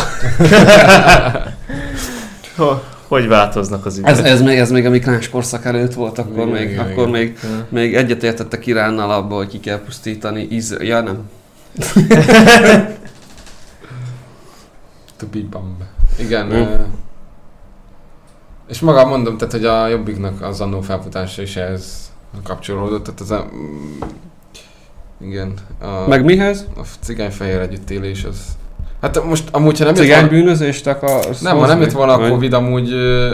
hogy 3.08 3.28
változnak 3.28 3.86
az 3.86 3.98
idők? 3.98 4.10
Ez, 4.10 4.18
ez, 4.18 4.42
még, 4.42 4.58
ez 4.58 4.70
még 4.70 4.86
a 4.86 4.90
migráns 4.90 5.28
korszak 5.28 5.64
előtt 5.64 5.94
volt, 5.94 6.18
akkor, 6.18 6.32
Igen, 6.32 6.48
még, 6.48 6.70
igen, 6.70 6.78
akkor 6.78 7.08
igen. 7.08 7.10
még, 7.10 7.38
még 7.68 7.94
egyetértettek 7.94 8.66
Iránnal 8.66 9.10
abból, 9.10 9.36
hogy 9.36 9.48
ki 9.48 9.60
kell 9.60 9.80
pusztítani. 9.84 10.46
Iz... 10.50 10.76
Ja, 10.80 11.00
nem. 11.00 11.30
To 15.16 15.26
be 15.26 15.40
bomb. 15.50 15.82
Igen. 16.18 16.46
Hm. 16.46 16.54
ö, 16.54 16.76
és 18.68 18.80
maga 18.80 19.04
mondom, 19.06 19.36
tehát, 19.36 19.52
hogy 19.52 19.64
a 19.64 19.86
Jobbiknak 19.86 20.42
az 20.42 20.60
annó 20.60 20.80
felfutása 20.80 21.42
is 21.42 21.56
ehhez 21.56 22.12
kapcsolódott, 22.44 23.04
tehát 23.04 23.20
az 23.20 23.30
a... 23.30 23.46
mm, 23.54 24.08
Igen. 25.28 25.54
A, 25.80 26.08
Meg 26.08 26.24
mihez? 26.24 26.66
a 26.76 26.80
cigány-fehér 27.00 27.60
együttélés 27.60 28.24
az... 28.24 28.38
Hát 29.00 29.24
most 29.24 29.48
amúgy, 29.50 29.78
ha 29.78 29.84
nem 29.84 29.94
Cigány 29.94 30.20
volna, 30.20 30.28
bűnözést 30.36 30.86
akarsz? 30.86 31.40
nem, 31.40 31.56
ha 31.58 31.66
nem 31.66 31.80
jött 31.80 31.92
volna 31.92 32.12
a 32.12 32.28
Covid, 32.28 32.52
amúgy 32.52 32.90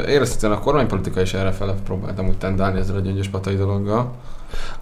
érezhetően 0.08 0.52
a 0.52 0.58
kormánypolitika 0.58 1.20
is 1.20 1.34
erre 1.34 1.50
fele 1.50 1.74
próbált 1.84 2.18
amúgy 2.18 2.38
tendálni 2.38 2.78
ezzel 2.78 2.96
a 2.96 3.00
gyöngyös 3.00 3.28
patai 3.28 3.56
dologgal. 3.56 4.12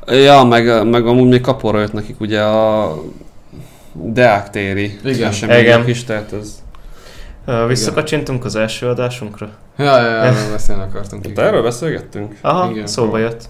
Ja, 0.07 0.45
meg, 0.45 0.89
meg 0.89 1.07
amúgy 1.07 1.29
még 1.29 1.41
kapóra 1.41 1.81
jött 1.81 1.93
nekik 1.93 2.21
ugye 2.21 2.43
a 2.43 2.95
Deák 3.93 4.51
téri 4.51 4.99
Igen. 5.05 5.29
események 5.29 5.87
is, 5.87 6.05
tehát 6.05 6.33
ez... 6.33 6.63
Visszakacsintunk 7.67 8.45
az 8.45 8.57
első 8.57 8.87
adásunkra. 8.87 9.49
Ja, 9.79 9.85
ja, 9.85 10.11
ja, 10.11 10.23
erről 10.23 10.51
beszélni 10.51 10.83
akartunk. 10.83 11.27
Itt 11.27 11.39
erről 11.39 11.63
beszélgettünk? 11.63 12.37
Aha, 12.41 12.71
Igen, 12.71 12.87
szóba 12.87 13.19
jött. 13.19 13.49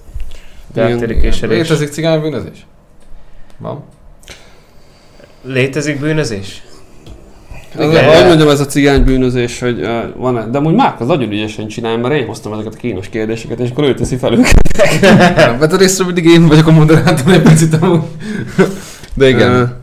Késelés. 1.20 1.58
Létezik 1.58 1.88
cigánybűnözés? 1.88 2.66
Van? 3.58 3.84
Létezik 5.42 6.00
bűnözés? 6.00 6.62
Igen, 7.74 8.08
ahogy 8.08 8.26
mondjam, 8.26 8.48
ez 8.48 8.60
a 8.60 8.66
cigány 8.66 9.04
bűnözés, 9.04 9.60
hogy 9.60 9.80
uh, 9.80 10.16
van 10.16 10.50
de 10.50 10.58
amúgy 10.58 10.74
Márk 10.74 11.00
az 11.00 11.06
nagyon 11.06 11.32
ügyesen 11.32 11.68
csinálja, 11.68 11.98
mert 11.98 12.14
én 12.14 12.26
hoztam 12.26 12.52
ezeket 12.52 12.74
a 12.74 12.76
kínos 12.76 13.08
kérdéseket, 13.08 13.58
és 13.58 13.70
akkor 13.70 13.84
ő 13.84 13.94
teszi 13.94 14.16
fel 14.16 14.32
őket. 14.32 15.36
Nem 15.36 15.58
vetted 15.58 15.80
észre, 15.80 16.04
mindig 16.04 16.24
én 16.24 16.46
vagyok 16.46 16.66
a 16.66 16.70
moderátor 16.70 17.32
egy 17.32 17.42
picit 17.42 17.74
amúgy. 17.74 18.00
De 19.14 19.28
igen. 19.28 19.76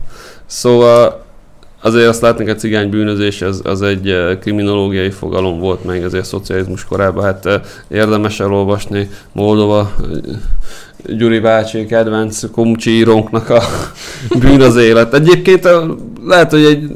Szóval 0.45 1.24
azért 1.85 2.07
azt 2.07 2.21
látni, 2.21 2.43
hogy 2.43 2.53
a 2.53 2.57
cigány 2.57 2.89
bűnözés 2.89 3.41
az, 3.41 3.61
az 3.63 3.81
egy 3.81 4.09
eh, 4.09 4.37
kriminológiai 4.37 5.09
fogalom 5.09 5.59
volt 5.59 5.83
még 5.83 6.03
azért 6.03 6.23
a 6.23 6.27
szocializmus 6.27 6.85
korában. 6.85 7.23
Hát 7.23 7.45
eh, 7.45 7.61
érdemes 7.87 8.39
elolvasni 8.39 9.09
Moldova 9.31 9.91
eh, 9.99 10.07
Gyuri 11.07 11.39
bácsi 11.39 11.85
kedvenc 11.85 12.51
komcsi 12.51 12.91
írónknak 12.91 13.49
a 13.49 13.61
bűn 14.39 14.61
az 14.61 14.75
élet. 14.75 15.13
Egyébként 15.13 15.65
eh, 15.65 15.81
lehet, 16.25 16.51
hogy 16.51 16.63
egy 16.63 16.95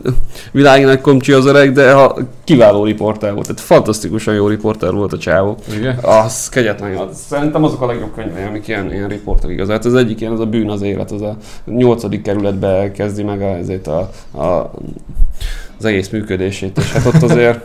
világi 0.51 0.83
nagy 0.83 1.01
komcsi 1.01 1.31
az 1.31 1.45
öreg, 1.45 1.71
de 1.71 1.93
ha 1.93 2.17
kiváló 2.43 2.83
riporter 2.83 3.33
volt. 3.33 3.45
Tehát 3.45 3.61
fantasztikusan 3.61 4.33
jó 4.33 4.47
riporter 4.47 4.93
volt 4.93 5.13
a 5.13 5.17
csávó. 5.17 5.57
Igen? 5.77 5.97
Az 6.01 6.49
kegyetlen 6.49 6.91
jó. 6.91 7.09
Szerintem 7.13 7.63
azok 7.63 7.81
a 7.81 7.85
legjobb 7.85 8.13
könyvei, 8.15 8.43
amik 8.43 8.67
ilyen, 8.67 8.93
ilyen 8.93 9.07
riporter 9.07 9.49
igaz. 9.49 9.69
Hát 9.69 9.85
az 9.85 9.95
egyik 9.95 10.21
ilyen, 10.21 10.33
az 10.33 10.39
a 10.39 10.45
bűn 10.45 10.69
az 10.69 10.81
élet, 10.81 11.11
az 11.11 11.21
a 11.21 11.37
nyolcadik 11.65 12.21
kerületbe 12.21 12.91
kezdi 12.91 13.23
meg 13.23 13.41
a, 13.41 13.55
ezért 13.55 13.87
a, 13.87 14.09
a, 14.31 14.71
az 15.77 15.85
egész 15.85 16.09
működését, 16.09 16.77
és 16.77 16.91
hát 16.91 17.05
ott 17.05 17.21
azért 17.21 17.59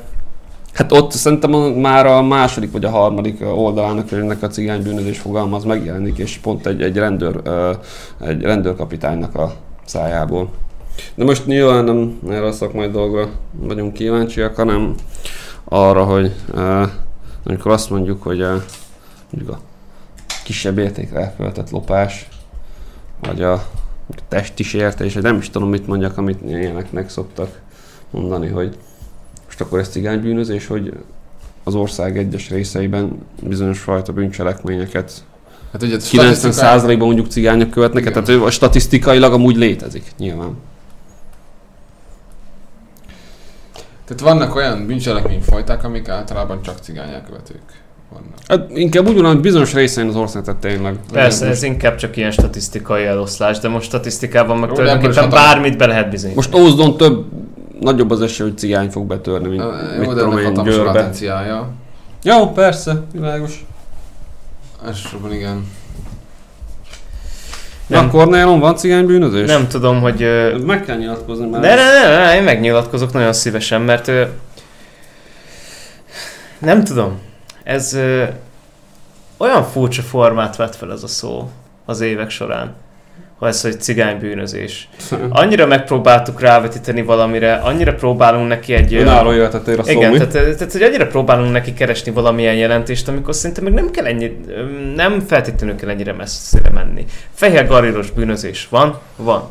Hát 0.74 0.92
ott 0.92 1.12
szerintem 1.12 1.54
a, 1.54 1.68
már 1.68 2.06
a 2.06 2.22
második 2.22 2.72
vagy 2.72 2.84
a 2.84 2.90
harmadik 2.90 3.40
oldalán 3.40 3.98
a 3.98 4.04
könyvnek 4.04 4.42
a 4.42 4.48
cigánybűnözés 4.48 5.18
fogalma 5.18 5.56
az 5.56 5.64
megjelenik, 5.64 6.18
és 6.18 6.38
pont 6.38 6.66
egy, 6.66 6.82
egy, 6.82 6.96
rendőr, 6.96 7.40
egy 8.20 8.42
rendőrkapitánynak 8.42 9.34
a 9.34 9.54
szájából. 9.84 10.50
De 11.14 11.24
most 11.24 11.46
nyilván 11.46 11.84
nem 11.84 12.18
erre 12.28 12.46
a 12.46 12.52
szakmai 12.52 12.88
dolgra 12.88 13.28
vagyunk 13.52 13.92
kíváncsiak, 13.92 14.56
hanem 14.56 14.94
arra, 15.64 16.04
hogy 16.04 16.32
amikor 17.44 17.72
azt 17.72 17.90
mondjuk, 17.90 18.22
hogy 18.22 18.42
uh, 18.42 18.62
mondjuk 19.30 19.56
a 19.56 19.60
kisebb 20.44 20.78
értékre 20.78 21.20
elkövetett 21.20 21.70
lopás, 21.70 22.28
vagy 23.20 23.42
a 23.42 23.66
testi 24.28 24.62
sértés, 24.62 25.14
nem 25.14 25.36
is 25.36 25.50
tudom 25.50 25.68
mit 25.68 25.86
mondjak, 25.86 26.18
amit 26.18 26.42
ilyeneknek 26.42 27.08
szoktak 27.08 27.60
mondani, 28.10 28.48
hogy 28.48 28.76
most 29.54 29.66
akkor 29.66 29.78
ez 29.78 29.88
cigánybűnözés, 29.88 30.66
hogy 30.66 30.92
az 31.64 31.74
ország 31.74 32.18
egyes 32.18 32.50
részeiben 32.50 33.18
bizonyos 33.42 33.78
fajta 33.78 34.12
bűncselekményeket 34.12 35.24
Hát 35.72 35.82
ugye 35.82 35.96
90%-ban 36.00 37.06
mondjuk 37.06 37.26
cigányok 37.26 37.70
követnek, 37.70 38.02
Igen. 38.02 38.12
tehát 38.12 38.28
ő 38.28 38.50
statisztikailag 38.50 39.32
amúgy 39.32 39.56
létezik, 39.56 40.04
nyilván. 40.18 40.56
Tehát 44.04 44.22
vannak 44.22 44.54
olyan 44.54 44.86
bűncselekményfajták, 44.86 45.84
amik 45.84 46.08
általában 46.08 46.62
csak 46.62 46.78
cigány 46.78 47.12
elkövetők 47.12 47.82
vannak. 48.10 48.38
Hát 48.48 48.78
inkább 48.78 49.08
úgy 49.08 49.20
van, 49.20 49.40
bizonyos 49.40 49.72
részein 49.72 50.08
az 50.08 50.16
ország, 50.16 50.42
tehát 50.42 50.60
tényleg. 50.60 50.98
Persze, 51.12 51.46
most, 51.46 51.56
ez 51.56 51.62
inkább 51.62 51.96
csak 51.96 52.16
ilyen 52.16 52.30
statisztikai 52.30 53.04
eloszlás, 53.04 53.58
de 53.58 53.68
most 53.68 53.86
statisztikában 53.86 54.58
meg 54.58 54.70
ebből 54.70 54.84
tulajdonképpen 54.84 55.30
bármit 55.30 55.76
be 55.76 55.86
lehet 55.86 56.10
bizonyítani. 56.10 56.46
most 56.46 56.64
Ózdon 56.64 56.96
több, 56.96 57.24
nagyobb 57.80 58.10
az 58.10 58.22
esély, 58.22 58.46
hogy 58.48 58.58
cigány 58.58 58.90
fog 58.90 59.06
betörni, 59.06 59.48
mint 59.48 59.62
Ö, 59.62 59.98
mit 59.98 60.06
Jó, 60.06 60.12
de 60.12 60.20
tudom 60.20 60.38
én, 60.38 60.62
Győrbe. 60.62 61.10
Jó, 62.22 62.52
persze, 62.52 63.02
világos. 63.12 63.64
Elsősorban 64.86 65.32
igen. 65.32 65.66
Nem. 67.86 68.04
Akkor 68.06 68.28
nálon 68.28 68.60
van 68.60 68.76
cigánybűnözés? 68.76 69.48
Nem 69.48 69.68
tudom, 69.68 70.00
hogy... 70.00 70.22
ö, 70.22 70.58
Meg 70.58 70.84
kell 70.84 70.96
nyilatkozni, 70.96 71.46
mert... 71.46 71.62
De 71.62 71.74
ne, 71.74 72.08
ne, 72.08 72.24
ne, 72.24 72.36
én 72.36 72.42
megnyilatkozok 72.42 73.12
nagyon 73.12 73.32
szívesen, 73.32 73.80
mert 73.80 74.08
ö, 74.08 74.24
nem 76.58 76.84
tudom, 76.84 77.20
ez 77.62 77.92
ö, 77.92 78.24
olyan 79.36 79.64
furcsa 79.64 80.02
formát 80.02 80.56
vett 80.56 80.74
fel 80.74 80.92
ez 80.92 81.02
a 81.02 81.06
szó 81.06 81.50
az 81.84 82.00
évek 82.00 82.30
során, 82.30 82.74
ha 83.38 83.46
ez, 83.46 83.62
hogy 83.62 83.80
cigánybűnözés. 83.80 84.88
Annyira 85.28 85.66
megpróbáltuk 85.66 86.40
rávetíteni 86.40 87.02
valamire, 87.02 87.54
annyira 87.54 87.94
próbálunk 87.94 88.48
neki 88.48 88.74
egy... 88.74 88.94
Önálló 88.94 89.30
jöhetetér 89.30 89.78
a 89.78 89.82
szó, 89.82 89.90
igen, 89.90 90.10
mi? 90.10 90.16
tehát, 90.16 90.32
tehát, 90.32 90.72
hogy 90.72 90.82
annyira 90.82 91.06
próbálunk 91.06 91.52
neki 91.52 91.72
keresni 91.72 92.12
valamilyen 92.12 92.54
jelentést, 92.54 93.08
amikor 93.08 93.34
szerintem 93.34 93.64
meg 93.64 93.72
nem 93.72 93.90
kell 93.90 94.04
ennyi, 94.04 94.36
nem 94.94 95.20
feltétlenül 95.20 95.76
kell 95.76 95.88
ennyire 95.88 96.12
messzire 96.12 96.70
menni. 96.70 97.04
Fehér 97.32 97.66
garíros 97.66 98.10
bűnözés 98.10 98.66
van, 98.70 98.98
van. 99.16 99.50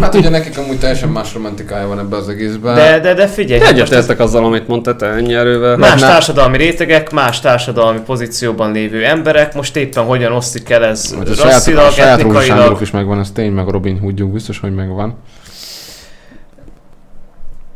Hát 0.00 0.14
ugye 0.14 0.28
nekik 0.28 0.58
amúgy 0.58 0.78
teljesen 0.78 1.08
más 1.08 1.34
romantikája 1.34 1.86
van 1.86 1.98
ebbe 1.98 2.16
az 2.16 2.28
egészben. 2.28 2.74
De, 2.74 3.00
de, 3.00 3.14
de 3.14 3.26
figyelj, 3.26 3.60
hát 3.60 3.70
egyetértek 3.72 4.20
azzal, 4.20 4.44
amit 4.44 4.68
mondtál, 4.68 4.96
te 4.96 5.06
ennyi 5.06 5.34
erővel. 5.34 5.76
Más 5.76 6.00
ne- 6.00 6.06
társadalmi 6.06 6.56
rétegek, 6.56 7.10
más 7.12 7.40
társadalmi 7.40 8.00
pozícióban 8.00 8.72
lévő 8.72 9.04
emberek, 9.04 9.54
most 9.54 9.76
éppen 9.76 10.04
hogyan 10.04 10.32
osztik 10.32 10.70
el 10.70 10.84
ez 10.84 11.14
Hogy 11.16 11.28
a 11.28 11.34
saját, 11.34 11.50
a 11.50 11.54
rasszilag, 11.54 11.90
saját 11.92 12.18
etnikailag. 12.18 12.80
is 12.80 12.90
megvan, 12.90 13.18
ez 13.18 13.30
tény, 13.30 13.52
meg 13.52 13.68
a 13.68 13.70
Robin 13.70 13.98
Hoodjuk 13.98 14.32
biztos, 14.32 14.58
hogy 14.58 14.74
megvan. 14.74 15.16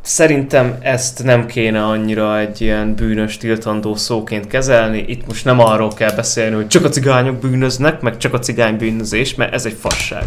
Szerintem 0.02 0.76
ezt 0.80 1.24
nem 1.24 1.46
kéne 1.46 1.84
annyira 1.84 2.38
egy 2.38 2.60
ilyen 2.60 2.94
bűnös, 2.94 3.36
tiltandó 3.36 3.94
szóként 3.94 4.46
kezelni. 4.46 5.04
Itt 5.08 5.26
most 5.26 5.44
nem 5.44 5.60
arról 5.60 5.90
kell 5.94 6.12
beszélni, 6.12 6.54
hogy 6.54 6.66
csak 6.66 6.84
a 6.84 6.88
cigányok 6.88 7.36
bűnöznek, 7.36 8.00
meg 8.00 8.16
csak 8.16 8.34
a 8.34 8.38
cigány 8.38 8.76
bűnözés, 8.76 9.34
mert 9.34 9.54
ez 9.54 9.66
egy 9.66 9.76
fasság. 9.80 10.24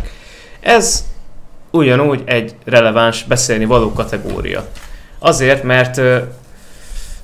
Ez 0.60 1.03
ugyanúgy 1.72 2.22
egy 2.26 2.56
releváns 2.65 3.23
beszélni 3.23 3.65
való 3.65 3.94
kategória. 3.94 4.68
Azért, 5.19 5.64
mert... 5.64 5.98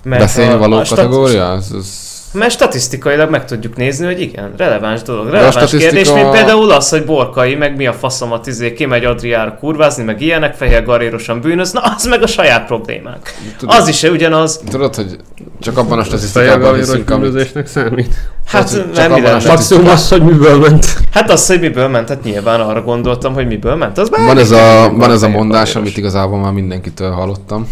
mert 0.03 0.21
Beszélni 0.21 0.53
a- 0.53 0.57
való 0.57 0.77
a 0.77 0.83
kategória? 0.89 1.51
Az, 1.51 1.71
az... 1.71 2.04
Mert 2.35 2.51
statisztikailag 2.51 3.29
meg 3.29 3.45
tudjuk 3.45 3.75
nézni, 3.75 4.05
hogy 4.05 4.21
igen, 4.21 4.53
releváns 4.57 5.01
dolog. 5.01 5.27
a 5.27 5.29
Releváns 5.29 5.53
statisztika- 5.55 5.83
kérdés, 5.91 6.11
mint 6.13 6.29
például 6.31 6.71
az, 6.71 6.89
hogy 6.89 7.05
Borkai, 7.05 7.55
meg 7.55 7.75
mi 7.75 7.87
a 7.87 7.93
faszomat, 7.93 8.47
izé, 8.47 8.73
kimegy 8.73 9.05
Adriára 9.05 9.57
kurvázni, 9.59 10.03
meg 10.03 10.21
ilyenek, 10.21 10.53
fehér 10.55 10.83
garérosan 10.83 11.41
bűnöz, 11.41 11.71
na 11.71 11.79
az 11.81 12.05
meg 12.05 12.21
a 12.23 12.27
saját 12.27 12.65
problémánk. 12.65 13.33
Tudod, 13.57 13.75
Az 13.75 13.87
is 13.87 14.03
ugyanaz. 14.03 14.59
tudod, 14.69 14.95
hogy 14.95 15.15
csak 15.59 15.77
abban 15.77 15.99
a 15.99 16.03
statisztikában 16.03 16.75
hiszünk, 16.75 17.09
amit... 17.09 17.25
bűnözésnek 17.29 17.67
számít. 17.67 18.15
Hát, 18.45 18.69
Csak 18.71 18.93
nem 18.95 19.13
a 19.13 19.17
ment. 19.17 19.47
Maximum 19.47 19.87
az, 19.87 20.09
hogy 20.09 20.21
miből 20.23 20.59
ment. 20.59 20.85
Hát 21.11 21.29
az, 21.31 21.47
hogy 21.47 21.59
miből 21.59 21.87
ment, 21.87 22.09
hát 22.09 22.23
nyilván 22.23 22.59
arra 22.61 22.81
gondoltam, 22.81 23.33
hogy 23.33 23.47
miből 23.47 23.75
ment. 23.75 23.97
Az 23.97 24.09
Van 24.09 24.37
ez 24.37 24.51
a, 24.51 24.91
van 24.95 25.11
ez 25.11 25.21
a 25.21 25.27
mondás, 25.29 25.57
galéros. 25.59 25.75
amit 25.75 25.97
igazából 25.97 26.39
már 26.39 26.51
mindenkitől 26.51 27.11
hallottam. 27.11 27.67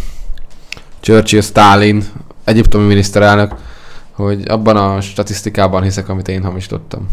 Churchill, 1.02 1.42
Stalin, 1.42 2.04
egyiptomi 2.44 2.86
miniszterelnök, 2.86 3.52
hogy 4.16 4.44
abban 4.48 4.78
a 4.78 5.02
statisztikában 5.02 5.84
hiszek, 5.84 6.10
amit 6.10 6.28
én 6.28 6.44
hamisítottam. 6.44 7.08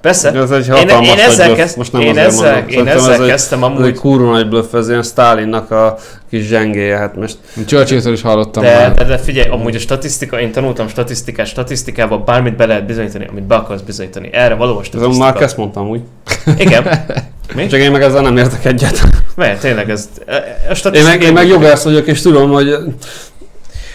Persze. 0.00 0.32
Ez 0.32 0.50
egy 0.50 0.66
Én, 0.66 0.72
hatalmas 0.72 1.06
én 1.08 1.14
nagy 1.14 1.24
ezzel, 1.24 1.54
kezd, 1.54 1.76
Most 1.76 1.92
nem 1.92 2.00
én 2.00 2.18
ezzel, 2.18 2.52
mondom. 2.54 2.68
én 2.68 2.86
ezzel 2.86 3.12
ez 3.12 3.20
egy- 3.20 3.26
kezdtem 3.26 3.64
Ez 3.64 3.70
egy 3.70 3.76
amúgy, 3.76 3.94
kurva 3.94 4.30
nagy 4.32 4.48
bluff, 4.48 4.74
ez 4.74 4.88
ilyen 4.88 5.02
Stalinnak 5.02 5.70
a 5.70 5.98
kis 6.30 6.46
zsengéje, 6.46 6.96
hát 6.96 7.16
most 7.16 7.38
Churchilltől 7.66 8.12
is 8.12 8.22
hallottam 8.22 8.62
de, 8.62 8.74
már. 8.78 8.94
de, 8.94 9.04
de 9.04 9.18
figyelj, 9.18 9.48
amúgy 9.48 9.74
a 9.74 9.78
statisztika, 9.78 10.40
én 10.40 10.52
tanultam 10.52 10.88
statisztikát, 10.88 11.46
statisztikával 11.46 12.18
bármit 12.18 12.56
be 12.56 12.66
lehet 12.66 12.86
bizonyítani, 12.86 13.26
amit 13.30 13.44
be 13.44 13.54
akarsz 13.54 13.80
bizonyítani. 13.80 14.28
Erre 14.32 14.54
való 14.54 14.76
a 14.76 14.80
ez 14.80 14.86
statisztika. 14.86 15.24
már 15.24 15.42
ezt 15.42 15.56
mondtam 15.56 15.88
úgy. 15.88 16.00
Igen. 16.58 16.86
Mi? 17.54 17.66
Csak 17.66 17.80
én 17.80 17.90
meg 17.90 18.02
ezzel 18.02 18.22
nem 18.22 18.36
értek 18.36 18.64
egyet. 18.64 19.02
Mert 19.34 19.60
tényleg 19.60 19.90
ez... 19.90 20.08
A 20.84 20.88
Én 20.92 21.04
meg, 21.04 21.22
én 21.22 21.32
meg 21.32 21.46
jogász 21.46 21.84
vagyok, 21.84 22.06
és 22.06 22.20
tudom, 22.20 22.50
hogy 22.50 22.74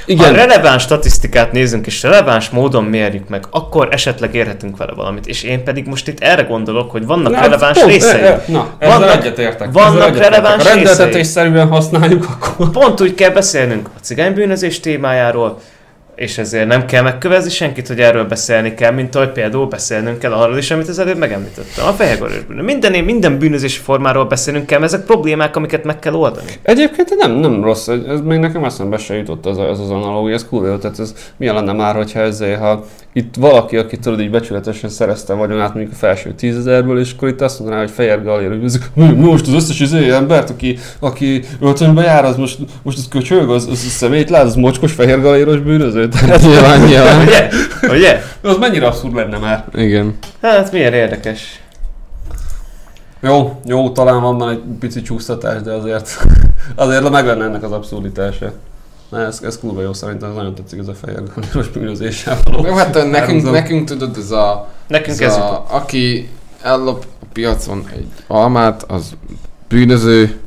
Igen. 0.10 0.26
Ha 0.30 0.36
releváns 0.36 0.82
statisztikát 0.84 1.52
nézünk, 1.52 1.86
és 1.86 2.04
releváns 2.04 2.50
módon 2.50 2.84
mérjük 2.84 3.30
meg, 3.30 3.44
akkor 3.52 3.88
esetleg 3.92 4.36
érhetünk 4.36 4.78
vele 4.78 4.94
valamit. 4.94 5.28
És 5.28 5.44
én 5.44 5.64
pedig 5.64 5.88
most 5.88 6.08
itt 6.08 6.20
erre 6.20 6.42
gondolok, 6.42 6.92
hogy 6.92 7.06
vannak 7.06 7.32
Na, 7.34 7.42
releváns 7.42 7.80
pont, 7.80 7.92
részei. 7.92 8.22
e- 8.22 8.26
e- 8.26 8.44
Na, 8.48 8.70
ezzel 8.80 9.00
Vannak- 9.00 9.16
egyetértek. 9.16 9.72
vannak 9.72 10.10
ezzel 10.10 10.30
releváns 10.30 10.64
Ha 10.64 10.74
részei. 10.74 10.84
rendeltetésszerűen 10.84 11.68
használjuk, 11.68 12.26
akkor... 12.30 12.70
Pont 12.70 13.02
úgy 13.02 13.16
kell 13.16 13.30
beszélnünk 13.30 13.88
a 13.88 14.00
cigánybűnözés 14.02 14.80
témájáról, 14.80 15.60
és 16.20 16.38
ezért 16.38 16.68
nem 16.68 16.86
kell 16.86 17.02
megkövezni 17.02 17.50
senkit, 17.50 17.88
hogy 17.88 18.00
erről 18.00 18.26
beszélni 18.26 18.74
kell, 18.74 18.92
mint 18.92 19.16
ahogy 19.16 19.32
például 19.32 19.68
beszélnünk 19.68 20.20
kell 20.20 20.32
arról 20.34 20.58
is, 20.58 20.72
amit 20.72 20.88
az 20.88 21.00
előbb 21.00 21.18
megemlítettem. 21.18 21.86
A 21.88 21.92
fehérgaros 21.92 22.44
bűnözés. 22.48 22.74
Minden, 22.74 23.04
minden 23.04 23.38
bűnözési 23.38 23.80
formáról 23.80 24.26
beszélnünk 24.26 24.66
kell, 24.66 24.80
mert 24.80 24.94
ezek 24.94 25.06
problémák, 25.06 25.56
amiket 25.56 25.84
meg 25.84 26.00
kell 26.00 26.14
oldani. 26.14 26.52
Egyébként 26.62 27.16
nem, 27.18 27.32
nem 27.32 27.64
rossz, 27.64 27.88
ez 27.88 28.22
még 28.24 28.40
nekem 28.40 28.64
eszembe 28.64 28.98
se 28.98 29.16
jutott 29.16 29.46
ez, 29.46 29.58
a- 29.58 29.68
ez 29.70 29.80
az 29.80 29.90
analógia, 29.90 30.34
ez 30.34 30.46
kurva, 30.50 30.78
tehát 30.78 31.00
ez 31.00 31.14
milyen 31.38 31.56
lenne 31.56 31.74
már, 31.74 31.96
hogyha 31.96 32.20
ezzel, 32.20 32.58
ha 32.58 32.86
itt 33.14 33.36
valaki, 33.36 33.78
aki 33.78 33.98
tudod 33.98 34.20
így 34.20 34.30
becsületesen 34.30 34.90
szerezte 34.90 35.34
vagyonát 35.34 35.74
mondjuk 35.74 35.94
a 35.94 35.98
felső 35.98 36.34
tízezerből, 36.34 37.00
és 37.00 37.14
akkor 37.14 37.28
itt 37.28 37.42
azt 37.42 37.60
mondaná, 37.60 37.80
hogy 37.80 37.92
Fehér 37.92 38.24
Galér, 38.24 38.50
hogy 38.50 39.18
most 39.18 39.48
az 39.48 39.54
összes 39.54 39.80
izé 39.80 40.12
embert, 40.12 40.50
aki, 40.50 40.78
aki 41.00 41.44
öltönybe 41.60 42.04
jár, 42.04 42.26
az 42.26 42.36
most, 42.36 42.58
most 42.82 42.98
az 42.98 43.08
köcsög, 43.08 43.50
az, 43.50 43.68
az, 43.72 43.78
szemét 43.78 44.30
lát, 44.30 44.44
az 44.44 44.56
mocskos 44.56 44.92
Fehér 44.92 45.22
Galéros 45.22 45.60
bűnöző. 45.60 46.08
Tehát 46.08 46.42
Nyilván, 46.48 46.82
nyilván. 46.82 47.22
Ugye? 47.22 47.50
Ugye? 47.90 48.22
az 48.42 48.58
mennyire 48.58 48.88
abszurd 48.88 49.16
lenne 49.16 49.38
már. 49.38 49.66
Igen. 49.74 50.18
Hát 50.42 50.72
milyen 50.72 50.94
érdekes. 50.94 51.62
Jó, 53.22 53.60
jó, 53.66 53.92
talán 53.92 54.22
van 54.22 54.36
már 54.36 54.50
egy 54.50 54.62
pici 54.80 55.02
csúsztatás, 55.02 55.62
de 55.62 55.72
azért, 55.72 56.26
azért 56.76 57.10
meg 57.10 57.26
lenne 57.26 57.44
ennek 57.44 57.64
az 57.64 57.72
abszurditása. 57.72 58.52
Na, 59.10 59.26
ez, 59.26 59.40
ez 59.44 59.60
kurva 59.60 59.82
jó, 59.82 59.94
szerintem 59.94 60.30
ez 60.30 60.36
nagyon 60.36 60.56
tetszik 60.56 60.80
ez 60.80 60.88
a 60.88 60.94
Fehér 60.94 61.24
Galéros 61.36 61.68
bűnözéssel 61.70 62.38
való. 62.44 62.66
Jó, 62.66 62.74
hát 62.74 63.10
nekünk, 63.12 63.52
nekünk 63.52 63.88
tudod, 63.88 64.18
ez 64.18 64.32
a, 64.32 64.68
Nekünk 64.88 65.22
ez 65.22 65.32
ez 65.32 65.36
a 65.36 65.66
aki 65.70 66.30
ellop 66.62 67.06
a 67.22 67.26
piacon 67.34 67.84
egy 67.94 68.08
almát, 68.28 68.84
az 68.88 69.14
bűnöző, 69.68 70.40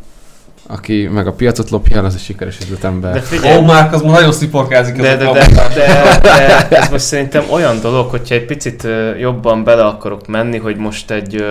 aki 0.66 1.08
meg 1.12 1.26
a 1.26 1.32
piacot 1.32 1.70
lopja 1.70 1.96
el, 1.96 2.04
az 2.04 2.14
egy 2.14 2.20
sikeres 2.20 2.58
üzletember. 2.60 3.12
De 3.12 3.18
Ó, 3.18 3.22
figyelj, 3.22 3.58
oh, 3.58 3.66
Márk, 3.66 3.92
az 3.92 4.02
ma 4.02 4.10
nagyon 4.10 4.32
sziporkázik 4.32 4.96
de, 4.96 5.08
ez 5.08 5.18
de, 5.18 5.26
a 5.26 5.32
de, 5.32 5.46
de, 5.74 6.18
de, 6.22 6.68
ez 6.68 6.88
most 6.90 7.04
szerintem 7.04 7.44
olyan 7.50 7.80
dolog, 7.80 8.10
hogyha 8.10 8.34
egy 8.34 8.44
picit 8.44 8.86
jobban 9.18 9.64
bele 9.64 9.84
akarok 9.84 10.26
menni, 10.26 10.58
hogy 10.58 10.76
most 10.76 11.10
egy 11.10 11.44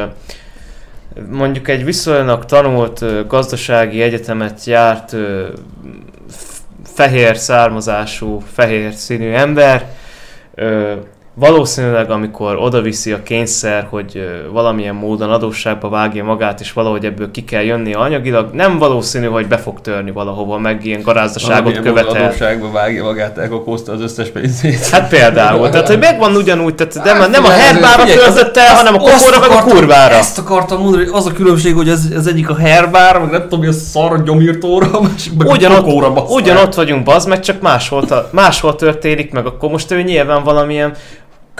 mondjuk 1.31 1.67
egy 1.67 1.85
viszonylag 1.85 2.45
tanult 2.45 3.27
gazdasági 3.27 4.01
egyetemet 4.01 4.65
járt 4.65 5.15
fehér 6.93 7.37
származású, 7.37 8.39
fehér 8.53 8.93
színű 8.93 9.31
ember, 9.31 9.89
valószínűleg 11.33 12.11
amikor 12.11 12.57
oda 12.57 12.81
viszi 12.81 13.11
a 13.11 13.23
kényszer, 13.23 13.87
hogy 13.89 14.29
valamilyen 14.51 14.95
módon 14.95 15.31
adósságba 15.31 15.89
vágja 15.89 16.23
magát, 16.23 16.59
és 16.59 16.73
valahogy 16.73 17.05
ebből 17.05 17.31
ki 17.31 17.43
kell 17.43 17.61
jönni 17.61 17.93
anyagilag, 17.93 18.49
nem 18.53 18.77
valószínű, 18.77 19.25
hogy 19.25 19.47
be 19.47 19.57
fog 19.57 19.81
törni 19.81 20.11
valahova, 20.11 20.57
meg 20.57 20.85
ilyen 20.85 21.01
garázdaságot 21.01 21.79
követel. 21.79 22.23
Adósságba 22.23 22.71
vágja 22.71 23.03
magát, 23.03 23.37
elkopózta 23.37 23.91
az 23.91 24.01
összes 24.01 24.29
pénzét. 24.29 24.89
Hát 24.89 25.09
például, 25.09 25.69
tehát 25.69 25.87
hogy 25.87 25.99
megvan 25.99 26.35
ugyanúgy, 26.35 26.75
tehát 26.75 26.93
nem, 26.93 27.17
Hát 27.17 27.29
nem 27.29 27.43
a 27.43 27.49
herbára 27.49 28.03
töltött 28.03 28.57
el, 28.57 28.75
hanem 28.75 28.93
a 28.93 28.97
kokóra 28.97 29.39
meg 29.39 29.49
a 29.49 29.63
kurvára. 29.63 30.15
Ezt 30.15 30.37
akartam 30.37 30.81
mondani, 30.81 31.03
hogy 31.03 31.13
az 31.13 31.25
a 31.25 31.31
különbség, 31.31 31.73
hogy 31.73 31.89
ez, 31.89 32.01
ez 32.15 32.25
egyik 32.25 32.49
a 32.49 32.55
herbár, 32.55 33.19
meg 33.19 33.29
nem 33.29 33.41
tudom, 33.41 33.59
mi 33.59 33.67
a 33.67 33.71
szar 33.71 34.23
gyomírtóra, 34.23 35.01
meg 35.37 35.47
Ugyanott, 35.47 35.77
a 35.77 35.83
kokóra 35.83 36.23
ugyanott 36.23 36.73
vagyunk, 36.73 37.03
bazd 37.03 37.27
meg, 37.27 37.39
csak 37.39 37.61
máshol, 37.61 38.27
máshol 38.31 38.75
történik 38.75 39.31
meg, 39.31 39.45
akkor 39.45 39.69
most 39.69 39.91
ő 39.91 40.01
nyilván 40.01 40.43
valamilyen 40.43 40.93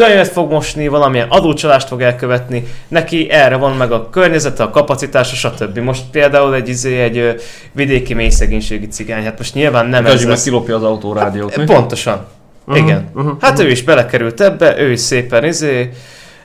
könyvet 0.06 0.28
fog 0.28 0.52
mosni, 0.52 0.88
valamilyen 0.88 1.28
adócsalást 1.30 1.88
fog 1.88 2.02
elkövetni, 2.02 2.64
neki 2.88 3.30
erre 3.30 3.56
van 3.56 3.72
meg 3.76 3.92
a 3.92 4.10
környezete, 4.10 4.64
a 4.64 4.70
kapacitása, 4.70 5.36
stb. 5.36 5.78
Most 5.78 6.04
például 6.12 6.56
egy, 6.56 6.70
izé, 6.70 7.02
egy 7.02 7.18
ö, 7.18 7.32
vidéki 7.72 8.14
mélyszegénységi 8.14 8.88
cigány, 8.88 9.24
hát 9.24 9.38
most 9.38 9.54
nyilván 9.54 9.86
nem 9.86 10.06
ez 10.06 10.12
Gazi 10.12 10.24
meg 10.24 10.34
lesz. 10.34 10.44
kilopja 10.44 10.76
az 10.76 10.84
autórádiót, 10.84 11.58
mi? 11.58 11.64
Pontosan. 11.66 12.26
Aha, 12.66 12.78
Igen. 12.78 13.10
aha, 13.16 13.38
Hát 13.42 13.60
ő 13.60 13.70
is 13.70 13.84
belekerült 13.84 14.42
ebbe, 14.42 14.80
ő 14.80 14.92
is 14.92 15.00
szépen 15.00 15.44
izé, 15.46 15.90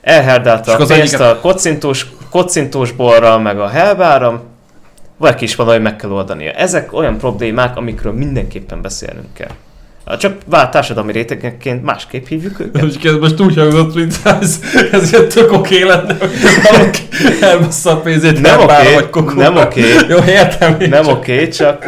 elherdálta 0.03 0.73
a 0.73 0.77
pénzt 0.77 0.91
egyiket- 0.93 1.21
a 1.21 1.39
kocintós, 1.41 2.07
kocintós 2.31 2.93
borral, 2.93 3.39
meg 3.39 3.59
a 3.61 3.69
helváram, 3.69 4.41
vagy 5.17 5.43
is 5.43 5.55
valahogy 5.55 5.83
meg 5.83 5.97
kell 5.97 6.11
oldania. 6.11 6.51
Ezek 6.51 6.93
olyan 6.93 7.19
problémák, 7.19 7.77
amikről 7.77 8.13
mindenképpen 8.13 8.83
beszélnünk 8.83 9.35
kell. 9.35 9.51
Csak 10.19 10.37
vált 10.47 10.71
társadalmi 10.71 11.13
rétegekként 11.13 11.85
másképp 11.85 12.27
hívjuk 12.27 12.61
őket. 12.61 12.83
Most 12.83 13.05
ez 13.05 13.15
most 13.21 13.41
úgy 13.41 13.57
hangzott, 13.57 13.95
mint 13.95 14.15
ez, 14.41 14.61
ez 14.93 15.13
ilyen 15.13 15.29
tök 15.29 15.53
oké 15.53 15.83
lenne, 15.83 16.17
valaki 16.71 16.99
elbassza 17.41 17.91
a 17.91 17.97
pénzét 18.01 18.41
Nem 18.41 18.61
oké, 18.61 18.95
vagy 18.95 19.11
kokóra. 19.11 19.35
nem 19.51 19.57
oké. 19.57 19.83
Jó, 20.09 20.17
értem 20.27 20.81
én 20.81 20.89
Nem 20.89 21.05
csak. 21.05 21.17
oké, 21.17 21.49
csak, 21.49 21.85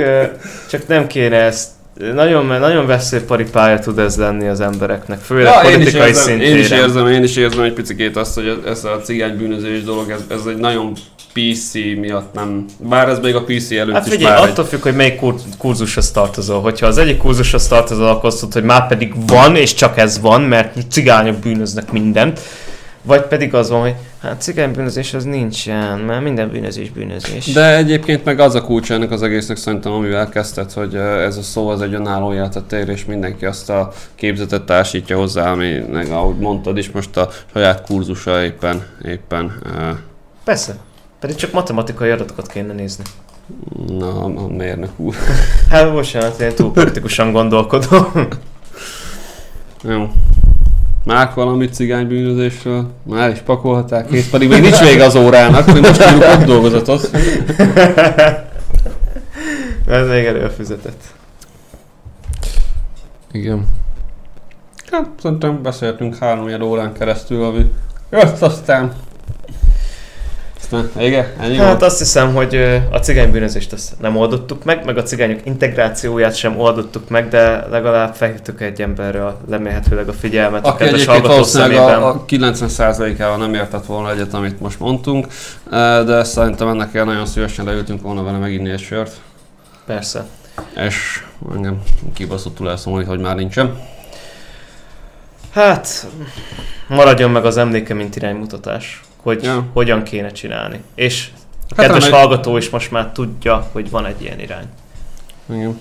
csak 0.70 0.86
nem 0.88 1.06
kéne 1.06 1.36
ezt 1.36 1.68
nagyon, 2.14 2.46
nagyon 2.46 2.86
veszélyparipája 2.86 3.78
tud 3.78 3.98
ez 3.98 4.16
lenni 4.16 4.48
az 4.48 4.60
embereknek, 4.60 5.18
főleg 5.18 5.52
Ja, 5.52 5.70
én 5.70 5.76
is, 5.80 5.84
politikai 5.84 6.08
érzem, 6.08 6.22
szintéren. 6.24 6.52
én 6.56 6.58
is 6.62 6.70
érzem, 6.70 7.06
én 7.08 7.22
is 7.22 7.36
érzem 7.36 7.62
egy 7.64 7.72
picit 7.72 8.16
azt, 8.16 8.34
hogy 8.34 8.46
ez- 8.46 8.70
ez 8.70 8.84
a 8.84 9.00
cigány 9.04 9.36
bűnözés 9.36 9.82
dolog, 9.82 10.10
ez, 10.10 10.20
ez 10.30 10.40
egy 10.48 10.56
nagyon 10.56 10.92
PC 11.38 11.74
miatt 11.74 12.34
nem, 12.34 12.64
bár 12.78 13.08
ez 13.08 13.18
még 13.18 13.34
a 13.34 13.44
PC 13.44 13.70
előtt 13.70 13.94
Hát 13.94 14.06
is 14.06 14.12
figyelj, 14.12 14.40
már 14.40 14.48
attól 14.48 14.64
függ, 14.64 14.82
hogy 14.82 14.94
melyik 14.94 15.16
kur- 15.16 15.42
kurzushoz 15.58 16.10
tartozol. 16.10 16.60
Hogyha 16.60 16.86
az 16.86 16.98
egyik 16.98 17.16
kurzushoz 17.18 17.68
tartozol, 17.68 18.08
akkor 18.08 18.24
azt 18.24 18.42
mondod, 18.42 18.60
hogy 18.60 18.70
már 18.70 18.86
pedig 18.86 19.12
van, 19.26 19.56
és 19.56 19.74
csak 19.74 19.98
ez 19.98 20.20
van, 20.20 20.42
mert 20.42 20.76
cigányok 20.90 21.36
bűnöznek 21.36 21.92
mindent. 21.92 22.40
Vagy 23.02 23.22
pedig 23.22 23.54
az 23.54 23.70
van, 23.70 23.80
hogy 23.80 23.94
hát 24.22 24.40
cigánybűnözés 24.42 25.14
az 25.14 25.24
nincsen, 25.24 25.98
mert 25.98 26.22
minden 26.22 26.50
bűnözés 26.50 26.90
bűnözés. 26.90 27.52
De 27.52 27.76
egyébként 27.76 28.24
meg 28.24 28.40
az 28.40 28.54
a 28.54 28.62
kulcs 28.62 28.92
ennek 28.92 29.10
az 29.10 29.22
egésznek 29.22 29.56
szerintem, 29.56 29.92
amivel 29.92 30.28
kezdted, 30.28 30.72
hogy 30.72 30.94
ez 30.94 31.36
a 31.36 31.42
szó 31.42 31.68
az 31.68 31.82
egy 31.82 31.94
önálló 31.94 32.34
életet 32.34 32.72
ér, 32.72 32.88
és 32.88 33.04
mindenki 33.04 33.44
azt 33.44 33.70
a 33.70 33.92
képzetet 34.14 34.62
társítja 34.62 35.16
hozzá, 35.16 35.50
ami, 35.50 35.84
meg 35.92 36.10
ahogy 36.10 36.36
mondtad 36.38 36.78
is, 36.78 36.90
most 36.90 37.16
a 37.16 37.28
saját 37.52 37.82
kurzusa 37.86 38.42
éppen, 38.44 38.82
éppen 39.04 39.52
Persze. 40.44 40.76
Pedig 41.20 41.36
csak 41.36 41.52
matematikai 41.52 42.10
adatokat 42.10 42.46
kéne 42.46 42.72
nézni. 42.72 43.04
na, 43.86 44.24
a 44.24 44.48
mérnök 44.48 44.90
úr. 44.96 45.14
Hát 45.70 45.92
bocsánat, 45.92 46.40
én 46.40 46.54
túl 46.54 46.72
praktikusan 46.72 47.32
gondolkodom. 47.32 48.12
Jó. 49.82 50.10
Mák 51.04 51.34
valamit 51.34 51.74
cigánybűnözésről? 51.74 52.90
Már 53.02 53.30
is 53.30 53.38
pakolhatták 53.38 54.06
kész, 54.06 54.30
pedig 54.30 54.48
még 54.48 54.60
nincs 54.60 54.80
vége 54.80 55.04
az 55.04 55.14
órának, 55.14 55.66
még 55.72 55.82
most 55.82 56.06
írjuk 56.06 56.22
ott 56.22 56.44
dolgozatot. 56.44 57.10
Ez 59.86 60.08
még 60.08 60.24
előfizetett. 60.24 61.02
Igen. 63.32 63.66
Hát, 64.90 65.08
szerintem 65.22 65.62
beszéltünk 65.62 66.16
három 66.16 66.62
órán 66.62 66.92
keresztül, 66.92 67.44
ami 67.44 67.72
jött 68.10 68.42
aztán. 68.42 68.92
Igen, 70.98 71.26
ennyi 71.40 71.56
Hát 71.56 71.66
volt? 71.66 71.82
azt 71.82 71.98
hiszem, 71.98 72.34
hogy 72.34 72.80
a 72.90 72.98
cigánybűnözést 72.98 73.72
azt 73.72 74.00
nem 74.00 74.16
oldottuk 74.16 74.64
meg, 74.64 74.84
meg 74.84 74.98
a 74.98 75.02
cigányok 75.02 75.40
integrációját 75.44 76.36
sem 76.36 76.58
oldottuk 76.58 77.08
meg, 77.08 77.28
de 77.28 77.66
legalább 77.70 78.14
felhívtuk 78.14 78.60
egy 78.60 78.80
emberre 78.80 79.26
a, 79.26 79.40
remélhetőleg 79.48 80.08
a 80.08 80.12
figyelmet 80.12 80.66
Aki 80.66 80.84
egyébként 80.84 81.26
valószínűleg 81.26 81.76
a, 81.76 82.08
a 82.08 82.24
90%-ával 82.28 83.36
nem 83.36 83.54
értett 83.54 83.86
volna 83.86 84.10
egyet, 84.10 84.34
amit 84.34 84.60
most 84.60 84.78
mondtunk, 84.78 85.26
de 86.06 86.24
szerintem 86.24 86.68
ennek 86.68 86.94
el 86.94 87.04
nagyon 87.04 87.26
szívesen 87.26 87.64
leültünk 87.64 88.02
volna 88.02 88.22
vele 88.22 88.38
meginni 88.38 88.70
egy 88.70 88.80
sört, 88.80 89.12
Persze. 89.86 90.24
és 90.86 91.24
engem 91.54 91.82
kibaszottul 92.14 92.70
elszomolni, 92.70 93.04
hogy 93.04 93.18
már 93.18 93.36
nincsen. 93.36 93.78
Hát, 95.52 96.06
maradjon 96.88 97.30
meg 97.30 97.44
az 97.44 97.56
emléke, 97.56 97.94
mint 97.94 98.16
iránymutatás, 98.16 99.02
hogy 99.28 99.42
Ja. 99.44 99.64
hogyan 99.72 100.02
kéne 100.02 100.28
csinálni. 100.30 100.82
És 100.94 101.28
a 101.68 101.74
Hát 101.76 101.86
kedves 101.86 102.04
remély- 102.04 102.20
hallgató 102.20 102.56
is 102.56 102.70
most 102.70 102.90
már 102.90 103.10
tudja, 103.12 103.68
hogy 103.72 103.90
van 103.90 104.06
egy 104.06 104.22
ilyen 104.22 104.40
irány. 104.40 104.66
Igen. 105.50 105.80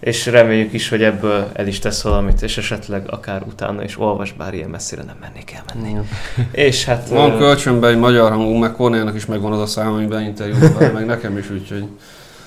És 0.00 0.26
reméljük 0.26 0.72
is, 0.72 0.88
hogy 0.88 1.02
ebből 1.02 1.50
el 1.52 1.66
is 1.66 1.78
tesz 1.78 2.02
valamit, 2.02 2.42
és 2.42 2.56
esetleg 2.58 3.02
akár 3.10 3.42
utána 3.42 3.82
is 3.84 3.98
olvas, 3.98 4.32
bár 4.32 4.54
ilyen 4.54 4.70
messzire 4.70 5.02
nem 5.02 5.16
mennék 5.20 5.52
elmenni. 5.52 5.88
Igen. 5.90 6.08
És 6.50 6.84
hát... 6.84 7.08
Van 7.08 7.30
ö, 7.32 7.38
kölcsönben 7.38 7.90
egy 7.90 7.98
magyar 7.98 8.30
hangú, 8.30 8.52
meg 8.54 8.72
Kornélnak 8.72 9.14
is 9.14 9.26
megvan 9.26 9.52
az 9.52 9.60
a 9.60 9.66
szám, 9.66 9.92
amiben 9.92 10.22
interjúban, 10.22 10.90
meg 10.92 11.06
nekem 11.06 11.38
is, 11.38 11.50
úgyhogy 11.50 11.84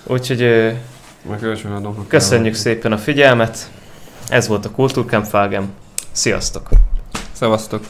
Úgyhogy 0.04 0.42
ö, 0.42 0.70
meg 1.30 1.40
kölcsön 1.40 1.72
adom. 1.72 2.08
köszönjük 2.08 2.54
szépen 2.54 2.92
a 2.92 2.98
figyelmet. 2.98 3.70
Ez 4.30 4.48
volt 4.48 4.66
a 4.66 4.72
Kultúrkampfágem. 4.72 5.70
Sziasztok! 6.12 6.70
Szevasztok! 7.32 7.84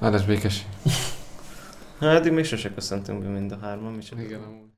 Áldás 0.00 0.22
békesség. 0.24 0.64
Hát 2.02 2.18
eddig 2.18 2.32
még 2.32 2.44
sose 2.44 2.74
köszöntünk 2.74 3.22
be 3.22 3.28
mind 3.28 3.52
a 3.52 3.58
hárman. 3.60 3.92
Micsoda. 3.92 4.22
Igen, 4.22 4.42
amúgy. 4.42 4.70